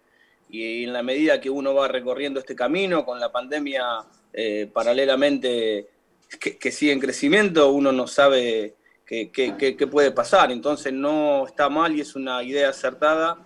y 0.50 0.86
en 0.86 0.94
la 0.94 1.04
medida 1.04 1.42
que 1.42 1.50
uno 1.50 1.74
va 1.74 1.90
recorriendo 1.90 2.40
este 2.40 2.56
camino 2.56 3.04
con 3.04 3.20
la 3.20 3.30
pandemia 3.30 3.84
eh, 4.32 4.70
paralelamente 4.72 5.90
que, 6.40 6.72
sigue 6.72 6.94
en 6.94 7.02
crecimiento, 7.02 7.74
uno 7.74 7.92
no 7.92 8.08
sabe 8.08 8.76
qué 9.06 9.88
puede 9.92 10.12
pasar. 10.12 10.50
Entonces 10.50 10.94
no 10.94 11.46
está 11.46 11.68
mal 11.68 11.94
y 11.94 12.00
es 12.00 12.16
una 12.16 12.42
idea 12.42 12.70
acertada 12.70 13.38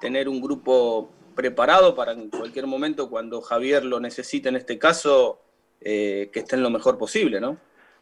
tener 0.00 0.28
un 0.28 0.40
grupo 0.40 1.10
preparado 1.34 1.94
para 1.94 2.12
en 2.12 2.30
cualquier 2.30 2.66
momento, 2.66 3.08
cuando 3.08 3.40
Javier 3.40 3.84
lo 3.84 4.00
necesite 4.00 4.48
en 4.48 4.56
este 4.56 4.78
caso, 4.78 5.40
eh, 5.80 6.30
que 6.32 6.40
esté 6.40 6.56
en 6.56 6.62
lo 6.62 6.70
mejor 6.70 6.98
posible, 6.98 7.40
¿no? 7.40 7.56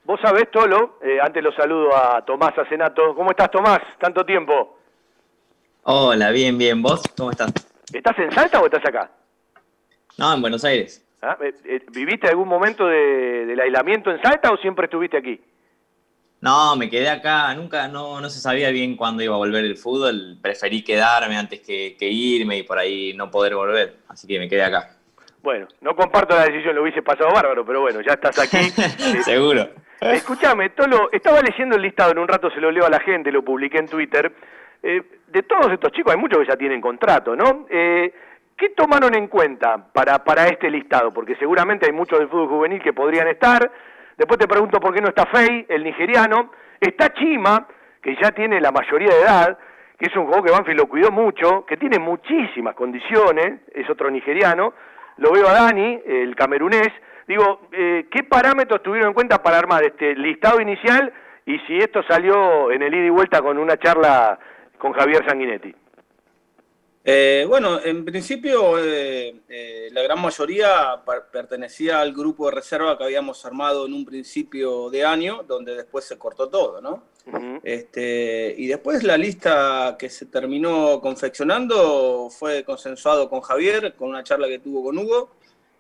Vos 0.05 0.19
sabés, 0.23 0.51
Tolo, 0.51 0.99
eh, 1.03 1.19
antes 1.21 1.43
lo 1.43 1.53
saludo 1.53 1.95
a 1.95 2.25
Tomás 2.25 2.57
Acenato. 2.57 3.15
¿Cómo 3.15 3.31
estás, 3.31 3.51
Tomás? 3.51 3.81
Tanto 4.01 4.25
tiempo. 4.25 4.79
Hola, 5.83 6.31
bien, 6.31 6.57
bien. 6.57 6.81
¿Vos 6.83 7.03
cómo 7.17 7.31
estás? 7.31 7.53
¿Estás 7.93 8.19
en 8.19 8.33
Salta 8.33 8.61
o 8.61 8.65
estás 8.67 8.85
acá? 8.87 9.11
No, 10.17 10.35
en 10.35 10.41
Buenos 10.41 10.65
Aires. 10.65 11.05
Ah, 11.21 11.37
eh, 11.41 11.83
¿Viviste 11.93 12.29
algún 12.29 12.49
momento 12.49 12.87
del 12.87 13.59
aislamiento 13.61 14.11
en 14.11 14.21
Salta 14.23 14.51
o 14.51 14.57
siempre 14.57 14.87
estuviste 14.87 15.17
aquí? 15.17 15.41
No, 16.41 16.77
me 16.77 16.89
quedé 16.89 17.09
acá, 17.09 17.53
nunca, 17.55 17.89
no, 17.89 18.21
no 18.21 18.31
se 18.31 18.41
sabía 18.41 18.71
bien 18.71 18.97
cuándo 18.97 19.23
iba 19.23 19.35
a 19.35 19.39
volver 19.39 19.65
el 19.65 19.77
fútbol, 19.77 20.39
preferí 20.41 20.85
quedarme 20.85 21.37
antes 21.37 21.61
que, 21.61 21.97
irme 22.01 22.59
y 22.59 22.63
por 22.63 22.79
ahí 22.79 23.13
no 23.15 23.29
poder 23.31 23.57
volver, 23.57 23.97
así 24.09 24.29
que 24.29 24.39
me 24.39 24.49
quedé 24.49 24.63
acá. 24.63 24.91
Bueno, 25.43 25.67
no 25.81 25.97
comparto 25.97 26.37
la 26.37 26.45
decisión, 26.45 26.77
lo 26.77 26.83
hubiese 26.83 27.03
pasado 27.03 27.33
bárbaro, 27.33 27.65
pero 27.65 27.81
bueno, 27.81 28.01
ya 28.01 28.13
estás 28.13 28.39
aquí. 28.39 28.71
Seguro. 29.25 29.63
Eh, 30.01 30.13
escúchame, 30.15 30.71
Tolo, 30.71 31.11
estaba 31.11 31.41
leyendo 31.43 31.75
el 31.75 31.83
listado, 31.83 32.13
en 32.13 32.19
un 32.19 32.29
rato 32.29 32.51
se 32.51 32.61
lo 32.61 32.71
leo 32.71 32.87
a 32.87 32.91
la 32.91 33.01
gente, 33.01 33.33
lo 33.33 33.45
publiqué 33.45 33.79
en 33.79 33.89
Twitter. 33.89 34.33
Eh, 34.83 35.03
de 35.27 35.43
todos 35.43 35.73
estos 35.73 35.91
chicos, 35.91 36.15
hay 36.15 36.21
muchos 36.21 36.39
que 36.39 36.47
ya 36.47 36.57
tienen 36.57 36.81
contrato, 36.81 37.35
¿no? 37.35 37.67
Eh, 37.69 38.13
¿Qué 38.57 38.71
tomaron 38.71 39.15
en 39.17 39.29
cuenta 39.29 39.93
para, 39.93 40.23
para 40.25 40.47
este 40.49 40.71
listado? 40.71 41.13
Porque 41.13 41.37
seguramente 41.37 41.87
hay 41.87 41.93
muchos 41.93 42.19
del 42.19 42.29
fútbol 42.29 42.49
juvenil 42.49 42.83
que 42.83 42.93
podrían 42.93 43.29
estar, 43.29 43.71
Después 44.19 44.37
te 44.37 44.49
pregunto 44.49 44.81
por 44.81 44.93
qué 44.93 45.01
no 45.01 45.09
está 45.09 45.27
Fey, 45.27 45.65
el 45.69 45.85
nigeriano. 45.85 46.51
Está 46.81 47.13
Chima, 47.15 47.69
que 48.03 48.17
ya 48.21 48.33
tiene 48.33 48.61
la 48.61 48.73
mayoría 48.73 49.15
de 49.15 49.21
edad, 49.21 49.59
que 49.97 50.07
es 50.07 50.17
un 50.17 50.25
jugador 50.25 50.45
que 50.45 50.53
Banfield 50.53 50.81
lo 50.81 50.89
cuidó 50.89 51.13
mucho, 51.13 51.65
que 51.65 51.77
tiene 51.77 52.01
muchísimas 52.01 52.75
condiciones, 52.75 53.61
es 53.73 53.89
otro 53.89 54.11
nigeriano. 54.11 54.75
Lo 55.19 55.31
veo 55.31 55.47
a 55.47 55.53
Dani, 55.53 56.01
el 56.05 56.35
camerunés. 56.35 56.89
Digo, 57.29 57.69
eh, 57.71 58.09
¿qué 58.11 58.25
parámetros 58.25 58.83
tuvieron 58.83 59.11
en 59.11 59.15
cuenta 59.15 59.41
para 59.41 59.59
armar 59.59 59.85
este 59.85 60.17
listado 60.17 60.61
inicial 60.61 61.13
y 61.47 61.59
si 61.61 61.79
esto 61.79 62.03
salió 62.03 62.73
en 62.73 62.83
el 62.83 62.95
ida 62.95 63.07
y 63.07 63.11
vuelta 63.11 63.41
con 63.41 63.57
una 63.57 63.77
charla 63.77 64.37
con 64.79 64.95
Javier 64.95 65.25
Sanguinetti? 65.29 65.75
Eh, 67.05 67.47
bueno, 67.49 67.81
en 67.83 68.05
principio 68.05 68.79
eh, 68.79 69.41
eh, 69.49 69.89
la 69.93 70.03
gran 70.03 70.21
mayoría 70.21 71.01
pertenecía 71.33 72.01
al 72.01 72.13
grupo 72.13 72.47
de 72.47 72.57
reserva 72.57 72.99
que 72.99 73.05
habíamos 73.05 73.45
armado 73.47 73.87
en 73.87 73.95
un 73.95 74.05
principio 74.05 74.91
de 74.91 75.05
año, 75.05 75.43
donde 75.47 75.75
después 75.75 76.05
se 76.05 76.19
cortó 76.19 76.49
todo, 76.49 76.81
¿no? 76.81 77.05
este, 77.63 78.55
y 78.57 78.67
después 78.67 79.03
la 79.05 79.19
lista 79.19 79.97
que 79.99 80.09
se 80.09 80.27
terminó 80.27 80.99
confeccionando 81.01 82.31
fue 82.31 82.65
consensuado 82.65 83.29
con 83.29 83.43
Javier, 83.43 83.95
con 83.97 84.09
una 84.09 84.25
charla 84.25 84.49
que 84.49 84.59
tuvo 84.59 84.85
con 84.85 84.99
Hugo, 84.99 85.31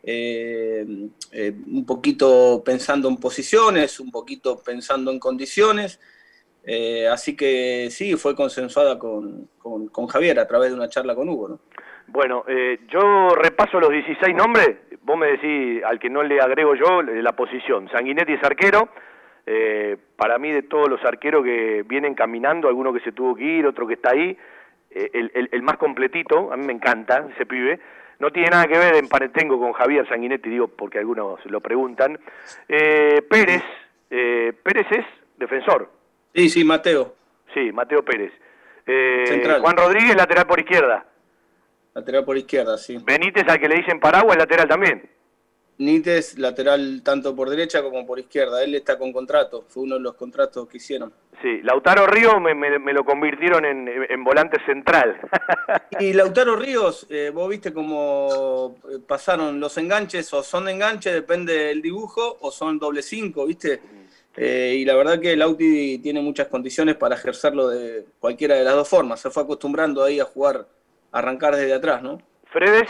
un 0.04 1.84
poquito 1.86 2.62
pensando 2.64 3.08
en 3.08 3.16
posiciones, 3.16 3.98
un 3.98 4.10
poquito 4.10 4.58
pensando 4.58 5.10
en 5.10 5.18
condiciones. 5.18 5.98
Eh, 6.70 7.08
así 7.08 7.34
que 7.34 7.88
sí, 7.90 8.14
fue 8.16 8.36
consensuada 8.36 8.98
con, 8.98 9.48
con, 9.62 10.06
Javier 10.06 10.38
a 10.38 10.46
través 10.46 10.68
de 10.68 10.76
una 10.76 10.90
charla 10.90 11.14
con 11.14 11.26
Hugo. 11.26 11.48
¿no? 11.48 11.60
Bueno, 12.08 12.44
eh, 12.46 12.80
yo 12.88 13.30
repaso 13.34 13.80
los 13.80 13.88
16 13.88 14.36
nombres, 14.36 14.76
vos 15.00 15.16
me 15.16 15.28
decís 15.28 15.82
al 15.82 15.98
que 15.98 16.10
no 16.10 16.22
le 16.22 16.42
agrego 16.42 16.74
yo 16.74 17.00
la 17.00 17.32
posición. 17.32 17.88
Sanguinetti 17.90 18.34
es 18.34 18.44
arquero, 18.44 18.90
eh, 19.46 19.96
para 20.16 20.38
mí 20.38 20.52
de 20.52 20.62
todos 20.62 20.90
los 20.90 21.02
arqueros 21.06 21.42
que 21.42 21.84
vienen 21.88 22.14
caminando, 22.14 22.68
alguno 22.68 22.92
que 22.92 23.00
se 23.00 23.12
tuvo 23.12 23.34
que 23.34 23.44
ir, 23.44 23.66
otro 23.66 23.86
que 23.86 23.94
está 23.94 24.10
ahí, 24.10 24.36
el, 24.90 25.48
el, 25.50 25.62
más 25.62 25.78
completito, 25.78 26.52
a 26.52 26.56
mí 26.58 26.66
me 26.66 26.74
encanta 26.74 27.28
ese 27.34 27.46
pibe, 27.46 27.80
no 28.18 28.30
tiene 28.30 28.50
nada 28.50 28.66
que 28.66 28.76
ver 28.76 28.94
en 28.96 29.08
parentengo 29.08 29.58
con 29.58 29.72
Javier 29.72 30.06
Sanguinetti, 30.06 30.50
digo 30.50 30.68
porque 30.68 30.98
algunos 30.98 31.42
lo 31.46 31.62
preguntan. 31.62 32.18
Pérez, 32.66 33.62
Pérez 34.08 34.86
es 34.90 35.06
defensor, 35.38 35.97
Sí, 36.34 36.48
sí, 36.48 36.64
Mateo. 36.64 37.14
Sí, 37.54 37.72
Mateo 37.72 38.04
Pérez. 38.04 38.32
Eh, 38.86 39.58
Juan 39.60 39.76
Rodríguez, 39.76 40.16
lateral 40.16 40.46
por 40.46 40.60
izquierda. 40.60 41.04
Lateral 41.94 42.24
por 42.24 42.38
izquierda, 42.38 42.78
sí. 42.78 42.98
Benítez, 43.04 43.46
al 43.48 43.58
que 43.58 43.68
le 43.68 43.76
dicen 43.76 44.00
Paraguas, 44.00 44.36
lateral 44.36 44.68
también. 44.68 45.10
Benítez, 45.78 46.38
lateral 46.38 47.02
tanto 47.04 47.36
por 47.36 47.50
derecha 47.50 47.82
como 47.82 48.06
por 48.06 48.18
izquierda. 48.18 48.64
Él 48.64 48.74
está 48.74 48.98
con 48.98 49.12
contrato, 49.12 49.64
fue 49.68 49.84
uno 49.84 49.96
de 49.96 50.00
los 50.00 50.14
contratos 50.14 50.68
que 50.68 50.78
hicieron. 50.78 51.12
Sí, 51.40 51.60
Lautaro 51.62 52.06
Ríos 52.06 52.34
me, 52.40 52.92
lo 52.92 53.04
convirtieron 53.04 53.64
en, 53.64 54.24
volante 54.24 54.58
central. 54.66 55.20
y 56.00 56.12
Lautaro 56.12 56.56
Ríos, 56.56 57.06
eh, 57.10 57.30
vos 57.32 57.48
viste 57.48 57.72
cómo 57.72 58.76
eh, 58.90 58.98
pasaron 59.06 59.60
los 59.60 59.78
enganches, 59.78 60.32
o 60.34 60.42
son 60.42 60.64
de 60.64 60.72
enganche, 60.72 61.12
depende 61.12 61.52
del 61.52 61.80
dibujo, 61.80 62.38
o 62.40 62.50
son 62.50 62.78
doble 62.78 63.02
cinco, 63.02 63.46
¿viste? 63.46 63.80
Eh, 64.36 64.76
y 64.78 64.84
la 64.84 64.94
verdad 64.94 65.20
que 65.20 65.32
el 65.32 65.42
Audi 65.42 65.98
tiene 65.98 66.20
muchas 66.20 66.46
condiciones 66.48 66.94
para 66.94 67.16
ejercerlo 67.16 67.68
de 67.68 68.04
cualquiera 68.20 68.54
de 68.54 68.64
las 68.64 68.74
dos 68.74 68.88
formas. 68.88 69.20
Se 69.20 69.30
fue 69.30 69.42
acostumbrando 69.42 70.04
ahí 70.04 70.20
a 70.20 70.24
jugar, 70.24 70.66
a 71.10 71.18
arrancar 71.18 71.56
desde 71.56 71.74
atrás, 71.74 72.02
¿no? 72.02 72.20
Fredes. 72.44 72.88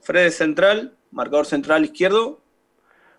Fredes 0.00 0.36
central, 0.36 0.92
marcador 1.10 1.46
central 1.46 1.84
izquierdo. 1.84 2.38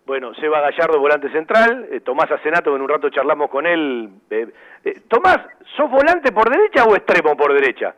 Bueno, 0.05 0.33
Seba 0.35 0.61
Gallardo, 0.61 0.99
volante 0.99 1.31
central. 1.31 1.87
Eh, 1.91 2.01
Tomás 2.01 2.31
Asenato, 2.31 2.71
que 2.71 2.75
en 2.75 2.81
un 2.81 2.89
rato 2.89 3.09
charlamos 3.09 3.49
con 3.49 3.65
él. 3.65 4.09
Eh, 4.29 4.47
Tomás, 5.07 5.39
¿sos 5.75 5.89
volante 5.89 6.31
por 6.31 6.49
derecha 6.49 6.85
o 6.85 6.95
extremo 6.95 7.35
por 7.35 7.53
derecha? 7.53 7.95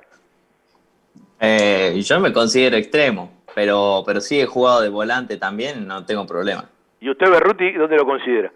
yo 1.38 2.20
me 2.20 2.34
considero 2.34 2.76
extremo, 2.76 3.32
pero, 3.54 4.02
pero 4.04 4.20
sí 4.20 4.40
he 4.40 4.48
jugado 4.48 4.82
de 4.82 4.90
volante 4.90 5.38
también, 5.38 5.86
no 5.86 6.04
tengo 6.04 6.26
problema. 6.26 6.68
¿Y 7.06 7.10
usted, 7.12 7.30
Berruti, 7.30 7.72
dónde 7.74 7.98
lo 7.98 8.06
considera? 8.06 8.52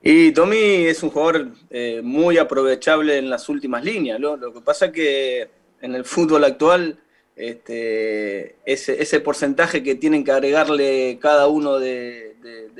Y 0.00 0.32
Tommy 0.32 0.86
es 0.86 1.02
un 1.02 1.10
jugador 1.10 1.48
eh, 1.68 2.00
muy 2.02 2.38
aprovechable 2.38 3.18
en 3.18 3.28
las 3.28 3.50
últimas 3.50 3.84
líneas. 3.84 4.18
Lo 4.18 4.38
que 4.38 4.62
pasa 4.62 4.86
es 4.86 4.92
que 4.92 5.50
en 5.82 5.94
el 5.94 6.06
fútbol 6.06 6.44
actual 6.44 6.98
este, 7.36 8.56
ese, 8.64 9.20
porcentaje 9.20 9.82
que 9.82 9.94
tienen 9.94 10.24
que 10.24 10.32
agregarle 10.32 11.18
cada 11.20 11.48
uno 11.48 11.78
de, 11.78 12.34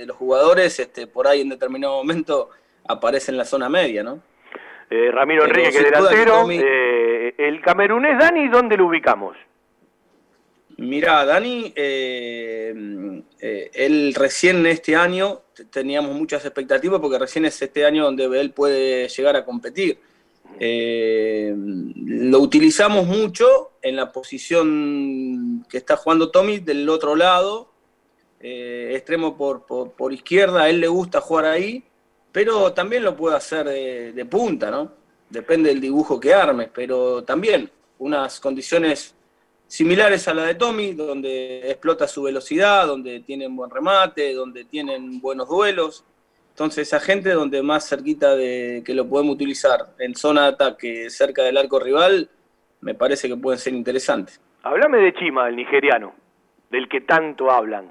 los 0.07 0.17
jugadores, 0.17 0.81
este, 0.81 1.07
por 1.07 1.27
ahí 1.27 1.43
en 1.43 1.51
determinado 1.51 1.95
momento 1.97 2.49
aparece 2.89 3.33
en 3.33 3.37
la 3.37 3.45
zona 3.45 3.69
media, 3.69 4.03
¿no? 4.03 4.23
Eh, 4.89 5.11
Ramiro 5.13 5.45
Enrique, 5.45 5.73
que 5.73 5.85
delantero. 5.85 6.51
Eh, 6.51 7.35
el 7.37 7.61
camerunés 7.61 8.19
Dani, 8.19 8.49
¿dónde 8.49 8.79
lo 8.79 8.87
ubicamos? 8.87 9.37
Mira, 10.83 11.25
Dani, 11.25 11.73
eh, 11.77 13.23
eh, 13.39 13.71
él 13.73 14.13
recién 14.15 14.67
este 14.67 14.97
año 14.97 15.43
teníamos 15.71 16.13
muchas 16.17 16.45
expectativas 16.45 17.01
porque 17.01 17.21
recién 17.21 17.45
es 17.45 17.63
este 17.63 17.87
año 17.87 18.03
donde 18.03 18.25
él 18.41 18.51
puede 18.51 19.09
llegar 19.09 19.37
a 19.37 19.45
competir. 19.45 20.01
Eh, 20.59 21.55
lo 21.57 22.41
utilizamos 22.41 23.07
mucho 23.07 23.75
en 23.81 23.95
la 23.95 24.11
posición 24.11 25.65
que 25.69 25.79
está 25.79 25.97
jugando 25.97 26.33
Tommy 26.33 26.59
del 26.59 26.89
otro 26.89 27.15
lado, 27.15 27.71
extremo 28.41 29.37
por, 29.37 29.65
por, 29.65 30.13
izquierda, 30.13 30.63
a 30.63 30.69
él 30.69 30.81
le 30.81 30.89
gusta 30.89 31.21
jugar 31.21 31.45
ahí, 31.45 31.85
pero 32.33 32.73
también 32.73 33.05
lo 33.05 33.17
puede 33.17 33.37
hacer 33.37 33.69
de, 33.69 34.13
de 34.13 34.25
punta, 34.25 34.69
¿no? 34.69 34.93
Depende 35.31 35.69
del 35.69 35.81
dibujo 35.81 36.19
que 36.19 36.35
armes, 36.35 36.71
pero 36.75 37.23
también 37.23 37.71
unas 37.99 38.41
condiciones 38.41 39.15
similares 39.73 40.29
a 40.29 40.35
la 40.35 40.45
de 40.45 40.55
Tommy, 40.55 40.93
donde 40.93 41.71
explota 41.71 42.07
su 42.07 42.23
velocidad, 42.25 42.87
donde 42.87 43.21
tienen 43.21 43.57
buen 43.57 43.71
remate, 43.71 44.35
donde 44.35 44.67
tienen 44.67 45.19
buenos 45.19 45.49
duelos. 45.49 46.05
Entonces, 46.51 46.89
esa 46.89 47.01
gente 47.01 47.31
donde 47.31 47.63
más 47.63 47.89
cerquita 47.89 48.37
de 48.37 48.83
que 48.85 48.93
lo 48.93 49.09
podemos 49.09 49.35
utilizar 49.35 49.95
en 49.99 50.15
zona 50.15 50.43
de 50.43 50.49
ataque 50.49 51.09
cerca 51.09 51.43
del 51.43 51.57
arco 51.57 51.81
rival, 51.81 52.29
me 52.83 52.95
parece 52.95 53.29
que 53.29 53.37
pueden 53.39 53.59
ser 53.59 53.73
interesantes. 53.73 54.43
Háblame 54.63 54.99
de 54.99 55.15
Chima, 55.15 55.49
el 55.49 55.57
nigeriano, 55.57 56.13
del 56.71 56.87
que 56.87 57.01
tanto 57.01 57.51
hablan. 57.51 57.91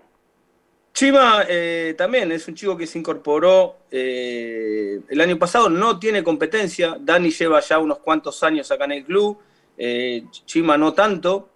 Chima 0.93 1.45
eh, 1.49 1.95
también 1.97 2.31
es 2.31 2.47
un 2.47 2.53
chico 2.53 2.77
que 2.77 2.85
se 2.85 2.99
incorporó 2.99 3.77
eh, 3.89 4.99
el 5.09 5.19
año 5.19 5.39
pasado, 5.39 5.67
no 5.67 5.97
tiene 5.97 6.23
competencia, 6.23 6.95
Dani 6.99 7.31
lleva 7.31 7.59
ya 7.59 7.79
unos 7.79 7.97
cuantos 7.97 8.43
años 8.43 8.69
acá 8.69 8.85
en 8.85 8.91
el 8.91 9.03
club, 9.03 9.39
eh, 9.75 10.25
Chima 10.45 10.77
no 10.77 10.93
tanto, 10.93 11.50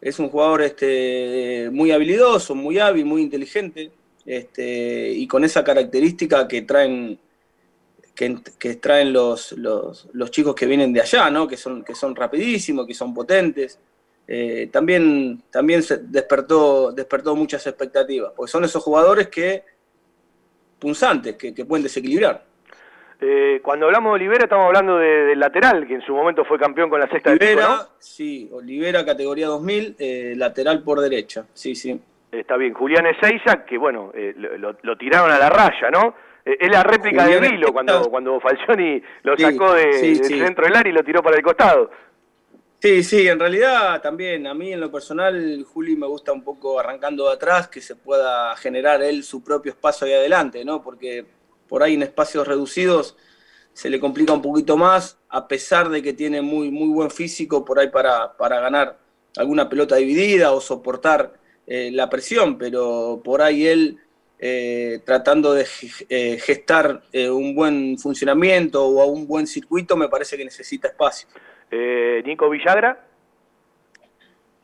es 0.00 0.18
un 0.18 0.28
jugador 0.28 0.62
este, 0.62 1.68
muy 1.72 1.90
habilidoso, 1.90 2.54
muy 2.54 2.78
hábil, 2.78 3.04
muy 3.04 3.22
inteligente, 3.22 3.90
este, 4.24 5.10
y 5.10 5.26
con 5.26 5.44
esa 5.44 5.64
característica 5.64 6.46
que 6.46 6.62
traen, 6.62 7.18
que, 8.14 8.74
traen 8.76 9.12
los, 9.12 9.52
los, 9.52 10.08
los, 10.12 10.30
chicos 10.30 10.54
que 10.54 10.66
vienen 10.66 10.92
de 10.92 11.00
allá, 11.00 11.30
¿no? 11.30 11.46
que, 11.46 11.56
son, 11.56 11.84
rapidísimos, 12.14 12.86
que 12.86 12.94
son 12.94 13.14
potentes. 13.14 13.78
Eh, 14.26 14.68
también, 14.70 15.42
también 15.50 15.82
se 15.82 15.98
despertó, 15.98 16.92
despertó 16.92 17.34
muchas 17.34 17.66
expectativas, 17.66 18.32
porque 18.36 18.50
son 18.50 18.64
esos 18.64 18.82
jugadores 18.82 19.28
que 19.28 19.64
punzantes, 20.78 21.36
que, 21.36 21.52
pueden 21.64 21.84
desequilibrar. 21.84 22.44
Eh, 23.20 23.60
cuando 23.62 23.86
hablamos 23.86 24.12
de 24.12 24.14
Olivera 24.14 24.44
estamos 24.44 24.66
hablando 24.66 24.96
del 24.98 25.38
lateral, 25.38 25.86
que 25.86 25.94
en 25.94 26.02
su 26.02 26.14
momento 26.14 26.44
fue 26.44 26.58
campeón 26.58 26.88
con 26.88 27.00
la 27.00 27.08
sexta 27.08 27.30
Olivera, 27.30 27.68
¿no? 27.68 27.78
Sí, 27.98 28.48
Olivera, 28.52 29.04
categoría 29.04 29.48
2000, 29.48 29.96
eh, 29.98 30.34
lateral 30.36 30.82
por 30.82 31.00
derecha, 31.00 31.46
sí, 31.52 31.74
sí. 31.74 32.00
Está 32.30 32.56
bien, 32.56 32.74
Julián 32.74 33.06
Ezeiza, 33.06 33.64
que 33.64 33.78
bueno, 33.78 34.12
lo, 34.12 34.96
tiraron 34.98 35.30
a 35.30 35.38
la 35.38 35.48
raya, 35.48 35.90
¿no? 35.90 36.14
es 36.44 36.70
la 36.70 36.82
réplica 36.82 37.26
de 37.26 37.40
Vilo 37.40 37.74
cuando, 37.74 38.08
cuando 38.10 38.40
Falcioni 38.40 39.02
lo 39.22 39.36
sacó 39.36 39.74
de, 39.74 39.86
del 39.86 40.24
centro 40.24 40.64
del 40.64 40.76
área 40.76 40.90
y 40.90 40.94
lo 40.94 41.04
tiró 41.04 41.22
para 41.22 41.36
el 41.36 41.42
costado. 41.42 41.90
Sí, 42.80 43.02
sí, 43.02 43.26
en 43.26 43.40
realidad 43.40 44.00
también 44.00 44.46
a 44.46 44.54
mí 44.54 44.72
en 44.72 44.78
lo 44.78 44.90
personal 44.90 45.64
Juli 45.64 45.96
me 45.96 46.06
gusta 46.06 46.32
un 46.32 46.44
poco 46.44 46.78
arrancando 46.78 47.26
de 47.26 47.34
atrás 47.34 47.66
que 47.66 47.80
se 47.80 47.96
pueda 47.96 48.54
generar 48.56 49.02
él 49.02 49.24
su 49.24 49.42
propio 49.42 49.72
espacio 49.72 50.06
ahí 50.06 50.12
adelante, 50.12 50.64
¿no? 50.64 50.80
Porque 50.80 51.26
por 51.68 51.82
ahí 51.82 51.94
en 51.94 52.02
espacios 52.02 52.46
reducidos 52.46 53.16
se 53.72 53.90
le 53.90 54.00
complica 54.00 54.32
un 54.32 54.42
poquito 54.42 54.76
más, 54.76 55.18
a 55.28 55.46
pesar 55.46 55.88
de 55.88 56.02
que 56.02 56.12
tiene 56.12 56.42
muy, 56.42 56.70
muy 56.70 56.88
buen 56.88 57.10
físico 57.10 57.64
por 57.64 57.78
ahí 57.78 57.88
para, 57.90 58.36
para 58.36 58.58
ganar 58.60 58.98
alguna 59.36 59.68
pelota 59.68 59.96
dividida 59.96 60.52
o 60.52 60.60
soportar 60.60 61.34
eh, 61.66 61.90
la 61.92 62.10
presión, 62.10 62.58
pero 62.58 63.20
por 63.22 63.40
ahí 63.40 63.66
él 63.66 63.98
eh, 64.40 65.00
tratando 65.04 65.54
de 65.54 65.66
eh, 66.08 66.38
gestar 66.40 67.02
un 67.30 67.54
buen 67.54 67.98
funcionamiento 67.98 68.84
o 68.84 69.06
un 69.06 69.28
buen 69.28 69.46
circuito 69.46 69.96
me 69.96 70.08
parece 70.08 70.36
que 70.36 70.44
necesita 70.44 70.88
espacio. 70.88 71.28
Eh, 71.70 72.22
Nico 72.24 72.48
Villagra. 72.48 73.04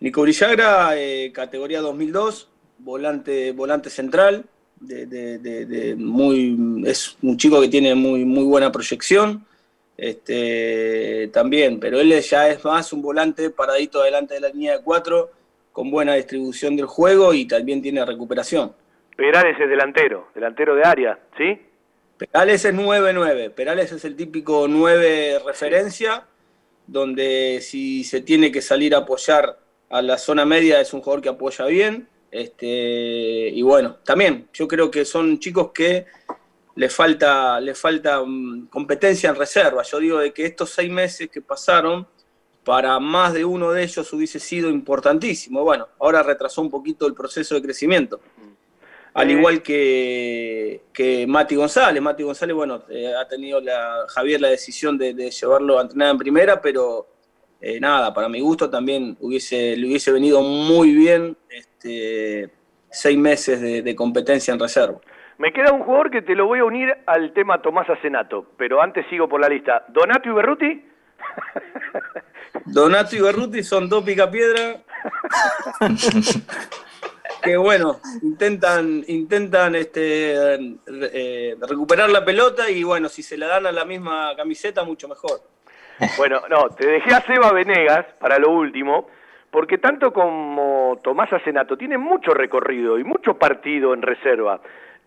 Nico 0.01 0.23
Villagra, 0.23 0.97
eh, 0.97 1.33
categoría 1.33 1.81
2002, 1.81 2.51
volante, 2.79 3.53
volante 3.53 3.91
central, 3.91 4.47
de, 4.87 5.95
muy, 5.97 6.83
es 6.87 7.17
un 7.23 7.37
chico 7.37 7.61
que 7.61 7.69
tiene 7.69 7.95
muy, 7.95 8.25
muy 8.25 8.45
buena 8.45 8.71
proyección, 8.71 9.45
este, 9.97 11.29
también, 11.33 11.79
pero 11.79 12.01
él 12.01 12.21
ya 12.21 12.49
es 12.49 12.65
más 12.65 12.93
un 12.93 13.03
volante 13.03 13.51
paradito 13.51 14.01
adelante 14.01 14.35
de 14.35 14.41
la 14.41 14.49
línea 14.49 14.79
de 14.79 14.83
cuatro, 14.83 15.31
con 15.73 15.91
buena 15.91 16.15
distribución 16.15 16.77
del 16.77 16.87
juego 16.87 17.35
y 17.35 17.47
también 17.47 17.83
tiene 17.83 18.05
recuperación. 18.05 18.73
Perales 19.17 19.59
es 19.59 19.69
delantero, 19.69 20.29
delantero 20.35 20.75
de 20.75 20.85
área, 20.85 21.19
¿sí? 21.37 21.61
Perales 22.17 22.65
es 22.65 22.75
9-9, 22.75 23.51
Perales 23.51 23.93
es 23.93 24.05
el 24.05 24.17
típico 24.17 24.67
9 24.69 25.41
referencia 25.45 26.25
donde 26.87 27.61
si 27.63 28.05
se 28.05 28.21
tiene 28.21 28.53
que 28.53 28.63
salir 28.63 28.95
a 28.95 28.99
apoyar 28.99 29.59
a 29.91 30.03
la 30.03 30.19
zona 30.19 30.45
media 30.45 30.81
es 30.81 30.93
un 30.93 31.01
jugador 31.01 31.23
que 31.23 31.29
apoya 31.29 31.67
bien. 31.67 32.09
Este, 32.35 32.67
y 32.67 33.63
bueno, 33.63 33.99
también 34.03 34.49
yo 34.53 34.67
creo 34.67 34.91
que 34.91 35.05
son 35.05 35.39
chicos 35.39 35.71
que 35.73 36.07
le 36.75 36.89
falta, 36.89 37.61
le 37.61 37.75
falta 37.75 38.25
mm, 38.25 38.67
competencia 38.67 39.31
en 39.31 39.37
reserva. 39.37 39.83
Yo 39.85 40.01
digo 40.01 40.19
de 40.19 40.33
que 40.33 40.45
estos 40.45 40.71
seis 40.71 40.91
meses 40.91 41.31
que 41.31 41.41
pasaron, 41.41 42.07
para 42.65 42.99
más 42.99 43.35
de 43.35 43.45
uno 43.45 43.71
de 43.71 43.85
ellos 43.85 44.13
hubiese 44.13 44.41
sido 44.41 44.69
importantísimo. 44.71 45.63
Bueno, 45.63 45.87
ahora 46.01 46.23
retrasó 46.23 46.61
un 46.63 46.71
poquito 46.71 47.07
el 47.07 47.15
proceso 47.15 47.55
de 47.55 47.63
crecimiento 47.63 48.21
al 49.15 49.31
igual 49.31 49.63
que, 49.63 50.83
que 50.93 51.27
Mati 51.27 51.55
González. 51.55 52.03
Mati 52.03 52.25
González, 52.25 52.55
bueno, 52.55 52.83
eh, 52.91 53.15
ha 53.15 53.27
tenido 53.29 53.61
la, 53.61 54.07
Javier 54.09 54.41
la 54.41 54.49
decisión 54.49 54.99
de, 54.99 55.15
llevarlo 55.31 55.79
a 55.79 55.83
entrenar 55.83 56.11
en 56.11 56.19
primera, 56.19 56.61
pero 56.61 57.07
eh, 57.61 57.79
nada, 57.79 58.13
para 58.13 58.29
mi 58.29 58.41
gusto 58.41 58.69
también 58.69 59.17
hubiese, 59.21 59.77
le 59.77 59.87
hubiese 59.87 60.11
venido 60.11 60.43
muy 60.43 60.93
bien 60.93 61.37
este, 61.49 61.74
seis 62.91 63.19
meses 63.19 63.61
de, 63.61 63.97
competencia 63.97 64.53
en 64.53 64.61
reserva. 64.61 64.99
Me 65.39 65.53
queda 65.53 65.73
un 65.73 65.83
jugador 65.83 66.11
que 66.11 66.23
te 66.23 66.35
lo 66.35 66.47
voy 66.47 66.61
a 66.61 66.65
unir 66.65 66.97
al 67.07 67.33
tema 67.33 67.61
Tomás 67.61 67.91
Acenato, 67.91 68.47
pero 68.57 68.81
antes 68.81 69.05
sigo 69.11 69.29
por 69.29 69.41
la 69.41 69.49
lista. 69.49 69.85
¿Donato 69.89 70.29
y 70.29 70.33
Berruti? 70.33 70.85
Donato 72.67 73.17
y 73.17 73.21
Berruti 73.21 73.63
son 73.63 73.89
dos 73.89 74.05
picapiedras. 74.05 74.79
que 77.43 77.57
bueno, 77.57 78.01
intentan, 78.23 79.05
intentan 79.07 79.75
este, 79.75 80.55
eh, 80.87 81.57
recuperar 81.61 82.09
la 82.11 82.25
pelota 82.25 82.71
y 82.71 82.85
bueno, 82.85 83.09
si 83.09 83.23
se 83.23 83.37
la 83.37 83.49
dan 83.49 83.67
a 83.67 83.73
la 83.73 83.85
misma 83.85 84.35
camiseta, 84.37 84.85
mucho 84.85 85.09
mejor. 85.09 85.41
Bueno, 86.17 86.43
no, 86.49 86.71
te 86.71 86.87
dejé 86.87 87.15
a 87.15 87.21
Seba 87.21 87.53
Venegas 87.53 88.07
para 88.19 88.39
lo 88.39 88.51
último, 88.51 89.09
porque 89.55 89.79
tanto 89.79 90.13
como 90.13 90.99
Tomás 91.01 91.33
Acenato 91.33 91.77
tienen 91.77 92.01
mucho 92.01 92.35
recorrido 92.35 92.99
y 92.99 93.05
mucho 93.05 93.35
partido 93.35 93.95
en 93.95 94.03
reserva. 94.03 94.61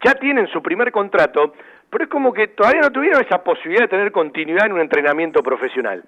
Ya 0.06 0.16
tienen 0.16 0.48
su 0.48 0.64
primer 0.64 0.90
contrato, 0.90 1.52
pero 1.90 2.06
es 2.06 2.10
como 2.10 2.32
que 2.32 2.48
todavía 2.48 2.80
no 2.80 2.90
tuvieron 2.90 3.22
esa 3.26 3.44
posibilidad 3.44 3.82
de 3.82 3.90
tener 3.90 4.10
continuidad 4.10 4.68
en 4.68 4.72
un 4.72 4.80
entrenamiento 4.80 5.44
profesional. 5.44 6.02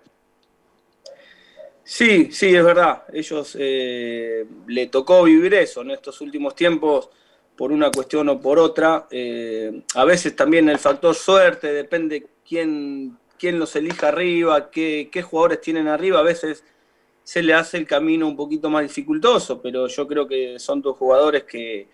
Sí, 1.84 2.32
sí, 2.32 2.56
es 2.56 2.64
verdad. 2.64 3.04
Ellos 3.12 3.58
eh, 3.60 4.46
le 4.68 4.88
tocó 4.88 5.26
vivir 5.26 5.56
eso 5.56 5.82
en 5.82 5.92
estos 5.92 6.22
últimos 6.22 6.56
tiempos 6.56 7.10
por 7.58 7.74
una 7.74 7.92
cuestión 7.92 8.30
o 8.30 8.40
por 8.40 8.58
otra. 8.58 9.06
Eh, 9.12 9.82
a 9.96 10.06
veces 10.06 10.34
también 10.34 10.70
el 10.70 10.80
factor 10.80 11.14
suerte, 11.14 11.74
depende 11.74 12.26
quién, 12.48 13.18
quién 13.38 13.60
los 13.60 13.76
elija 13.76 14.08
arriba, 14.08 14.72
qué, 14.72 15.10
qué 15.12 15.22
jugadores 15.24 15.60
tienen 15.60 15.90
arriba. 15.90 16.20
A 16.20 16.24
veces 16.24 16.64
se 17.30 17.44
le 17.44 17.54
hace 17.54 17.78
el 17.78 17.86
camino 17.86 18.28
un 18.28 18.36
poquito 18.36 18.72
más 18.72 18.82
dificultoso, 18.82 19.62
pero 19.62 19.86
yo 19.86 20.08
creo 20.08 20.28
que 20.28 20.58
son 20.58 20.82
dos 20.82 20.98
jugadores 20.98 21.44
que, 21.44 21.88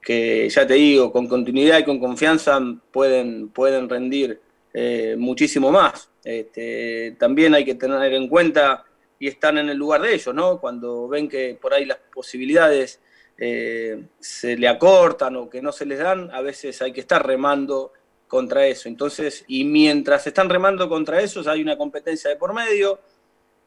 que 0.00 0.48
ya 0.48 0.66
te 0.66 0.72
digo, 0.72 1.12
con 1.12 1.28
continuidad 1.28 1.78
y 1.78 1.84
con 1.84 2.00
confianza 2.00 2.58
pueden, 2.90 3.50
pueden 3.50 3.86
rendir 3.86 4.40
eh, 4.72 5.14
muchísimo 5.18 5.70
más. 5.70 6.08
Este, 6.24 7.14
también 7.18 7.54
hay 7.54 7.66
que 7.66 7.74
tener 7.74 8.14
en 8.14 8.28
cuenta 8.28 8.86
y 9.18 9.28
están 9.28 9.58
en 9.58 9.68
el 9.68 9.76
lugar 9.76 10.00
de 10.00 10.14
ellos, 10.14 10.34
¿no? 10.34 10.58
Cuando 10.58 11.06
ven 11.06 11.28
que 11.28 11.58
por 11.60 11.74
ahí 11.74 11.84
las 11.84 11.98
posibilidades 12.10 12.98
eh, 13.36 14.06
se 14.20 14.56
le 14.56 14.68
acortan 14.68 15.36
o 15.36 15.50
que 15.50 15.60
no 15.60 15.72
se 15.72 15.84
les 15.84 15.98
dan, 15.98 16.30
a 16.32 16.40
veces 16.40 16.80
hay 16.80 16.94
que 16.94 17.02
estar 17.02 17.26
remando 17.26 17.92
contra 18.26 18.66
eso. 18.66 18.88
Entonces, 18.88 19.44
y 19.48 19.64
mientras 19.64 20.26
están 20.26 20.48
remando 20.48 20.88
contra 20.88 21.20
eso, 21.20 21.42
hay 21.50 21.60
una 21.60 21.76
competencia 21.76 22.30
de 22.30 22.36
por 22.36 22.54
medio. 22.54 23.00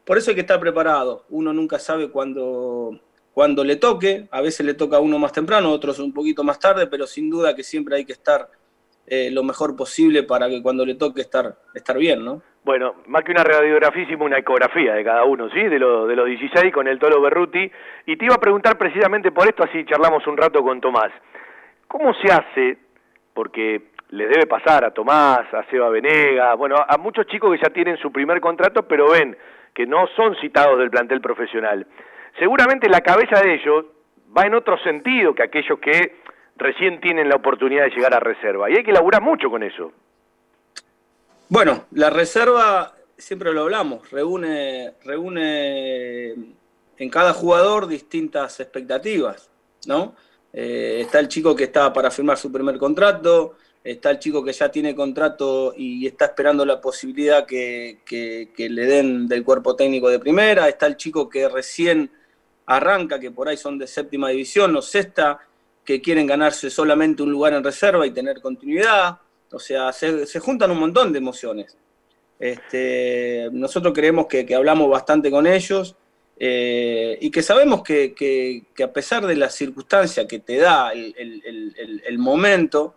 Por 0.06 0.16
eso 0.16 0.30
hay 0.30 0.36
que 0.36 0.42
estar 0.42 0.60
preparado. 0.60 1.24
Uno 1.30 1.52
nunca 1.52 1.80
sabe 1.80 2.10
cuándo, 2.10 3.00
cuando 3.34 3.64
le 3.64 3.74
toque. 3.74 4.28
A 4.30 4.40
veces 4.40 4.64
le 4.64 4.74
toca 4.74 4.98
a 4.98 5.00
uno 5.00 5.18
más 5.18 5.32
temprano, 5.32 5.70
otros 5.70 5.98
un 5.98 6.14
poquito 6.14 6.44
más 6.44 6.60
tarde, 6.60 6.86
pero 6.86 7.08
sin 7.08 7.28
duda 7.28 7.56
que 7.56 7.64
siempre 7.64 7.96
hay 7.96 8.04
que 8.04 8.12
estar 8.12 8.48
eh, 9.08 9.30
lo 9.32 9.42
mejor 9.42 9.76
posible 9.76 10.22
para 10.22 10.48
que 10.48 10.62
cuando 10.62 10.86
le 10.86 10.94
toque 10.94 11.22
estar, 11.22 11.56
estar 11.74 11.98
bien, 11.98 12.24
¿no? 12.24 12.40
Bueno, 12.64 12.94
más 13.08 13.24
que 13.24 13.32
una 13.32 13.42
radiografía 13.42 14.04
hicimos 14.04 14.26
una 14.26 14.38
ecografía 14.38 14.94
de 14.94 15.02
cada 15.02 15.24
uno, 15.24 15.50
¿sí? 15.50 15.60
De, 15.62 15.78
lo, 15.78 16.06
de 16.06 16.14
los 16.14 16.26
16 16.26 16.72
con 16.72 16.86
el 16.86 17.00
Tolo 17.00 17.20
Berruti. 17.20 17.68
Y 18.06 18.16
te 18.16 18.24
iba 18.26 18.36
a 18.36 18.40
preguntar 18.40 18.78
precisamente 18.78 19.32
por 19.32 19.48
esto, 19.48 19.64
así 19.64 19.84
charlamos 19.86 20.24
un 20.28 20.36
rato 20.36 20.62
con 20.62 20.80
Tomás. 20.80 21.10
¿Cómo 21.88 22.14
se 22.14 22.32
hace? 22.32 22.78
Porque 23.34 23.90
les 24.10 24.28
debe 24.28 24.46
pasar 24.46 24.84
a 24.84 24.92
Tomás, 24.92 25.52
a 25.52 25.64
Seba 25.68 25.88
Venega, 25.88 26.54
bueno, 26.54 26.76
a 26.76 26.96
muchos 26.96 27.26
chicos 27.26 27.52
que 27.52 27.62
ya 27.64 27.72
tienen 27.72 27.96
su 27.96 28.12
primer 28.12 28.40
contrato, 28.40 28.86
pero 28.86 29.10
ven 29.10 29.36
que 29.76 29.86
no 29.86 30.08
son 30.16 30.34
citados 30.40 30.78
del 30.78 30.90
plantel 30.90 31.20
profesional. 31.20 31.86
Seguramente 32.38 32.88
la 32.88 33.02
cabeza 33.02 33.42
de 33.42 33.56
ellos 33.56 33.84
va 34.36 34.46
en 34.46 34.54
otro 34.54 34.78
sentido 34.78 35.34
que 35.34 35.42
aquellos 35.42 35.78
que 35.78 36.16
recién 36.56 36.98
tienen 36.98 37.28
la 37.28 37.36
oportunidad 37.36 37.84
de 37.84 37.90
llegar 37.90 38.14
a 38.14 38.20
reserva. 38.20 38.70
Y 38.70 38.76
hay 38.76 38.82
que 38.82 38.92
laburar 38.92 39.20
mucho 39.20 39.50
con 39.50 39.62
eso. 39.62 39.92
Bueno, 41.50 41.84
la 41.92 42.08
reserva, 42.08 42.94
siempre 43.18 43.52
lo 43.52 43.64
hablamos, 43.64 44.10
reúne, 44.10 44.94
reúne 45.04 46.30
en 46.96 47.10
cada 47.10 47.34
jugador 47.34 47.86
distintas 47.86 48.58
expectativas, 48.60 49.50
¿no? 49.86 50.14
Eh, 50.54 51.00
está 51.02 51.20
el 51.20 51.28
chico 51.28 51.54
que 51.54 51.64
está 51.64 51.92
para 51.92 52.10
firmar 52.10 52.38
su 52.38 52.50
primer 52.50 52.78
contrato, 52.78 53.56
está 53.86 54.10
el 54.10 54.18
chico 54.18 54.44
que 54.44 54.52
ya 54.52 54.68
tiene 54.68 54.94
contrato 54.94 55.72
y 55.76 56.06
está 56.06 56.26
esperando 56.26 56.66
la 56.66 56.80
posibilidad 56.80 57.46
que, 57.46 58.00
que, 58.04 58.68
le 58.68 58.84
den 58.84 59.28
del 59.28 59.44
cuerpo 59.44 59.76
técnico 59.76 60.08
de 60.08 60.18
primera, 60.18 60.68
está 60.68 60.86
el 60.86 60.96
chico 60.96 61.28
que 61.28 61.48
recién 61.48 62.10
arranca, 62.66 63.20
que 63.20 63.30
por 63.30 63.48
ahí 63.48 63.56
son 63.56 63.78
de 63.78 63.86
séptima 63.86 64.30
división 64.30 64.74
o 64.74 64.82
sexta, 64.82 65.38
que 65.84 66.00
quieren 66.00 66.26
ganarse 66.26 66.68
solamente 66.68 67.22
un 67.22 67.30
lugar 67.30 67.54
en 67.54 67.62
reserva 67.62 68.04
y 68.04 68.10
tener 68.10 68.40
continuidad. 68.40 69.18
O 69.52 69.60
sea, 69.60 69.92
se, 69.92 70.26
se 70.26 70.40
juntan 70.40 70.72
un 70.72 70.80
montón 70.80 71.12
de 71.12 71.18
emociones. 71.18 71.78
Este, 72.40 73.48
nosotros 73.52 73.94
creemos 73.94 74.26
que, 74.26 74.44
que 74.44 74.56
hablamos 74.56 74.90
bastante 74.90 75.30
con 75.30 75.46
ellos 75.46 75.94
eh, 76.38 77.16
y 77.20 77.30
que 77.30 77.42
sabemos 77.42 77.84
que, 77.84 78.64
a 78.82 78.92
pesar 78.92 79.24
de 79.26 79.36
la 79.36 79.48
circunstancia 79.48 80.26
que 80.26 80.40
te 80.40 80.56
da 80.56 80.90
el, 80.90 81.14
el 82.04 82.18
momento, 82.18 82.96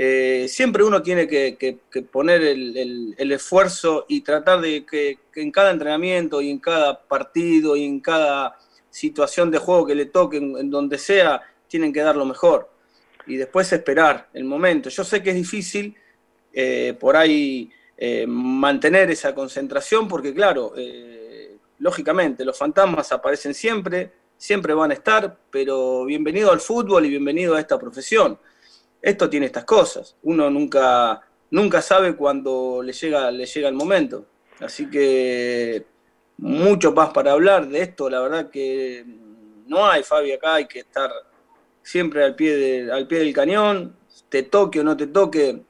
eh, 0.00 0.46
siempre 0.48 0.84
uno 0.84 1.02
tiene 1.02 1.26
que, 1.26 1.76
poner 2.12 2.40
el, 2.42 3.32
esfuerzo 3.32 4.06
y 4.06 4.20
tratar 4.20 4.60
de 4.60 4.86
que, 4.86 5.18
en 5.34 5.50
cada 5.50 5.72
entrenamiento 5.72 6.40
y 6.40 6.50
en 6.50 6.60
cada 6.60 7.02
partido 7.02 7.74
y 7.74 7.84
en 7.84 7.98
cada 7.98 8.56
situación 8.90 9.50
de 9.50 9.58
juego 9.58 9.84
que 9.86 9.96
le 9.96 10.06
toque, 10.06 10.36
en, 10.36 10.70
donde 10.70 10.98
sea, 10.98 11.42
tienen 11.66 11.92
que 11.92 12.00
dar 12.00 12.14
lo 12.14 12.24
mejor. 12.24 12.70
Y 13.26 13.38
después 13.38 13.72
esperar 13.72 14.28
el 14.34 14.44
momento. 14.44 14.88
Yo 14.88 15.02
sé 15.02 15.20
que 15.20 15.30
es 15.30 15.36
difícil 15.36 15.96
eh, 16.52 16.96
por 16.98 17.16
ahí 17.16 17.70
mantener 18.28 19.10
esa 19.10 19.34
concentración 19.34 20.06
porque 20.06 20.32
claro, 20.32 20.72
lógicamente, 21.80 22.44
los 22.44 22.56
fantasmas 22.56 23.10
aparecen 23.10 23.52
siempre, 23.52 24.12
siempre 24.36 24.72
van 24.72 24.92
a 24.92 24.94
estar, 24.94 25.36
pero 25.50 26.04
bienvenido 26.04 26.52
al 26.52 26.60
fútbol 26.60 27.06
y 27.06 27.08
bienvenido 27.08 27.56
a 27.56 27.60
esta 27.60 27.76
profesión. 27.76 28.38
Esto 29.00 29.28
tiene 29.30 29.46
estas 29.46 29.64
cosas. 29.64 30.16
Uno 30.22 30.50
nunca, 30.50 31.20
nunca 31.50 31.80
sabe 31.82 32.16
cuándo 32.16 32.82
le 32.82 32.92
llega, 32.92 33.30
le 33.30 33.46
llega 33.46 33.68
el 33.68 33.74
momento. 33.74 34.26
Así 34.60 34.90
que 34.90 35.84
mucho 36.38 36.92
más 36.92 37.10
para 37.10 37.32
hablar 37.32 37.68
de 37.68 37.82
esto. 37.82 38.08
La 38.08 38.20
verdad 38.20 38.50
que 38.50 39.04
no 39.66 39.86
hay, 39.86 40.02
Fabi, 40.02 40.32
acá 40.32 40.54
hay 40.54 40.66
que 40.66 40.80
estar 40.80 41.10
siempre 41.82 42.24
al 42.24 42.34
pie, 42.34 42.90
al 42.90 43.06
pie 43.06 43.20
del 43.20 43.32
cañón, 43.32 43.96
te 44.28 44.42
toque 44.42 44.80
o 44.80 44.84
no 44.84 44.96
te 44.96 45.06
toque. 45.06 45.62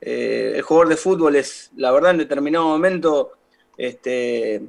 Eh, 0.00 0.52
el 0.56 0.62
jugador 0.62 0.88
de 0.88 0.96
fútbol 0.96 1.36
es, 1.36 1.70
la 1.76 1.90
verdad, 1.90 2.10
en 2.10 2.18
determinado 2.18 2.66
momento 2.66 3.32
este, 3.76 4.62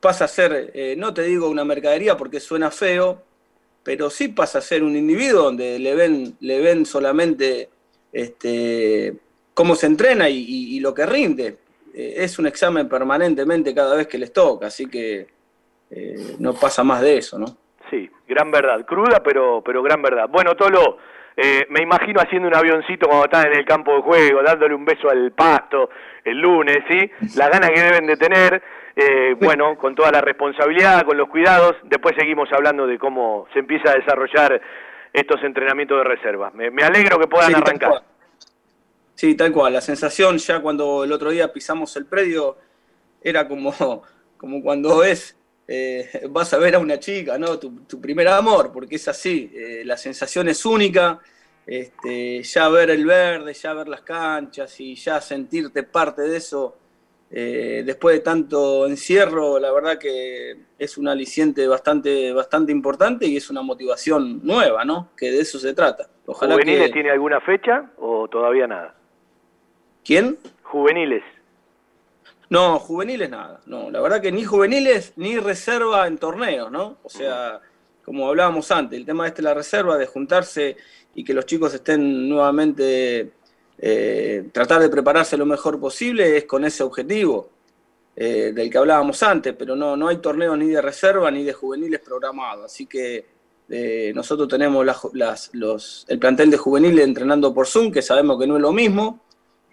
pasa 0.00 0.24
a 0.24 0.28
ser, 0.28 0.70
eh, 0.74 0.94
no 0.96 1.12
te 1.12 1.22
digo 1.22 1.48
una 1.48 1.64
mercadería 1.64 2.16
porque 2.16 2.40
suena 2.40 2.70
feo, 2.70 3.22
pero 3.82 4.10
sí 4.10 4.28
pasa 4.28 4.58
a 4.58 4.62
ser 4.62 4.82
un 4.82 4.96
individuo 4.96 5.42
donde 5.42 5.78
le 5.78 5.94
ven, 5.94 6.36
le 6.40 6.60
ven 6.60 6.86
solamente 6.86 7.68
este, 8.12 9.14
cómo 9.54 9.74
se 9.74 9.86
entrena 9.86 10.28
y, 10.28 10.78
lo 10.80 10.94
que 10.94 11.06
rinde. 11.06 11.58
Eh, 11.94 12.14
es 12.18 12.38
un 12.38 12.46
examen 12.46 12.88
permanentemente 12.88 13.74
cada 13.74 13.96
vez 13.96 14.06
que 14.06 14.18
les 14.18 14.32
toca, 14.32 14.66
así 14.66 14.86
que 14.86 15.26
eh, 15.90 16.36
no 16.38 16.54
pasa 16.54 16.82
más 16.82 17.02
de 17.02 17.18
eso, 17.18 17.38
¿no? 17.38 17.46
Sí, 17.90 18.10
gran 18.26 18.50
verdad, 18.50 18.86
cruda 18.86 19.22
pero, 19.22 19.62
pero 19.64 19.82
gran 19.82 20.00
verdad. 20.00 20.28
Bueno, 20.28 20.56
Tolo, 20.56 20.96
me 21.68 21.82
imagino 21.82 22.20
haciendo 22.20 22.48
un 22.48 22.54
avioncito 22.54 23.06
cuando 23.06 23.24
están 23.24 23.46
en 23.46 23.58
el 23.58 23.64
campo 23.64 23.94
de 23.96 24.02
juego, 24.02 24.42
dándole 24.42 24.74
un 24.74 24.84
beso 24.84 25.10
al 25.10 25.32
pasto 25.32 25.90
el 26.24 26.38
lunes, 26.38 26.78
¿sí? 26.88 27.10
La 27.36 27.48
gana 27.48 27.68
que 27.68 27.80
deben 27.80 28.06
de 28.06 28.16
tener. 28.16 28.62
Eh, 28.94 29.34
bueno, 29.40 29.76
con 29.78 29.94
toda 29.94 30.10
la 30.10 30.20
responsabilidad, 30.20 31.04
con 31.04 31.16
los 31.16 31.28
cuidados, 31.28 31.76
después 31.84 32.14
seguimos 32.18 32.52
hablando 32.52 32.86
de 32.86 32.98
cómo 32.98 33.46
se 33.52 33.60
empieza 33.60 33.90
a 33.90 33.94
desarrollar 33.94 34.60
estos 35.12 35.42
entrenamientos 35.42 35.98
de 35.98 36.04
reserva. 36.04 36.50
Me, 36.50 36.82
alegro 36.82 37.18
que 37.18 37.26
puedan 37.26 37.54
arrancar. 37.54 38.02
sí, 39.14 39.34
tal 39.34 39.52
cual. 39.52 39.72
La 39.72 39.80
sensación 39.80 40.36
ya 40.38 40.60
cuando 40.60 41.04
el 41.04 41.12
otro 41.12 41.30
día 41.30 41.52
pisamos 41.52 41.96
el 41.96 42.06
predio 42.06 42.58
era 43.22 43.48
como, 43.48 43.72
como 44.36 44.62
cuando 44.62 45.02
es, 45.02 45.38
eh, 45.66 46.26
vas 46.30 46.52
a 46.52 46.58
ver 46.58 46.74
a 46.74 46.78
una 46.78 46.98
chica, 46.98 47.38
¿no? 47.38 47.58
Tu, 47.58 48.00
primer 48.00 48.28
amor, 48.28 48.72
porque 48.72 48.96
es 48.96 49.08
así. 49.08 49.50
Eh, 49.54 49.82
la 49.86 49.96
sensación 49.96 50.48
es 50.48 50.66
única. 50.66 51.18
Este, 51.64 52.42
ya 52.42 52.68
ver 52.68 52.90
el 52.90 53.06
verde, 53.06 53.54
ya 53.54 53.72
ver 53.72 53.86
las 53.86 54.00
canchas 54.02 54.80
y 54.80 54.96
ya 54.96 55.20
sentirte 55.20 55.84
parte 55.84 56.22
de 56.22 56.36
eso 56.36 56.76
eh, 57.34 57.82
después 57.86 58.16
de 58.16 58.20
tanto 58.20 58.86
encierro, 58.86 59.58
la 59.58 59.72
verdad 59.72 59.96
que 59.96 60.54
es 60.78 60.98
un 60.98 61.08
aliciente 61.08 61.66
bastante, 61.66 62.30
bastante 62.32 62.72
importante 62.72 63.26
y 63.26 63.38
es 63.38 63.48
una 63.48 63.62
motivación 63.62 64.44
nueva, 64.44 64.84
¿no? 64.84 65.08
Que 65.16 65.30
de 65.30 65.40
eso 65.40 65.58
se 65.58 65.72
trata. 65.72 66.10
Ojalá 66.26 66.54
¿Juveniles 66.54 66.92
tiene 66.92 67.10
alguna 67.10 67.40
fecha 67.40 67.90
o 67.96 68.28
todavía 68.28 68.66
nada? 68.66 68.94
¿Quién? 70.04 70.36
Juveniles. 70.62 71.22
No, 72.50 72.78
juveniles 72.78 73.30
nada. 73.30 73.60
No, 73.64 73.90
la 73.90 74.02
verdad 74.02 74.20
que 74.20 74.30
ni 74.30 74.44
juveniles 74.44 75.14
ni 75.16 75.38
reserva 75.38 76.06
en 76.06 76.18
torneos, 76.18 76.70
¿no? 76.70 76.98
O 77.02 77.08
sea, 77.08 77.62
como 78.04 78.28
hablábamos 78.28 78.70
antes, 78.70 78.98
el 78.98 79.06
tema 79.06 79.26
este 79.26 79.40
de 79.40 79.48
la 79.48 79.54
reserva, 79.54 79.96
de 79.96 80.04
juntarse 80.04 80.76
y 81.14 81.24
que 81.24 81.32
los 81.32 81.46
chicos 81.46 81.72
estén 81.72 82.28
nuevamente 82.28 83.32
eh, 83.84 84.48
tratar 84.52 84.80
de 84.80 84.88
prepararse 84.88 85.36
lo 85.36 85.44
mejor 85.44 85.80
posible 85.80 86.36
es 86.36 86.44
con 86.44 86.64
ese 86.64 86.84
objetivo 86.84 87.50
eh, 88.14 88.52
del 88.54 88.70
que 88.70 88.78
hablábamos 88.78 89.20
antes, 89.24 89.56
pero 89.58 89.74
no, 89.74 89.96
no 89.96 90.06
hay 90.06 90.18
torneos 90.18 90.56
ni 90.56 90.68
de 90.68 90.80
reserva 90.80 91.28
ni 91.32 91.42
de 91.42 91.52
juveniles 91.52 91.98
programados, 91.98 92.66
así 92.66 92.86
que 92.86 93.26
eh, 93.68 94.12
nosotros 94.14 94.46
tenemos 94.46 94.86
las, 95.14 95.50
los, 95.54 96.04
el 96.06 96.20
plantel 96.20 96.52
de 96.52 96.58
juveniles 96.58 97.04
entrenando 97.04 97.52
por 97.52 97.66
Zoom, 97.66 97.90
que 97.90 98.02
sabemos 98.02 98.38
que 98.38 98.46
no 98.46 98.54
es 98.54 98.62
lo 98.62 98.70
mismo, 98.70 99.24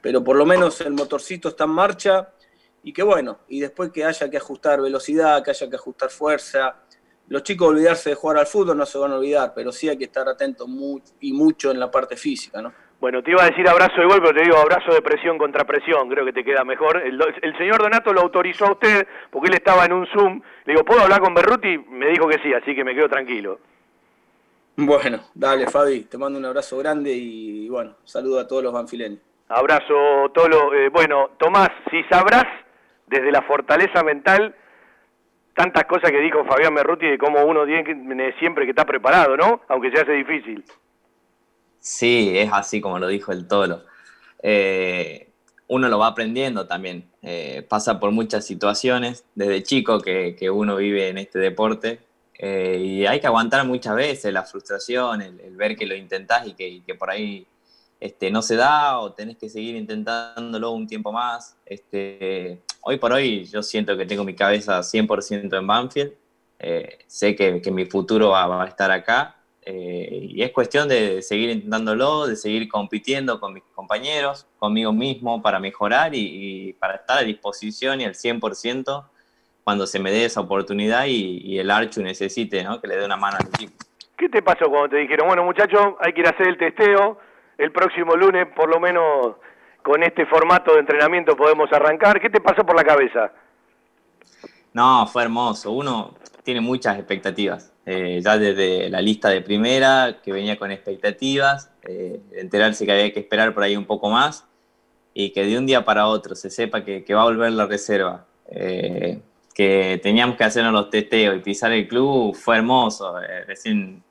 pero 0.01 0.23
por 0.23 0.37
lo 0.37 0.45
menos 0.45 0.81
el 0.81 0.93
motorcito 0.93 1.49
está 1.49 1.65
en 1.65 1.69
marcha 1.69 2.33
y 2.81 2.91
que 2.91 3.03
bueno, 3.03 3.41
y 3.47 3.59
después 3.59 3.91
que 3.91 4.05
haya 4.05 4.27
que 4.27 4.37
ajustar 4.37 4.81
velocidad, 4.81 5.43
que 5.43 5.51
haya 5.51 5.69
que 5.69 5.75
ajustar 5.75 6.09
fuerza, 6.09 6.77
los 7.27 7.43
chicos 7.43 7.67
olvidarse 7.67 8.09
de 8.09 8.15
jugar 8.15 8.39
al 8.39 8.47
fútbol 8.47 8.75
no 8.75 8.87
se 8.87 8.97
van 8.97 9.11
a 9.11 9.17
olvidar, 9.17 9.53
pero 9.53 9.71
sí 9.71 9.87
hay 9.87 9.97
que 9.97 10.05
estar 10.05 10.27
atentos 10.27 10.67
y 11.19 11.31
mucho 11.31 11.69
en 11.69 11.79
la 11.79 11.91
parte 11.91 12.17
física, 12.17 12.59
¿no? 12.59 12.73
Bueno, 12.99 13.23
te 13.23 13.31
iba 13.31 13.43
a 13.43 13.49
decir 13.49 13.67
abrazo 13.67 14.01
de 14.01 14.07
gol, 14.07 14.19
pero 14.21 14.33
te 14.33 14.43
digo 14.43 14.57
abrazo 14.57 14.93
de 14.93 15.01
presión 15.01 15.37
contra 15.37 15.63
presión, 15.63 16.09
creo 16.09 16.25
que 16.25 16.33
te 16.33 16.43
queda 16.43 16.65
mejor. 16.65 16.97
El, 16.97 17.57
señor 17.57 17.81
Donato 17.81 18.11
lo 18.11 18.21
autorizó 18.21 18.65
a 18.65 18.71
usted 18.73 19.07
porque 19.29 19.47
él 19.47 19.53
estaba 19.53 19.85
en 19.85 19.93
un 19.93 20.05
Zoom. 20.07 20.41
Le 20.65 20.73
digo, 20.73 20.83
¿puedo 20.83 21.01
hablar 21.01 21.21
con 21.21 21.33
Berruti? 21.33 21.77
Me 21.77 22.07
dijo 22.07 22.27
que 22.27 22.39
sí, 22.43 22.53
así 22.53 22.75
que 22.75 22.83
me 22.83 22.93
quedo 22.93 23.07
tranquilo. 23.07 23.59
Bueno, 24.75 25.19
dale 25.33 25.67
Fabi, 25.67 26.05
te 26.05 26.17
mando 26.17 26.39
un 26.39 26.45
abrazo 26.45 26.77
grande 26.77 27.11
y, 27.11 27.69
bueno, 27.69 27.95
saludo 28.03 28.39
a 28.39 28.47
todos 28.47 28.63
los 28.63 28.73
banfileños. 28.73 29.19
Abrazo, 29.47 30.29
Tolo. 30.33 30.73
Eh, 30.73 30.89
bueno, 30.89 31.31
Tomás, 31.37 31.69
si 31.89 32.03
sabrás 32.03 32.45
desde 33.07 33.31
la 33.31 33.41
fortaleza 33.43 34.03
mental 34.03 34.55
tantas 35.55 35.85
cosas 35.85 36.11
que 36.11 36.19
dijo 36.19 36.45
Fabián 36.45 36.75
Berruti 36.75 37.05
de 37.05 37.17
cómo 37.17 37.43
uno 37.43 37.65
tiene 37.65 38.33
siempre 38.39 38.65
que 38.65 38.71
está 38.71 38.85
preparado, 38.85 39.35
¿no? 39.35 39.61
Aunque 39.67 39.91
se 39.91 40.01
hace 40.01 40.13
difícil. 40.13 40.63
Sí, 41.89 42.37
es 42.37 42.51
así 42.53 42.81
como 42.81 42.99
lo 42.99 43.07
dijo 43.07 43.31
el 43.31 43.47
Tolo. 43.47 43.81
Eh, 44.43 45.31
uno 45.69 45.89
lo 45.89 45.97
va 45.97 46.05
aprendiendo 46.07 46.67
también. 46.67 47.09
Eh, 47.23 47.65
pasa 47.67 47.99
por 47.99 48.11
muchas 48.11 48.45
situaciones 48.45 49.25
desde 49.33 49.63
chico 49.63 49.99
que, 49.99 50.51
uno 50.53 50.75
vive 50.75 51.09
en 51.09 51.17
este 51.17 51.39
deporte 51.39 51.99
eh, 52.37 52.79
y 52.79 53.05
hay 53.07 53.19
que 53.19 53.25
aguantar 53.25 53.65
muchas 53.65 53.95
veces 53.95 54.31
la 54.31 54.43
frustración, 54.43 55.23
el, 55.23 55.55
ver 55.55 55.75
que 55.75 55.87
lo 55.87 55.95
intentás 55.95 56.45
y 56.45 56.53
que, 56.53 56.93
por 56.93 57.09
ahí 57.09 57.47
este, 57.99 58.29
no 58.29 58.43
se 58.43 58.55
da 58.55 58.99
o 58.99 59.13
tenés 59.13 59.37
que 59.37 59.49
seguir 59.49 59.75
intentándolo 59.75 60.69
un 60.69 60.85
tiempo 60.85 61.11
más. 61.11 61.57
Este, 61.65 62.61
hoy 62.81 62.97
por 62.97 63.13
hoy 63.13 63.45
yo 63.45 63.63
siento 63.63 63.97
que 63.97 64.05
tengo 64.05 64.23
mi 64.23 64.35
cabeza 64.35 64.79
100% 64.81 65.57
en 65.57 65.65
Banfield. 65.65 66.13
sé 67.07 67.35
que, 67.35 67.71
mi 67.71 67.85
futuro 67.85 68.29
va 68.29 68.63
a 68.63 68.67
estar 68.67 68.91
acá 68.91 69.38
eh, 69.71 70.25
y 70.31 70.41
es 70.41 70.51
cuestión 70.51 70.89
de 70.89 71.21
seguir 71.21 71.51
intentándolo, 71.51 72.25
de 72.25 72.35
seguir 72.35 72.67
compitiendo 72.67 73.39
con 73.39 73.53
mis 73.53 73.61
compañeros, 73.75 74.47
conmigo 74.57 74.91
mismo 74.91 75.43
para 75.43 75.59
mejorar 75.59 76.09
y, 76.15 76.73
para 76.79 76.95
estar 76.95 77.19
a 77.19 77.21
disposición 77.21 78.01
y 78.01 78.05
al 78.05 78.15
100% 78.15 79.05
cuando 79.63 79.85
se 79.85 79.99
me 79.99 80.09
dé 80.09 80.25
esa 80.25 80.41
oportunidad 80.41 81.05
y, 81.05 81.59
el 81.59 81.69
Archu 81.69 82.01
necesite 82.01 82.63
¿no? 82.63 82.81
que 82.81 82.87
le 82.87 82.97
dé 82.97 83.05
una 83.05 83.15
mano 83.15 83.37
al 83.39 83.47
equipo. 83.47 83.73
¿Qué 84.17 84.27
te 84.27 84.41
pasó 84.41 84.67
cuando 84.69 84.89
te 84.89 84.97
dijeron, 84.97 85.27
bueno 85.27 85.43
muchachos, 85.43 85.93
hay 85.99 86.13
que 86.13 86.21
ir 86.21 86.27
a 86.27 86.31
hacer 86.31 86.47
el 86.47 86.57
testeo, 86.57 87.19
el 87.59 87.71
próximo 87.71 88.15
lunes 88.15 88.47
por 88.55 88.73
lo 88.73 88.79
menos 88.79 89.35
con 89.83 90.01
este 90.01 90.25
formato 90.25 90.73
de 90.73 90.79
entrenamiento 90.79 91.37
podemos 91.37 91.71
arrancar? 91.71 92.19
¿Qué 92.19 92.31
te 92.31 92.41
pasó 92.41 92.65
por 92.65 92.75
la 92.75 92.83
cabeza? 92.83 93.31
No, 94.73 95.05
fue 95.05 95.21
hermoso. 95.21 95.71
Uno 95.71 96.15
tiene 96.43 96.59
muchas 96.59 96.97
expectativas. 96.97 97.68
Eh, 97.91 98.21
ya 98.23 98.37
desde 98.37 98.87
la 98.87 99.01
lista 99.01 99.29
de 99.29 99.41
primera, 99.41 100.19
que 100.23 100.31
venía 100.31 100.59
con 100.59 100.69
expectativas, 100.69 101.71
eh, 101.87 102.21
enterarse 102.33 102.85
que 102.85 102.91
había 102.91 103.11
que 103.11 103.19
esperar 103.19 103.51
por 103.51 103.63
ahí 103.63 103.75
un 103.75 103.85
poco 103.85 104.11
más 104.11 104.45
y 105.11 105.31
que 105.31 105.43
de 105.43 105.57
un 105.57 105.65
día 105.65 105.83
para 105.83 106.05
otro 106.05 106.35
se 106.35 106.51
sepa 106.51 106.83
que, 106.85 107.03
va 107.15 107.21
a 107.21 107.23
volver 107.23 107.51
la 107.51 107.65
reserva, 107.65 108.27
eh, 108.51 109.19
que 109.55 109.99
teníamos 110.03 110.37
que 110.37 110.43
hacernos 110.43 110.71
los 110.71 110.91
testeos 110.91 111.35
y 111.35 111.39
pisar 111.39 111.71
el 111.71 111.87
club, 111.87 112.35
fue 112.35 112.57
hermoso. 112.57 113.15
recién 113.47 114.03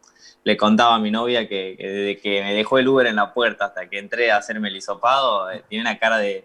le 0.43 0.57
contaba 0.57 0.97
a 0.97 0.99
mi 0.99 1.13
novia 1.13 1.49
que, 1.49 1.77
desde 1.79 2.21
que 2.21 2.43
me 2.43 2.55
dejó 2.55 2.81
el 2.81 2.89
Uber 2.89 3.07
en 3.07 3.15
la 3.15 3.33
puerta 3.33 3.67
hasta 3.67 3.89
que 3.89 4.01
entré 4.01 4.33
a 4.33 4.39
hacerme 4.39 4.71
el 4.71 4.77
hisopado, 4.77 5.47
tiene 5.69 5.83
una 5.83 6.01
cara 6.01 6.19
de, 6.19 6.45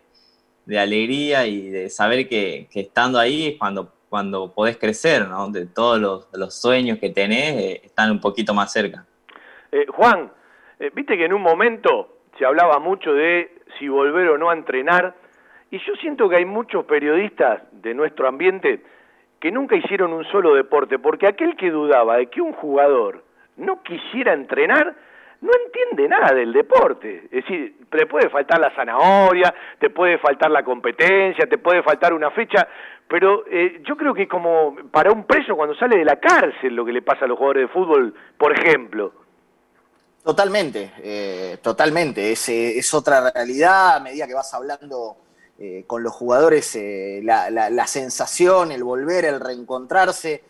alegría 0.78 1.48
y 1.48 1.70
de 1.70 1.90
saber 1.90 2.30
que, 2.30 2.68
que 2.72 2.82
estando 2.82 3.18
ahí 3.18 3.48
es 3.48 3.58
cuando 3.58 3.92
cuando 4.14 4.54
podés 4.54 4.78
crecer, 4.78 5.28
¿no? 5.28 5.50
De 5.50 5.66
todos 5.66 6.00
los, 6.00 6.54
sueños 6.54 7.00
que 7.00 7.10
tenés 7.10 7.56
eh, 7.56 7.82
están 7.84 8.12
un 8.12 8.22
poquito 8.22 8.54
más 8.54 8.72
cerca. 8.72 9.08
Eh, 9.72 9.88
Juan, 9.88 10.32
Eh, 10.80 10.92
Viste 10.94 11.18
que 11.18 11.26
en 11.26 11.34
un 11.34 11.42
momento 11.42 12.20
se 12.38 12.46
hablaba 12.46 12.78
mucho 12.78 13.12
de 13.12 13.50
si 13.80 13.88
volver 13.88 14.30
o 14.30 14.38
no 14.38 14.52
a 14.52 14.54
entrenar, 14.54 15.16
y 15.72 15.80
yo 15.80 15.96
siento 15.96 16.30
que 16.30 16.36
hay 16.36 16.46
muchos 16.46 16.86
periodistas 16.86 17.64
de 17.72 17.96
nuestro 17.96 18.28
ambiente 18.28 18.84
que 19.40 19.52
nunca 19.52 19.76
hicieron 19.76 20.14
un 20.14 20.26
solo 20.26 20.54
deporte, 20.54 21.00
porque 21.00 21.26
aquel 21.26 21.56
que 21.56 21.72
dudaba 21.72 22.18
de 22.18 22.28
que 22.28 22.40
un 22.40 22.54
jugador 22.54 23.24
no 23.58 23.82
quisiera 23.82 24.34
entrenar, 24.34 24.96
no 25.44 25.52
entiende 25.66 26.08
nada 26.08 26.34
del 26.34 26.54
deporte. 26.54 27.26
Es 27.26 27.44
decir, 27.44 27.76
te 27.90 28.06
puede 28.06 28.30
faltar 28.30 28.60
la 28.60 28.74
zanahoria, 28.74 29.54
te 29.78 29.90
puede 29.90 30.18
faltar 30.18 30.50
la 30.50 30.64
competencia, 30.64 31.46
te 31.48 31.58
puede 31.58 31.84
faltar 31.84 32.14
una 32.14 32.32
fecha, 32.32 32.66
pero 33.10 33.44
eh, 33.52 33.82
yo 33.86 33.98
creo 33.98 34.14
que 34.14 34.26
como 34.26 34.76
para 34.90 35.12
un 35.12 35.26
preso 35.26 35.56
cuando 35.56 35.76
sale 35.76 35.98
de 35.98 36.06
la 36.06 36.16
cárcel 36.16 36.74
lo 36.74 36.86
que 36.86 36.94
le 36.94 37.02
pasa 37.02 37.26
a 37.26 37.28
los 37.28 37.38
jugadores 37.38 37.68
de 37.68 37.74
fútbol, 37.74 38.14
por 38.38 38.58
ejemplo. 38.58 39.12
Totalmente, 40.24 40.94
eh, 41.00 41.58
totalmente. 41.62 42.32
Es, 42.32 42.48
eh, 42.48 42.80
es 42.80 42.94
otra 42.94 43.30
realidad 43.32 43.98
a 43.98 44.00
medida 44.00 44.26
que 44.26 44.34
vas 44.34 44.54
hablando 44.54 45.18
eh, 45.60 45.84
con 45.86 46.02
los 46.02 46.14
jugadores, 46.14 46.80
la 47.22 47.88
sensación, 47.88 48.72
el 48.72 48.86
volver, 48.86 49.26
el 49.26 49.42
reencontrarse. 49.42 50.42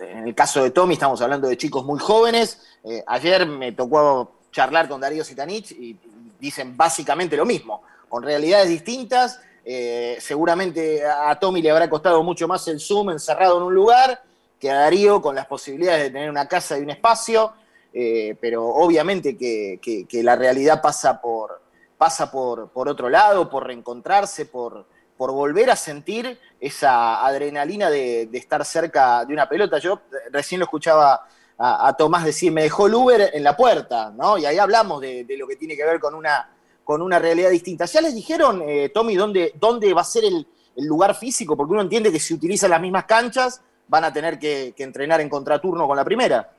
En 0.00 0.26
el 0.28 0.34
caso 0.34 0.62
de 0.62 0.70
Tommy 0.70 0.94
estamos 0.94 1.20
hablando 1.22 1.48
de 1.48 1.56
chicos 1.56 1.84
muy 1.84 1.98
jóvenes. 1.98 2.60
Eh, 2.84 3.02
ayer 3.06 3.46
me 3.46 3.72
tocó 3.72 4.32
charlar 4.52 4.88
con 4.88 5.00
Darío 5.00 5.24
Sitanich 5.24 5.72
y 5.72 5.98
dicen 6.38 6.76
básicamente 6.76 7.36
lo 7.36 7.46
mismo, 7.46 7.82
con 8.08 8.22
realidades 8.22 8.68
distintas. 8.68 9.40
Eh, 9.64 10.16
seguramente 10.20 11.04
a 11.04 11.38
Tommy 11.38 11.60
le 11.62 11.70
habrá 11.70 11.88
costado 11.90 12.22
mucho 12.22 12.46
más 12.46 12.66
el 12.68 12.78
Zoom 12.78 13.10
encerrado 13.10 13.56
en 13.56 13.64
un 13.64 13.74
lugar 13.74 14.22
que 14.60 14.70
a 14.70 14.76
Darío 14.80 15.20
con 15.20 15.34
las 15.34 15.46
posibilidades 15.46 16.04
de 16.04 16.10
tener 16.10 16.30
una 16.30 16.46
casa 16.46 16.78
y 16.78 16.82
un 16.82 16.90
espacio. 16.90 17.52
Eh, 17.92 18.36
pero 18.40 18.66
obviamente 18.66 19.36
que, 19.38 19.78
que- 19.80 20.04
que 20.06 20.22
la 20.22 20.36
realidad 20.36 20.82
pasa 20.82 21.18
por, 21.20 21.62
pasa 21.96 22.30
por, 22.30 22.68
por 22.68 22.88
otro 22.90 23.08
lado, 23.08 23.48
por 23.48 23.66
reencontrarse, 23.66 24.44
por, 24.44 24.84
por 25.16 25.32
volver 25.32 25.70
a 25.70 25.76
sentir 25.76 26.38
esa 26.60 27.24
adrenalina 27.26 27.90
de, 27.90 28.28
estar 28.32 28.64
cerca 28.64 29.24
de 29.24 29.32
una 29.32 29.48
pelota. 29.48 29.78
Yo 29.78 29.94
eh, 29.94 30.30
recién 30.30 30.60
lo 30.60 30.64
escuchaba 30.64 31.26
a, 31.58 31.94
Tomás 31.96 32.24
decir, 32.24 32.52
me 32.52 32.62
dejó 32.62 32.86
el 32.86 32.94
Uber 32.94 33.30
en 33.32 33.42
la 33.42 33.56
puerta, 33.56 34.12
¿no? 34.14 34.36
Y 34.36 34.44
ahí 34.44 34.58
hablamos 34.58 35.00
de, 35.00 35.26
lo 35.38 35.46
que 35.46 35.56
tiene 35.56 35.74
que 35.74 35.84
ver 35.84 35.98
con 35.98 36.14
una, 36.14 36.50
con 36.84 37.00
una 37.00 37.18
realidad 37.18 37.50
distinta. 37.50 37.86
¿Ya 37.86 38.02
les 38.02 38.14
dijeron, 38.14 38.62
eh, 38.66 38.90
Tommy, 38.90 39.16
dónde, 39.16 39.52
dónde 39.58 39.94
va 39.94 40.02
a 40.02 40.04
ser 40.04 40.24
el, 40.24 40.46
lugar 40.76 41.14
físico? 41.14 41.56
Porque 41.56 41.72
uno 41.72 41.80
entiende 41.80 42.12
que 42.12 42.20
si 42.20 42.34
utilizan 42.34 42.70
las 42.70 42.80
mismas 42.80 43.06
canchas, 43.06 43.62
van 43.88 44.04
a 44.04 44.12
tener 44.12 44.38
que, 44.38 44.74
entrenar 44.76 45.22
en 45.22 45.30
contraturno 45.30 45.86
con 45.86 45.96
la 45.96 46.04
primera. 46.04 46.52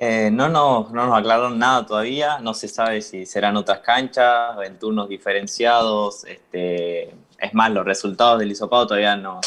Eh, 0.00 0.30
no, 0.32 0.48
nos, 0.48 0.90
no 0.90 1.06
nos 1.06 1.16
aclararon 1.16 1.56
nada 1.56 1.86
todavía, 1.86 2.40
no 2.40 2.52
se 2.54 2.66
sabe 2.66 3.00
si 3.00 3.24
serán 3.24 3.56
otras 3.56 3.78
canchas, 3.78 4.56
en 4.64 4.78
turnos 4.78 5.08
diferenciados, 5.08 6.24
este, 6.24 7.14
es 7.38 7.54
más, 7.54 7.70
los 7.70 7.84
resultados 7.84 8.38
del 8.38 8.50
hisopado 8.50 8.86
todavía 8.86 9.16
no, 9.16 9.40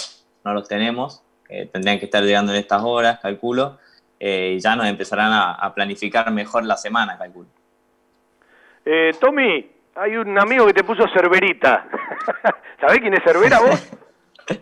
no 0.43 0.53
los 0.53 0.67
tenemos, 0.67 1.21
eh, 1.49 1.69
tendrían 1.71 1.99
que 1.99 2.05
estar 2.05 2.23
llegando 2.23 2.53
en 2.53 2.59
estas 2.59 2.83
horas, 2.83 3.19
calculo, 3.19 3.79
eh, 4.19 4.55
y 4.57 4.59
ya 4.59 4.75
nos 4.75 4.87
empezarán 4.87 5.31
a, 5.31 5.53
a 5.53 5.73
planificar 5.73 6.31
mejor 6.31 6.65
la 6.65 6.77
semana, 6.77 7.17
calculo. 7.17 7.47
Eh, 8.85 9.11
Tommy, 9.19 9.69
hay 9.95 10.15
un 10.15 10.37
amigo 10.39 10.65
que 10.65 10.73
te 10.73 10.83
puso 10.83 11.03
Cerverita. 11.13 11.87
¿Sabés 12.81 12.99
quién 12.99 13.13
es 13.13 13.23
Cervera 13.23 13.59
vos? 13.59 13.89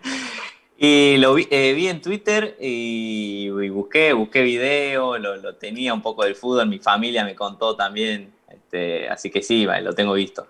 Y 0.80 1.16
lo 1.16 1.34
vi, 1.34 1.48
eh, 1.50 1.72
vi 1.72 1.88
en 1.88 2.00
Twitter 2.00 2.56
y, 2.60 3.48
y 3.48 3.68
busqué, 3.68 4.12
busqué 4.12 4.42
video, 4.42 5.18
lo, 5.18 5.34
lo 5.34 5.56
tenía 5.56 5.92
un 5.92 6.00
poco 6.00 6.22
del 6.22 6.36
fútbol, 6.36 6.68
mi 6.68 6.78
familia 6.78 7.24
me 7.24 7.34
contó 7.34 7.74
también, 7.74 8.32
este, 8.48 9.08
así 9.08 9.28
que 9.28 9.42
sí, 9.42 9.66
va, 9.66 9.80
lo 9.80 9.92
tengo 9.92 10.12
visto. 10.12 10.46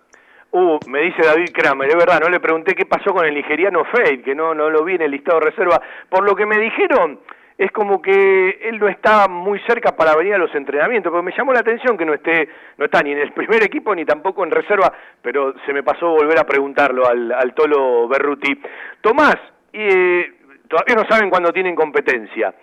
Uh, 0.51 0.79
me 0.87 1.01
dice 1.03 1.23
David 1.23 1.51
Kramer, 1.53 1.89
es 1.89 1.97
verdad, 1.97 2.21
no 2.21 2.31
le 2.31 2.41
pregunté 2.41 2.75
qué 2.75 2.87
pasó 2.87 3.13
con 3.13 3.27
el 3.27 3.35
nigeriano 3.35 3.85
Fade, 3.85 4.23
que 4.23 4.35
no, 4.35 4.55
no 4.55 4.71
lo 4.71 4.83
vi 4.83 4.95
en 4.95 5.03
el 5.03 5.11
listado 5.11 5.41
de 5.41 5.47
reserva. 5.47 5.81
Por 6.09 6.25
lo 6.25 6.35
que 6.35 6.47
me 6.47 6.59
dijeron, 6.59 7.21
es 7.59 7.73
como 7.73 8.01
que 8.01 8.61
él 8.63 8.79
no 8.79 8.89
está 8.89 9.29
muy 9.29 9.59
cerca 9.67 9.95
para 9.95 10.15
venir 10.17 10.35
a 10.35 10.39
los 10.39 10.55
entrenamientos, 10.55 11.11
pero 11.11 11.23
me 11.23 11.37
llamó 11.37 11.53
la 11.53 11.61
atención 11.61 11.99
que 11.99 12.07
no 12.07 12.15
esté, 12.15 12.49
no 12.79 12.85
está 12.85 13.03
ni 13.03 13.13
en 13.13 13.19
el 13.19 13.33
primer 13.35 13.63
equipo 13.63 13.95
ni 13.95 14.05
tampoco 14.05 14.45
en 14.45 14.51
reserva, 14.51 14.93
pero 15.21 15.55
se 15.67 15.73
me 15.73 15.83
pasó 15.83 16.09
volver 16.09 16.39
a 16.39 16.45
preguntarlo 16.45 17.07
al, 17.07 17.31
al 17.33 17.53
Tolo 17.55 18.09
Berruti. 18.09 18.59
Tomás, 19.03 19.37
eh, 19.73 20.33
todavía 20.69 20.95
no 20.95 21.05
saben 21.09 21.29
cuándo 21.29 21.53
tienen 21.53 21.75
competencia. 21.75 22.55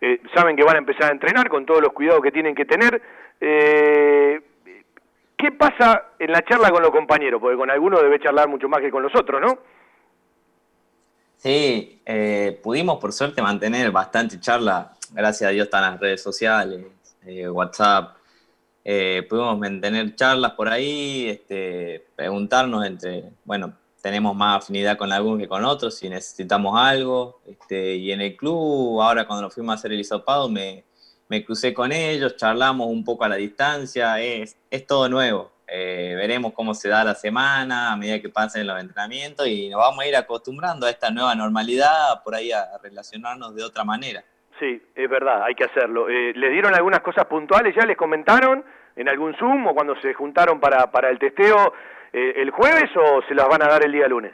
Eh, 0.00 0.20
saben 0.34 0.54
que 0.54 0.64
van 0.64 0.76
a 0.76 0.80
empezar 0.80 1.10
a 1.10 1.12
entrenar 1.14 1.48
con 1.48 1.64
todos 1.64 1.80
los 1.80 1.92
cuidados 1.92 2.22
que 2.22 2.32
tienen 2.32 2.54
que 2.54 2.66
tener. 2.66 3.00
Eh, 3.40 4.40
¿Qué 5.42 5.50
pasa 5.50 6.12
en 6.20 6.30
la 6.30 6.40
charla 6.44 6.70
con 6.70 6.82
los 6.82 6.92
compañeros? 6.92 7.40
Porque 7.40 7.56
con 7.56 7.68
algunos 7.68 8.00
debe 8.00 8.20
charlar 8.20 8.48
mucho 8.48 8.68
más 8.68 8.80
que 8.80 8.92
con 8.92 9.02
los 9.02 9.12
otros, 9.16 9.40
¿no? 9.40 9.58
Sí, 11.36 12.00
eh, 12.06 12.60
pudimos 12.62 13.00
por 13.00 13.12
suerte 13.12 13.42
mantener 13.42 13.90
bastante 13.90 14.38
charla, 14.38 14.92
gracias 15.10 15.48
a 15.48 15.52
Dios 15.52 15.64
están 15.64 15.82
las 15.82 15.98
redes 15.98 16.22
sociales, 16.22 16.86
eh, 17.26 17.48
WhatsApp, 17.48 18.18
eh, 18.84 19.26
pudimos 19.28 19.58
mantener 19.58 20.14
charlas 20.14 20.52
por 20.52 20.68
ahí, 20.68 21.30
este, 21.30 22.06
preguntarnos 22.14 22.86
entre, 22.86 23.24
bueno, 23.44 23.72
tenemos 24.00 24.36
más 24.36 24.62
afinidad 24.62 24.96
con 24.96 25.10
algunos 25.10 25.40
que 25.40 25.48
con 25.48 25.64
otros, 25.64 25.96
si 25.96 26.08
necesitamos 26.08 26.78
algo, 26.78 27.40
este, 27.46 27.96
y 27.96 28.12
en 28.12 28.20
el 28.20 28.36
club, 28.36 29.02
ahora 29.02 29.26
cuando 29.26 29.42
nos 29.42 29.54
fuimos 29.54 29.72
a 29.72 29.74
hacer 29.74 29.92
el 29.92 29.98
hisopado, 29.98 30.48
me, 30.48 30.84
me 31.32 31.42
crucé 31.46 31.72
con 31.72 31.92
ellos, 31.92 32.36
charlamos 32.36 32.88
un 32.88 33.02
poco 33.02 33.24
a 33.24 33.28
la 33.30 33.36
distancia, 33.36 34.20
es, 34.20 34.54
es 34.70 34.86
todo 34.86 35.08
nuevo. 35.08 35.50
Eh, 35.66 36.12
veremos 36.14 36.52
cómo 36.52 36.74
se 36.74 36.90
da 36.90 37.02
la 37.04 37.14
semana 37.14 37.90
a 37.90 37.96
medida 37.96 38.20
que 38.20 38.28
pasen 38.28 38.66
los 38.66 38.78
entrenamientos 38.78 39.46
y 39.46 39.70
nos 39.70 39.80
vamos 39.80 40.04
a 40.04 40.06
ir 40.06 40.14
acostumbrando 40.14 40.84
a 40.86 40.90
esta 40.90 41.10
nueva 41.10 41.34
normalidad, 41.34 42.22
por 42.22 42.34
ahí 42.34 42.52
a 42.52 42.66
relacionarnos 42.82 43.54
de 43.54 43.64
otra 43.64 43.82
manera. 43.82 44.22
Sí, 44.60 44.82
es 44.94 45.08
verdad, 45.08 45.42
hay 45.44 45.54
que 45.54 45.64
hacerlo. 45.64 46.10
Eh, 46.10 46.34
¿Les 46.34 46.52
dieron 46.52 46.74
algunas 46.74 47.00
cosas 47.00 47.24
puntuales? 47.24 47.74
¿Ya 47.74 47.86
les 47.86 47.96
comentaron 47.96 48.62
en 48.94 49.08
algún 49.08 49.34
Zoom 49.36 49.68
o 49.68 49.74
cuando 49.74 49.98
se 50.02 50.12
juntaron 50.12 50.60
para, 50.60 50.90
para 50.92 51.08
el 51.08 51.18
testeo 51.18 51.72
eh, 52.12 52.34
el 52.36 52.50
jueves 52.50 52.90
o 52.94 53.22
se 53.26 53.34
las 53.34 53.48
van 53.48 53.62
a 53.62 53.68
dar 53.68 53.82
el 53.86 53.92
día 53.92 54.06
lunes? 54.06 54.32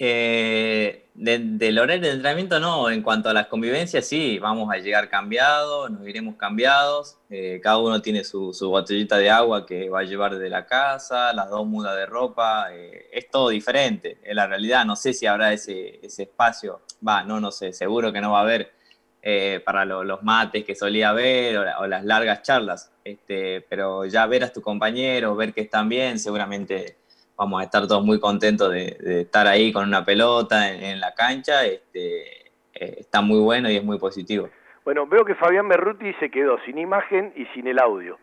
Eh, 0.00 1.08
de- 1.14 1.38
del 1.40 1.76
horario 1.80 2.02
de 2.02 2.10
entrenamiento 2.12 2.60
no, 2.60 2.88
en 2.88 3.02
cuanto 3.02 3.28
a 3.30 3.32
las 3.32 3.48
convivencias 3.48 4.06
sí, 4.06 4.38
vamos 4.38 4.72
a 4.72 4.76
llegar 4.78 5.08
cambiados, 5.08 5.90
nos 5.90 6.06
iremos 6.06 6.36
cambiados, 6.36 7.16
eh, 7.30 7.58
cada 7.60 7.78
uno 7.78 8.00
tiene 8.00 8.22
su, 8.22 8.52
botellita 8.70 9.18
de 9.18 9.28
agua 9.30 9.66
que 9.66 9.90
va 9.90 10.00
a 10.00 10.02
llevar 10.04 10.38
de 10.38 10.48
la 10.50 10.66
casa, 10.66 11.32
las 11.32 11.50
dos 11.50 11.66
mudas 11.66 11.96
de 11.96 12.06
ropa, 12.06 12.68
eh, 12.72 13.08
es 13.12 13.28
todo 13.28 13.48
diferente, 13.48 14.18
es 14.22 14.36
la 14.36 14.46
realidad, 14.46 14.84
no 14.84 14.94
sé 14.94 15.12
si 15.12 15.26
habrá 15.26 15.52
ese, 15.52 15.98
espacio, 16.06 16.82
va, 17.06 17.24
no, 17.24 17.40
no 17.40 17.50
sé, 17.50 17.72
seguro 17.72 18.12
que 18.12 18.20
no 18.20 18.30
va 18.32 18.38
a 18.40 18.42
haber 18.42 18.72
eh, 19.20 19.60
para 19.64 19.84
lo- 19.84 20.04
los 20.04 20.22
mates 20.22 20.64
que 20.64 20.76
solía 20.76 21.08
haber 21.10 21.58
o, 21.58 21.80
o 21.80 21.86
las 21.88 22.04
largas 22.04 22.42
charlas, 22.42 22.92
este, 23.02 23.62
pero 23.62 24.04
ya 24.06 24.24
ver 24.26 24.44
a 24.44 24.52
tus 24.52 24.62
compañeros, 24.62 25.36
ver 25.36 25.52
que 25.52 25.62
están 25.62 25.88
bien, 25.88 26.18
seguramente 26.20 26.98
vamos 27.38 27.60
a 27.60 27.64
estar 27.64 27.86
todos 27.86 28.04
muy 28.04 28.18
contentos 28.18 28.70
de, 28.72 28.98
de 29.00 29.20
estar 29.22 29.46
ahí 29.46 29.72
con 29.72 29.86
una 29.86 30.04
pelota 30.04 30.70
en, 30.70 30.82
en 30.82 31.00
la 31.00 31.14
cancha, 31.14 31.64
este, 31.64 32.48
eh, 32.74 32.96
está 32.98 33.20
muy 33.20 33.38
bueno 33.38 33.70
y 33.70 33.76
es 33.76 33.84
muy 33.84 33.98
positivo. 33.98 34.50
Bueno, 34.84 35.06
veo 35.06 35.24
que 35.24 35.36
Fabián 35.36 35.68
Berruti 35.68 36.12
se 36.14 36.30
quedó 36.30 36.58
sin 36.66 36.78
imagen 36.78 37.32
y 37.36 37.46
sin 37.54 37.68
el 37.68 37.78
audio. 37.78 38.18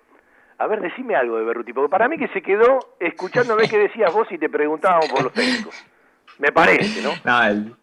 A 0.58 0.68
ver, 0.68 0.82
decime 0.82 1.16
algo 1.16 1.38
de 1.38 1.46
Berruti, 1.46 1.74
porque 1.74 1.90
para 1.90 2.08
mí 2.08 2.18
que 2.18 2.28
se 2.30 2.42
quedó 2.42 2.80
escuchándome 3.00 3.70
qué 3.70 3.78
decías 3.78 4.14
vos 4.14 4.28
y 4.32 4.38
te 4.38 4.50
preguntábamos 4.50 5.10
por 5.10 5.24
los 5.24 5.34
técnicos. 5.34 5.76
Me 6.38 6.52
parece, 6.52 7.02
¿no? 7.02 7.12
No, 7.24 7.44
el, 7.44 7.76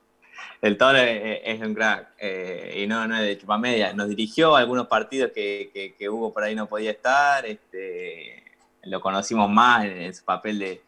el 0.61 0.77
Toro 0.77 0.99
es, 0.99 1.41
es 1.45 1.61
un 1.61 1.75
crack 1.75 2.09
eh, 2.19 2.75
y 2.79 2.87
no, 2.87 3.07
no 3.09 3.17
es 3.17 3.23
de 3.23 3.39
chupamedia. 3.39 3.93
Nos 3.95 4.09
dirigió 4.09 4.57
algunos 4.57 4.87
partidos 4.87 5.33
que, 5.33 5.71
que, 5.73 5.95
que 5.95 6.09
Hugo 6.09 6.33
por 6.33 6.43
ahí 6.43 6.55
no 6.55 6.67
podía 6.67 6.91
estar. 6.91 7.47
Este, 7.47 8.43
lo 8.85 9.01
conocimos 9.01 9.51
más 9.51 9.85
en, 9.85 10.03
en 10.03 10.15
su 10.15 10.25
papel 10.25 10.59
de, 10.59 10.83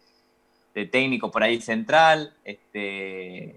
de 0.75 0.87
técnico 0.87 1.31
por 1.31 1.43
ahí 1.43 1.61
central. 1.61 2.35
Este, 2.45 3.51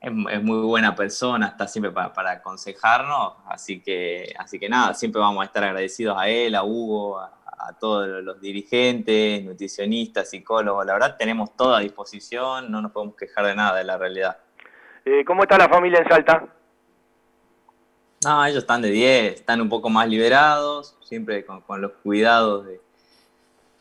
es, 0.00 0.10
es 0.30 0.42
muy 0.42 0.62
buena 0.66 0.94
persona, 0.96 1.48
está 1.48 1.68
siempre 1.68 1.92
para, 1.92 2.12
para 2.12 2.32
aconsejarnos. 2.32 3.34
Así 3.46 3.80
que, 3.80 4.32
así 4.38 4.58
que 4.58 4.68
nada, 4.68 4.94
siempre 4.94 5.20
vamos 5.20 5.42
a 5.42 5.46
estar 5.46 5.62
agradecidos 5.64 6.16
a 6.18 6.28
él, 6.28 6.54
a 6.54 6.64
Hugo, 6.64 7.18
a, 7.20 7.38
a 7.68 7.72
todos 7.78 8.08
los 8.24 8.40
dirigentes, 8.40 9.44
nutricionistas, 9.44 10.28
psicólogos. 10.30 10.84
La 10.84 10.94
verdad, 10.94 11.16
tenemos 11.16 11.54
todo 11.56 11.74
a 11.76 11.80
disposición, 11.80 12.70
no 12.70 12.82
nos 12.82 12.90
podemos 12.90 13.14
quejar 13.14 13.46
de 13.46 13.54
nada 13.54 13.78
de 13.78 13.84
la 13.84 13.96
realidad. 13.96 14.38
Eh, 15.04 15.24
¿Cómo 15.24 15.42
está 15.44 15.56
la 15.58 15.68
familia 15.68 16.00
en 16.00 16.08
Salta? 16.08 16.48
No, 18.24 18.44
ellos 18.46 18.58
están 18.58 18.82
de 18.82 18.90
10, 18.90 19.34
están 19.34 19.60
un 19.60 19.68
poco 19.68 19.88
más 19.90 20.08
liberados, 20.08 20.96
siempre 21.02 21.44
con, 21.44 21.60
con 21.62 21.80
los 21.80 21.92
cuidados 22.04 22.66
de- 22.66 22.80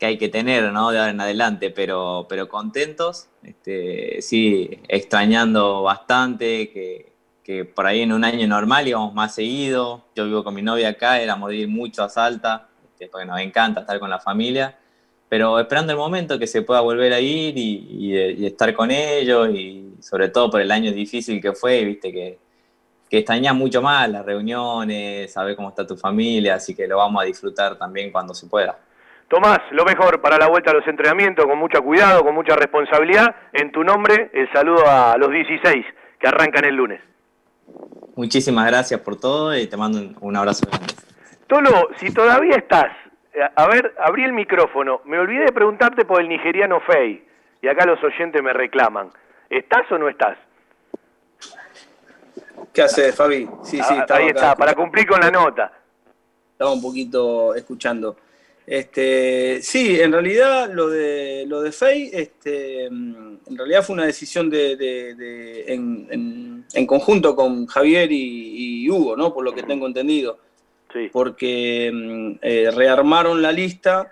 que 0.01 0.07
hay 0.07 0.17
que 0.17 0.29
tener, 0.29 0.73
¿no? 0.73 0.89
De 0.89 0.97
ahora 0.97 1.11
en 1.11 1.21
adelante, 1.21 1.69
pero, 1.69 2.25
pero 2.27 2.49
contentos, 2.49 3.27
este, 3.43 4.19
sí, 4.23 4.67
extrañando 4.87 5.83
bastante, 5.83 6.71
que, 6.71 7.13
que 7.43 7.65
por 7.65 7.85
ahí 7.85 8.01
en 8.01 8.11
un 8.11 8.23
año 8.23 8.47
normal 8.47 8.87
íbamos 8.87 9.13
más 9.13 9.35
seguido. 9.35 10.03
Yo 10.15 10.25
vivo 10.25 10.43
con 10.43 10.55
mi 10.55 10.63
novia 10.63 10.89
acá, 10.89 11.21
éramos 11.21 11.51
de 11.51 11.57
ir 11.57 11.67
mucho 11.67 12.03
a 12.03 12.09
Salta, 12.09 12.67
este, 12.83 13.09
porque 13.09 13.27
nos 13.27 13.39
encanta 13.41 13.81
estar 13.81 13.99
con 13.99 14.09
la 14.09 14.17
familia. 14.19 14.75
Pero 15.29 15.59
esperando 15.59 15.91
el 15.93 15.99
momento 15.99 16.39
que 16.39 16.47
se 16.47 16.63
pueda 16.63 16.81
volver 16.81 17.13
a 17.13 17.19
ir 17.19 17.55
y, 17.59 17.87
y- 17.91 18.17
y 18.43 18.45
estar 18.47 18.73
con 18.73 18.89
ellos, 18.89 19.49
y 19.53 19.93
sobre 20.01 20.29
todo 20.29 20.49
por 20.49 20.61
el 20.61 20.71
año 20.71 20.91
difícil 20.91 21.39
que 21.39 21.53
fue, 21.53 21.83
viste 21.85 22.11
que, 22.11 22.39
que 23.09 23.17
extrañas 23.19 23.55
mucho 23.55 23.81
más 23.81 24.09
las 24.09 24.25
reuniones, 24.25 25.31
saber 25.33 25.55
cómo 25.55 25.69
está 25.69 25.85
tu 25.85 25.97
familia, 25.97 26.55
así 26.55 26.73
que 26.75 26.87
lo 26.87 26.97
vamos 26.97 27.21
a 27.21 27.25
disfrutar 27.25 27.77
también 27.77 28.11
cuando 28.11 28.33
se 28.33 28.47
pueda. 28.47 28.79
Tomás, 29.31 29.59
lo 29.71 29.85
mejor 29.85 30.19
para 30.19 30.37
la 30.37 30.49
vuelta 30.49 30.71
a 30.71 30.73
los 30.73 30.85
entrenamientos, 30.85 31.45
con 31.45 31.57
mucho 31.57 31.81
cuidado, 31.81 32.21
con 32.21 32.35
mucha 32.35 32.53
responsabilidad. 32.57 33.33
En 33.53 33.71
tu 33.71 33.81
nombre, 33.81 34.29
el 34.33 34.51
saludo 34.51 34.83
a 34.85 35.15
los 35.17 35.31
16 35.31 35.85
que 36.19 36.27
arrancan 36.27 36.65
el 36.65 36.75
lunes. 36.75 36.99
Muchísimas 38.17 38.67
gracias 38.67 38.99
por 38.99 39.17
todo 39.17 39.55
y 39.55 39.67
te 39.67 39.77
mando 39.77 40.01
un, 40.19 40.35
abrazo 40.35 40.65
grande. 40.67 40.93
Tolo, 41.47 41.87
si 41.95 42.13
todavía 42.13 42.57
estás, 42.57 42.91
eh, 43.33 43.39
a 43.55 43.67
ver, 43.69 43.95
abrí 43.99 44.25
el 44.25 44.33
micrófono. 44.33 44.99
Me 45.05 45.17
olvidé 45.17 45.45
de 45.45 45.53
preguntarte 45.53 46.03
por 46.03 46.19
el 46.19 46.27
nigeriano 46.27 46.81
Fey. 46.81 47.25
Y 47.61 47.69
acá 47.69 47.85
los 47.85 48.03
oyentes 48.03 48.43
me 48.43 48.51
reclaman. 48.51 49.11
¿Estás 49.49 49.89
o 49.93 49.97
no 49.97 50.09
estás? 50.09 50.37
¿Qué 52.73 52.81
haces, 52.81 53.15
Fabi? 53.15 53.47
Sí, 53.63 53.77
sí, 53.77 53.95
Ah, 53.97 54.05
ahí 54.09 54.27
acá. 54.27 54.35
está, 54.35 54.55
para 54.55 54.73
cumplir 54.73 55.07
con 55.07 55.21
la 55.21 55.31
nota. 55.31 55.71
Estaba 56.51 56.73
un 56.73 56.81
poquito 56.81 57.55
escuchando. 57.55 58.17
Este, 58.71 59.61
sí, 59.61 59.99
en 59.99 60.13
realidad 60.13 60.71
lo 60.73 60.87
de 60.87 61.43
lo 61.45 61.61
de 61.61 61.73
Fey, 61.73 62.09
este, 62.13 62.89
mm, 62.89 63.33
en 63.47 63.57
realidad 63.57 63.83
fue 63.83 63.95
una 63.95 64.05
decisión 64.05 64.49
de, 64.49 64.77
de- 64.77 65.13
de- 65.15 65.73
en, 65.73 66.07
en- 66.09 66.65
en 66.73 66.87
conjunto 66.87 67.35
con 67.35 67.65
Javier 67.65 68.09
y, 68.13 68.83
y 68.85 68.89
Hugo, 68.89 69.17
¿no? 69.17 69.33
Por 69.33 69.43
lo 69.43 69.53
que 69.53 69.63
tengo 69.63 69.87
entendido. 69.87 70.39
Porque 71.11 71.91
mm, 71.93 72.31
eh, 72.41 72.71
rearmaron 72.73 73.41
la 73.41 73.51
lista 73.51 74.09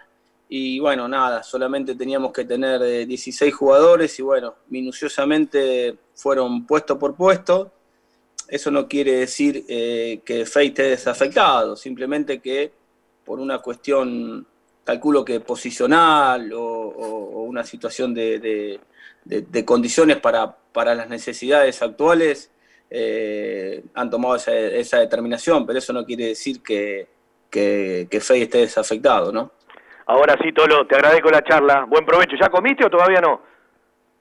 y 0.49 0.77
bueno, 0.79 1.07
nada, 1.07 1.41
solamente 1.41 1.95
teníamos 1.95 2.33
que 2.33 2.43
tener 2.43 2.81
eh, 2.81 3.05
16 3.05 3.53
jugadores 3.53 4.19
y 4.19 4.23
bueno, 4.23 4.55
minuciosamente 4.67 5.95
fueron 6.15 6.65
puesto 6.67 6.99
por 6.99 7.15
puesto. 7.15 7.71
Eso 8.49 8.71
no 8.71 8.89
quiere 8.89 9.13
decir 9.19 9.63
eh, 9.69 10.19
que 10.25 10.45
Fey 10.45 10.67
esté 10.67 10.83
desafectado, 10.83 11.77
simplemente 11.77 12.39
que 12.39 12.77
por 13.29 13.39
una 13.39 13.59
cuestión, 13.59 14.43
calculo 14.83 15.23
que 15.23 15.39
posicional 15.39 16.51
o, 16.51 16.63
o- 16.63 17.29
o 17.35 17.43
una 17.43 17.63
situación 17.63 18.11
de, 18.11 18.39
de- 18.39 18.79
de- 19.23 19.41
de 19.43 19.63
condiciones 19.63 20.17
para, 20.17 20.55
para 20.73 20.95
las 20.95 21.07
necesidades 21.09 21.79
actuales, 21.83 22.51
eh, 22.89 23.83
han 23.93 24.09
tomado 24.09 24.35
esa, 24.35 24.51
esa 24.57 24.97
determinación, 24.99 25.67
pero 25.67 25.77
eso 25.77 25.93
no 25.93 26.03
quiere 26.05 26.25
decir 26.29 26.63
que, 26.63 27.07
que, 27.51 28.07
que 28.09 28.19
Fey 28.19 28.41
esté 28.41 28.57
desafectado, 28.61 29.31
¿no? 29.31 29.51
Ahora 30.07 30.35
sí, 30.41 30.51
Tolo, 30.51 30.87
te 30.87 30.95
agradezco 30.95 31.29
la 31.29 31.43
charla. 31.43 31.85
Buen 31.87 32.03
provecho. 32.03 32.35
¿Ya 32.41 32.49
comiste 32.49 32.83
o 32.83 32.89
todavía 32.89 33.21
no? 33.21 33.41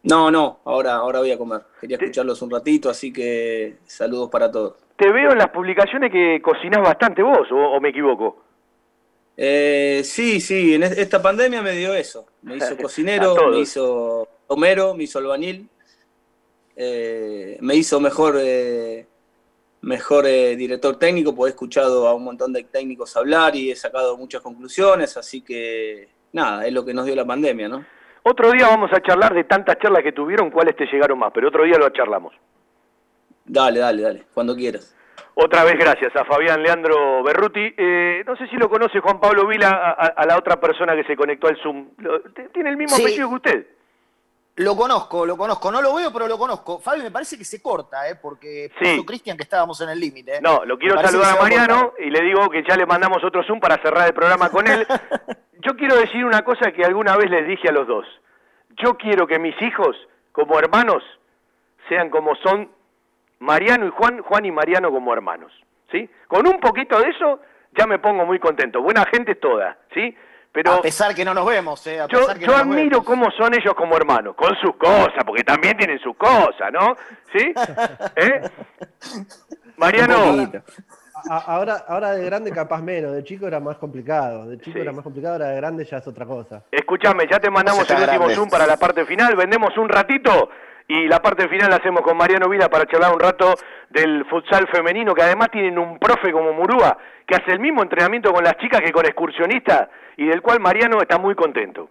No, 0.03 0.31
no, 0.31 0.61
ahora, 0.67 0.97
ahora 0.97 1.21
voy 1.21 1.33
a 1.33 1.39
comer. 1.39 1.63
Quería 1.81 1.97
escucharlos 1.97 2.43
un 2.43 2.51
ratito, 2.51 2.91
así 2.91 3.11
que 3.11 3.79
saludos 3.87 4.29
para 4.29 4.51
todos. 4.51 4.75
Te 4.99 5.11
veo 5.11 5.31
en 5.33 5.39
las 5.39 5.49
publicaciones 5.49 6.13
que 6.13 6.43
cocinás 6.43 6.83
bastante 6.83 7.23
vos, 7.23 7.51
o, 7.51 7.57
o 7.57 7.81
me 7.81 7.89
equivoco. 7.89 8.48
Eh, 9.41 10.03
sí, 10.05 10.41
sí, 10.41 10.75
en 10.75 10.83
es- 10.83 10.99
esta 10.99 11.23
pandemia 11.23 11.63
me 11.63 11.71
dio 11.73 11.95
eso. 11.95 12.27
Me 12.43 12.57
hizo 12.57 12.77
cocinero, 12.83 13.37
me 13.51 13.61
hizo 13.61 14.29
Homero, 14.49 14.95
me 14.95 15.05
hizo 15.05 15.21
albañil, 15.21 15.69
eh, 16.77 17.57
me 17.61 17.75
hizo 17.77 18.01
mejor, 18.01 18.37
eh, 18.41 19.07
mejor 19.83 20.27
eh, 20.27 20.57
director 20.57 20.99
técnico, 20.99 21.35
porque 21.35 21.51
he 21.51 21.55
escuchado 21.55 22.09
a 22.09 22.15
un 22.15 22.25
montón 22.25 22.53
de 22.53 22.65
técnicos 22.65 23.17
hablar 23.17 23.55
y 23.55 23.71
he 23.71 23.77
sacado 23.77 24.17
muchas 24.17 24.41
conclusiones, 24.43 25.17
así 25.17 25.41
que 25.43 26.09
nada, 26.33 26.67
es 26.67 26.73
lo 26.73 26.85
que 26.85 26.93
nos 26.95 27.07
dio 27.07 27.15
la 27.15 27.25
pandemia, 27.25 27.69
¿no? 27.69 27.85
Otro 28.25 28.51
día 28.51 28.67
vamos 28.67 28.91
a 28.93 29.01
charlar 29.01 29.35
de 29.35 29.45
tantas 29.45 29.79
charlas 29.79 30.03
que 30.03 30.13
tuvieron, 30.13 30.51
cuáles 30.51 30.77
te 30.77 30.85
llegaron 30.87 31.19
más, 31.19 31.31
pero 31.33 31.49
otro 31.49 31.63
día 31.65 31.79
lo 31.79 31.89
charlamos. 31.91 32.35
Dale, 33.45 33.79
dale, 33.81 34.03
dale, 34.03 34.25
cuando 34.35 34.55
quieras. 34.57 34.95
Otra 35.35 35.65
vez 35.65 35.75
gracias 35.79 36.15
a 36.17 36.25
Fabián 36.25 36.63
Leandro 36.63 37.23
Berruti. 37.23 37.75
Eh, 37.77 38.23
no 38.27 38.37
sé 38.37 38.47
si 38.49 38.57
lo 38.57 38.69
conoce 38.69 39.01
Juan 39.01 39.21
Pablo 39.21 39.47
Vila, 39.47 39.71
a, 39.93 40.27
la 40.27 40.37
otra 40.37 40.59
persona 40.61 40.95
que 40.97 41.05
se 41.05 41.17
conectó 41.17 41.49
al 41.49 41.57
Zoom. 41.63 41.91
¿Tiene 42.53 42.71
el 42.71 42.77
mismo 42.77 42.97
Sí. 42.97 43.03
apellido 43.03 43.29
que 43.29 43.35
usted? 43.35 43.67
Lo 44.57 44.75
conozco, 44.77 45.25
lo 45.25 45.37
conozco. 45.37 45.71
No 45.71 45.81
lo 45.81 45.95
veo, 45.95 46.13
pero 46.13 46.27
lo 46.27 46.37
conozco. 46.37 46.81
Fabi, 46.81 47.03
me 47.03 47.13
parece 47.13 47.39
que 47.39 47.45
se 47.45 47.63
corta, 47.63 48.09
¿eh? 48.09 48.17
Porque 48.21 48.73
Sí. 48.83 49.05
Cristian 49.07 49.37
que 49.37 49.45
estábamos 49.45 49.81
en 49.81 49.91
el 49.91 50.01
límite. 50.01 50.37
¿eh? 50.37 50.41
No, 50.43 50.65
lo 50.65 50.77
quiero 50.77 51.01
saludar 51.01 51.39
a 51.39 51.41
Mariano 51.43 51.93
y 51.99 52.11
le 52.11 52.21
digo 52.23 52.51
que 52.51 52.65
ya 52.69 52.77
le 52.77 52.85
mandamos 52.85 53.23
otro 53.23 53.45
Zoom 53.45 53.61
para 53.61 53.81
cerrar 53.81 54.09
el 54.09 54.15
programa 54.15 54.51
con 54.51 54.67
él. 54.67 54.85
Yo 55.61 55.77
quiero 55.77 55.95
decir 55.97 56.25
una 56.25 56.43
cosa 56.45 56.73
que 56.73 56.85
alguna 56.85 57.17
vez 57.17 57.31
les 57.31 57.47
dije 57.47 57.69
a 57.69 57.73
los 57.73 57.87
dos. 57.87 58.05
Yo 58.83 58.97
quiero 58.97 59.27
que 59.29 59.39
mis 59.39 59.61
hijos, 59.63 59.97
como 60.33 60.59
hermanos, 60.59 61.05
sean 61.89 62.11
como 62.11 62.35
son 62.37 62.69
Mariano 63.41 63.87
y 63.87 63.91
Juan, 63.91 64.23
Juan 64.23 64.45
y 64.45 64.51
Mariano 64.53 64.91
como 64.91 65.13
hermanos. 65.13 65.53
¿Sí? 65.91 66.09
Con 66.27 66.47
un 66.47 66.61
poquito 66.61 67.01
de 67.01 67.09
eso 67.11 67.41
ya 67.77 67.87
me 67.87 67.99
pongo 67.99 68.27
muy 68.27 68.39
contento. 68.39 68.83
Buena 68.83 69.05
gente 69.11 69.33
es 69.33 69.41
toda, 69.41 69.77
¿sí? 69.95 70.15
Pero 70.53 70.73
A 70.75 70.83
pesar 70.83 71.15
que 71.15 71.25
no 71.25 71.35
nos 71.35 71.47
vemos, 71.47 71.87
¿eh? 71.87 72.01
A 72.01 72.07
yo, 72.07 72.21
pesar 72.21 72.39
que 72.39 72.47
yo 72.47 72.53
no 72.53 72.59
nos 72.59 72.67
admiro 72.67 72.91
vemos. 73.03 73.07
cómo 73.07 73.31
son 73.31 73.55
ellos 73.55 73.75
como 73.75 73.97
hermanos, 73.97 74.35
con 74.35 74.57
sus 74.57 74.75
cosas, 74.77 75.23
porque 75.25 75.45
también 75.45 75.77
tienen 75.77 75.99
sus 75.99 76.17
cosas, 76.17 76.73
¿no? 76.73 76.97
¿Sí? 77.33 77.55
¿Eh? 78.17 78.43
Mariano, 79.77 80.51
ahora, 81.31 81.85
ahora 81.87 82.13
de 82.13 82.25
grande 82.25 82.51
capaz 82.51 82.81
menos, 82.83 83.13
de 83.13 83.23
chico 83.23 83.47
era 83.47 83.61
más 83.61 83.77
complicado, 83.77 84.47
de 84.47 84.59
chico 84.59 84.79
era 84.79 84.93
más 84.93 85.05
complicado, 85.05 85.35
ahora 85.35 85.49
de 85.51 85.57
grande 85.57 85.85
ya 85.85 85.99
es 85.99 86.07
otra 86.07 86.27
cosa. 86.27 86.65
escúchame, 86.71 87.27
ya 87.31 87.39
te 87.39 87.51
mandamos 87.51 87.89
el 87.89 87.97
último 87.97 88.19
grande. 88.19 88.35
Zoom 88.35 88.49
para 88.49 88.67
la 88.67 88.77
parte 88.77 89.05
final, 89.05 89.37
vendemos 89.37 89.77
un 89.77 89.89
ratito 89.89 90.51
y 90.89 91.07
la 91.07 91.21
parte 91.21 91.49
final 91.49 91.69
la 91.69 91.77
hacemos 91.77 92.01
con 92.01 92.17
Mariano 92.17 92.49
Vila 92.49 92.69
para 92.69 92.87
charlar 92.87 93.13
un 93.13 93.21
rato 93.21 93.55
del 93.91 94.25
futsal 94.25 94.67
femenino, 94.69 95.15
que 95.15 95.23
además 95.23 95.51
tienen 95.51 95.79
un 95.79 95.99
profe 95.99 96.33
como 96.33 96.55
Murúa, 96.55 96.97
que 97.27 97.37
hace 97.37 97.53
el 97.53 97.61
mismo 97.61 97.83
entrenamiento 97.83 98.33
con 98.33 98.43
las 98.43 98.57
chicas 98.57 98.81
que 98.81 98.91
con 98.91 99.05
excursionistas 99.05 99.89
y 100.17 100.27
del 100.27 100.41
cual 100.41 100.61
Mariano 100.61 100.99
está 101.03 101.19
muy 101.19 101.35
contento. 101.35 101.91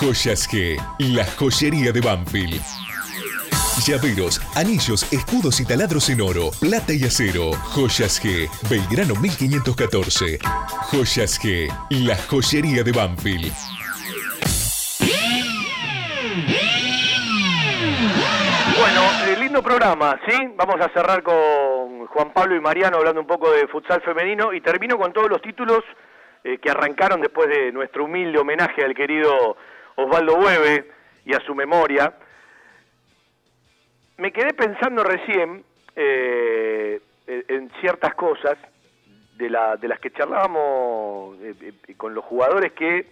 Joyas 0.00 0.48
G, 0.48 0.76
la 0.98 1.24
joyería 1.24 1.92
de 1.92 2.00
Banfield. 2.00 2.60
Llaveros, 3.86 4.40
anillos, 4.56 5.10
escudos 5.12 5.60
y 5.60 5.66
taladros 5.66 6.08
en 6.10 6.20
oro, 6.20 6.50
plata 6.60 6.92
y 6.92 7.04
acero. 7.04 7.52
Joyas 7.74 8.22
G, 8.22 8.48
Belgrano 8.68 9.14
1514. 9.14 10.38
Joyas 10.90 11.40
G, 11.40 11.68
la 11.90 12.16
joyería 12.28 12.82
de 12.82 12.92
Banfield. 12.92 13.52
Bueno, 18.78 19.00
eh, 19.26 19.36
lindo 19.38 19.62
programa, 19.62 20.20
¿sí? 20.26 20.36
Vamos 20.56 20.76
a 20.80 20.92
cerrar 20.92 21.22
con 21.22 22.06
Juan 22.06 22.32
Pablo 22.32 22.56
y 22.56 22.60
Mariano 22.60 22.98
hablando 22.98 23.20
un 23.20 23.26
poco 23.26 23.50
de 23.50 23.66
futsal 23.68 24.02
femenino 24.02 24.52
y 24.52 24.60
termino 24.60 24.98
con 24.98 25.12
todos 25.12 25.30
los 25.30 25.40
títulos 25.40 25.82
eh, 26.46 26.58
que 26.58 26.70
arrancaron 26.70 27.20
después 27.20 27.48
de 27.48 27.72
nuestro 27.72 28.04
humilde 28.04 28.38
homenaje 28.38 28.84
al 28.84 28.94
querido 28.94 29.56
Osvaldo 29.96 30.36
Hueve 30.36 30.88
y 31.24 31.34
a 31.34 31.40
su 31.40 31.56
memoria. 31.56 32.14
Me 34.18 34.30
quedé 34.30 34.54
pensando 34.54 35.02
recién 35.02 35.64
eh, 35.96 37.00
en 37.26 37.68
ciertas 37.80 38.14
cosas 38.14 38.56
de, 39.36 39.50
la, 39.50 39.76
de 39.76 39.88
las 39.88 39.98
que 39.98 40.12
charlábamos 40.12 41.36
eh, 41.42 41.72
con 41.96 42.14
los 42.14 42.24
jugadores 42.24 42.72
que 42.74 43.08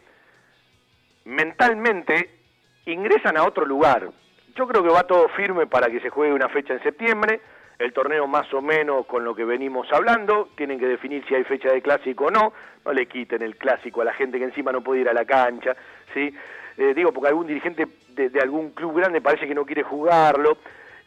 mentalmente 1.24 2.38
ingresan 2.86 3.36
a 3.36 3.42
otro 3.42 3.66
lugar. 3.66 4.10
Yo 4.54 4.68
creo 4.68 4.84
que 4.84 4.90
va 4.90 5.08
todo 5.08 5.28
firme 5.30 5.66
para 5.66 5.88
que 5.88 5.98
se 5.98 6.08
juegue 6.08 6.32
una 6.32 6.50
fecha 6.50 6.74
en 6.74 6.82
septiembre, 6.84 7.40
el 7.78 7.92
torneo 7.92 8.26
más 8.26 8.52
o 8.54 8.62
menos 8.62 9.06
con 9.06 9.24
lo 9.24 9.34
que 9.34 9.44
venimos 9.44 9.92
hablando, 9.92 10.48
tienen 10.56 10.78
que 10.78 10.86
definir 10.86 11.24
si 11.26 11.34
hay 11.34 11.44
fecha 11.44 11.72
de 11.72 11.82
clásico 11.82 12.26
o 12.26 12.30
no, 12.30 12.52
no 12.84 12.92
le 12.92 13.06
quiten 13.06 13.42
el 13.42 13.56
clásico 13.56 14.02
a 14.02 14.04
la 14.04 14.14
gente 14.14 14.38
que 14.38 14.44
encima 14.44 14.72
no 14.72 14.82
puede 14.82 15.00
ir 15.02 15.08
a 15.08 15.12
la 15.12 15.24
cancha, 15.24 15.74
¿sí? 16.12 16.34
Eh, 16.76 16.94
digo, 16.94 17.12
porque 17.12 17.28
algún 17.28 17.46
dirigente 17.46 17.86
de, 18.08 18.40
algún 18.40 18.70
club 18.70 18.96
grande 18.96 19.20
parece 19.20 19.46
que 19.46 19.54
no 19.54 19.64
quiere 19.64 19.82
jugarlo, 19.82 20.58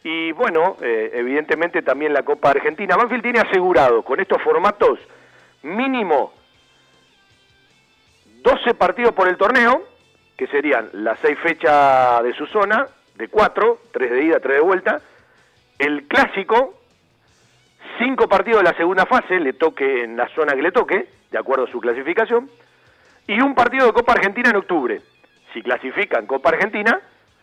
y 0.03 0.31
bueno, 0.31 0.77
eh, 0.81 1.11
evidentemente 1.13 1.81
también 1.81 2.13
la 2.13 2.23
Copa 2.23 2.51
Argentina. 2.51 2.95
Banfield 2.95 3.23
tiene 3.23 3.39
asegurado 3.39 4.03
con 4.03 4.19
estos 4.19 4.41
formatos 4.41 4.99
mínimo 5.63 6.33
12 8.41 8.73
partidos 8.75 9.13
por 9.13 9.27
el 9.27 9.35
torneo, 9.35 9.83
que 10.37 10.47
serían 10.47 10.89
las 10.93 11.19
seis 11.19 11.37
fechas 11.39 12.23
de 12.23 12.33
su 12.33 12.45
zona, 12.45 12.87
de 13.15 13.27
cuatro, 13.27 13.79
tres 13.91 14.11
de 14.11 14.23
ida, 14.23 14.39
tres 14.39 14.57
de 14.57 14.61
vuelta. 14.61 15.01
El 15.79 16.07
clásico, 16.07 16.73
cinco 17.99 18.27
partidos 18.27 18.63
de 18.63 18.69
la 18.71 18.77
segunda 18.77 19.05
fase, 19.05 19.39
le 19.39 19.53
toque 19.53 20.03
en 20.03 20.17
la 20.17 20.27
zona 20.29 20.53
que 20.53 20.61
le 20.61 20.71
toque, 20.71 21.07
de 21.29 21.37
acuerdo 21.37 21.65
a 21.65 21.71
su 21.71 21.79
clasificación. 21.79 22.49
Y 23.27 23.39
un 23.41 23.53
partido 23.53 23.85
de 23.85 23.93
Copa 23.93 24.13
Argentina 24.13 24.49
en 24.49 24.55
octubre. 24.55 25.01
Si 25.53 25.61
clasifican 25.61 26.25
Copa 26.25 26.49
Argentina, 26.49 26.99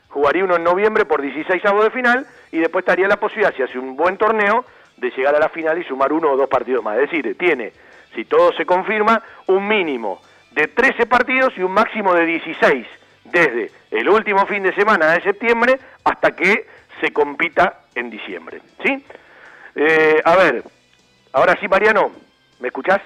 jugaría 0.08 0.44
uno 0.44 0.56
en 0.56 0.64
noviembre 0.64 1.04
por 1.04 1.22
16 1.22 1.64
avos 1.66 1.84
de 1.84 1.90
final 1.90 2.26
y 2.50 2.58
después 2.58 2.82
estaría 2.82 3.06
la 3.06 3.18
posibilidad, 3.18 3.54
si 3.54 3.62
hace 3.62 3.78
un 3.78 3.96
buen 3.96 4.16
torneo, 4.16 4.64
de 4.96 5.10
llegar 5.10 5.34
a 5.34 5.40
la 5.40 5.48
final 5.48 5.78
y 5.78 5.84
sumar 5.84 6.12
uno 6.12 6.32
o 6.32 6.36
dos 6.36 6.48
partidos 6.48 6.82
más. 6.82 6.96
Es 6.98 7.10
decir, 7.10 7.36
tiene, 7.38 7.72
si 8.14 8.24
todo 8.24 8.52
se 8.52 8.66
confirma, 8.66 9.22
un 9.46 9.66
mínimo 9.66 10.20
de 10.52 10.68
13 10.68 11.06
partidos 11.06 11.52
y 11.56 11.62
un 11.62 11.72
máximo 11.72 12.14
de 12.14 12.26
16 12.26 12.86
desde 13.24 13.70
el 13.90 14.08
último 14.08 14.46
fin 14.46 14.62
de 14.62 14.74
semana 14.74 15.12
de 15.12 15.20
septiembre 15.22 15.78
hasta 16.04 16.34
que 16.36 16.66
se 17.04 17.12
compita 17.12 17.80
en 17.94 18.08
diciembre. 18.08 18.60
¿Sí? 18.82 19.04
Eh, 19.74 20.20
a 20.24 20.36
ver, 20.36 20.62
ahora 21.32 21.56
sí, 21.60 21.68
Mariano, 21.68 22.12
¿me 22.60 22.68
escuchás? 22.68 23.00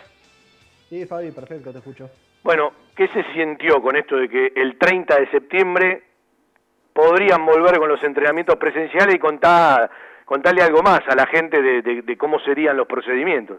Sí, 0.89 1.05
Fabi, 1.05 1.33
perfecto, 1.33 1.73
te 1.73 1.79
escucho. 1.79 2.09
Bueno, 2.45 2.73
¿qué 2.95 3.09
se 3.09 3.25
sintió 3.33 3.83
con 3.83 3.97
esto 3.97 4.16
de 4.16 4.29
que 4.29 4.53
el 4.55 4.79
30 4.79 5.16
de 5.16 5.31
septiembre 5.31 6.03
podrían 6.93 7.45
volver 7.45 7.79
con 7.79 7.89
los 7.89 8.03
entrenamientos 8.05 8.57
presenciales 8.57 9.16
y 9.16 9.19
contar, 9.19 9.91
contarle 10.25 10.62
algo 10.62 10.83
más 10.83 11.01
a 11.09 11.16
la 11.16 11.27
gente 11.27 11.61
de 11.61 12.16
cómo 12.16 12.39
serían 12.41 12.77
los 12.77 12.87
procedimientos? 12.87 13.59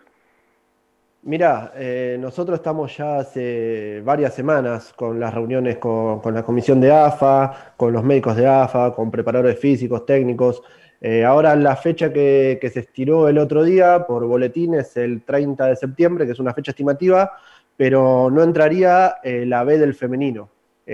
Mira, 1.23 1.73
eh, 1.75 2.17
nosotros 2.17 2.59
estamos 2.59 2.95
ya 2.95 3.17
hace 3.17 4.01
varias 4.05 4.33
semanas 4.33 4.93
con 4.93 5.19
las 5.19 5.33
reuniones 5.33 5.77
con, 5.77 6.21
la 6.33 6.43
comisión 6.43 6.79
de 6.79 6.93
AFA, 6.93 7.73
con 7.75 7.91
los 7.91 8.03
médicos 8.05 8.37
de 8.37 8.47
AFA, 8.47 8.93
con 8.93 9.11
preparadores 9.11 9.59
físicos, 9.59 10.05
técnicos. 10.05 10.63
Eh, 11.01 11.25
ahora 11.25 11.55
la 11.57 11.75
fecha 11.75 12.13
que, 12.13 12.57
se 12.71 12.79
estiró 12.79 13.27
el 13.27 13.37
otro 13.37 13.63
día 13.63 14.05
por 14.07 14.25
boletín 14.27 14.75
es 14.75 14.95
el 14.95 15.23
30 15.23 15.65
de 15.65 15.75
septiembre, 15.75 16.25
que 16.25 16.31
es 16.31 16.39
una 16.39 16.53
fecha 16.53 16.71
estimativa, 16.71 17.33
pero 17.75 18.29
no 18.31 18.41
entraría 18.41 19.17
eh, 19.21 19.45
la 19.45 19.65
B 19.65 19.77
del 19.77 19.95
femenino. 19.95 20.49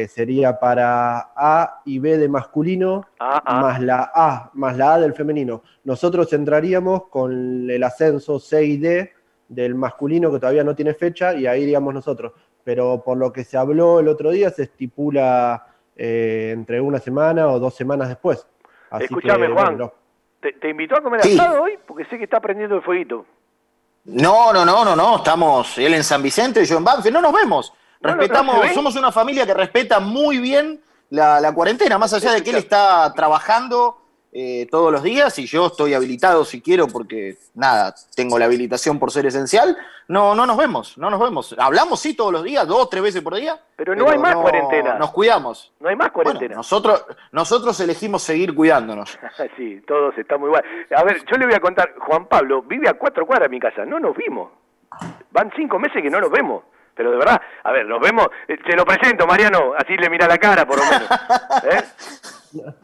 sería 0.09 0.59
para 0.59 1.33
A 1.35 1.81
y 1.85 1.99
B 1.99 2.17
de 2.17 2.27
masculino, 2.29 3.05
ah, 3.19 3.41
ah. 3.45 3.61
más 3.61 3.81
la 3.81 4.11
A, 4.13 4.49
más 4.55 4.75
la 4.75 4.95
A 4.95 4.99
del 4.99 5.13
femenino. 5.13 5.61
Nosotros 5.83 6.33
entraríamos 6.33 7.09
con 7.09 7.69
el 7.69 7.83
ascenso 7.83 8.39
C 8.39 8.65
y 8.65 8.77
D 8.77 9.11
del 9.47 9.75
masculino 9.75 10.31
que 10.31 10.39
todavía 10.39 10.63
no 10.63 10.75
tiene 10.75 10.93
fecha 10.93 11.33
y 11.33 11.47
ahí 11.47 11.63
iríamos 11.63 11.93
nosotros. 11.93 12.33
Pero 12.63 13.03
por 13.03 13.17
lo 13.17 13.31
que 13.31 13.43
se 13.43 13.57
habló 13.57 13.99
el 13.99 14.07
otro 14.07 14.31
día, 14.31 14.49
se 14.49 14.63
estipula 14.63 15.67
eh, 15.95 16.51
entre 16.53 16.81
una 16.81 16.99
semana 16.99 17.47
o 17.47 17.59
dos 17.59 17.75
semanas 17.75 18.09
después. 18.09 18.47
Escúchame, 18.99 19.47
Juan, 19.49 19.91
¿te, 20.39 20.69
invitó 20.69 20.97
a 20.97 21.01
comer 21.01 21.21
asado 21.21 21.63
hoy? 21.63 21.77
Porque 21.85 22.05
sé 22.05 22.17
que 22.17 22.23
está 22.23 22.39
prendiendo 22.39 22.75
el 22.75 22.81
fueguito. 22.81 23.25
No, 24.05 24.53
no, 24.53 24.65
no, 24.65 24.85
no, 24.85 24.95
no. 24.95 25.17
Estamos 25.17 25.77
él 25.77 25.93
en 25.93 26.03
San 26.03 26.21
Vicente, 26.21 26.63
yo 26.65 26.77
en 26.77 26.83
Banfield. 26.83 27.15
No 27.15 27.21
nos 27.21 27.33
vemos. 27.33 27.73
Respetamos, 28.01 28.71
somos 28.73 28.95
una 28.95 29.11
familia 29.11 29.45
que 29.45 29.53
respeta 29.53 29.99
muy 29.99 30.37
bien 30.37 30.79
la, 31.09 31.39
la 31.39 31.53
cuarentena, 31.53 31.97
más 31.97 32.13
allá 32.13 32.33
de 32.33 32.43
que 32.43 32.51
él 32.51 32.57
está 32.57 33.11
trabajando 33.15 34.04
eh, 34.37 34.67
todos 34.69 34.91
los 34.91 35.01
días 35.01 35.39
y 35.39 35.45
yo 35.45 35.67
estoy 35.67 35.93
habilitado 35.93 36.43
si 36.43 36.61
quiero 36.61 36.87
porque 36.87 37.37
nada, 37.53 37.95
tengo 38.17 38.37
la 38.37 38.43
habilitación 38.43 38.99
por 38.99 39.09
ser 39.09 39.25
esencial, 39.25 39.77
no, 40.09 40.35
no 40.35 40.45
nos 40.45 40.57
vemos, 40.57 40.97
no 40.97 41.09
nos 41.09 41.21
vemos. 41.21 41.55
Hablamos 41.57 42.01
sí 42.01 42.17
todos 42.17 42.33
los 42.33 42.43
días, 42.43 42.67
dos, 42.67 42.89
tres 42.89 43.01
veces 43.01 43.21
por 43.21 43.35
día. 43.35 43.57
Pero 43.77 43.95
no 43.95 44.09
hay 44.09 44.17
más 44.17 44.35
cuarentena. 44.35 44.95
Nos 44.99 45.11
cuidamos. 45.11 45.71
No 45.79 45.87
hay 45.87 45.95
más 45.95 46.11
cuarentena. 46.11 46.55
nosotros, 46.55 47.05
nosotros 47.31 47.79
elegimos 47.79 48.23
seguir 48.23 48.53
cuidándonos. 48.53 49.17
sí, 49.55 49.81
todos 49.87 50.17
estamos 50.17 50.47
igual. 50.47 50.65
A 50.93 51.03
ver, 51.05 51.23
yo 51.31 51.37
le 51.37 51.45
voy 51.45 51.55
a 51.55 51.61
contar, 51.61 51.95
Juan 51.97 52.25
Pablo 52.25 52.61
vive 52.61 52.89
a 52.89 52.95
cuatro 52.95 53.25
cuadras 53.25 53.49
de 53.49 53.55
mi 53.55 53.61
casa, 53.61 53.85
no 53.85 54.01
nos 54.01 54.17
vimos. 54.17 54.51
Van 55.31 55.49
cinco 55.55 55.79
meses 55.79 56.03
que 56.03 56.09
no 56.09 56.19
nos 56.19 56.29
vemos. 56.29 56.61
Pero 56.93 57.11
de 57.11 57.17
verdad, 57.17 57.41
a 57.63 57.71
ver, 57.71 57.85
nos 57.85 58.01
vemos, 58.01 58.27
eh, 58.49 58.57
te 58.57 58.75
lo 58.75 58.83
presento, 58.83 59.25
Mariano, 59.25 59.73
así 59.77 59.95
le 59.95 60.09
mira 60.09 60.27
la 60.27 60.37
cara 60.37 60.65
por 60.65 60.77
lo 60.77 60.83
menos. 60.83 61.09
¿Eh? 61.71 61.83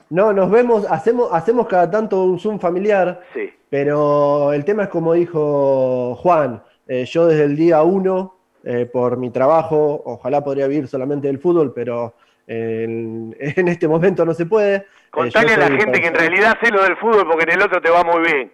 No, 0.09 0.33
nos 0.33 0.51
vemos, 0.51 0.85
hacemos, 0.89 1.29
hacemos 1.31 1.67
cada 1.67 1.89
tanto 1.89 2.23
un 2.23 2.39
Zoom 2.39 2.59
familiar, 2.59 3.21
sí. 3.33 3.51
pero 3.69 4.53
el 4.53 4.65
tema 4.65 4.83
es 4.83 4.89
como 4.89 5.13
dijo 5.13 6.15
Juan, 6.15 6.61
eh, 6.87 7.05
yo 7.05 7.27
desde 7.27 7.45
el 7.45 7.55
día 7.55 7.81
uno, 7.83 8.35
eh, 8.63 8.85
por 8.91 9.17
mi 9.17 9.29
trabajo, 9.29 10.01
ojalá 10.05 10.43
podría 10.43 10.67
vivir 10.67 10.87
solamente 10.87 11.27
del 11.27 11.39
fútbol, 11.39 11.73
pero 11.73 12.15
en, 12.47 13.35
este 13.39 13.87
momento 13.87 14.25
no 14.25 14.33
se 14.33 14.45
puede. 14.45 14.75
Eh, 14.75 14.85
Contale 15.09 15.53
a 15.53 15.57
la 15.57 15.67
gente 15.67 16.01
que 16.01 16.07
en 16.07 16.15
realidad 16.15 16.57
sé 16.61 16.69
lo 16.69 16.83
del 16.83 16.97
fútbol 16.97 17.25
porque 17.27 17.43
en 17.43 17.51
el 17.51 17.61
otro 17.61 17.81
te 17.81 17.89
va 17.89 18.03
muy 18.03 18.21
bien. 18.23 18.51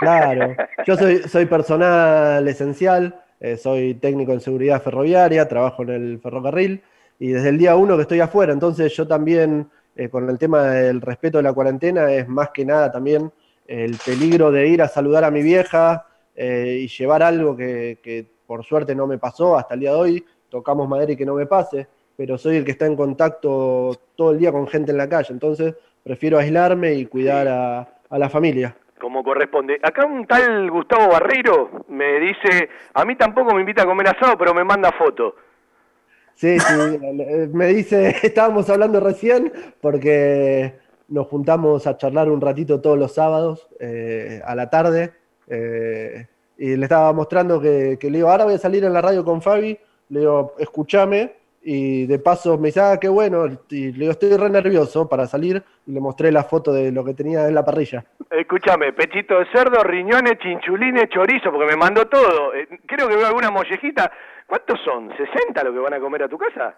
Claro, 0.00 0.54
yo 0.86 0.96
soy, 0.96 1.18
soy 1.22 1.46
personal 1.46 2.46
esencial, 2.46 3.20
soy 3.56 3.94
técnico 3.94 4.32
en 4.32 4.40
seguridad 4.40 4.82
ferroviaria, 4.82 5.48
trabajo 5.48 5.82
en 5.82 5.90
el 5.90 6.20
ferrocarril 6.20 6.82
y 7.18 7.28
desde 7.28 7.48
el 7.48 7.58
día 7.58 7.74
uno 7.74 7.96
que 7.96 8.02
estoy 8.02 8.20
afuera, 8.20 8.52
entonces 8.52 8.94
yo 8.96 9.06
también 9.08 9.68
eh, 9.98 10.08
con 10.08 10.30
el 10.30 10.38
tema 10.38 10.62
del 10.62 11.00
respeto 11.00 11.38
de 11.38 11.42
la 11.42 11.52
cuarentena 11.52 12.12
es 12.12 12.28
más 12.28 12.50
que 12.50 12.64
nada 12.64 12.92
también 12.92 13.32
el 13.66 13.96
peligro 13.96 14.52
de 14.52 14.68
ir 14.68 14.80
a 14.80 14.86
saludar 14.86 15.24
a 15.24 15.30
mi 15.32 15.42
vieja 15.42 16.06
eh, 16.36 16.82
y 16.82 16.86
llevar 16.86 17.20
algo 17.24 17.56
que, 17.56 18.24
por 18.46 18.64
suerte 18.64 18.94
no 18.94 19.08
me 19.08 19.18
pasó 19.18 19.58
hasta 19.58 19.74
el 19.74 19.80
día 19.80 19.90
de 19.90 19.96
hoy, 19.96 20.24
tocamos 20.48 20.88
madera 20.88 21.10
y 21.10 21.16
que 21.16 21.26
no 21.26 21.34
me 21.34 21.46
pase, 21.46 21.88
pero 22.16 22.38
soy 22.38 22.58
el 22.58 22.64
que 22.64 22.70
está 22.70 22.86
en 22.86 22.94
contacto 22.94 23.90
todo 24.14 24.30
el 24.30 24.38
día 24.38 24.52
con 24.52 24.68
gente 24.68 24.92
en 24.92 24.98
la 24.98 25.08
calle, 25.08 25.32
entonces 25.32 25.74
prefiero 26.04 26.38
aislarme 26.38 26.94
y 26.94 27.06
cuidar 27.06 27.48
a, 27.48 27.88
a 28.08 28.18
la 28.18 28.28
familia 28.28 28.76
como 29.00 29.22
corresponde. 29.24 29.78
Acá 29.82 30.06
un 30.06 30.26
tal 30.26 30.70
Gustavo 30.70 31.08
Barreiro 31.12 31.84
me 31.88 32.18
dice, 32.20 32.68
a 32.94 33.04
mí 33.04 33.16
tampoco 33.16 33.54
me 33.54 33.60
invita 33.60 33.82
a 33.82 33.86
comer 33.86 34.08
asado, 34.08 34.36
pero 34.36 34.52
me 34.54 34.64
manda 34.64 34.90
foto. 34.92 35.36
Sí, 36.38 36.56
sí, 36.60 36.72
me 37.52 37.66
dice, 37.66 38.14
estábamos 38.22 38.70
hablando 38.70 39.00
recién 39.00 39.52
porque 39.80 40.72
nos 41.08 41.26
juntamos 41.26 41.88
a 41.88 41.96
charlar 41.96 42.30
un 42.30 42.40
ratito 42.40 42.80
todos 42.80 42.96
los 42.96 43.12
sábados 43.12 43.68
eh, 43.80 44.40
a 44.46 44.54
la 44.54 44.70
tarde. 44.70 45.12
eh, 45.48 46.28
y 46.56 46.76
le 46.76 46.84
estaba 46.84 47.12
mostrando 47.12 47.60
que, 47.60 47.98
le 48.00 48.10
digo, 48.10 48.30
ahora 48.30 48.44
voy 48.44 48.54
a 48.54 48.58
salir 48.58 48.84
en 48.84 48.92
la 48.92 49.00
radio 49.00 49.24
con 49.24 49.42
Fabi. 49.42 49.78
Le 50.10 50.20
digo, 50.20 50.54
escúchame. 50.58 51.32
Y 51.60 52.06
de 52.06 52.18
paso 52.18 52.56
me 52.56 52.68
dice, 52.68 52.80
ah, 52.80 52.98
qué 53.00 53.08
bueno. 53.08 53.46
Y 53.70 53.92
le 53.92 53.98
digo, 53.98 54.12
estoy 54.12 54.36
re 54.36 54.48
nervioso 54.48 55.08
para 55.08 55.26
salir. 55.26 55.62
Y 55.86 55.92
le 55.92 56.00
mostré 56.00 56.32
la 56.32 56.44
foto 56.44 56.72
de 56.72 56.90
lo 56.90 57.04
que 57.04 57.14
tenía 57.14 57.46
en 57.46 57.54
la 57.54 57.64
parrilla. 57.64 58.04
Escúchame, 58.30 58.92
pechito 58.92 59.38
de 59.38 59.46
cerdo, 59.52 59.82
riñones, 59.82 60.38
chinchulines, 60.38 61.08
chorizo, 61.10 61.50
porque 61.50 61.66
me 61.66 61.76
mandó 61.76 62.06
todo. 62.06 62.54
Eh, 62.54 62.68
creo 62.86 63.08
que 63.08 63.16
veo 63.16 63.26
alguna 63.26 63.50
mollejita. 63.50 64.10
¿Cuántos 64.48 64.80
son? 64.82 65.10
¿60 65.10 65.62
lo 65.62 65.72
que 65.72 65.78
van 65.78 65.92
a 65.92 66.00
comer 66.00 66.22
a 66.22 66.28
tu 66.28 66.38
casa? 66.38 66.74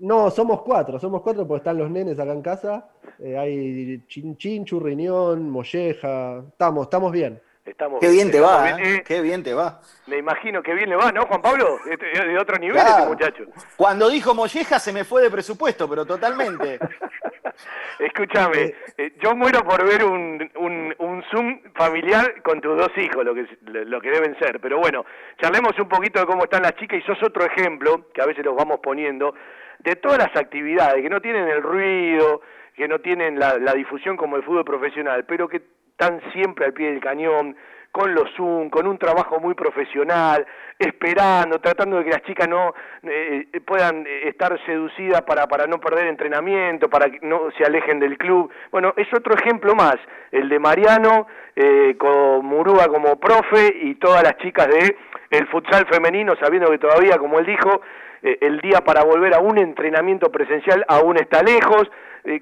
No, 0.00 0.30
somos 0.30 0.60
cuatro, 0.62 0.98
somos 0.98 1.22
cuatro 1.22 1.46
porque 1.46 1.58
están 1.58 1.78
los 1.78 1.90
nenes 1.90 2.20
acá 2.20 2.32
en 2.32 2.42
casa. 2.42 2.90
Eh, 3.18 3.36
hay 3.36 4.04
chin, 4.06 4.36
chinchu, 4.36 4.78
riñón, 4.78 5.50
molleja. 5.50 6.44
Estamos, 6.46 6.84
estamos 6.84 7.10
bien. 7.10 7.40
Estamos, 7.68 8.00
Qué 8.00 8.08
bien 8.10 8.30
te 8.30 8.40
va, 8.40 8.64
bien. 8.76 8.78
¿eh? 8.96 9.02
Qué 9.06 9.20
bien 9.20 9.42
te 9.42 9.52
va. 9.54 9.80
Me 10.06 10.16
imagino 10.18 10.62
que 10.62 10.72
bien 10.74 10.88
le 10.88 10.96
va, 10.96 11.12
¿no, 11.12 11.26
Juan 11.26 11.42
Pablo? 11.42 11.78
Este- 11.90 12.12
Es 12.12 12.24
de 12.24 12.38
otro 12.38 12.56
nivel 12.58 12.76
Claro. 12.80 12.90
este 12.90 13.08
muchacho. 13.08 13.44
Cuando 13.76 14.08
dijo 14.08 14.34
molleja 14.34 14.78
se 14.78 14.92
me 14.92 15.04
fue 15.04 15.22
de 15.22 15.30
presupuesto, 15.30 15.88
pero 15.88 16.06
totalmente. 16.06 16.78
Escúchame, 17.98 18.74
eh, 18.96 19.12
yo 19.20 19.34
muero 19.34 19.62
por 19.64 19.84
ver 19.86 20.04
un, 20.04 20.48
un, 20.56 20.94
un 20.98 21.22
Zoom 21.30 21.60
familiar 21.74 22.42
con 22.42 22.60
tus 22.60 22.76
dos 22.78 22.90
hijos, 22.96 23.24
lo 23.24 23.34
que, 23.34 23.46
lo 23.62 24.00
que 24.00 24.10
deben 24.10 24.38
ser. 24.38 24.60
Pero 24.60 24.78
bueno, 24.78 25.04
charlemos 25.40 25.78
un 25.78 25.88
poquito 25.88 26.20
de 26.20 26.26
cómo 26.26 26.44
están 26.44 26.62
las 26.62 26.74
chicas 26.76 27.00
y 27.00 27.02
sos 27.02 27.20
otro 27.22 27.44
ejemplo, 27.44 28.06
que 28.14 28.22
a 28.22 28.26
veces 28.26 28.44
los 28.44 28.54
vamos 28.56 28.80
poniendo, 28.82 29.34
de 29.80 29.96
todas 29.96 30.18
las 30.18 30.34
actividades, 30.36 31.02
que 31.02 31.10
no 31.10 31.20
tienen 31.20 31.48
el 31.48 31.62
ruido, 31.62 32.40
que 32.76 32.86
no 32.88 33.00
tienen 33.00 33.38
la, 33.38 33.58
la 33.58 33.72
difusión 33.74 34.16
como 34.16 34.36
el 34.36 34.44
fútbol 34.44 34.64
profesional, 34.64 35.24
pero 35.26 35.48
que 35.48 35.60
están 35.98 36.20
siempre 36.30 36.64
al 36.64 36.72
pie 36.72 36.92
del 36.92 37.00
cañón, 37.00 37.56
con 37.90 38.14
los 38.14 38.30
Zoom, 38.36 38.70
con 38.70 38.86
un 38.86 38.98
trabajo 38.98 39.40
muy 39.40 39.54
profesional, 39.54 40.46
esperando, 40.78 41.58
tratando 41.58 41.96
de 41.96 42.04
que 42.04 42.10
las 42.10 42.22
chicas 42.22 42.46
no 42.46 42.72
eh, 43.02 43.48
eh, 43.52 43.60
puedan 43.60 44.06
eh, 44.06 44.28
estar 44.28 44.56
seducidas 44.64 45.22
para, 45.22 45.48
para 45.48 45.66
no 45.66 45.80
perder 45.80 46.06
entrenamiento, 46.06 46.88
para 46.88 47.10
que 47.10 47.18
no 47.22 47.50
se 47.58 47.64
alejen 47.64 47.98
del 47.98 48.16
club. 48.16 48.48
Bueno, 48.70 48.94
es 48.96 49.08
otro 49.12 49.34
ejemplo 49.34 49.74
más, 49.74 49.96
el 50.30 50.48
de 50.48 50.60
Mariano, 50.60 51.26
eh, 51.56 51.96
con 51.98 52.46
Murúa 52.46 52.86
como 52.86 53.18
profe 53.18 53.74
y 53.82 53.96
todas 53.96 54.22
las 54.22 54.36
chicas 54.36 54.68
de 54.68 54.96
el 55.30 55.48
futsal 55.48 55.84
femenino, 55.86 56.34
sabiendo 56.40 56.70
que 56.70 56.78
todavía, 56.78 57.18
como 57.18 57.40
él 57.40 57.46
dijo, 57.46 57.80
eh, 58.22 58.38
el 58.42 58.60
día 58.60 58.82
para 58.82 59.02
volver 59.02 59.34
a 59.34 59.40
un 59.40 59.58
entrenamiento 59.58 60.30
presencial 60.30 60.84
aún 60.86 61.16
está 61.16 61.42
lejos. 61.42 61.90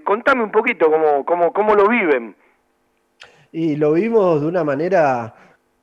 Contame 0.02 0.42
un 0.42 0.50
poquito 0.50 0.90
cómo, 0.90 1.24
cómo, 1.24 1.52
cómo 1.52 1.74
lo 1.74 1.86
viven. 1.86 2.34
Y 3.58 3.74
lo 3.76 3.92
vimos 3.94 4.42
de 4.42 4.48
una 4.48 4.64
manera, 4.64 5.34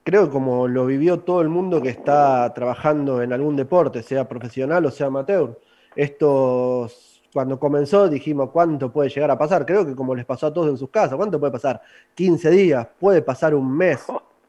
creo 0.03 0.29
como 0.29 0.67
lo 0.67 0.85
vivió 0.85 1.21
todo 1.21 1.41
el 1.41 1.49
mundo 1.49 1.81
que 1.81 1.89
está 1.89 2.53
trabajando 2.53 3.23
en 3.23 3.33
algún 3.33 3.55
deporte, 3.55 4.03
sea 4.03 4.27
profesional 4.29 4.85
o 4.85 4.91
sea 4.91 5.07
amateur. 5.07 5.59
Esto, 5.95 6.87
cuando 7.33 7.57
comenzó, 7.57 8.07
dijimos, 8.07 8.51
¿cuánto 8.51 8.91
puede 8.91 9.09
llegar 9.09 9.31
a 9.31 9.39
pasar? 9.39 9.65
Creo 9.65 9.83
que 9.87 9.95
como 9.95 10.13
les 10.13 10.23
pasó 10.23 10.45
a 10.45 10.53
todos 10.53 10.69
en 10.69 10.77
sus 10.77 10.91
casas, 10.91 11.15
¿cuánto 11.15 11.39
puede 11.39 11.51
pasar? 11.51 11.81
15 12.13 12.51
días, 12.51 12.87
puede 12.99 13.23
pasar 13.23 13.55
un 13.55 13.75
mes 13.75 14.05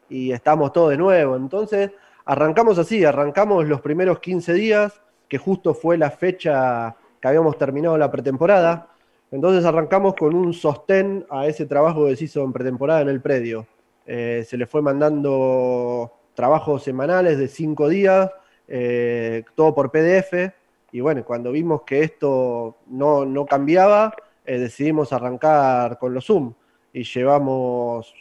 y 0.07 0.31
estamos 0.31 0.71
todos 0.71 0.91
de 0.91 0.97
nuevo. 0.97 1.35
Entonces, 1.35 1.89
arrancamos 2.25 2.77
así, 2.77 3.03
arrancamos 3.05 3.67
los 3.67 3.81
primeros 3.81 4.19
15 4.19 4.53
días, 4.53 5.01
que 5.27 5.39
justo 5.39 5.73
fue 5.73 5.97
la 5.97 6.11
fecha 6.11 6.95
que 7.19 7.27
habíamos 7.27 7.57
terminado 7.57 7.97
la 7.97 8.11
pretemporada. 8.11 8.94
Entonces 9.31 9.65
arrancamos 9.65 10.15
con 10.15 10.35
un 10.35 10.53
sostén 10.53 11.25
a 11.29 11.47
ese 11.47 11.65
trabajo 11.65 12.05
que 12.05 12.15
se 12.15 12.25
hizo 12.25 12.43
en 12.43 12.53
pretemporada 12.53 13.01
en 13.01 13.09
el 13.09 13.21
predio. 13.21 13.67
Eh, 14.05 14.45
se 14.47 14.57
le 14.57 14.67
fue 14.67 14.81
mandando 14.81 16.11
trabajos 16.35 16.83
semanales 16.83 17.37
de 17.37 17.47
cinco 17.47 17.89
días, 17.89 18.31
eh, 18.67 19.43
todo 19.55 19.73
por 19.73 19.91
PDF. 19.91 20.53
Y 20.91 20.99
bueno, 21.01 21.25
cuando 21.25 21.51
vimos 21.51 21.81
que 21.81 22.03
esto 22.03 22.77
no, 22.87 23.25
no 23.25 23.45
cambiaba, 23.45 24.13
eh, 24.45 24.59
decidimos 24.59 25.11
arrancar 25.11 25.97
con 25.97 26.13
los 26.13 26.25
Zoom. 26.25 26.53
Y 26.93 27.03
llevamos 27.03 28.13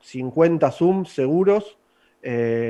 50 0.00 0.70
Zoom 0.70 1.06
seguros, 1.06 1.78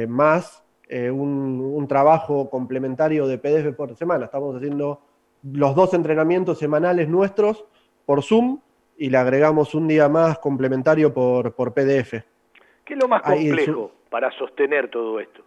más 0.09 0.63
un, 0.91 1.73
un 1.75 1.89
trabajo 1.89 2.49
complementario 2.49 3.27
de 3.27 3.39
PDF 3.39 3.75
por 3.75 3.97
semana. 3.97 4.27
Estamos 4.27 4.55
haciendo 4.55 5.01
los 5.43 5.75
dos 5.75 5.95
entrenamientos 5.95 6.59
semanales 6.59 7.09
nuestros 7.09 7.65
por 8.09 8.23
Zoom 8.23 8.59
y 8.97 9.11
le 9.11 9.19
agregamos 9.19 9.75
un 9.75 9.87
día 9.87 10.09
más 10.09 10.39
complementario 10.39 11.13
por, 11.13 11.55
por 11.55 11.75
PDF. 11.75 12.13
¿Qué 12.83 12.95
es 12.95 12.99
lo 12.99 13.07
más 13.07 13.21
complejo 13.21 13.93
para 14.09 14.31
sostener 14.31 14.91
todo 14.91 15.21
esto? 15.21 15.43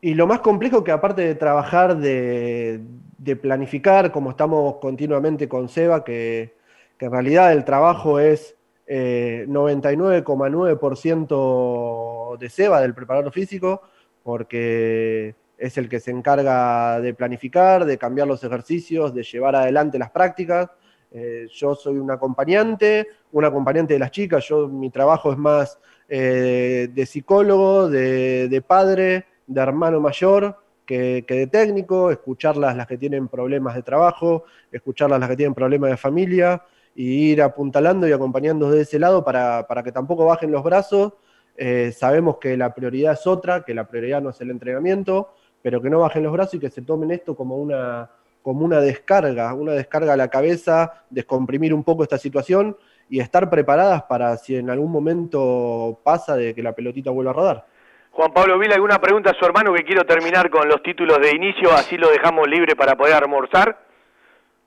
Y 0.00 0.14
lo 0.14 0.28
más 0.28 0.38
complejo 0.38 0.84
que 0.84 0.92
aparte 0.92 1.22
de 1.22 1.34
trabajar, 1.34 1.96
de, 1.96 2.80
de 3.18 3.34
planificar, 3.34 4.12
como 4.12 4.30
estamos 4.30 4.76
continuamente 4.76 5.48
con 5.48 5.68
Seba, 5.68 6.04
que, 6.04 6.54
que 6.96 7.06
en 7.06 7.10
realidad 7.10 7.52
el 7.52 7.64
trabajo 7.64 8.20
es 8.20 8.56
eh, 8.86 9.46
99,9% 9.48 12.38
de 12.38 12.50
Seba, 12.50 12.82
del 12.82 12.94
preparador 12.94 13.32
físico, 13.32 13.82
porque 14.22 15.34
es 15.58 15.76
el 15.76 15.88
que 15.88 15.98
se 15.98 16.12
encarga 16.12 17.00
de 17.00 17.14
planificar, 17.14 17.84
de 17.84 17.98
cambiar 17.98 18.28
los 18.28 18.44
ejercicios, 18.44 19.12
de 19.12 19.24
llevar 19.24 19.56
adelante 19.56 19.98
las 19.98 20.12
prácticas. 20.12 20.70
Eh, 21.12 21.48
yo 21.52 21.74
soy 21.74 21.98
un 21.98 22.10
acompañante, 22.10 23.08
un 23.32 23.44
acompañante 23.44 23.94
de 23.94 24.00
las 24.00 24.10
chicas, 24.10 24.46
yo 24.46 24.68
mi 24.68 24.90
trabajo 24.90 25.32
es 25.32 25.38
más 25.38 25.78
eh, 26.08 26.88
de 26.92 27.06
psicólogo, 27.06 27.88
de, 27.88 28.64
padre, 28.66 29.26
de 29.46 29.60
hermano 29.60 30.00
mayor 30.00 30.56
que, 30.86 31.24
que 31.26 31.34
de 31.34 31.46
técnico, 31.46 32.10
escucharlas 32.10 32.76
las 32.76 32.86
que 32.86 32.98
tienen 32.98 33.28
problemas 33.28 33.74
de 33.74 33.82
trabajo, 33.82 34.44
escucharlas 34.70 35.18
las 35.18 35.28
que 35.28 35.36
tienen 35.36 35.54
problemas 35.54 35.90
de 35.90 35.96
familia, 35.96 36.62
y 36.94 37.32
ir 37.32 37.42
apuntalando 37.42 38.08
y 38.08 38.12
acompañando 38.12 38.70
de 38.70 38.82
ese 38.82 38.98
lado 38.98 39.24
para, 39.24 39.66
para 39.66 39.82
que 39.82 39.92
tampoco 39.92 40.24
bajen 40.24 40.50
los 40.50 40.62
brazos. 40.62 41.14
Eh, 41.56 41.92
sabemos 41.92 42.38
que 42.38 42.56
la 42.56 42.74
prioridad 42.74 43.14
es 43.14 43.26
otra, 43.26 43.64
que 43.64 43.74
la 43.74 43.88
prioridad 43.88 44.20
no 44.20 44.30
es 44.30 44.40
el 44.40 44.50
entrenamiento, 44.50 45.34
pero 45.62 45.80
que 45.80 45.90
no 45.90 46.00
bajen 46.00 46.22
los 46.22 46.32
brazos 46.32 46.54
y 46.54 46.58
que 46.58 46.70
se 46.70 46.82
tomen 46.82 47.10
esto 47.10 47.36
como 47.36 47.56
una, 47.56 48.10
como 48.42 48.64
una 48.64 48.80
descarga, 48.80 49.52
una 49.54 49.72
descarga 49.72 50.14
a 50.14 50.16
la 50.16 50.28
cabeza, 50.28 51.04
descomprimir 51.10 51.74
un 51.74 51.84
poco 51.84 52.02
esta 52.02 52.18
situación 52.18 52.76
y 53.08 53.20
estar 53.20 53.50
preparadas 53.50 54.04
para 54.04 54.36
si 54.36 54.56
en 54.56 54.70
algún 54.70 54.90
momento 54.90 56.00
pasa 56.04 56.36
de 56.36 56.54
que 56.54 56.62
la 56.62 56.72
pelotita 56.72 57.10
vuelva 57.10 57.32
a 57.32 57.34
rodar. 57.34 57.66
Juan 58.12 58.32
Pablo 58.32 58.58
Vila, 58.58 58.74
¿alguna 58.74 59.00
pregunta 59.00 59.30
a 59.30 59.34
su 59.34 59.44
hermano 59.44 59.72
que 59.72 59.84
quiero 59.84 60.04
terminar 60.04 60.50
con 60.50 60.68
los 60.68 60.82
títulos 60.82 61.18
de 61.20 61.30
inicio, 61.34 61.72
así 61.72 61.96
lo 61.96 62.10
dejamos 62.10 62.48
libre 62.48 62.74
para 62.76 62.96
poder 62.96 63.14
almorzar? 63.14 63.78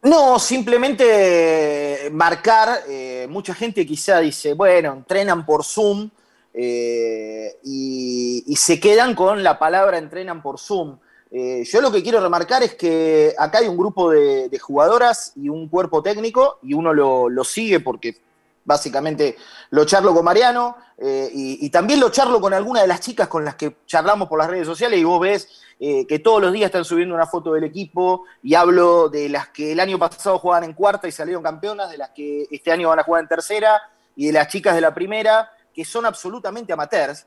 No, 0.04 0.38
simplemente 0.38 2.10
marcar, 2.12 2.80
eh, 2.90 3.26
mucha 3.30 3.54
gente 3.54 3.86
quizá 3.86 4.20
dice, 4.20 4.54
bueno, 4.54 4.94
entrenan 4.94 5.46
por 5.46 5.64
Zoom 5.64 6.10
eh, 6.54 7.54
y, 7.64 8.44
y 8.46 8.56
se 8.58 8.80
quedan 8.80 9.16
con 9.16 9.42
la 9.44 9.58
palabra 9.58 9.98
entrenan 9.98 10.42
por 10.42 10.60
Zoom. 10.60 10.98
Eh, 11.36 11.64
yo 11.66 11.82
lo 11.82 11.92
que 11.92 12.04
quiero 12.04 12.22
remarcar 12.22 12.62
es 12.62 12.76
que 12.76 13.34
acá 13.40 13.58
hay 13.58 13.68
un 13.68 13.76
grupo 13.76 14.12
de, 14.12 14.56
jugadoras 14.60 15.34
y 15.36 15.50
un 15.50 15.68
cuerpo 15.68 16.04
técnico 16.04 16.60
y 16.62 16.76
uno 16.76 16.94
lo, 16.94 17.28
lo 17.28 17.44
sigue 17.44 17.80
porque 17.80 18.22
básicamente 18.64 19.36
lo 19.72 19.84
charlo 19.84 20.14
con 20.14 20.24
Mariano 20.24 20.78
eh, 20.96 21.32
y, 21.34 21.68
también 21.72 22.00
lo 22.00 22.12
charlo 22.12 22.40
con 22.40 22.54
alguna 22.54 22.82
de 22.82 22.88
las 22.88 23.00
chicas 23.00 23.28
con 23.28 23.44
las 23.44 23.56
que 23.56 23.78
charlamos 23.88 24.30
por 24.30 24.38
las 24.38 24.48
redes 24.48 24.68
sociales 24.68 25.00
y 25.00 25.04
vos 25.04 25.20
ves 25.20 25.50
eh, 25.80 26.06
que 26.06 26.20
todos 26.20 26.40
los 26.40 26.54
días 26.54 26.68
están 26.68 26.86
subiendo 26.86 27.16
una 27.16 27.26
foto 27.26 27.54
del 27.54 27.64
equipo 27.64 28.26
y 28.44 28.54
hablo 28.54 29.10
de 29.10 29.28
las 29.28 29.48
que 29.48 29.72
el 29.72 29.80
año 29.80 29.98
pasado 29.98 30.38
jugaban 30.38 30.66
en 30.66 30.74
cuarta 30.74 31.08
y 31.08 31.12
salieron 31.12 31.42
campeonas, 31.42 31.90
de 31.90 31.98
las 31.98 32.12
que 32.12 32.48
este 32.52 32.72
año 32.72 32.90
van 32.90 33.00
a 33.00 33.04
jugar 33.04 33.24
en 33.24 33.28
tercera 33.28 33.82
y 34.16 34.28
de 34.28 34.34
las 34.34 34.50
chicas 34.50 34.76
de 34.76 34.82
la 34.82 34.94
primera, 34.94 35.50
que 35.74 35.84
son 35.84 36.06
absolutamente 36.06 36.72
amateurs, 36.74 37.26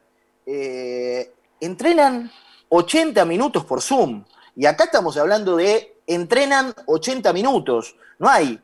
entrenan 1.60 2.30
80 2.76 3.24
minutos 3.24 3.64
por 3.64 3.80
Zoom. 3.80 4.24
Y 4.54 4.66
acá 4.66 4.84
estamos 4.84 5.16
hablando 5.16 5.56
de 5.56 5.96
entrenan 6.06 6.74
80 6.86 7.32
minutos. 7.32 7.96
No 8.18 8.28
hay 8.28 8.60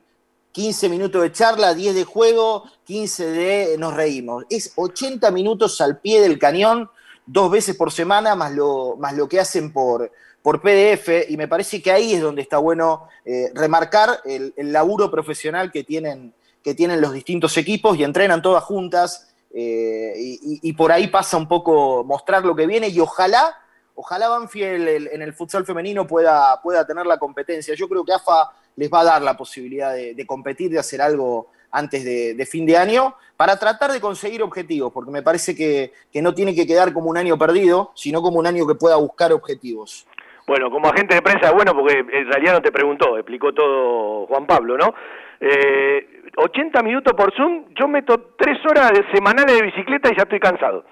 15 0.51 0.87
minutos 0.89 1.21
de 1.21 1.31
charla, 1.31 1.73
10 1.73 1.95
de 1.95 2.03
juego, 2.03 2.63
15 2.85 3.25
de 3.25 3.77
nos 3.77 3.93
reímos. 3.93 4.45
Es 4.49 4.73
80 4.75 5.31
minutos 5.31 5.81
al 5.81 5.99
pie 5.99 6.21
del 6.21 6.37
cañón, 6.37 6.89
dos 7.25 7.51
veces 7.51 7.75
por 7.75 7.91
semana, 7.91 8.35
más 8.35 8.53
lo, 8.53 8.95
más 8.97 9.15
lo 9.15 9.27
que 9.27 9.39
hacen 9.39 9.73
por, 9.73 10.11
por 10.41 10.61
PDF. 10.61 11.29
Y 11.29 11.37
me 11.37 11.47
parece 11.47 11.81
que 11.81 11.91
ahí 11.91 12.13
es 12.13 12.21
donde 12.21 12.43
está 12.43 12.59
bueno 12.59 13.07
eh, 13.25 13.49
remarcar 13.55 14.21
el, 14.25 14.53
laburo 14.71 15.09
profesional 15.09 15.71
que 15.71 15.83
tienen, 15.83 16.33
que 16.63 16.75
tienen 16.75 17.01
los 17.01 17.13
distintos 17.13 17.57
equipos 17.57 17.97
y 17.97 18.03
entrenan 18.03 18.41
todas 18.41 18.63
juntas. 18.63 19.33
Eh, 19.55 20.13
y, 20.17 20.73
por 20.73 20.91
ahí 20.91 21.07
pasa 21.07 21.37
un 21.37 21.47
poco 21.47 22.03
mostrar 22.03 22.43
lo 22.43 22.55
que 22.55 22.65
viene 22.65 22.87
y 22.87 22.99
ojalá, 22.99 23.55
ojalá 23.95 24.29
Banfield 24.29 25.09
en 25.11 25.21
el 25.21 25.33
futsal 25.33 25.65
femenino 25.65 26.05
pueda, 26.07 26.61
pueda 26.61 26.85
tener 26.85 27.05
la 27.05 27.17
competencia. 27.17 27.75
Yo 27.75 27.87
creo 27.87 28.03
que 28.03 28.13
AFA 28.13 28.51
les 28.75 28.91
va 28.91 29.01
a 29.01 29.05
dar 29.05 29.21
la 29.21 29.37
posibilidad 29.37 29.93
de, 29.93 30.25
competir, 30.25 30.71
de 30.71 30.79
hacer 30.79 31.01
algo, 31.01 31.49
antes 31.71 32.03
de, 32.03 32.45
fin 32.45 32.65
de 32.65 32.77
año 32.77 33.15
para 33.37 33.57
tratar 33.57 33.91
de 33.91 33.99
conseguir 33.99 34.41
objetivos, 34.43 34.91
porque 34.93 35.11
me 35.11 35.21
parece 35.21 35.55
que, 35.55 35.91
que 36.11 36.21
no 36.21 36.33
tiene 36.33 36.55
que 36.55 36.67
quedar 36.67 36.93
como 36.93 37.09
un 37.09 37.17
año 37.17 37.37
perdido, 37.37 37.91
sino 37.95 38.21
como 38.21 38.39
un 38.39 38.47
año 38.47 38.65
que 38.67 38.75
pueda 38.75 38.95
buscar 38.95 39.33
objetivos. 39.33 40.07
Bueno, 40.45 40.69
como 40.69 40.89
agente 40.89 41.15
de 41.15 41.21
prensa, 41.21 41.51
bueno, 41.51 41.73
porque 41.73 41.99
en 41.99 42.27
realidad 42.27 42.53
no 42.53 42.61
te 42.61 42.71
preguntó, 42.71 43.17
explicó 43.17 43.53
todo 43.53 44.27
Juan 44.27 44.45
Pablo, 44.45 44.77
¿no? 44.77 44.93
Eh, 45.39 46.21
80 46.35 46.81
minutos 46.83 47.13
por 47.13 47.33
Zoom, 47.33 47.65
yo 47.79 47.87
meto 47.87 48.33
3 48.37 48.57
horas 48.69 48.91
semanales 49.13 49.55
de 49.55 49.63
bicicleta 49.63 50.09
y 50.11 50.17
ya 50.17 50.23
estoy 50.23 50.39
cansado. 50.39 50.83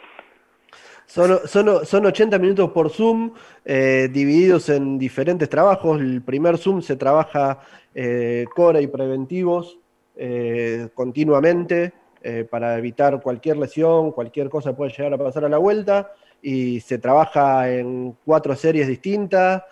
Son, 1.11 1.41
son, 1.45 1.85
son 1.85 2.05
80 2.05 2.39
minutos 2.39 2.71
por 2.71 2.89
Zoom, 2.89 3.33
eh, 3.65 4.07
divididos 4.13 4.69
en 4.69 4.97
diferentes 4.97 5.49
trabajos. 5.49 5.99
El 5.99 6.21
primer 6.21 6.57
Zoom 6.57 6.81
se 6.81 6.95
trabaja 6.95 7.59
eh, 7.93 8.45
core 8.55 8.81
y 8.81 8.87
preventivos 8.87 9.77
eh, 10.15 10.87
continuamente 10.93 11.91
eh, 12.23 12.47
para 12.49 12.77
evitar 12.77 13.21
cualquier 13.21 13.57
lesión, 13.57 14.13
cualquier 14.13 14.49
cosa 14.49 14.73
puede 14.73 14.91
llegar 14.91 15.13
a 15.13 15.17
pasar 15.17 15.43
a 15.43 15.49
la 15.49 15.57
vuelta. 15.57 16.13
Y 16.41 16.79
se 16.79 16.97
trabaja 16.97 17.69
en 17.69 18.15
cuatro 18.23 18.55
series 18.55 18.87
distintas, 18.87 19.63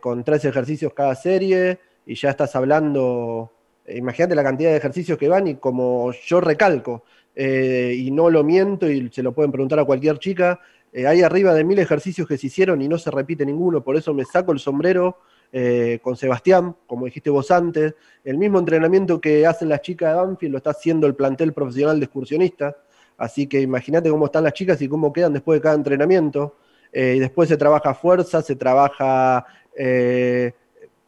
con 0.00 0.24
tres 0.24 0.44
ejercicios 0.44 0.92
cada 0.92 1.14
serie, 1.14 1.78
y 2.04 2.16
ya 2.16 2.30
estás 2.30 2.54
hablando, 2.56 3.52
imagínate 3.88 4.34
la 4.34 4.42
cantidad 4.42 4.70
de 4.70 4.76
ejercicios 4.76 5.16
que 5.16 5.28
van, 5.28 5.46
y 5.46 5.54
como 5.54 6.12
yo 6.12 6.40
recalco, 6.40 7.04
y 7.34 8.10
no 8.10 8.28
lo 8.28 8.44
miento, 8.44 8.90
y 8.90 9.08
se 9.10 9.22
lo 9.22 9.32
pueden 9.32 9.52
preguntar 9.52 9.78
a 9.78 9.86
cualquier 9.86 10.18
chica, 10.18 10.60
eh, 10.92 11.06
hay 11.06 11.22
arriba 11.22 11.54
de 11.54 11.62
mil 11.62 11.78
ejercicios 11.78 12.26
que 12.26 12.36
se 12.36 12.48
hicieron 12.48 12.82
y 12.82 12.88
no 12.88 12.98
se 12.98 13.10
repite 13.10 13.46
ninguno, 13.46 13.82
por 13.82 13.96
eso 13.96 14.12
me 14.12 14.24
saco 14.24 14.52
el 14.52 14.58
sombrero 14.58 15.18
eh, 15.52 16.00
con 16.02 16.16
Sebastián, 16.16 16.74
como 16.86 17.04
dijiste 17.04 17.30
vos 17.30 17.50
antes, 17.50 17.94
el 18.24 18.38
mismo 18.38 18.58
entrenamiento 18.58 19.20
que 19.20 19.46
hacen 19.46 19.68
las 19.68 19.82
chicas 19.82 20.10
de 20.12 20.20
Banfield 20.20 20.52
lo 20.52 20.58
está 20.58 20.70
haciendo 20.70 21.06
el 21.06 21.14
plantel 21.14 21.52
profesional 21.52 22.00
de 22.00 22.06
excursionistas, 22.06 22.74
así 23.18 23.46
que 23.46 23.60
imagínate 23.60 24.10
cómo 24.10 24.26
están 24.26 24.44
las 24.44 24.52
chicas 24.52 24.82
y 24.82 24.88
cómo 24.88 25.12
quedan 25.12 25.32
después 25.32 25.58
de 25.58 25.62
cada 25.62 25.76
entrenamiento, 25.76 26.56
eh, 26.92 27.14
y 27.16 27.20
después 27.20 27.48
se 27.48 27.56
trabaja 27.56 27.94
fuerza, 27.94 28.42
se 28.42 28.56
trabaja 28.56 29.46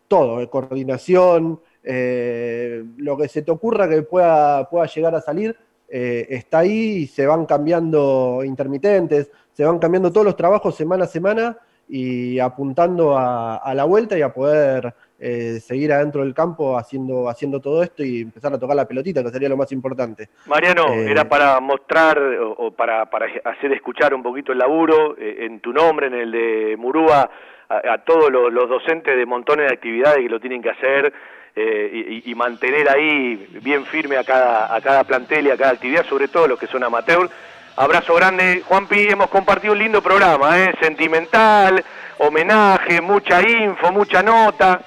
todo, 0.08 0.48
coordinación, 0.48 1.60
lo 1.82 3.16
que 3.18 3.28
se 3.28 3.42
te 3.42 3.50
ocurra 3.50 3.86
que 3.86 4.00
pueda, 4.02 4.66
llegar 4.94 5.14
a 5.14 5.20
salir, 5.20 5.54
está 5.88 6.60
ahí 6.60 7.02
y 7.02 7.06
se 7.06 7.26
van 7.26 7.44
cambiando 7.44 8.40
intermitentes, 8.44 9.30
se 9.52 9.64
van 9.64 9.78
cambiando 9.78 10.10
todos 10.10 10.26
los 10.26 10.36
trabajos 10.36 10.74
semana 10.76 11.04
a 11.04 11.08
semana 11.08 11.56
y 11.88 12.38
apuntando 12.38 13.16
a, 13.18 13.56
a 13.56 13.74
la 13.74 13.84
vuelta 13.84 14.16
y 14.16 14.22
a 14.22 14.32
poder 14.32 14.94
eh, 15.18 15.60
seguir 15.60 15.92
adentro 15.92 16.22
del 16.22 16.32
campo 16.32 16.78
haciendo, 16.78 17.28
haciendo 17.28 17.60
todo 17.60 17.82
esto 17.82 18.02
y 18.02 18.22
empezar 18.22 18.52
a 18.54 18.58
tocar 18.58 18.74
la 18.76 18.88
pelotita, 18.88 19.22
que 19.22 19.30
sería 19.30 19.48
lo 19.48 19.56
más 19.56 19.70
importante. 19.72 20.28
Mariano, 20.46 20.88
Eh, 20.94 21.10
era 21.10 21.28
para 21.28 21.60
mostrar 21.60 22.18
o, 22.18 22.52
o 22.52 22.70
para, 22.70 23.06
para 23.06 23.26
hacer 23.44 23.72
escuchar 23.72 24.14
un 24.14 24.22
poquito 24.22 24.52
el 24.52 24.58
laburo 24.58 25.16
eh, 25.18 25.44
en 25.46 25.60
tu 25.60 25.72
nombre, 25.72 26.06
en 26.06 26.14
el 26.14 26.32
de 26.32 26.76
Murúa, 26.78 27.30
a, 27.68 27.92
a 27.92 27.98
todos 28.04 28.30
los, 28.30 28.52
los 28.52 28.68
docentes 28.68 29.16
de 29.16 29.26
montones 29.26 29.68
de 29.68 29.74
actividades 29.74 30.18
que 30.18 30.28
lo 30.28 30.40
tienen 30.40 30.62
que 30.62 30.70
hacer 30.70 31.12
eh, 31.54 32.20
y, 32.24 32.30
y 32.30 32.34
mantener 32.34 32.88
ahí 32.88 33.48
bien 33.62 33.84
firme 33.84 34.16
a 34.16 34.24
cada, 34.24 34.74
a 34.74 34.80
cada 34.80 35.04
plantel 35.04 35.46
y 35.46 35.50
a 35.50 35.56
cada 35.58 35.72
actividad, 35.72 36.04
sobre 36.06 36.28
todo 36.28 36.48
los 36.48 36.58
que 36.58 36.66
son 36.66 36.82
amateur. 36.82 37.28
Abrazo 37.76 38.14
grande, 38.14 38.62
Juanpi, 38.68 39.08
hemos 39.08 39.28
compartido 39.28 39.72
un 39.72 39.78
lindo 39.78 40.02
programa, 40.02 40.58
¿eh? 40.62 40.74
sentimental, 40.80 41.82
homenaje, 42.18 43.00
mucha 43.00 43.40
info, 43.40 43.90
mucha 43.90 44.22
nota. 44.22 44.82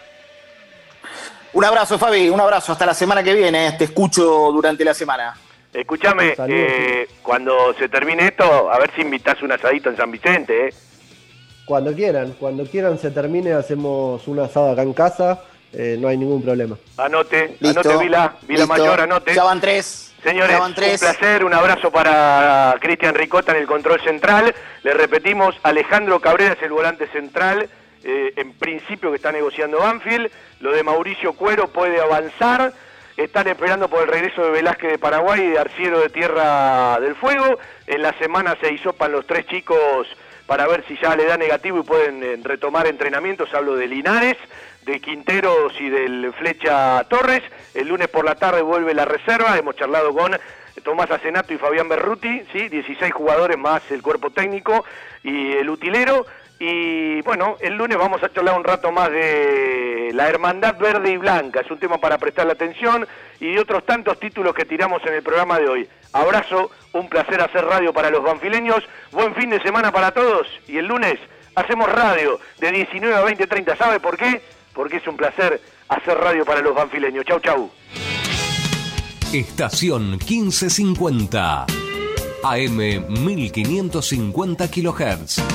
Un 1.53 1.65
abrazo, 1.65 1.97
Fabi, 1.97 2.29
un 2.29 2.39
abrazo. 2.39 2.73
Hasta 2.73 2.85
la 2.85 2.93
semana 2.93 3.23
que 3.23 3.33
viene. 3.33 3.71
Te 3.73 3.85
escucho 3.85 4.51
durante 4.51 4.83
la 4.83 4.93
semana. 4.93 5.35
Escúchame, 5.73 6.35
eh, 6.47 7.07
cuando 7.21 7.73
se 7.73 7.89
termine 7.89 8.27
esto, 8.27 8.71
a 8.71 8.77
ver 8.77 8.91
si 8.95 9.01
invitas 9.01 9.41
un 9.41 9.51
asadito 9.51 9.89
en 9.89 9.97
San 9.97 10.11
Vicente, 10.11 10.67
¿eh? 10.67 10.73
Cuando 11.65 11.93
quieran, 11.93 12.35
cuando 12.39 12.65
quieran 12.65 12.99
se 12.99 13.09
termine, 13.09 13.53
hacemos 13.53 14.27
un 14.27 14.39
asado 14.39 14.71
acá 14.71 14.83
en 14.83 14.93
casa, 14.93 15.41
eh, 15.73 15.97
no 15.99 16.07
hay 16.07 16.17
ningún 16.17 16.41
problema. 16.43 16.77
Anote, 16.97 17.57
Listo, 17.59 17.79
anote 17.81 18.03
Vila, 18.03 18.35
Vila 18.43 18.59
listo. 18.59 18.67
Mayor, 18.67 19.01
anote. 19.01 19.33
Ya 19.33 19.43
van 19.43 19.59
tres. 19.59 20.13
Señores, 20.25 20.59
un 20.59 20.73
placer, 20.73 21.45
un 21.45 21.53
abrazo 21.53 21.91
para 21.91 22.75
Cristian 22.81 23.13
Ricota 23.13 23.51
en 23.51 23.59
el 23.59 23.67
control 23.67 24.01
central. 24.01 24.55
Le 24.81 24.91
repetimos, 24.95 25.55
Alejandro 25.61 26.19
Cabrera 26.19 26.53
es 26.53 26.63
el 26.63 26.71
volante 26.71 27.05
central, 27.09 27.69
eh, 28.03 28.33
en 28.35 28.53
principio 28.53 29.11
que 29.11 29.17
está 29.17 29.31
negociando 29.31 29.77
Banfield. 29.77 30.31
Lo 30.61 30.71
de 30.71 30.81
Mauricio 30.81 31.33
Cuero 31.33 31.67
puede 31.67 32.01
avanzar. 32.01 32.73
Están 33.17 33.47
esperando 33.49 33.87
por 33.87 34.01
el 34.01 34.07
regreso 34.07 34.43
de 34.45 34.49
Velázquez 34.49 34.93
de 34.93 34.97
Paraguay 34.97 35.41
y 35.41 35.49
de 35.51 35.59
Arciero 35.59 35.99
de 35.99 36.09
Tierra 36.09 36.99
del 36.99 37.13
Fuego. 37.13 37.59
En 37.85 38.01
la 38.01 38.13
semana 38.13 38.57
se 38.59 38.73
hisopan 38.73 39.11
los 39.11 39.27
tres 39.27 39.45
chicos 39.45 40.07
para 40.47 40.65
ver 40.65 40.83
si 40.87 40.97
ya 40.97 41.15
le 41.15 41.25
da 41.25 41.37
negativo 41.37 41.81
y 41.81 41.83
pueden 41.83 42.23
eh, 42.23 42.39
retomar 42.41 42.87
entrenamientos. 42.87 43.53
Hablo 43.53 43.75
de 43.75 43.85
Linares, 43.85 44.37
de 44.85 44.99
Quinteros 44.99 45.73
y 45.79 45.89
del 45.89 46.33
Flecha 46.33 47.03
Torres. 47.09 47.41
El 47.73 47.87
lunes 47.87 48.07
por 48.07 48.23
la 48.23 48.35
tarde 48.35 48.61
vuelve 48.61 48.93
la 48.93 49.05
reserva. 49.05 49.57
Hemos 49.57 49.75
charlado 49.75 50.13
con 50.13 50.37
Tomás 50.83 51.09
Asenato 51.11 51.53
y 51.53 51.57
Fabián 51.57 51.89
Berruti, 51.89 52.43
¿sí? 52.53 52.69
16 52.69 53.11
jugadores 53.11 53.57
más 53.57 53.81
el 53.91 54.01
cuerpo 54.01 54.29
técnico 54.29 54.85
y 55.23 55.53
el 55.53 55.69
utilero. 55.69 56.25
Y 56.59 57.21
bueno, 57.23 57.57
el 57.59 57.75
lunes 57.75 57.97
vamos 57.97 58.23
a 58.23 58.31
charlar 58.31 58.57
un 58.57 58.63
rato 58.63 58.91
más 58.91 59.09
de 59.11 60.11
la 60.13 60.29
Hermandad 60.29 60.77
Verde 60.77 61.11
y 61.11 61.17
Blanca. 61.17 61.61
Es 61.61 61.71
un 61.71 61.79
tema 61.79 61.97
para 61.97 62.17
prestarle 62.17 62.53
atención 62.53 63.05
y 63.39 63.53
de 63.53 63.59
otros 63.59 63.85
tantos 63.85 64.19
títulos 64.19 64.53
que 64.53 64.63
tiramos 64.63 65.01
en 65.05 65.15
el 65.15 65.23
programa 65.23 65.59
de 65.59 65.67
hoy. 65.67 65.89
Abrazo, 66.13 66.71
un 66.93 67.09
placer 67.09 67.41
hacer 67.41 67.65
radio 67.65 67.91
para 67.91 68.09
los 68.09 68.23
banfileños. 68.23 68.87
Buen 69.11 69.35
fin 69.35 69.49
de 69.49 69.61
semana 69.61 69.91
para 69.91 70.11
todos. 70.11 70.47
Y 70.67 70.77
el 70.77 70.85
lunes 70.85 71.19
hacemos 71.55 71.91
radio 71.91 72.39
de 72.59 72.71
19 72.71 73.15
a 73.15 73.21
20, 73.21 73.47
30. 73.47 73.75
¿Sabe 73.75 73.99
por 73.99 74.15
qué? 74.15 74.41
Porque 74.75 74.97
es 74.97 75.07
un 75.07 75.17
placer 75.17 75.61
hacer 75.87 76.17
radio 76.17 76.45
para 76.45 76.61
los 76.61 76.75
banfileños. 76.75 77.25
Chau, 77.25 77.39
chau. 77.39 77.71
Estación 79.33 80.11
1550. 80.11 81.65
AM 82.43 82.77
1550 83.25 84.67
kHz. 84.69 85.45